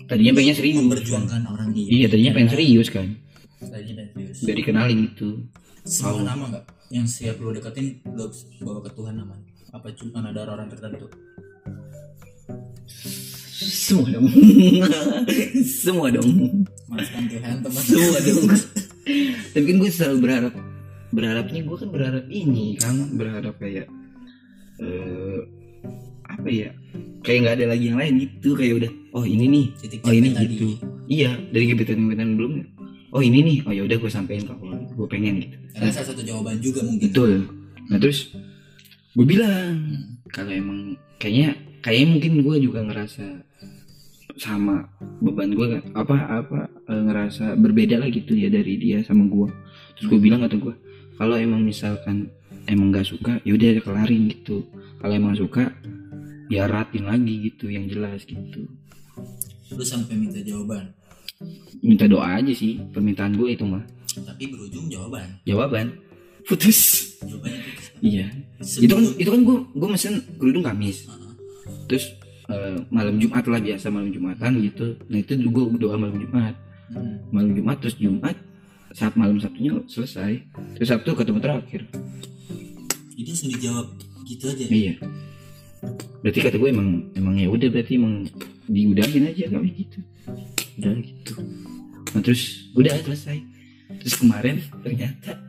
Tadinya 0.07 0.33
pengen 0.37 0.55
serius. 0.55 0.77
memperjuangkan 0.77 1.41
orang 1.49 1.69
ini. 1.73 2.03
Iya 2.03 2.07
tadinya 2.09 2.33
pengen 2.37 2.51
serius 2.53 2.89
kan 2.89 3.09
Tadinya 3.59 3.95
pengen 3.99 4.11
serius. 4.13 4.39
Biar 4.45 4.57
dikenalin 4.59 4.99
gitu 5.09 5.29
Semua 5.83 6.15
Oh. 6.15 6.23
nama 6.23 6.45
nggak 6.49 6.65
yang 6.93 7.09
siap 7.09 7.41
lu 7.41 7.51
deketin 7.51 8.05
lu 8.13 8.29
bawa 8.61 8.85
ke 8.85 8.91
Tuhan 8.93 9.17
namanya? 9.17 9.45
Apa 9.73 9.89
cuma 9.97 10.21
ada 10.21 10.45
orang 10.45 10.69
tertentu? 10.69 11.09
Semua 13.63 14.09
dong 14.11 14.27
Semua 15.83 16.09
dong 16.11 16.29
Maafkan 16.91 17.25
Tuhan 17.31 17.57
teman. 17.63 17.83
Semua 17.83 18.19
dong 18.21 18.45
Tapi 19.53 19.65
kan 19.65 19.77
gue 19.79 19.91
selalu 19.91 20.19
berharap 20.21 20.55
Berharapnya 21.13 21.61
gue 21.63 21.77
kan 21.77 21.89
berharap 21.89 22.25
ini 22.29 22.77
kan 22.77 22.97
Berharap 23.15 23.55
kayak 23.57 23.87
eh 24.79 25.41
Apa 26.27 26.49
ya 26.49 26.71
Kayak 27.23 27.39
nggak 27.43 27.55
ada 27.57 27.67
lagi 27.73 27.85
yang 27.89 27.99
lain 27.99 28.15
gitu 28.21 28.53
Kayak 28.55 28.75
udah 28.85 28.93
Oh 29.13 29.23
ini 29.23 29.45
nih 29.47 29.67
Titik 29.77 30.01
Oh 30.03 30.11
ini 30.11 30.29
capek 30.29 30.37
tadi. 30.39 30.51
gitu 30.51 30.69
Iya 31.07 31.31
dari 31.53 31.65
gebetan-gebetan 31.69 32.29
belumnya 32.35 32.65
Oh 33.13 33.21
ini 33.21 33.39
nih 33.41 33.57
Oh 33.63 33.73
ya 33.73 33.85
udah 33.85 33.97
gue 33.97 34.09
sampein 34.09 34.41
ke 34.41 34.53
Gue 34.93 35.07
pengen 35.07 35.35
gitu 35.39 35.57
Karena 35.73 35.91
salah 35.91 36.09
satu 36.09 36.23
jawaban 36.23 36.57
juga 36.59 36.81
mungkin. 36.81 37.07
Betul. 37.07 37.33
Nah 37.89 37.99
terus 37.99 38.33
gue 39.13 39.27
bilang 39.27 39.77
Hmm. 39.77 40.17
kalau 40.31 40.49
emang 40.49 40.97
kayaknya 41.19 41.53
kayaknya 41.79 42.07
mungkin 42.11 42.33
gue 42.41 42.57
juga 42.63 42.81
ngerasa 42.83 43.25
sama 44.35 44.89
beban 45.21 45.53
gue 45.53 45.67
kan 45.69 45.83
apa 45.93 46.17
apa 46.41 46.59
eh, 46.89 47.03
ngerasa 47.03 47.53
berbeda 47.55 48.01
lah 48.01 48.09
gitu 48.09 48.33
ya 48.33 48.49
dari 48.49 48.81
dia 48.81 49.05
sama 49.05 49.29
gue. 49.29 49.53
Terus 49.95 50.07
gue 50.09 50.21
bilang 50.23 50.41
kata 50.41 50.57
gue 50.57 50.73
kalau 51.15 51.37
emang 51.37 51.61
misalkan 51.61 52.33
emang 52.65 52.89
nggak 52.89 53.05
suka 53.05 53.37
ya 53.45 53.53
udah 53.53 53.77
kelarin 53.83 54.33
gitu. 54.33 54.65
Kalau 54.97 55.13
emang 55.13 55.37
suka 55.37 55.69
ya 56.49 56.65
ratin 56.65 57.05
lagi 57.05 57.45
gitu 57.47 57.69
yang 57.69 57.85
jelas 57.85 58.25
gitu. 58.25 58.65
Lu 59.71 59.81
sampai 59.83 60.15
minta 60.15 60.39
jawaban, 60.39 60.93
Minta 61.81 62.05
doa 62.05 62.37
aja 62.37 62.53
sih 62.53 62.79
permintaan 62.89 63.35
gue 63.35 63.51
itu 63.51 63.65
mah. 63.65 63.83
tapi 64.13 64.45
berujung 64.47 64.87
jawaban. 64.87 65.25
Jawaban 65.43 65.97
putus. 66.43 66.79
jawabannya 67.23 67.63
iya 68.01 68.27
itu 68.61 68.91
kan 68.91 68.99
Sebelum- 68.99 69.15
itu 69.17 69.31
kan 69.31 69.41
gue 69.41 69.57
gue 69.73 69.89
mesen 69.89 70.15
kerudung 70.37 70.61
Kamis 70.61 71.07
Heeh. 71.07 71.33
terus 71.87 72.13
eh, 72.45 72.77
malam 72.89 73.17
Jumat 73.17 73.47
lah 73.47 73.57
biasa 73.57 73.89
malam 73.89 74.11
Jumatan 74.11 74.59
gitu 74.61 74.99
nah 75.07 75.17
itu 75.17 75.33
gue 75.39 75.65
doa 75.79 75.97
malam 75.97 76.19
Jumat 76.19 76.55
Hmm. 76.91 77.25
malam 77.31 77.55
Jumat 77.55 77.79
terus 77.79 77.97
Jumat 77.97 78.37
saat 78.91 79.15
malam 79.15 79.39
Sabtunya 79.39 79.73
selesai 79.87 80.45
terus 80.77 80.89
Sabtu 80.89 81.15
ketemu 81.15 81.41
terakhir 81.41 81.81
Jadi 83.09 83.23
langsung 83.25 83.51
dijawab 83.51 83.87
gitu 84.23 84.45
aja. 84.47 84.65
iya 84.69 84.95
berarti 86.23 86.39
kata 86.39 86.57
gue 86.57 86.71
emang 86.71 86.89
emang 87.19 87.35
ya 87.35 87.49
udah 87.51 87.69
berarti 87.69 87.93
emang 87.99 88.15
diudahin 88.71 89.27
aja 89.27 89.45
kami 89.51 89.71
gitu. 89.75 89.99
Udah 90.79 90.93
gitu. 91.03 91.33
Nah 92.15 92.21
terus 92.23 92.71
udah 92.79 92.95
selesai. 93.03 93.39
Terus 94.03 94.15
kemarin 94.19 94.63
ternyata 94.81 95.43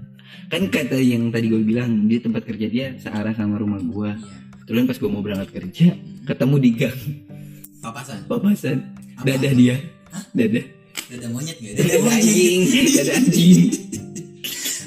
kan 0.50 0.64
kata 0.70 0.98
yang 1.00 1.30
tadi 1.34 1.50
gue 1.50 1.62
bilang 1.62 2.06
di 2.10 2.18
tempat 2.22 2.46
kerja 2.46 2.68
dia 2.70 2.88
searah 3.02 3.34
sama 3.34 3.58
rumah 3.58 3.82
gue 3.82 4.12
terus 4.64 4.86
pas 4.86 4.98
gue 4.98 5.10
mau 5.10 5.24
berangkat 5.24 5.50
kerja 5.54 5.94
ketemu 6.26 6.56
di 6.60 6.70
gang. 6.74 7.00
Papasan. 7.84 8.20
papasan. 8.32 8.78
Apa? 9.20 9.26
dadah 9.28 9.54
dia. 9.54 9.76
Dadah. 10.32 10.66
Dada 11.12 11.28
monyet 11.30 11.58
nggak? 11.60 11.74
dadah 11.84 12.00
anjing. 12.16 12.62
dadah 12.96 13.16
anjing. 13.20 13.62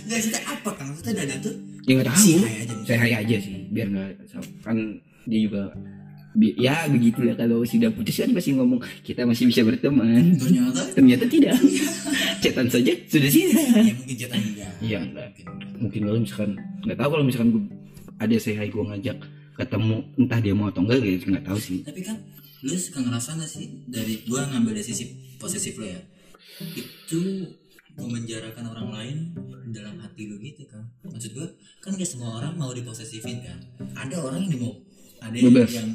Nggak 0.07 0.19
cerita 0.23 0.41
apa? 0.49 0.71
Kan? 0.75 0.85
Maksudnya 0.91 1.13
dada 1.23 1.35
tuh? 1.45 1.55
Ya 1.87 1.93
nggak 2.01 2.09
tahu. 2.09 2.35
Hai 2.41 2.55
aja. 2.65 2.75
saya 2.87 3.17
aja 3.21 3.37
sih 3.39 3.57
biar 3.71 3.87
nggak 3.93 4.11
kan 4.65 4.77
dia 5.27 5.41
juga 5.47 5.75
ya 6.37 6.85
begitu 6.93 7.25
lah 7.25 7.33
kalau 7.33 7.65
sudah 7.65 7.89
putus 7.89 8.21
kan 8.21 8.29
pasti 8.37 8.53
ngomong 8.53 8.81
kita 9.01 9.25
masih 9.25 9.49
bisa 9.49 9.65
berteman. 9.65 10.37
Ternyata? 10.37 10.83
Ternyata 10.93 11.25
tidak. 11.29 11.57
Cetan 12.45 12.69
saja 12.69 12.93
sudah 13.09 13.31
sih. 13.33 13.49
Ya 13.57 13.93
mungkin 13.97 14.17
cetan. 14.17 14.41
Iya, 14.85 14.99
enggak. 15.01 15.29
Mungkin 15.81 16.01
kalau 16.05 16.21
misalkan 16.21 16.51
nggak 16.85 16.99
tahu 17.01 17.09
kalau 17.17 17.25
misalkan 17.25 17.49
gue 17.57 17.65
ada 18.21 18.37
saya 18.37 18.69
gue 18.69 18.85
ngajak 18.85 19.17
ketemu 19.57 19.97
entah 20.21 20.41
dia 20.45 20.53
mau 20.53 20.69
atau 20.69 20.85
enggak 20.85 21.01
gitu 21.01 21.33
nggak 21.33 21.47
tahu 21.49 21.59
sih. 21.59 21.81
Tapi 21.81 22.01
kan 22.05 22.17
lu 22.65 22.77
suka 22.77 22.99
ngerasa 23.05 23.37
gak 23.37 23.51
sih 23.51 23.85
dari 23.87 24.25
gua 24.25 24.49
ngambil 24.49 24.81
dari 24.81 24.87
sisi 24.87 25.37
posesif 25.37 25.77
lo 25.77 25.87
ya? 25.87 26.01
Itu 26.77 27.21
memenjarakan 27.97 28.65
orang 28.69 28.89
lain 28.93 29.17
dalam 29.73 30.01
hati 30.01 30.29
lu 30.29 30.41
gitu 30.41 30.65
kan. 30.69 30.85
Maksud 31.05 31.37
gua 31.37 31.49
kan 31.85 31.97
gak 31.97 32.09
semua 32.09 32.41
orang 32.41 32.57
mau 32.57 32.73
diposesifin 32.73 33.45
kan. 33.45 33.59
Ada 33.97 34.21
orang 34.25 34.49
yang 34.49 34.61
mau 34.61 34.75
ada 35.27 35.37
Bebas. 35.37 35.71
yang 35.73 35.89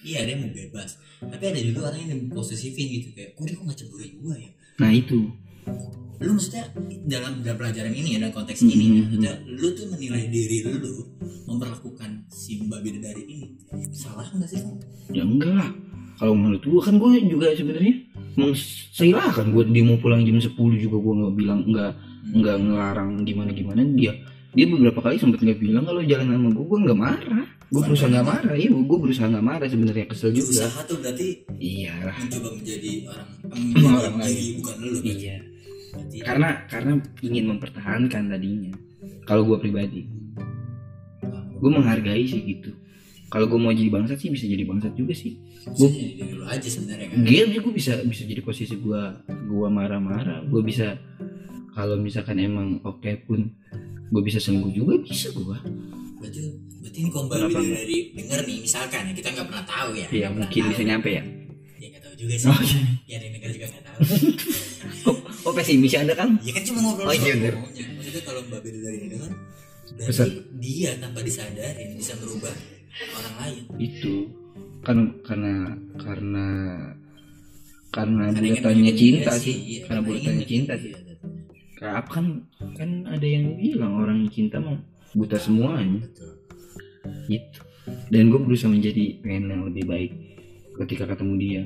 iya 0.00 0.16
ada 0.22 0.30
yang 0.30 0.40
mau 0.42 0.52
bebas. 0.52 0.90
Tapi 1.18 1.44
ada 1.44 1.58
juga 1.58 1.80
orang 1.86 2.00
yang 2.04 2.10
diposesifin 2.24 2.86
gitu 2.88 3.08
kayak 3.12 3.34
kok 3.34 3.44
dia 3.44 3.54
kok 3.54 3.64
gak 3.66 3.78
cemburuin 3.78 4.12
gua 4.22 4.34
ya? 4.34 4.50
Nah 4.78 4.90
itu. 4.90 5.18
Lu 6.18 6.30
maksudnya 6.34 6.64
dalam 7.06 7.42
dalam 7.42 7.56
pelajaran 7.56 7.92
ini 7.92 8.08
ya 8.14 8.18
dalam 8.20 8.34
konteks 8.34 8.58
Mhm. 8.60 8.70
ini 8.70 8.84
ya, 8.84 8.90
maksudnya 9.00 9.32
lu 9.46 9.68
tuh 9.70 9.86
menilai 9.86 10.24
diri 10.26 10.56
lu 10.62 10.92
memperlakukan 11.44 12.10
si 12.28 12.58
mbak 12.60 12.82
bidadari 12.82 13.22
ini 13.22 13.46
salah 13.90 14.26
nggak 14.26 14.48
sih 14.48 14.58
ya 15.10 15.22
enggak 15.22 15.54
lah. 15.54 15.70
Kalau 16.18 16.34
menurut 16.34 16.58
gue 16.60 16.80
kan 16.82 16.98
gue 16.98 17.10
juga 17.30 17.54
sebenarnya 17.54 17.94
mengsilakan 18.34 19.46
gue 19.54 19.64
dia 19.70 19.84
mau 19.86 19.98
pulang 19.98 20.22
jam 20.22 20.38
10 20.38 20.50
juga 20.76 20.96
gue 20.98 21.14
nggak 21.14 21.34
bilang 21.34 21.60
nggak 21.64 21.92
nggak 22.34 22.56
ngelarang 22.60 23.10
gimana 23.22 23.50
gimana 23.52 23.80
dia 23.94 24.12
dia 24.56 24.64
beberapa 24.64 25.04
kali 25.04 25.20
sempat 25.20 25.44
nggak 25.44 25.60
bilang 25.60 25.84
kalau 25.84 26.00
jalan 26.00 26.26
sama 26.32 26.48
gue 26.56 26.64
gue 26.64 26.78
nggak 26.88 26.98
marah. 26.98 27.46
Gue 27.68 27.82
berusaha 27.84 28.08
nggak 28.08 28.26
marah. 28.26 28.54
Iya 28.56 28.70
gue 28.72 28.98
berusaha 28.98 29.26
nggak 29.28 29.44
marah 29.44 29.68
sebenarnya 29.68 30.06
kesel 30.08 30.30
juga. 30.32 30.64
Usaha 30.64 30.80
tuh 30.88 30.96
berarti 31.04 31.28
iya. 31.60 31.92
lah 32.00 32.16
mencoba 32.16 32.48
menjadi 32.56 32.90
orang 33.12 33.28
Orang 33.76 34.14
menjadi 34.16 34.40
lain. 34.40 34.54
bukan 34.56 34.76
lu 34.80 34.98
iya. 35.04 35.36
Berarti 35.88 36.16
karena 36.24 36.48
karena 36.72 36.92
ingin 37.20 37.44
mempertahankan 37.52 38.22
tadinya. 38.32 38.72
Kalau 39.28 39.42
gue 39.44 39.58
pribadi. 39.60 40.02
Gue 41.58 41.70
menghargai 41.74 42.24
sih 42.24 42.40
gitu. 42.48 42.72
Kalau 43.28 43.44
gue 43.44 43.60
mau 43.60 43.76
jadi 43.76 43.92
bangsat 43.92 44.16
sih 44.24 44.32
bisa 44.32 44.48
jadi 44.48 44.64
bangsat 44.64 44.96
juga 44.96 45.12
sih. 45.12 45.36
Maksudnya 45.68 45.92
jadi 45.92 46.12
diri 46.16 46.32
lu 46.32 46.44
aja 46.48 46.68
sebenarnya 46.72 47.06
kan? 47.12 47.16
Dia 47.28 47.44
gue 47.60 47.72
bisa 47.76 48.00
bisa 48.00 48.22
jadi 48.24 48.40
posisi 48.40 48.80
gue 48.80 49.02
gue 49.28 49.68
marah-marah. 49.68 50.48
Gue 50.48 50.64
bisa 50.64 50.96
kalau 51.76 52.00
misalkan 52.00 52.40
emang 52.40 52.80
oke 52.80 53.12
pun 53.28 53.52
gue 54.08 54.22
bisa 54.22 54.38
sembuh 54.38 54.70
juga 54.70 54.94
bisa 55.00 55.28
gue 55.30 55.44
berarti 56.18 56.40
berarti 56.80 56.98
ini 56.98 57.10
kombal 57.10 57.36
Kenapa? 57.38 57.58
enggak? 57.58 57.78
dari 57.78 57.98
denger 58.12 58.40
nih 58.42 58.58
misalkan 58.60 59.02
ya 59.04 59.12
kita 59.14 59.28
nggak 59.30 59.46
pernah 59.46 59.64
tahu 59.64 59.90
ya. 59.94 60.06
Ya 60.08 60.26
pernah 60.26 60.30
mungkin 60.40 60.60
tahu. 60.60 60.70
bisa 60.72 60.82
nyampe 60.84 61.08
ya. 61.10 61.22
Ya 61.78 61.86
nggak 61.88 62.02
tahu 62.02 62.14
juga 62.16 62.34
sih. 62.34 62.48
Oh, 62.48 62.58
iya. 62.58 62.80
ya 63.06 63.16
yang 63.20 63.32
denger 63.34 63.50
juga 63.52 63.66
nggak 63.68 63.84
tahu. 63.84 63.98
Oh, 65.04 65.14
oh 65.44 65.52
pesimis 65.52 65.94
anda 65.94 66.12
kan 66.12 66.36
ya 66.40 66.50
kan 66.50 66.62
cuma 66.62 66.80
ngobrol 66.80 67.06
Oh, 67.06 67.14
iya, 67.14 67.32
ngomongnya. 67.34 67.84
maksudnya 67.94 68.22
kalau 68.24 68.40
mbak 68.44 68.60
bidadari 68.60 68.96
ini 68.98 69.06
denger 69.10 69.30
berarti 69.88 70.06
Pesan. 70.06 70.28
dia 70.58 70.90
tanpa 70.96 71.20
disadarin 71.20 71.88
bisa 71.94 72.12
merubah 72.16 72.54
orang 73.14 73.34
lain. 73.38 73.62
Itu. 73.78 74.14
Karena 74.80 75.04
karena 75.22 75.52
karena 75.96 76.46
karena 77.88 78.24
Karena 78.28 78.36
melindungi 78.36 78.92
cinta 78.94 79.32
sih. 79.34 79.54
iya, 79.56 79.80
karena 79.84 80.00
ingin 80.02 80.08
buatannya 80.08 80.46
cinta 80.46 80.72
sih 80.76 80.92
apa 81.82 82.10
kan 82.10 82.26
kan 82.74 83.06
ada 83.06 83.26
yang 83.26 83.54
bilang 83.54 83.94
orang 84.02 84.26
yang 84.26 84.30
cinta 84.32 84.58
mah 84.58 84.78
buta 85.14 85.38
semuanya. 85.38 86.02
Betul. 86.04 86.32
Gitu. 87.28 87.60
Dan 88.12 88.28
gue 88.28 88.40
berusaha 88.40 88.68
menjadi 88.68 89.20
pengen 89.24 89.48
yang 89.48 89.62
lebih 89.68 89.84
baik 89.88 90.12
ketika 90.84 91.08
ketemu 91.08 91.34
dia. 91.40 91.62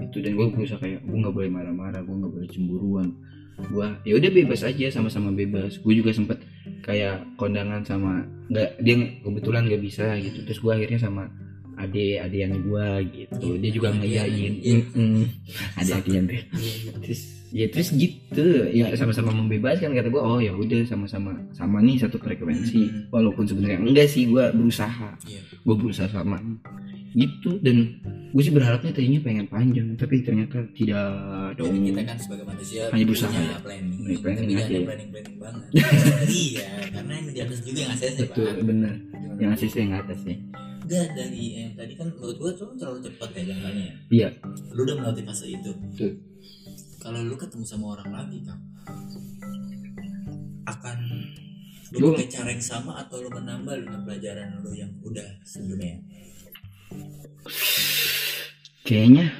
Itu 0.00 0.18
dan 0.18 0.34
gue 0.34 0.46
berusaha 0.50 0.78
kayak 0.80 1.06
gue 1.06 1.16
nggak 1.18 1.34
boleh 1.34 1.50
marah-marah 1.50 2.00
gue 2.02 2.14
nggak 2.14 2.32
boleh 2.32 2.48
cemburuan. 2.50 3.08
Gue 3.70 3.86
ya 4.02 4.18
udah 4.18 4.30
bebas 4.34 4.66
aja 4.66 4.86
sama-sama 4.90 5.30
bebas. 5.30 5.78
Gue 5.78 5.94
juga 5.94 6.10
sempet 6.10 6.42
kayak 6.82 7.38
kondangan 7.38 7.86
sama 7.86 8.26
nggak 8.50 8.82
dia 8.82 8.96
kebetulan 9.22 9.68
nggak 9.70 9.82
bisa 9.82 10.18
gitu. 10.18 10.42
Terus 10.42 10.58
gue 10.58 10.72
akhirnya 10.74 10.98
sama 10.98 11.30
ade 11.78 12.18
adean 12.18 12.58
gue 12.58 12.86
gitu. 13.14 13.58
Dia 13.62 13.70
juga 13.70 13.94
ngeyain. 13.94 14.52
Iya. 14.58 14.82
ade 15.78 15.92
adean 15.94 16.24
deh 16.26 16.42
terus 17.02 17.43
ya 17.54 17.70
terus 17.70 17.94
gitu 17.94 18.44
ya 18.66 18.90
sama-sama 18.92 19.30
membebaskan 19.32 19.94
kata 19.94 20.10
gue 20.10 20.18
oh 20.18 20.36
ya 20.36 20.50
udah 20.52 20.82
sama-sama 20.82 21.38
sama 21.50 21.78
nih 21.78 21.96
satu 21.96 22.18
frekuensi 22.18 22.82
Mhm. 22.82 23.00
walaupun 23.08 23.46
sebenarnya 23.46 23.78
enggak 23.80 24.10
sih 24.10 24.26
gue 24.26 24.42
berusaha 24.50 25.14
Iya. 25.22 25.38
gue 25.56 25.74
berusaha 25.76 26.08
sama 26.08 26.42
gitu 27.14 27.62
dan 27.62 27.94
gue 28.28 28.42
sih 28.42 28.50
berharapnya 28.50 28.90
tadinya 28.90 29.22
pengen 29.22 29.46
panjang 29.46 29.94
tapi 29.94 30.18
ternyata 30.20 30.66
tidak 30.74 31.06
dong 31.54 31.70
Jadi 31.70 31.86
kita 31.88 32.02
kan 32.02 32.16
sebagai 32.18 32.42
manusia 32.44 32.80
Hanya 32.90 33.04
berusaha 33.06 33.30
punya 33.30 33.58
planning, 33.62 33.98
Punya 34.02 34.18
planning 34.18 34.48
ya. 34.50 34.58
planning 34.58 35.08
planning 35.14 35.36
banget. 35.38 35.64
iya, 36.42 36.66
karena 36.90 37.12
yang 37.14 37.26
di 37.28 37.40
atas 37.40 37.58
juga 37.62 37.78
yang 37.80 37.92
betul 37.94 38.46
pak. 38.50 38.64
bener 38.66 38.94
yang 39.36 39.50
asisten 39.52 39.80
yang 39.86 39.94
atas 39.96 40.20
ya 40.20 40.36
Enggak 40.84 41.06
dari 41.14 41.44
yang 41.54 41.70
tadi 41.72 41.92
kan 41.94 42.06
menurut 42.10 42.36
gua 42.36 42.50
tuh 42.52 42.68
terlalu 42.74 42.98
cepat 43.00 43.28
ya 43.32 43.42
jalannya. 43.46 43.86
ya. 43.86 43.94
iya 44.10 44.28
Lu 44.74 44.82
udah 44.82 44.94
melewati 44.98 45.22
fase 45.22 45.46
itu. 45.48 45.70
Betul. 45.72 46.12
Kalau 47.04 47.20
lu 47.20 47.36
ketemu 47.36 47.64
sama 47.68 48.00
orang 48.00 48.08
lagi 48.16 48.40
kan, 48.48 48.56
akan 50.64 50.98
lu 52.00 52.16
pakai 52.16 52.32
cara 52.32 52.48
yang 52.48 52.64
sama 52.64 52.96
atau 53.04 53.20
lu 53.20 53.28
menambah 53.28 53.76
dengan 53.76 54.00
pelajaran 54.08 54.64
lu 54.64 54.72
yang 54.72 54.88
udah 55.04 55.28
sebelumnya? 55.44 56.00
kayaknya 58.84 59.32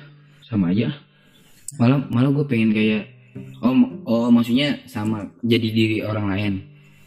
sama 0.44 0.72
aja 0.72 0.88
malah 1.76 2.00
malah 2.08 2.32
gue 2.32 2.46
pengen 2.48 2.72
kayak 2.72 3.04
oh 3.60 3.76
oh 4.08 4.28
maksudnya 4.32 4.80
sama 4.88 5.28
jadi 5.44 5.68
diri 5.68 5.98
orang 6.00 6.32
lain 6.32 6.54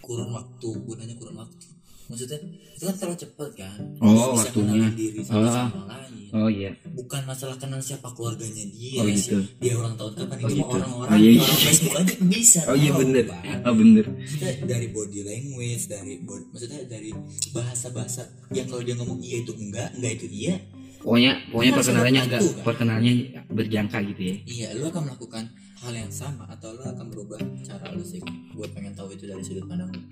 Kurun 0.08 0.32
waktu, 0.32 0.72
gunanya 0.88 1.20
kurun 1.20 1.36
waktu. 1.36 1.68
Maksudnya 2.08 2.40
itu 2.72 2.84
kan 2.84 2.96
terlalu 2.96 3.18
cepat 3.18 3.50
kan? 3.54 3.78
Oh, 4.00 4.32
bisa 4.34 4.48
waktunya. 4.48 4.88
diri 4.92 5.20
sama 5.22 5.38
Oh. 5.38 5.52
sama 5.52 5.82
lain. 5.88 6.06
oh 6.30 6.50
iya 6.50 6.72
bukan 6.92 7.24
masalah 7.24 7.56
kenal 7.56 7.80
siapa 7.80 8.12
keluarganya 8.12 8.68
dia 8.68 9.00
Oh, 9.00 9.08
sih. 9.08 9.16
gitu. 9.32 9.40
dia 9.58 9.74
ulang 9.74 9.96
tahun 9.96 10.12
kapan 10.14 10.36
Oh, 10.36 10.44
itu 10.44 10.56
gitu. 10.56 10.68
orang-orang 10.68 11.08
Oh, 11.08 11.18
iya, 11.18 11.30
iya. 11.32 11.40
orang 11.42 11.62
Facebook 11.64 11.96
aja 11.96 12.14
bisa 12.22 12.60
oh 12.64 12.76
iya 12.76 12.92
bener 12.94 13.24
Pak. 13.26 13.42
oh 13.64 13.74
bener 13.74 14.06
maksudnya 14.10 14.52
dari 14.66 14.88
body 14.90 15.20
language 15.24 15.84
dari 15.88 16.14
body, 16.20 16.44
maksudnya 16.52 16.80
dari 16.86 17.10
bahasa-bahasa 17.50 18.22
yang 18.52 18.68
kalau 18.68 18.82
dia 18.82 18.96
ngomong 18.96 19.20
iya 19.20 19.38
itu 19.40 19.52
enggak 19.56 19.88
enggak 19.96 20.12
itu 20.14 20.26
iya 20.30 20.54
pokoknya 21.00 21.32
pokoknya 21.48 21.72
ada 21.72 21.80
perkenalannya 21.80 22.22
agak 22.22 22.40
kan? 22.44 22.64
perkenalannya 22.66 23.14
berjangka 23.50 23.98
gitu 24.06 24.22
ya 24.22 24.36
iya 24.46 24.68
lu 24.76 24.84
akan 24.86 25.02
melakukan 25.08 25.44
hal 25.80 25.94
yang 25.94 26.12
sama 26.12 26.44
atau 26.46 26.70
lu 26.72 26.84
akan 26.84 27.06
berubah 27.08 27.40
cara 27.64 27.88
lu 27.96 28.04
sih 28.04 28.20
gue 28.52 28.68
pengen 28.76 28.92
tahu 28.92 29.16
itu 29.16 29.24
dari 29.24 29.40
sudut 29.40 29.64
pandang 29.64 29.88
lu 29.90 30.04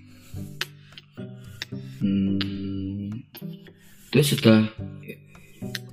Hmm, 1.99 3.09
terus 4.13 4.35
setelah 4.35 4.69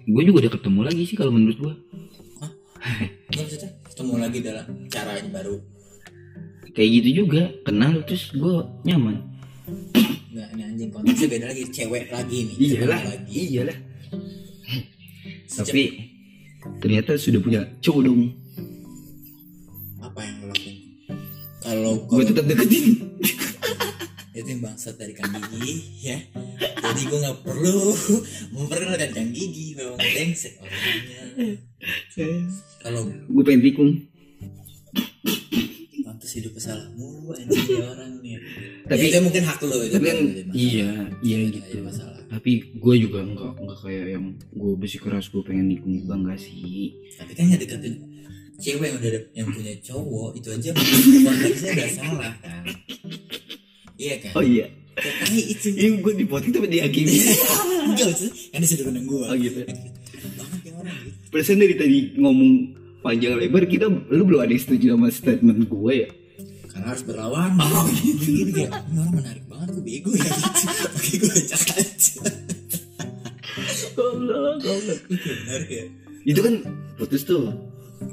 gue 0.02 0.22
juga 0.26 0.46
udah 0.46 0.52
ketemu 0.58 0.80
lagi 0.84 1.02
sih 1.06 1.16
kalau 1.16 1.32
menurut 1.34 1.58
gue. 1.58 1.74
Maksudnya? 3.32 3.70
Ketemu 3.86 4.14
lagi 4.18 4.38
dalam 4.42 4.66
cara 4.90 5.12
baru? 5.30 5.56
Kayak 6.72 6.90
gitu 7.00 7.08
juga 7.24 7.52
kenal 7.62 8.00
terus 8.08 8.32
gue 8.32 8.56
nyaman. 8.88 9.20
Nggak, 10.32 10.48
ini 10.56 10.62
anjing 10.64 10.90
konteksnya 10.90 11.28
beda 11.28 11.46
lagi. 11.52 11.62
Cewek 11.68 12.04
lagi 12.08 12.38
nih 12.48 12.56
iyalah 12.56 13.00
lagi. 13.04 13.40
iyalah. 13.52 13.78
Tapi 15.52 15.82
ternyata 16.80 17.20
sudah 17.20 17.40
punya 17.44 17.60
cowok 17.84 18.02
dong. 18.08 18.32
Apa 20.00 20.20
yang 20.24 20.36
lo 20.40 20.46
lakuin? 20.50 20.76
Kalau 21.62 21.94
gue 22.08 22.24
tetap 22.26 22.44
deketin 22.48 22.86
itu 24.32 24.48
yang 24.48 24.62
bangsat 24.64 24.96
dari 24.96 25.12
Kang 25.12 25.28
Gigi 25.28 25.76
ya. 26.00 26.16
Jadi 26.56 27.00
gue 27.04 27.18
nggak 27.20 27.38
perlu 27.44 27.92
memperkenalkan 28.56 29.10
Kang 29.12 29.30
Gigi 29.30 29.76
memang 29.76 30.00
brengsek 30.00 30.56
orangnya. 30.56 31.20
Kalau 32.80 33.02
gue 33.08 33.42
pengen 33.44 33.60
tikung. 33.60 33.90
Pantas 36.02 36.32
hidup 36.32 36.56
salah 36.56 36.88
mulu 36.96 37.36
anjing 37.36 37.76
orang 37.84 38.24
nih. 38.24 38.40
Tapi- 38.88 39.00
ya, 39.04 39.08
itu 39.12 39.18
mungkin 39.20 39.42
hak 39.44 39.60
lo 39.62 39.76
itu 39.84 39.94
tapi 40.00 40.06
kan 40.08 40.18
iya 40.56 40.90
iya 41.20 41.36
gitu. 41.52 41.84
masalah. 41.84 42.20
Tapi 42.32 42.50
gue 42.72 42.94
juga 42.96 43.20
enggak 43.20 43.52
enggak 43.60 43.78
kayak 43.84 44.06
yang 44.16 44.24
gue 44.32 44.72
bersikeras 44.80 45.28
gue 45.28 45.42
pengen 45.44 45.68
nikung 45.68 45.92
juga 45.92 46.16
enggak 46.16 46.40
sih. 46.40 46.96
Tapi 47.20 47.32
kan 47.36 47.52
ngedeketin 47.52 47.94
cewek 48.62 48.88
yang 48.88 48.96
udah 48.96 49.10
yang 49.34 49.48
punya 49.50 49.74
cowok 49.82 50.30
itu 50.38 50.48
aja 50.54 50.70
konteksnya 51.26 51.70
udah 51.74 51.90
salah 51.90 52.32
kan 52.38 52.62
iya 53.96 54.14
kan? 54.20 54.32
Oh 54.38 54.44
iya. 54.44 54.66
Tapi 54.92 55.40
itu 55.56 55.72
ini 55.72 56.04
gue 56.04 56.12
di 56.20 56.26
podcast 56.28 56.52
tapi 56.52 56.68
dihakimi 56.68 57.16
enggak 57.88 58.06
maksudnya 58.12 58.32
kan 58.52 58.58
di 58.60 58.66
sudut 58.68 58.84
pandang 58.92 59.06
gue 59.08 59.24
oh 59.24 59.36
gitu. 59.40 59.60
Banget 60.36 60.60
orang 60.76 60.96
gitu. 61.00 61.18
Perasaan 61.32 61.58
dari 61.64 61.74
tadi 61.80 61.98
ngomong 62.20 62.50
panjang 63.00 63.34
lebar 63.40 63.64
kita 63.64 63.88
lu 63.88 64.22
belum 64.28 64.40
ada 64.44 64.52
yang 64.52 64.62
setuju 64.62 64.86
sama 64.92 65.08
statement 65.08 65.64
gue 65.64 65.92
ya? 65.96 66.08
Karena 66.72 66.86
harus 66.92 67.04
berlawanan 67.04 67.60
oh, 67.60 67.84
gitu 68.00 68.28
gitu 68.32 68.50
kayak 68.52 68.72
ini 68.88 68.96
orang 69.00 69.14
menarik 69.16 69.44
banget 69.48 69.68
gue 69.76 69.84
bego 69.84 70.10
ya. 70.12 70.24
Gitu 70.24 70.84
oke 70.92 71.12
gue 71.20 71.32
ajak 71.40 71.62
aja. 71.72 72.14
Goblok 73.92 74.56
goblok. 74.60 75.00
Menarik 75.08 75.70
ya. 75.72 75.84
Itu 76.28 76.40
kan 76.40 76.54
putus 77.00 77.22
tuh. 77.24 77.52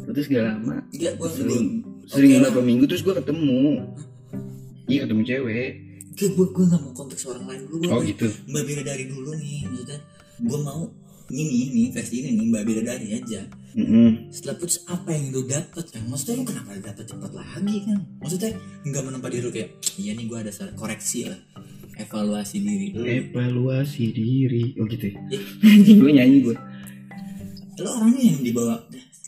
Putus 0.07 0.25
gak 0.27 0.43
lama. 0.43 0.79
Enggak 0.91 1.13
gue 1.19 1.29
sering. 1.31 1.67
sering. 2.07 2.39
Beberapa 2.39 2.61
minggu 2.63 2.83
terus 2.87 3.03
gue 3.03 3.15
ketemu 3.15 3.83
iya 4.89 4.99
ketemu 5.05 5.23
cewek. 5.23 5.69
Enggak, 6.09 6.29
gue 6.35 6.47
gue 6.51 6.65
nggak 6.67 6.81
mau 6.83 6.93
konteks 6.97 7.23
orang 7.29 7.45
lain. 7.47 7.61
Dulu 7.69 7.75
gue 7.79 7.89
oh 7.93 8.01
gitu. 8.03 8.27
Mbak 8.49 8.63
Bidadari 8.65 9.03
dulu 9.07 9.31
nih 9.37 9.63
maksudnya. 9.69 9.99
Gue 10.41 10.59
mau 10.59 10.81
ini 11.29 11.69
nih 11.71 11.87
versi 11.93 12.15
ini 12.25 12.29
nih 12.35 12.45
Mbak 12.49 12.63
Bidadari 12.65 13.07
aja. 13.15 13.41
Mm-mm. 13.69 14.33
setelah 14.33 14.57
putus 14.57 14.81
apa 14.89 15.13
yang 15.13 15.29
lu 15.29 15.45
dapet 15.45 15.85
kan 15.93 16.01
maksudnya 16.09 16.41
lu 16.41 16.45
kenapa 16.49 16.73
dapet 16.81 17.05
cepet 17.05 17.31
lagi 17.37 17.77
kan 17.85 18.01
maksudnya 18.17 18.57
nggak 18.81 19.03
menempa 19.05 19.29
diri 19.29 19.45
lu 19.45 19.53
kayak 19.53 19.77
iya 20.01 20.17
nih 20.17 20.25
gue 20.25 20.37
ada 20.41 20.49
salah 20.49 20.73
koreksi 20.73 21.29
lah. 21.29 21.37
Evaluasi 21.99 22.57
diri. 22.65 22.87
Lu 22.97 23.05
evaluasi 23.05 24.09
diri. 24.09 24.73
Oh 24.81 24.89
gitu 24.89 25.13
ya? 25.13 25.21
Anjing 25.69 25.97
gue 26.01 26.11
nyanyi 26.17 26.37
gue 26.49 26.57
lu 27.79 27.89
orangnya 27.93 28.23
yang 28.25 28.39
dibawa 28.41 28.75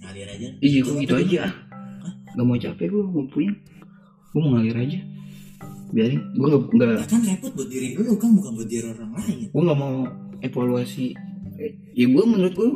ngalir 0.02 0.28
aja. 0.28 0.48
Iya 0.58 0.80
gue 0.84 0.96
gitu 1.06 1.16
aja. 1.22 1.42
Nggak 2.34 2.46
mau 2.50 2.58
capek 2.58 2.88
gue 2.90 3.04
mau 3.06 3.24
punya. 3.30 3.54
Gue 4.34 4.40
mau 4.42 4.58
ngalir 4.58 4.76
aja 4.76 5.00
biarin. 5.92 6.22
Gue 6.34 6.48
nggak 6.48 6.62
nggak 6.72 6.88
Ya 6.98 7.08
kan 7.08 7.22
repot 7.22 7.52
buat 7.54 7.70
diri 7.70 7.88
lu 7.94 8.16
kan 8.16 8.32
bukan 8.34 8.52
buat 8.56 8.70
diri 8.70 8.86
orang 8.88 9.12
lain. 9.16 9.38
Gue 9.52 9.62
nggak 9.62 9.80
mau 9.80 9.96
evaluasi. 10.40 11.08
Ya 11.94 12.06
gue 12.10 12.24
menurut 12.26 12.54
gue 12.56 12.70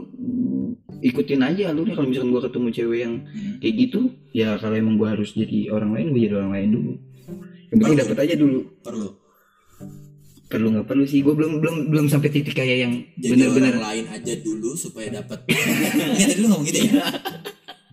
ikutin 1.01 1.41
aja 1.41 1.74
alurnya. 1.74 1.95
Kalau 1.97 2.07
misalkan 2.07 2.32
gue 2.32 2.43
ketemu 2.43 2.68
cewek 2.72 2.99
yang 3.01 3.13
Hmm. 3.26 3.57
kayak 3.59 3.76
gitu 3.80 3.99
ya 4.32 4.59
kalau 4.59 4.76
emang 4.76 4.95
gue 4.99 5.07
harus 5.07 5.32
jadi 5.34 5.59
orang 5.72 5.91
lain 5.95 6.07
gue 6.13 6.22
jadi 6.28 6.36
orang 6.38 6.51
lain 6.53 6.70
dulu. 6.76 6.93
Yang 7.72 7.78
penting 7.82 7.97
dapat 8.03 8.18
aja 8.22 8.36
dulu. 8.38 8.59
Perlu. 8.84 9.09
Perlu 10.45 10.68
nggak 10.78 10.88
perlu 10.88 11.03
sih. 11.03 11.20
Gue 11.26 11.34
belum 11.34 11.57
belum 11.63 11.76
belum 11.89 12.05
sampai 12.05 12.30
titik 12.30 12.53
kayak 12.53 12.78
yang 12.86 12.93
benar-benar 13.18 13.82
lain 13.82 14.05
aja 14.05 14.34
dulu 14.39 14.78
supaya 14.78 15.09
dapat 15.24 15.41
Nggak 16.16 16.28
tadi 16.30 16.41
lu 16.43 16.47
ngomong 16.53 16.66
gitu 16.70 16.80
ya 16.93 17.09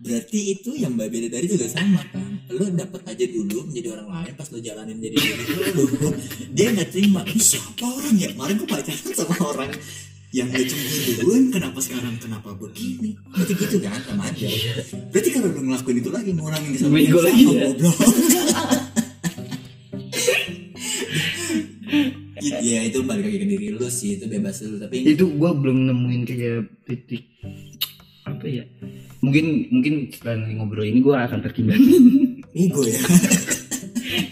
berarti 0.03 0.39
itu 0.59 0.75
yang 0.75 0.99
mbak 0.99 1.07
beda 1.07 1.27
dari 1.39 1.47
juga 1.47 1.71
sama 1.71 2.03
kan? 2.11 2.43
Lu 2.51 2.67
dapat 2.75 3.01
aja 3.07 3.25
dulu 3.25 3.63
menjadi 3.71 3.87
orang 3.95 4.07
lain 4.11 4.33
pas 4.35 4.47
lu 4.51 4.59
jalanin 4.59 4.99
jadi 4.99 5.15
diri 5.15 5.43
lu 5.79 6.11
dia 6.51 6.67
nggak 6.75 6.89
terima 6.91 7.23
ini 7.23 7.39
siapa 7.39 7.87
orang 7.87 8.15
ya? 8.19 8.27
Kemarin 8.35 8.55
gue 8.59 8.67
pacaran 8.67 9.13
sama 9.15 9.35
orang 9.47 9.71
yang 10.33 10.49
gak 10.49 10.65
cemburuan 10.65 11.53
kenapa 11.53 11.77
sekarang 11.77 12.17
kenapa 12.17 12.49
begini? 12.57 13.13
Gitu 13.37 13.53
gitu 13.53 13.77
kan 13.85 14.01
sama 14.01 14.27
aja. 14.27 14.49
Berarti 15.13 15.29
kalau 15.29 15.47
lu 15.53 15.61
ngelakuin 15.61 15.97
itu 16.01 16.09
lagi 16.09 16.31
ngurangin 16.33 16.69
kesalahan 16.73 16.97
Bego 16.97 17.19
yang 17.21 17.25
lagi 17.29 17.43
sama, 17.45 17.53
ya. 17.61 17.69
ya 22.63 22.79
itu 22.87 22.99
balik 23.05 23.23
lagi 23.29 23.37
ke 23.39 23.47
diri 23.47 23.67
lu 23.71 23.87
sih 23.87 24.19
itu 24.19 24.25
bebas 24.27 24.63
lu 24.65 24.81
tapi 24.81 25.05
itu 25.05 25.25
gue 25.27 25.51
belum 25.53 25.77
nemuin 25.87 26.21
kayak 26.27 26.59
titik 26.87 27.23
apa 28.27 28.45
ya 28.47 28.65
mungkin 29.23 29.71
mungkin 29.71 29.93
setelah 30.11 30.43
ngobrol 30.51 30.83
ini 30.83 30.99
gue 30.99 31.15
akan 31.15 31.39
tertimbang 31.39 31.79
ego 32.53 32.83
ya? 32.83 32.99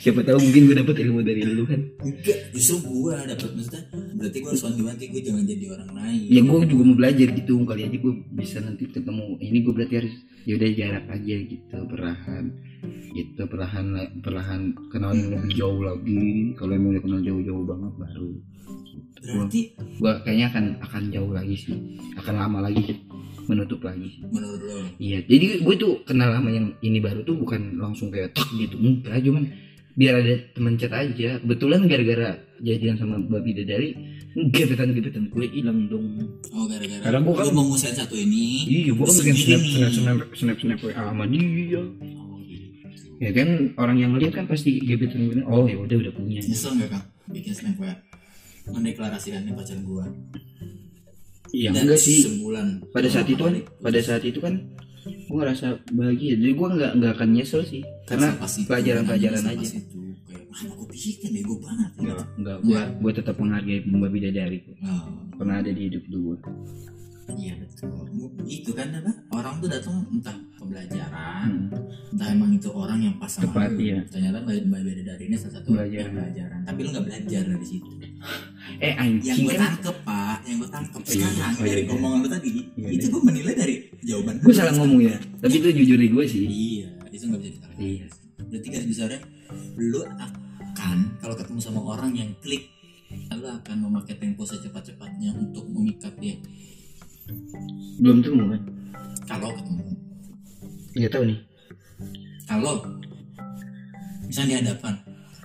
Siapa 0.02 0.22
tahu 0.26 0.38
mungkin 0.42 0.62
gue 0.70 0.76
dapet 0.78 0.96
ilmu 1.06 1.22
dari 1.26 1.42
lu 1.46 1.66
kan. 1.66 1.82
Enggak 2.02 2.54
justru 2.54 2.82
gua 2.86 3.22
dapet 3.26 3.50
maksudnya 3.54 3.82
berarti 4.18 4.38
gua 4.42 4.50
harus 4.54 4.64
wanti-wanti 4.66 5.04
gua 5.10 5.22
jangan 5.22 5.44
jadi 5.46 5.66
orang 5.74 5.92
lain. 5.94 6.22
Ya 6.30 6.42
gue 6.42 6.58
juga 6.70 6.84
mau 6.86 6.98
belajar 6.98 7.28
gitu 7.34 7.54
kali 7.66 7.82
aja 7.86 7.98
gue 7.98 8.14
bisa 8.34 8.58
nanti 8.62 8.84
ketemu. 8.89 9.26
Ini 9.42 9.58
gue 9.62 9.74
berarti 9.74 9.96
harus 10.02 10.16
ya 10.46 10.54
udah 10.58 10.70
jarak 10.74 11.06
aja 11.10 11.36
gitu 11.50 11.78
perlahan. 11.89 12.44
Gitu 13.14 13.42
perlahan 13.46 13.86
perlahan 14.22 14.62
kenal 14.89 15.12
yang 15.18 15.30
lebih 15.38 15.54
jauh 15.58 15.82
lagi. 15.82 16.54
Kalau 16.58 16.72
emang 16.78 16.89
udah 16.98 17.04
kenal 17.06 17.22
jauh-jauh 17.22 17.66
banget 17.66 17.94
baru. 17.98 18.32
Berarti 19.22 19.62
gue 19.78 20.12
kayaknya 20.26 20.46
akan 20.50 20.66
akan 20.82 21.04
jauh 21.10 21.32
lagi 21.34 21.56
sih. 21.58 21.78
Akan 22.18 22.42
lama 22.42 22.66
lagi 22.66 23.02
menutup 23.52 23.80
lagi. 23.82 24.24
Menurut 24.24 24.62
lo? 24.62 24.88
Iya 24.95 25.20
jadi 25.22 25.60
gue 25.60 25.76
tuh 25.76 25.99
kenal 26.02 26.32
sama 26.32 26.49
yang 26.49 26.72
ini 26.80 26.97
baru 26.97 27.22
tuh 27.22 27.36
bukan 27.36 27.76
langsung 27.76 28.08
kayak 28.08 28.32
tak 28.32 28.47
gitu. 28.56 28.76
Enggak 28.76 29.20
cuman 29.20 29.43
biar 29.91 30.16
ada 30.18 30.34
teman 30.52 30.74
chat 30.76 30.89
aja. 30.89 31.38
Kebetulan 31.38 31.84
gara-gara 31.86 32.30
jadian 32.58 32.95
sama 32.95 33.20
babi 33.20 33.52
dari 33.58 33.91
gebetan 34.32 34.95
gebetan 34.95 35.28
gue 35.28 35.43
hilang 35.45 35.86
dong. 35.86 36.08
Oh 36.49 36.64
gara-gara 36.64 37.04
Karena 37.04 37.20
gua 37.20 37.36
kan- 37.38 37.52
mau 37.52 37.68
ngusain 37.68 37.91
satu 37.91 38.16
ini 38.16 38.64
Iya, 38.64 38.95
gua 38.95 39.04
kan 39.04 39.20
bikin 39.20 39.36
snap, 39.36 39.62
snap, 39.62 39.91
snap, 39.91 40.18
snap, 40.32 40.58
snap, 40.58 40.80
WA 40.80 40.95
sama 40.95 41.28
dia. 41.28 41.84
oh 41.84 42.39
gitu 42.39 42.88
Ya 43.20 43.30
kan 43.32 43.47
orang 43.76 43.97
yang 43.97 44.16
ngeliat 44.16 44.32
kan 44.34 44.47
pasti 44.47 44.80
gebetan 44.80 45.28
gue. 45.28 45.43
Oh 45.43 45.68
ya 45.68 45.76
udah 45.76 45.97
udah 45.99 46.14
punya. 46.16 46.39
nyesel 46.39 46.74
nggak 46.74 46.89
kak 46.89 47.04
bikin 47.28 47.52
snap 47.52 47.76
ya 47.78 47.93
mendeklarasikan 48.64 49.43
pacar 49.52 49.76
gua 49.82 50.06
Iya 51.52 51.70
Dan 51.70 51.84
enggak 51.86 51.99
sih. 51.99 52.20
sebulan 52.24 52.68
Pada 52.89 53.08
saat 53.08 53.28
itu 53.28 53.41
kan, 53.41 53.54
pada 53.78 53.99
saat 53.99 54.24
itu 54.24 54.39
kan 54.39 54.54
gue 55.02 55.38
ngerasa 55.38 55.68
bahagia. 55.91 56.34
Jadi 56.36 56.52
gue 56.52 56.68
nggak 56.72 56.91
nggak 56.95 57.12
akan 57.14 57.30
nyesel 57.32 57.62
sih. 57.62 57.82
Karena 58.06 58.32
pelajaran-pelajaran 58.39 59.43
aja. 59.45 59.66
itu 59.68 59.99
kayak 60.52 60.76
gua 60.76 60.88
bikin 60.88 61.32
bego 61.32 61.56
banget 61.58 61.89
Enggak, 61.95 62.20
enggak. 62.36 62.58
Gue 62.62 62.82
gue 62.99 63.12
tetap 63.14 63.36
menghargai 63.36 63.80
Mbak 63.84 64.10
Bidadari. 64.10 64.60
oh, 64.80 65.08
Pernah 65.34 65.56
ada 65.58 65.72
di 65.72 65.82
hidup 65.88 66.04
gue. 66.06 66.36
iya 67.32 67.56
betul 67.56 68.12
itu 68.43 68.76
kan 68.76 68.91
apa 68.91 69.08
orang 69.32 69.56
tuh 69.58 69.72
datang 69.72 70.04
entah 70.12 70.36
pembelajaran 70.60 71.47
Hmm. 71.47 72.12
entah 72.12 72.28
emang 72.28 72.52
itu 72.52 72.68
orang 72.68 72.99
yang 72.99 73.16
pas 73.16 73.32
sama 73.32 73.47
Tepat, 73.47 73.72
lu. 73.72 73.80
iya. 73.80 74.04
ternyata 74.04 74.43
mbak 74.43 74.68
mbak 74.68 74.82
beda 74.84 75.04
dari 75.08 75.24
ini 75.26 75.36
salah 75.36 75.54
satu 75.56 75.72
Belajaran. 75.72 75.95
yang 75.95 76.12
pelajaran 76.12 76.60
tapi 76.62 76.80
lu 76.84 76.89
nggak 76.91 77.06
belajar 77.08 77.41
dari 77.47 77.66
situ 77.66 77.88
Eh 78.78 78.88
yang 78.88 78.98
anjing 79.20 79.44
gue 79.44 79.54
kan. 79.54 79.62
tangkep 79.68 79.96
pak 80.02 80.38
yang 80.44 80.58
gue 80.58 80.70
tangkep 80.70 81.02
iya. 81.02 81.12
sekarang 81.12 81.52
Oh, 81.52 81.62
iya, 81.62 81.70
dari 81.70 81.82
iya. 81.82 81.92
omongan 81.92 82.18
lu 82.18 82.30
tadi 82.30 82.50
Iya, 82.72 82.88
itu 82.90 83.04
iya. 83.04 83.12
gue 83.12 83.22
menilai 83.22 83.54
dari 83.54 83.76
jawaban 84.02 84.34
Gue 84.38 84.54
salah 84.54 84.74
ngomong 84.74 85.00
ya. 85.02 85.16
Tapi 85.38 85.56
itu 85.56 85.68
jujur 85.76 85.98
gue 86.00 86.24
sih. 86.26 86.46
iya 86.46 86.88
itu 87.12 87.24
nggak 87.26 87.40
bisa 87.40 87.52
ditolak 87.52 87.78
Iya. 87.78 88.06
berarti 88.42 88.68
garis 88.68 88.88
besarnya 88.88 89.20
lu 89.76 90.02
akan 90.02 90.98
kalau 91.18 91.36
ketemu 91.36 91.60
sama 91.60 91.80
orang 91.86 92.12
yang 92.14 92.32
klik 92.40 92.72
lu 93.12 93.46
akan 93.46 93.78
memakai 93.82 94.16
tempo 94.16 94.42
secepat-cepatnya 94.42 95.36
untuk 95.36 95.68
memikat 95.68 96.16
dia 96.18 96.40
Belum 97.98 98.20
temu 98.20 98.44
kan? 98.50 98.62
kalau 99.26 99.52
ketemu 99.52 99.84
Nggak 100.94 101.12
tahu 101.12 101.24
nih. 101.26 101.40
kalau 102.44 102.74
misalnya 104.24 104.50
di 104.50 104.56
hadapan 104.62 104.94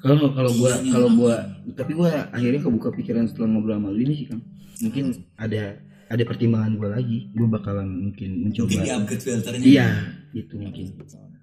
Kalau 0.06 0.30
kalau 0.30 0.52
gue 0.54 0.70
Iya, 0.70 0.92
kalau 0.94 1.08
gue 1.10 1.34
tapi 1.74 1.92
gue 1.98 2.10
akhirnya 2.30 2.60
kebuka 2.62 2.88
pikiran 2.94 3.26
setelah 3.26 3.48
ngobrol 3.50 3.76
sama 3.76 3.90
lu 3.90 4.00
ini 4.06 4.14
sih 4.14 4.26
kan. 4.30 4.38
Mungkin 4.86 5.04
ada 5.34 5.62
ada 6.06 6.22
pertimbangan 6.22 6.72
gue 6.78 6.88
lagi. 6.88 7.18
Gue 7.34 7.46
bakalan 7.50 7.88
mungkin 8.10 8.46
mencoba. 8.46 8.70
mungkin 8.70 8.86
di 8.86 8.92
upgrade 8.94 9.22
filternya 9.26 9.66
Iya, 9.66 9.88
gitu 10.30 10.54
mungkin. 10.62 10.84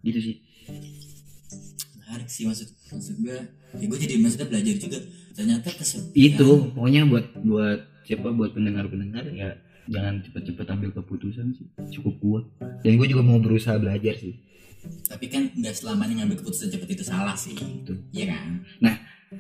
Gitu 0.04 0.20
sih. 0.20 0.36
menarik 2.14 2.30
sih 2.30 2.46
maksud 2.46 2.70
maksud 2.94 3.16
gue 3.26 3.40
ya 3.74 3.86
gue 3.90 4.00
jadi 4.06 4.22
maksudnya 4.22 4.46
belajar 4.46 4.76
juga 4.78 5.02
ternyata 5.34 5.66
kesepian 5.74 6.14
Itu 6.14 6.70
pokoknya 6.78 7.10
buat 7.10 7.26
buat 7.42 7.80
siapa 8.06 8.30
buat 8.30 8.54
pendengar-pendengar 8.54 9.34
ya 9.34 9.58
jangan 9.90 10.24
cepet-cepet 10.24 10.68
ambil 10.70 10.90
keputusan 10.96 11.58
sih. 11.58 11.68
Cukup 12.00 12.16
gue. 12.22 12.40
Dan 12.86 12.96
gue 13.00 13.08
juga 13.10 13.24
mau 13.26 13.40
berusaha 13.42 13.76
belajar 13.76 14.16
sih. 14.16 14.40
Tapi 15.06 15.26
kan 15.28 15.48
nggak 15.54 15.74
selamanya 15.74 16.24
ngambil 16.24 16.42
keputusan 16.42 16.70
cepat 16.70 16.90
itu 16.90 17.04
salah 17.04 17.36
sih. 17.36 17.54
Gitu. 17.54 17.94
iya 18.12 18.34
kan? 18.34 18.62
Nah, 18.80 18.96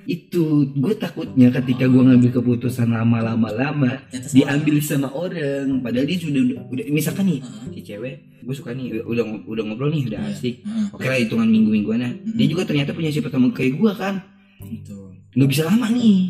itu 0.05 0.43
gue 0.73 0.93
takutnya 0.97 1.53
ketika 1.53 1.85
gue 1.85 2.01
ngambil 2.01 2.31
keputusan 2.33 2.89
lama-lama 2.89 3.49
lama 3.49 3.91
diambil 4.31 4.75
sama 4.81 5.09
orang. 5.09 5.81
Padahal 5.81 6.05
dia 6.05 6.17
sudah 6.17 6.41
udah 6.65 6.85
misalkan 6.89 7.25
nih 7.29 7.39
Heeh. 7.41 7.67
si 7.73 7.81
cewek 7.83 8.15
gue 8.43 8.55
suka 8.55 8.73
nih 8.73 8.99
udah 9.05 9.23
udah 9.45 9.63
ngobrol 9.63 9.89
nih 9.89 10.09
udah 10.09 10.19
Iya. 10.19 10.33
asik. 10.33 10.55
Heeh. 10.61 10.85
oke 10.91 11.05
lah 11.05 11.17
hitungan 11.17 11.47
minggu 11.47 11.69
mingguannya 11.71 12.09
dia 12.35 12.47
juga 12.49 12.63
ternyata 12.65 12.91
punya 12.91 13.09
sifat 13.09 13.31
sama 13.31 13.53
kayak 13.53 13.77
gue 13.77 13.91
kan. 13.95 14.15
Gitu 14.63 14.97
nggak 15.33 15.49
bisa 15.49 15.63
lama 15.65 15.87
nih. 15.89 16.29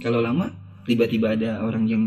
Kalau 0.00 0.20
lama 0.24 0.48
tiba-tiba 0.88 1.36
ada 1.36 1.60
orang 1.60 1.84
yang 1.84 2.02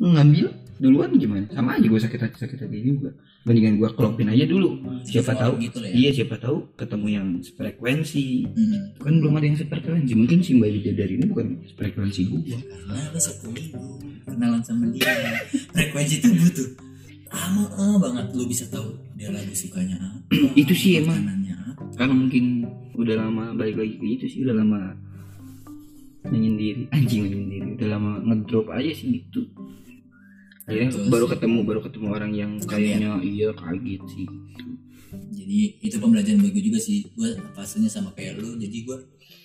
ngambil 0.00 0.48
duluan 0.80 1.12
gimana? 1.14 1.44
Sama 1.52 1.76
aja 1.76 1.86
gue 1.86 2.00
sakit 2.00 2.20
hati 2.20 2.36
sakit 2.40 2.58
hati 2.64 2.78
juga 2.82 3.12
mendingan 3.44 3.76
gue 3.76 3.88
klopin 3.92 4.24
aja 4.26 4.44
dulu. 4.44 4.80
Siapa 5.04 5.30
Orang 5.30 5.40
tahu 5.40 5.52
gitu 5.60 5.78
ya. 5.80 5.92
iya 5.92 6.10
siapa 6.10 6.36
tahu 6.36 6.64
ketemu 6.74 7.06
yang 7.10 7.26
frekuensi 7.44 8.48
Hmm. 8.48 8.96
kan 8.96 9.14
belum 9.20 9.36
ada 9.36 9.46
yang 9.46 9.58
sefrekuensi. 9.58 10.12
Mungkin 10.14 10.38
si 10.40 10.56
mbak 10.56 10.68
dari 10.90 11.12
ini 11.14 11.24
bukan 11.28 11.46
frekuensi 11.72 12.20
gue 12.24 12.40
karena 12.56 13.12
lo 13.12 13.18
satu 13.18 13.48
minggu 13.48 13.80
kenalan 14.24 14.64
sama 14.64 14.88
dia. 14.88 15.12
Frekuensi 15.70 16.14
itu 16.18 16.28
butuh. 16.32 16.68
Lama 17.28 17.64
eh, 17.68 17.96
banget. 18.00 18.26
Lo 18.32 18.42
bisa 18.44 18.64
tahu 18.66 18.88
dia 19.12 19.28
lagi 19.28 19.52
sukanya 19.52 20.00
apa 20.00 20.32
Itu 20.56 20.72
sih 20.72 20.98
emang. 20.98 21.20
karena 21.94 22.10
mungkin 22.10 22.64
udah 22.96 23.14
lama 23.20 23.52
balik 23.52 23.76
lagi 23.76 23.94
ke 23.98 24.06
itu 24.08 24.26
sih. 24.26 24.38
Udah 24.40 24.56
lama 24.56 24.96
menyendiri. 26.24 26.88
Anjing 26.90 27.28
menyendiri. 27.28 27.68
Udah 27.76 27.88
lama 27.92 28.10
ngedrop 28.24 28.72
aja 28.72 28.88
sih 28.90 29.20
gitu 29.20 29.44
akhirnya 30.64 30.88
Betul 30.90 31.08
baru 31.08 31.24
sih. 31.24 31.32
ketemu 31.36 31.58
baru 31.64 31.80
ketemu 31.84 32.06
orang 32.08 32.32
yang 32.32 32.50
kayaknya 32.64 33.10
iya 33.20 33.48
kaget 33.52 34.02
sih. 34.08 34.26
Jadi 35.34 35.58
itu 35.84 35.96
pembelajaran 36.00 36.40
bagi 36.40 36.52
gue 36.56 36.64
juga 36.72 36.80
sih. 36.80 36.98
Gue 37.12 37.36
fasenya 37.52 37.90
sama 37.92 38.10
kayak 38.16 38.40
lo 38.40 38.56
jadi 38.56 38.78
gue 38.82 38.96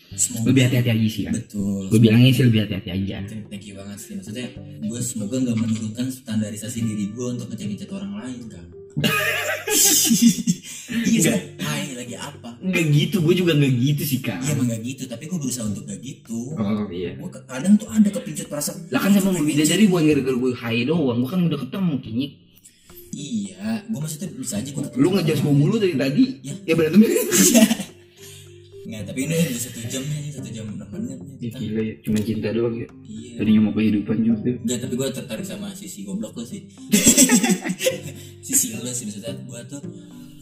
semoga 0.09 0.49
lebih 0.49 0.63
hati-hati 0.65 0.89
aja 0.89 1.07
sih 1.11 1.23
kan 1.27 1.33
betul. 1.37 1.81
Gue 1.91 1.99
bilangnya 2.01 2.31
sih 2.33 2.43
lebih 2.47 2.59
hati-hati 2.65 2.89
aja. 2.89 3.15
Thank 3.27 3.45
thank 3.51 3.63
you 3.67 3.75
banget 3.77 3.97
sih. 3.99 4.13
Maksudnya 4.17 4.47
gue 4.81 4.99
semoga 5.03 5.35
nggak 5.37 5.57
menurunkan 5.59 6.07
standarisasi 6.09 6.79
diri 6.81 7.05
gue 7.13 7.27
untuk 7.37 7.47
ngecek-ngecek 7.51 7.91
orang 7.93 8.13
lain 8.17 8.43
kan 8.49 8.65
iya 11.05 11.19
sih. 11.21 11.33
hai 11.61 11.93
lagi 11.93 12.15
apa? 12.17 12.49
Nggak 12.59 12.85
gitu 12.89 13.17
gue 13.21 13.35
juga 13.37 13.51
nggak 13.55 13.73
gitu 13.77 14.03
sih 14.05 14.19
kak. 14.19 14.41
Iya 14.41 14.57
emang 14.57 14.67
nggak 14.73 14.81
gitu 14.83 15.03
tapi 15.05 15.23
gue 15.29 15.39
berusaha 15.39 15.65
untuk 15.69 15.83
gak 15.85 16.01
gitu. 16.01 16.53
Oh 16.57 16.89
iya. 16.89 17.13
Gue 17.15 17.29
kadang 17.29 17.73
tuh 17.77 17.87
ada 17.89 18.09
kepincut 18.09 18.47
perasaan. 18.49 18.89
Lah 18.89 18.99
kan 18.99 19.11
sama 19.13 19.35
mbak 19.37 19.45
dari 19.65 19.85
bukan 19.85 20.03
gara-gara 20.09 20.37
gue 20.37 20.51
hai 20.57 20.77
doang 20.83 21.17
gue 21.21 21.29
kan 21.29 21.41
udah 21.45 21.59
ketemu 21.61 21.95
kayaknya 22.01 22.29
iya 23.09 23.81
gue 23.89 23.99
maksudnya 23.99 24.29
bisa 24.37 24.61
aja 24.61 24.69
gue 24.69 24.83
lu 25.01 25.09
ngejas 25.17 25.41
gue 25.41 25.53
mulu 25.53 25.75
dari 25.81 25.95
tadi? 25.97 26.25
Ya. 26.45 26.53
ya 26.65 26.73
berantem. 26.77 27.01
Nggak 28.89 29.05
tapi 29.05 29.19
ini 29.29 29.33
udah 29.37 29.61
satu 29.61 29.79
jam 29.85 30.01
nih 30.01 30.33
satu 30.33 30.49
jam 30.49 30.65
enam 30.65 30.89
menit 30.89 31.19
nih 31.21 31.35
ya 31.45 31.49
gila 31.53 31.81
ya. 31.81 31.95
Cuma 32.01 32.17
cinta 32.25 32.49
doang 32.49 32.75
ya? 32.77 32.87
Iya. 33.05 33.33
Tadinya 33.37 33.61
mau 33.69 33.73
kehidupan 33.77 34.17
juga. 34.25 34.51
Enggak, 34.65 34.77
tapi 34.81 34.93
gue 34.97 35.07
tertarik 35.13 35.45
sama 35.45 35.67
sisi 35.77 35.99
goblok 36.03 36.33
lo 36.37 36.43
sih. 36.45 36.65
Sisi 38.45 38.73
lo 38.73 38.89
sih, 38.89 39.05
maksudnya 39.05 39.37
gue 39.37 39.61
tuh 39.69 39.81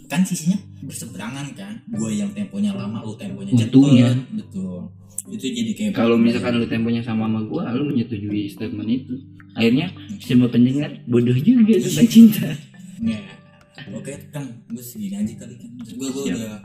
Kan 0.08 0.24
sisinya 0.24 0.58
berseberangan 0.84 1.51
kan. 1.53 1.76
Gue 1.91 2.16
yang 2.16 2.32
temponya 2.32 2.72
lama, 2.72 3.03
lo 3.03 3.14
temponya 3.20 3.51
cepet 3.55 3.76
Untungnya. 3.76 4.10
Betul. 4.32 4.88
Itu 5.28 5.45
jadi 5.51 5.72
kayak 5.76 5.91
kalau 5.91 6.16
misalkan 6.16 6.55
lu 6.55 6.68
temponya 6.68 7.03
sama 7.03 7.28
sama 7.28 7.43
gue 7.43 7.64
lu 7.76 7.84
menyetujui 7.91 8.47
statement 8.47 8.89
itu. 8.89 9.14
Akhirnya 9.58 9.91
semua 10.22 10.47
pendengar 10.47 10.91
bodoh 11.10 11.36
juga 11.36 11.76
tentang 11.84 12.08
cinta. 12.08 12.47
Nggak. 13.03 13.26
Oke, 13.93 14.12
Kang, 14.34 14.47
gue 14.72 14.84
segini 14.84 15.16
aja 15.16 15.34
kali 15.38 15.55
kan. 15.55 15.70
Gue, 15.95 16.08
gue 16.12 16.24
udah 16.34 16.60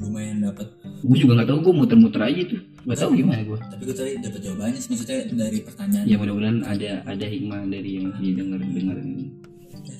lumayan 0.00 0.40
dapat 0.40 0.64
gue 0.80 1.16
juga 1.16 1.32
nggak 1.36 1.48
tahu 1.52 1.58
gue 1.60 1.74
muter-muter 1.76 2.22
aja 2.24 2.42
tuh. 2.48 2.60
Nggak 2.88 2.98
tahu 3.04 3.10
gimana 3.12 3.40
gue 3.44 3.58
Tapi 3.60 3.82
gue 3.84 3.96
tadi 3.96 4.10
dapat 4.16 4.40
jawabannya 4.40 4.80
maksudnya 4.80 5.18
dari 5.36 5.58
pertanyaan. 5.60 6.04
Ya 6.08 6.16
mudah-mudahan 6.16 6.58
ada 6.64 6.90
ada 7.04 7.26
hikmah 7.28 7.68
dari 7.68 7.90
yang 8.00 8.08
didengar 8.16 8.60
dengar 8.64 8.96
ini. 8.96 9.24
Ya, 9.28 9.28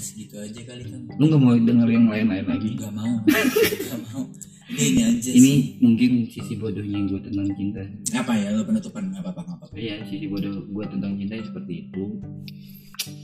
segitu 0.01 0.35
aja 0.41 0.61
kali 0.65 0.83
kan 0.89 1.01
lu 1.21 1.25
nggak 1.29 1.41
mau 1.41 1.55
denger 1.55 1.89
yang 1.93 2.07
lain-lain 2.09 2.47
lagi? 2.49 2.71
Gak 2.81 2.95
mau, 2.97 3.13
gak 3.93 4.01
mau. 4.09 4.23
Ini 4.71 5.03
aja 5.03 5.31
ini 5.35 5.53
sih. 5.53 5.59
mungkin 5.83 6.11
sisi 6.31 6.55
bodohnya 6.57 6.99
gue 7.05 7.21
tentang 7.21 7.49
cinta. 7.59 7.83
Apa 8.15 8.33
ya, 8.39 8.55
lo 8.55 8.63
penutupan, 8.63 9.11
gak 9.13 9.21
apa-apa, 9.21 9.41
gak 9.45 9.57
apa-apa. 9.61 9.75
Ya 9.77 10.01
sisi 10.07 10.31
bodoh 10.31 10.65
gue 10.65 10.85
tentang 10.89 11.19
cinta 11.21 11.37
seperti 11.43 11.91
itu. 11.91 12.05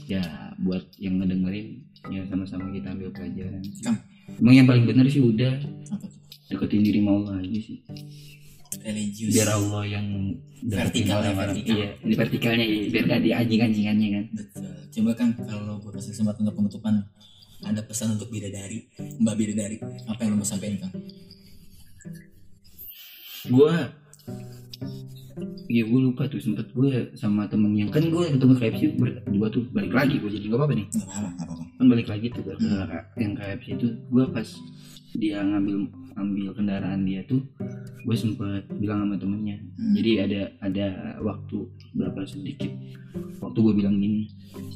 Ya 0.05 0.23
buat 0.61 0.83
yang 1.01 1.19
ngedengerin 1.19 1.81
ya 2.13 2.21
sama-sama 2.29 2.69
kita 2.69 2.93
ambil 2.93 3.09
pelajaran. 3.11 3.63
Kang. 3.81 3.97
emang 4.37 4.53
yang 4.55 4.67
paling 4.67 4.85
benar 4.85 5.07
sih 5.07 5.23
udah. 5.23 5.57
Apa 5.91 6.05
tuh? 6.05 6.27
deketin 6.47 6.83
diri 6.83 7.03
mau 7.03 7.27
aja 7.27 7.59
sih 7.59 7.83
Religius 8.83 9.33
biar 9.33 9.49
Allah 9.55 9.83
yang 9.87 10.07
Vertikal 10.57 11.21
ya, 11.21 11.33
vertikal. 11.37 11.75
iya 11.77 11.89
di 12.01 12.15
vertikalnya 12.17 12.65
iya. 12.65 12.89
biar 12.89 13.03
gak 13.05 13.21
di 13.21 13.31
anjing-anjingannya 13.31 14.07
kan 14.09 14.25
Betul. 14.33 14.71
Coba 14.89 15.11
kan 15.13 15.29
kalau 15.37 15.77
gue 15.77 15.91
kasih 15.93 16.11
kesempatan 16.17 16.41
untuk 16.49 16.57
penutupan 16.57 16.93
ada 17.61 17.81
pesan 17.81 18.13
untuk 18.17 18.29
bidadari, 18.29 18.85
Mbak 19.17 19.35
bidadari. 19.37 19.77
Apa 20.05 20.25
yang 20.25 20.37
lo 20.37 20.41
mau 20.41 20.45
sampaikan, 20.45 20.89
Kang? 20.89 20.93
gue 23.47 23.73
ya 25.67 25.83
gue 25.83 25.99
lupa 25.99 26.27
tuh 26.27 26.39
sempet 26.39 26.67
gue 26.71 27.11
sama 27.15 27.47
temen 27.47 27.75
yang 27.75 27.91
kan 27.91 28.03
gue 28.03 28.23
ketemu 28.33 28.53
KFC 28.59 28.81
berdua 28.97 29.47
tuh 29.51 29.63
balik 29.71 29.93
lagi 29.93 30.19
gue 30.19 30.31
jadi 30.31 30.45
nggak 30.51 30.59
apa-apa 30.59 30.75
nih 30.75 30.87
Gak 30.91 31.07
apa-apa, 31.07 31.53
gak 31.53 31.69
kan 31.77 31.85
balik 31.87 32.07
lagi 32.09 32.27
tuh 32.31 32.43
ke 32.43 32.53
yang 33.19 33.33
KFC 33.35 33.67
itu 33.77 33.87
gue 33.93 34.23
pas 34.31 34.47
dia 35.15 35.39
ngambil 35.43 35.87
ambil 36.17 36.49
kendaraan 36.51 37.05
dia 37.05 37.21
tuh 37.23 37.41
gue 38.03 38.15
sempet 38.15 38.65
bilang 38.77 39.05
sama 39.05 39.15
temennya 39.15 39.57
Hmm. 39.77 39.93
jadi 39.93 40.11
ada 40.25 40.41
ada 40.59 40.87
waktu 41.21 41.57
berapa 41.93 42.25
sedikit 42.25 42.71
waktu 43.37 43.57
gue 43.59 43.73
bilang 43.75 43.95
gini 43.95 44.25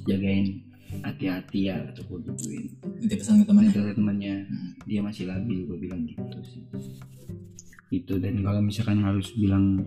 jagain 0.05 0.61
hati-hati 1.01 1.67
ya 1.67 1.79
atau 1.87 2.03
gue 2.05 2.19
gituin 2.27 2.67
Nanti 2.83 3.15
pesan 3.15 3.41
ke 3.41 3.45
temannya. 3.47 3.71
Ada 3.71 3.93
temannya 3.93 4.33
Hmm. 4.43 4.71
dia 4.83 4.99
masih 4.99 5.23
labil 5.25 5.59
gue 5.63 5.77
bilang 5.79 6.01
gitu 6.03 6.37
sih 6.43 6.61
itu 7.91 8.13
dan 8.17 8.39
kalau 8.39 8.61
misalkan 8.61 9.01
harus 9.01 9.31
bilang 9.33 9.83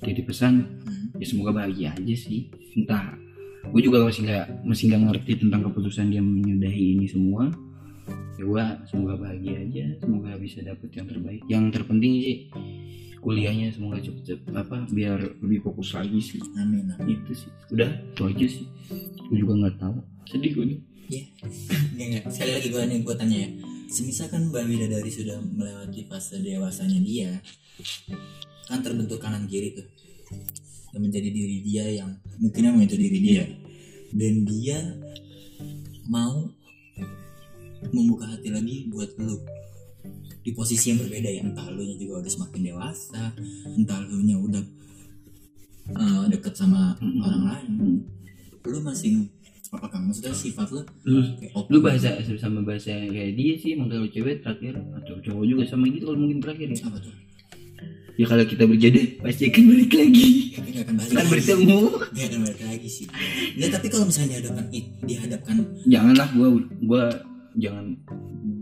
jadi 0.00 0.20
pesan 0.20 0.54
Hmm. 0.82 1.14
ya 1.16 1.24
semoga 1.24 1.54
bahagia 1.54 1.92
aja 1.92 2.14
sih 2.14 2.50
entah 2.74 3.14
gue 3.62 3.80
juga 3.80 4.02
masih 4.02 4.26
nggak 4.26 4.46
masih 4.66 4.84
nggak 4.90 5.02
ngerti 5.06 5.32
tentang 5.38 5.62
keputusan 5.62 6.10
dia 6.10 6.18
menyudahi 6.18 6.98
ini 6.98 7.06
semua 7.06 7.46
ya 8.10 8.42
gue 8.42 8.64
semoga 8.90 9.14
bahagia 9.20 9.56
aja 9.62 9.84
semoga 10.02 10.34
bisa 10.40 10.58
dapet 10.64 10.88
yang 10.94 11.06
terbaik 11.06 11.42
yang 11.46 11.64
terpenting 11.70 12.12
sih 12.18 12.38
kuliahnya 13.22 13.70
semoga 13.70 14.02
cepet-cepet 14.02 14.50
apa 14.50 14.88
biar 14.90 15.18
lebih 15.38 15.62
fokus 15.62 15.94
lagi 15.94 16.18
sih 16.18 16.42
Amin. 16.58 16.90
amin. 16.98 17.22
itu 17.22 17.46
sih 17.46 17.50
udah 17.70 17.90
itu 17.90 18.22
aja 18.26 18.46
sih 18.50 18.66
gue 19.30 19.36
juga 19.38 19.52
nggak 19.62 19.76
tahu 19.78 19.96
sedih 20.26 20.52
gue 20.58 20.66
nih 20.74 20.80
Enggak, 21.92 22.06
enggak. 22.08 22.24
Sekali 22.32 22.50
lagi 22.56 22.68
gue 22.72 22.82
nih 22.88 22.98
gue 23.04 23.14
tanya 23.16 23.36
ya. 23.36 23.48
Semisal 23.92 24.32
kan 24.32 24.48
Mbak 24.48 24.64
Bidadari 24.64 25.10
sudah 25.12 25.36
melewati 25.36 26.08
fase 26.08 26.40
dewasanya 26.40 27.00
dia, 27.04 27.30
kan 28.64 28.80
terbentuk 28.80 29.20
kanan 29.20 29.44
kiri 29.44 29.76
tuh, 29.76 29.84
dan 30.96 31.00
menjadi 31.04 31.28
diri 31.28 31.60
dia 31.60 31.84
yang 32.00 32.16
mungkin 32.40 32.72
emang 32.72 32.88
itu 32.88 32.96
diri 32.96 33.18
dia, 33.20 33.44
dan 34.16 34.48
dia 34.48 34.78
mau 36.08 36.48
membuka 37.90 38.30
hati 38.30 38.54
lagi 38.54 38.86
buat 38.92 39.10
lu. 39.18 39.42
Di 40.42 40.50
posisi 40.54 40.90
yang 40.90 41.02
berbeda 41.02 41.30
ya 41.30 41.42
entah 41.46 41.66
lu 41.70 41.82
nya 41.86 41.94
juga 41.98 42.22
udah 42.22 42.32
semakin 42.34 42.60
dewasa 42.66 43.22
entah 43.78 44.00
lu 44.06 44.18
nya 44.26 44.36
udah 44.38 44.62
uh, 45.94 46.24
deket 46.30 46.54
sama 46.54 46.98
Mm-mm. 46.98 47.22
orang 47.22 47.44
lain. 47.46 47.70
Hmm. 47.78 47.98
lu 48.62 48.78
masih 48.78 49.26
apa 49.72 49.88
kang 49.88 50.04
maksudnya 50.06 50.30
sifat 50.36 50.68
lu? 50.70 50.82
Lu 51.08 51.18
lu 51.72 51.78
bahasa 51.80 52.18
sama 52.38 52.60
bahasa 52.60 52.92
kayak 52.92 53.34
dia 53.34 53.54
sih 53.56 53.74
emang 53.74 53.88
kalau 53.90 54.06
cewek 54.10 54.44
terakhir 54.44 54.76
atau 55.00 55.16
cowok 55.22 55.44
juga 55.48 55.62
sama 55.66 55.88
gitu 55.88 56.10
kalau 56.10 56.18
mungkin 56.20 56.38
terakhir 56.44 56.68
ya. 56.70 56.86
Apa 56.86 56.98
tuh? 57.00 57.14
Ya 58.20 58.28
kalau 58.28 58.44
kita 58.44 58.68
berjodoh 58.68 59.04
pasti 59.24 59.42
akan 59.48 59.62
balik 59.72 59.92
lagi. 59.96 60.28
Tapi 60.52 60.70
akan 60.84 60.94
balik 61.00 61.26
bertemu. 61.32 61.80
Akan 61.96 62.40
balik 62.44 62.62
lagi 62.66 62.88
sih. 62.92 63.06
Ya 63.56 63.66
tapi 63.72 63.86
kalau 63.88 64.04
misalnya 64.04 64.36
dihadapkan 64.36 64.66
dihadapkan 65.06 65.56
janganlah 65.88 66.28
gua 66.36 66.48
gua 66.84 67.04
jangan 67.54 67.96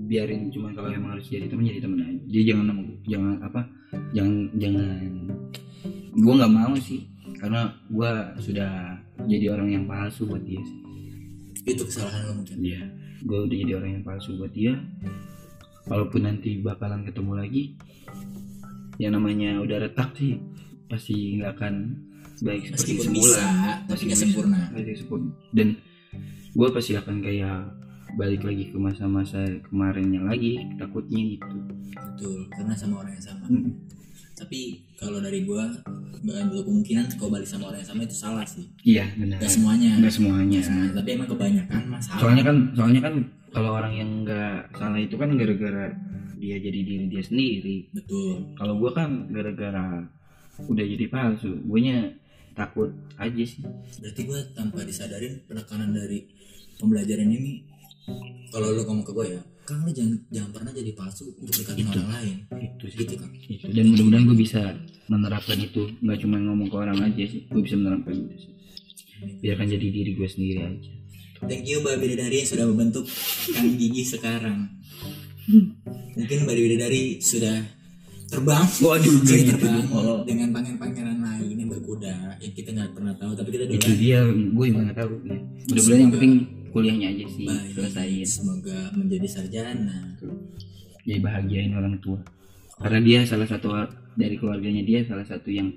biarin 0.07 0.51
cuma 0.51 0.71
kalau 0.73 0.91
emang 0.91 1.15
harus 1.15 1.27
jadi 1.27 1.47
teman 1.47 1.65
jadi 1.65 1.81
teman 1.81 1.99
aja 2.01 2.21
dia 2.27 2.43
jangan 2.51 2.65
nama- 2.69 2.99
jangan 3.05 3.35
apa 3.41 3.61
jangan 4.11 4.35
jangan 4.57 4.87
gua 6.17 6.33
nggak 6.39 6.53
mau 6.53 6.75
sih 6.77 7.01
karena 7.39 7.61
gua 7.89 8.11
sudah 8.37 8.99
jadi 9.25 9.47
orang 9.51 9.69
yang 9.71 9.85
palsu 9.87 10.27
buat 10.27 10.43
dia 10.43 10.59
sih 10.61 10.79
itu 11.63 11.83
kesalahan 11.85 12.25
lo 12.25 12.33
mungkin 12.41 12.57
Iya, 12.57 12.83
gue 13.21 13.39
udah 13.39 13.57
jadi 13.59 13.73
orang 13.77 13.91
yang 13.95 14.05
palsu 14.05 14.33
buat 14.35 14.49
dia. 14.49 14.81
Walaupun 15.85 16.25
nanti 16.25 16.57
bakalan 16.57 17.05
ketemu 17.05 17.33
lagi, 17.37 17.63
ya 18.97 19.13
namanya 19.13 19.61
udah 19.61 19.77
retak 19.79 20.17
sih, 20.17 20.41
pasti 20.89 21.37
nggak 21.37 21.53
akan 21.53 21.75
baik 22.41 22.73
seperti 22.73 22.97
meskipun 22.97 23.05
semula. 23.05 23.21
bisa 23.21 23.45
tapi 23.85 24.03
nggak 24.09 24.19
sempurna 24.19 24.61
Pasti 24.73 24.93
sempurna. 24.97 25.29
Dan 25.53 25.69
gue 26.51 26.69
pasti 26.73 26.93
akan 26.97 27.17
kayak 27.21 27.59
balik 28.13 28.43
lagi 28.43 28.65
ke 28.69 28.77
masa-masa 28.77 29.39
kemarinnya 29.65 30.23
lagi, 30.23 30.59
takutnya 30.77 31.37
gitu. 31.37 31.47
betul 31.93 32.39
karena 32.51 32.75
sama 32.75 33.03
orang 33.03 33.13
yang 33.15 33.25
sama 33.25 33.45
Mm. 33.47 33.73
tapi 34.33 34.61
kalau 34.95 35.19
dari 35.19 35.43
gua 35.43 35.67
ada 36.23 36.61
kemungkinan 36.63 37.13
kau 37.15 37.29
balik 37.29 37.45
sama 37.45 37.69
orang 37.69 37.81
yang 37.83 37.91
sama 37.91 38.01
itu 38.03 38.15
salah 38.15 38.45
sih 38.45 38.65
Iya 38.83 39.05
benar. 39.15 39.39
nggak 39.39 39.53
semuanya 39.53 39.91
Nggak 39.99 40.15
semuanya. 40.15 40.61
Semuanya 40.61 40.93
tapi 40.95 41.09
emang 41.13 41.29
kebanyakan 41.29 41.83
masalah 41.89 42.21
Soalnya 42.21 42.45
kan, 42.45 42.57
soalnya 42.73 43.01
kan 43.01 43.15
kalau 43.51 43.71
orang 43.75 43.93
yang 43.93 44.11
nggak 44.23 44.57
salah 44.73 44.97
itu 44.97 45.15
kan 45.15 45.29
gara-gara 45.35 45.87
dia 46.37 46.57
jadi 46.57 46.81
diri 46.81 47.05
dia 47.07 47.21
sendiri. 47.21 47.77
betul 47.91 48.55
Kalau 48.55 48.75
gue 48.77 48.91
kan 48.91 49.11
gara-gara 49.29 50.05
udah 50.61 50.85
jadi 50.87 51.05
palsu 51.09 51.57
gue 51.59 51.81
nya 51.81 52.13
takut 52.53 52.93
aja 53.17 53.41
sih 53.43 53.65
berarti 53.97 54.21
gue 54.23 54.41
tanpa 54.53 54.85
disadarin 54.85 55.41
penekanan 55.45 55.91
dari 55.91 56.29
pembelajaran 56.77 57.29
ini 57.29 57.65
kalau 58.51 58.67
lu 58.71 58.83
ngomong 58.83 59.07
ke 59.07 59.13
gue 59.13 59.27
ya 59.35 59.43
kang 59.63 59.81
lu 59.87 59.91
jangan 59.91 60.19
jangan 60.29 60.51
pernah 60.51 60.73
jadi 60.75 60.91
palsu 60.93 61.25
untuk 61.31 61.55
deketin 61.55 61.87
Itu. 61.87 61.91
orang 61.95 62.11
lain 62.11 62.37
itu 62.59 62.85
sih 62.91 62.99
gitu 63.01 63.15
kan 63.17 63.31
itu 63.37 63.65
dan 63.71 63.85
mudah-mudahan 63.87 64.25
gue 64.27 64.39
bisa 64.39 64.61
menerapkan 65.07 65.59
itu 65.59 65.83
nggak 66.01 66.19
cuma 66.21 66.37
ngomong 66.39 66.69
ke 66.69 66.77
orang 66.77 66.99
aja 67.01 67.25
sih 67.25 67.41
gue 67.47 67.63
bisa 67.63 67.77
menerapkan 67.79 68.15
itu 68.15 68.37
sih 68.37 68.53
biarkan 69.39 69.67
jadi 69.69 69.87
diri 69.87 70.11
gue 70.17 70.29
sendiri 70.29 70.59
aja 70.65 70.91
thank 71.47 71.65
you 71.65 71.79
mbak 71.81 71.97
bidadari 71.99 72.43
yang 72.43 72.49
sudah 72.49 72.67
membentuk 72.67 73.05
kang 73.55 73.71
gigi 73.79 74.03
sekarang 74.03 74.59
mungkin 76.19 76.39
mbak 76.45 76.57
bidadari 76.57 77.03
sudah 77.21 77.57
terbang 78.31 78.63
Waduh, 78.79 79.11
sudah 79.27 79.39
gitu. 79.39 79.51
terbang 79.59 79.87
Oh. 79.91 80.23
dengan 80.23 80.55
pangeran-pangeran 80.55 81.19
lain 81.19 81.55
yang 81.59 81.67
berkuda 81.69 82.39
yang 82.39 82.53
kita 82.55 82.71
nggak 82.71 82.91
pernah 82.95 83.15
tahu 83.19 83.35
tapi 83.35 83.49
kita 83.51 83.67
itu 83.67 83.75
doain 83.75 83.99
dia 83.99 84.21
gue 84.27 84.65
juga 84.71 84.81
nggak 84.87 84.99
tahu 84.99 85.13
ya. 85.27 85.39
mudah-mudahan 85.67 85.99
yang 86.01 86.13
penting 86.15 86.35
kuliahnya 86.71 87.07
aja 87.13 87.27
sih 87.27 87.47
baik 87.47 87.75
selesaiin. 87.75 88.27
semoga 88.27 88.79
menjadi 88.95 89.27
sarjana. 89.27 90.15
Jadi 91.07 91.19
bahagiain 91.19 91.73
orang 91.75 91.99
tua. 91.99 92.21
Karena 92.81 92.99
dia 93.03 93.19
salah 93.29 93.49
satu 93.49 93.69
dari 94.17 94.35
keluarganya 94.41 94.83
dia 94.87 95.05
salah 95.05 95.27
satu 95.27 95.51
yang 95.53 95.71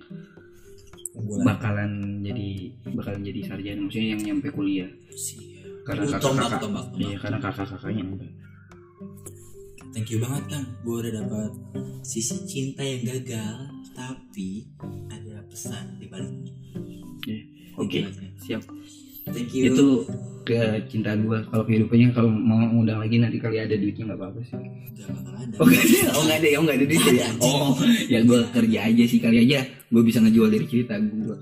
bakalan 1.46 2.24
jadi 2.26 2.74
bakalan 2.94 3.22
jadi 3.22 3.42
sarjana 3.46 3.80
maksudnya 3.86 4.10
yang 4.18 4.22
nyampe 4.34 4.50
kuliah. 4.50 4.90
Karena 5.84 6.08
kakak 6.08 6.22
tombak, 6.24 6.44
kakak 6.48 6.62
tombak, 6.64 6.86
tombak. 6.88 7.04
iya 7.04 7.16
karena 7.20 7.38
kakak 7.44 7.68
kakaknya 7.76 8.04
enggak 8.08 8.32
Thank 9.94 10.10
you 10.10 10.18
banget 10.18 10.44
Kang, 10.50 10.66
gue 10.82 10.96
udah 11.06 11.14
dapat 11.22 11.52
sisi 12.02 12.50
cinta 12.50 12.82
yang 12.82 13.06
gagal, 13.06 13.70
tapi 13.94 14.66
ada 15.06 15.46
pesan 15.46 16.02
di 16.02 16.10
baliknya. 16.10 16.54
Iya. 17.30 17.44
oke 17.78 18.00
aja. 18.10 18.26
siap 18.42 18.64
Thank 19.28 19.56
you. 19.56 19.72
itu 19.72 19.86
kecintaan 20.44 21.24
gua. 21.24 21.40
Kalau 21.48 21.64
kehidupannya 21.64 22.12
kalau 22.12 22.30
mau 22.30 22.60
ngundang 22.60 23.00
lagi 23.00 23.16
nanti 23.20 23.40
kali 23.40 23.64
ada 23.64 23.76
duitnya 23.76 24.12
nggak 24.12 24.20
apa-apa 24.20 24.40
sih. 24.44 24.56
Ada. 24.60 25.06
oh 25.60 25.66
nggak 25.68 25.84
ada 25.84 26.00
oh 26.12 26.24
nggak 26.24 26.38
ada 26.38 26.48
oh 26.48 26.64
nggak 26.64 26.78
ada 26.78 26.86
duitnya 26.86 27.14
ya? 27.16 27.30
Oh 27.40 27.72
ya 28.12 28.20
gua 28.28 28.40
kerja 28.52 28.80
aja 28.92 29.04
sih. 29.08 29.20
Kali 29.24 29.38
aja 29.48 29.60
gua 29.88 30.02
bisa 30.04 30.20
ngejual 30.20 30.50
dari 30.52 30.66
cerita 30.68 31.00
gua. 31.00 31.36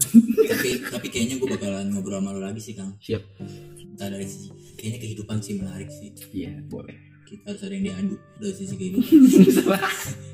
Tapi 0.52 0.70
tapi 0.84 1.08
kayaknya 1.10 1.36
gue 1.40 1.50
bakalan 1.58 1.88
ngobrol 1.90 2.20
sama 2.20 2.30
lo 2.36 2.40
lagi 2.44 2.62
sih 2.62 2.74
Kang. 2.78 2.92
siap. 3.02 3.24
Entah 3.42 4.08
dari 4.12 4.28
sisi 4.28 4.52
kayaknya 4.78 5.00
kehidupan 5.02 5.38
sih 5.42 5.54
menarik 5.58 5.90
sih. 5.90 6.12
iya 6.36 6.60
boleh 6.70 7.11
Kita 7.32 7.48
harus 7.48 7.64
ada 7.64 7.72
yang 7.72 7.86
diadu 7.88 8.16
dari 8.44 8.54
sisi 8.60 8.76
kehidupan. 8.76 9.80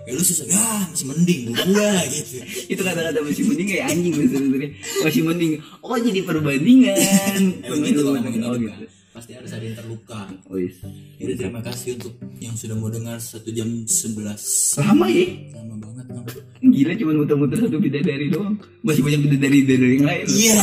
ya 0.07 0.11
lu 0.17 0.23
susah 0.23 0.45
ya 0.49 0.65
masih 0.89 1.05
mending 1.13 1.41
gua 1.53 1.91
gitu. 2.09 2.41
itu 2.73 2.81
kata-kata 2.81 3.19
masih 3.21 3.43
mending 3.45 3.67
kayak 3.69 3.85
anjing 3.91 4.13
sebenarnya 4.17 4.69
masih 5.05 5.21
mending 5.21 5.51
oh 5.83 5.93
jadi 5.99 6.19
perbandingan 6.25 7.41
gitu 7.85 7.99
kalau 8.01 8.17
ngomongin 8.17 8.41
oh 8.49 8.55
gitu. 8.57 8.85
Pasti 9.13 9.33
harus 9.33 9.49
ada 9.49 9.65
yang 9.65 9.77
terluka. 9.77 10.29
oh 10.49 10.57
yes. 10.57 10.77
Jadi 11.17 11.33
terima 11.37 11.61
kasih 11.61 11.97
untuk 12.01 12.13
yang 12.37 12.53
sudah 12.53 12.77
mau 12.77 12.89
dengar 12.89 13.17
satu 13.17 13.49
jam 13.49 13.65
sebelas. 13.85 14.41
lama 14.77 15.05
ya 15.05 15.25
Lama 15.53 15.75
banget 15.77 16.05
Kang. 16.09 16.25
gila 16.65 16.93
cuma 16.97 17.11
muter-muter 17.13 17.57
satu 17.61 17.77
bidadari 17.77 18.25
doang 18.33 18.57
masih 18.81 19.01
banyak 19.05 19.21
bidadari 19.21 19.59
dari 19.69 19.85
yang 19.97 20.05
lain 20.05 20.25
Iya. 20.25 20.57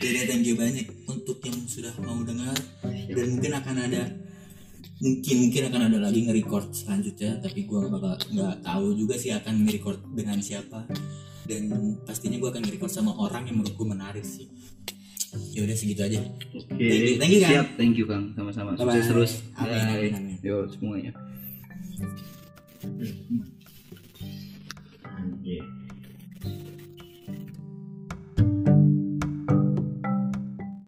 Jadi 0.00 0.18
thank 0.24 0.44
you 0.48 0.56
banyak 0.56 0.86
untuk 1.04 1.36
yang 1.44 1.58
sudah 1.68 1.92
mau 2.00 2.16
dengar 2.24 2.56
dan 2.86 3.26
mungkin 3.28 3.52
akan 3.52 3.76
ada 3.76 4.02
mungkin 5.00 5.36
mungkin 5.48 5.62
akan 5.72 5.80
ada 5.88 5.98
lagi 5.98 6.20
nge-record 6.28 6.76
selanjutnya 6.76 7.40
tapi 7.40 7.64
gua 7.64 7.88
nggak 7.88 8.02
bakal 8.04 8.16
nggak 8.30 8.56
tahu 8.60 8.86
juga 8.94 9.14
sih 9.16 9.32
akan 9.32 9.64
nge-record 9.64 9.98
dengan 10.12 10.38
siapa 10.44 10.84
dan 11.48 11.62
pastinya 12.04 12.36
gua 12.36 12.52
akan 12.52 12.62
nge-record 12.68 12.92
sama 12.92 13.16
orang 13.16 13.48
yang 13.48 13.56
menurut 13.60 13.74
gua 13.74 13.88
menarik 13.96 14.22
sih 14.22 14.46
ya 15.56 15.62
udah 15.62 15.76
segitu 15.78 16.02
aja 16.04 16.20
Oke, 16.20 16.84
Thank 16.84 17.04
you, 17.06 17.16
thank 17.16 17.32
you, 17.32 17.40
Kang. 17.40 17.50
siap, 17.54 17.66
thank 17.78 17.94
you 17.96 18.06
Kang, 18.06 18.24
sama-sama. 18.34 18.74
Sukses 18.74 19.06
terus. 19.06 19.32
Amin, 19.56 19.72
Bye. 19.72 19.94
amin, 19.94 20.12
amin. 20.18 20.36
Yo 20.42 20.56
semuanya. 20.68 21.12
Anjir. 25.04 25.64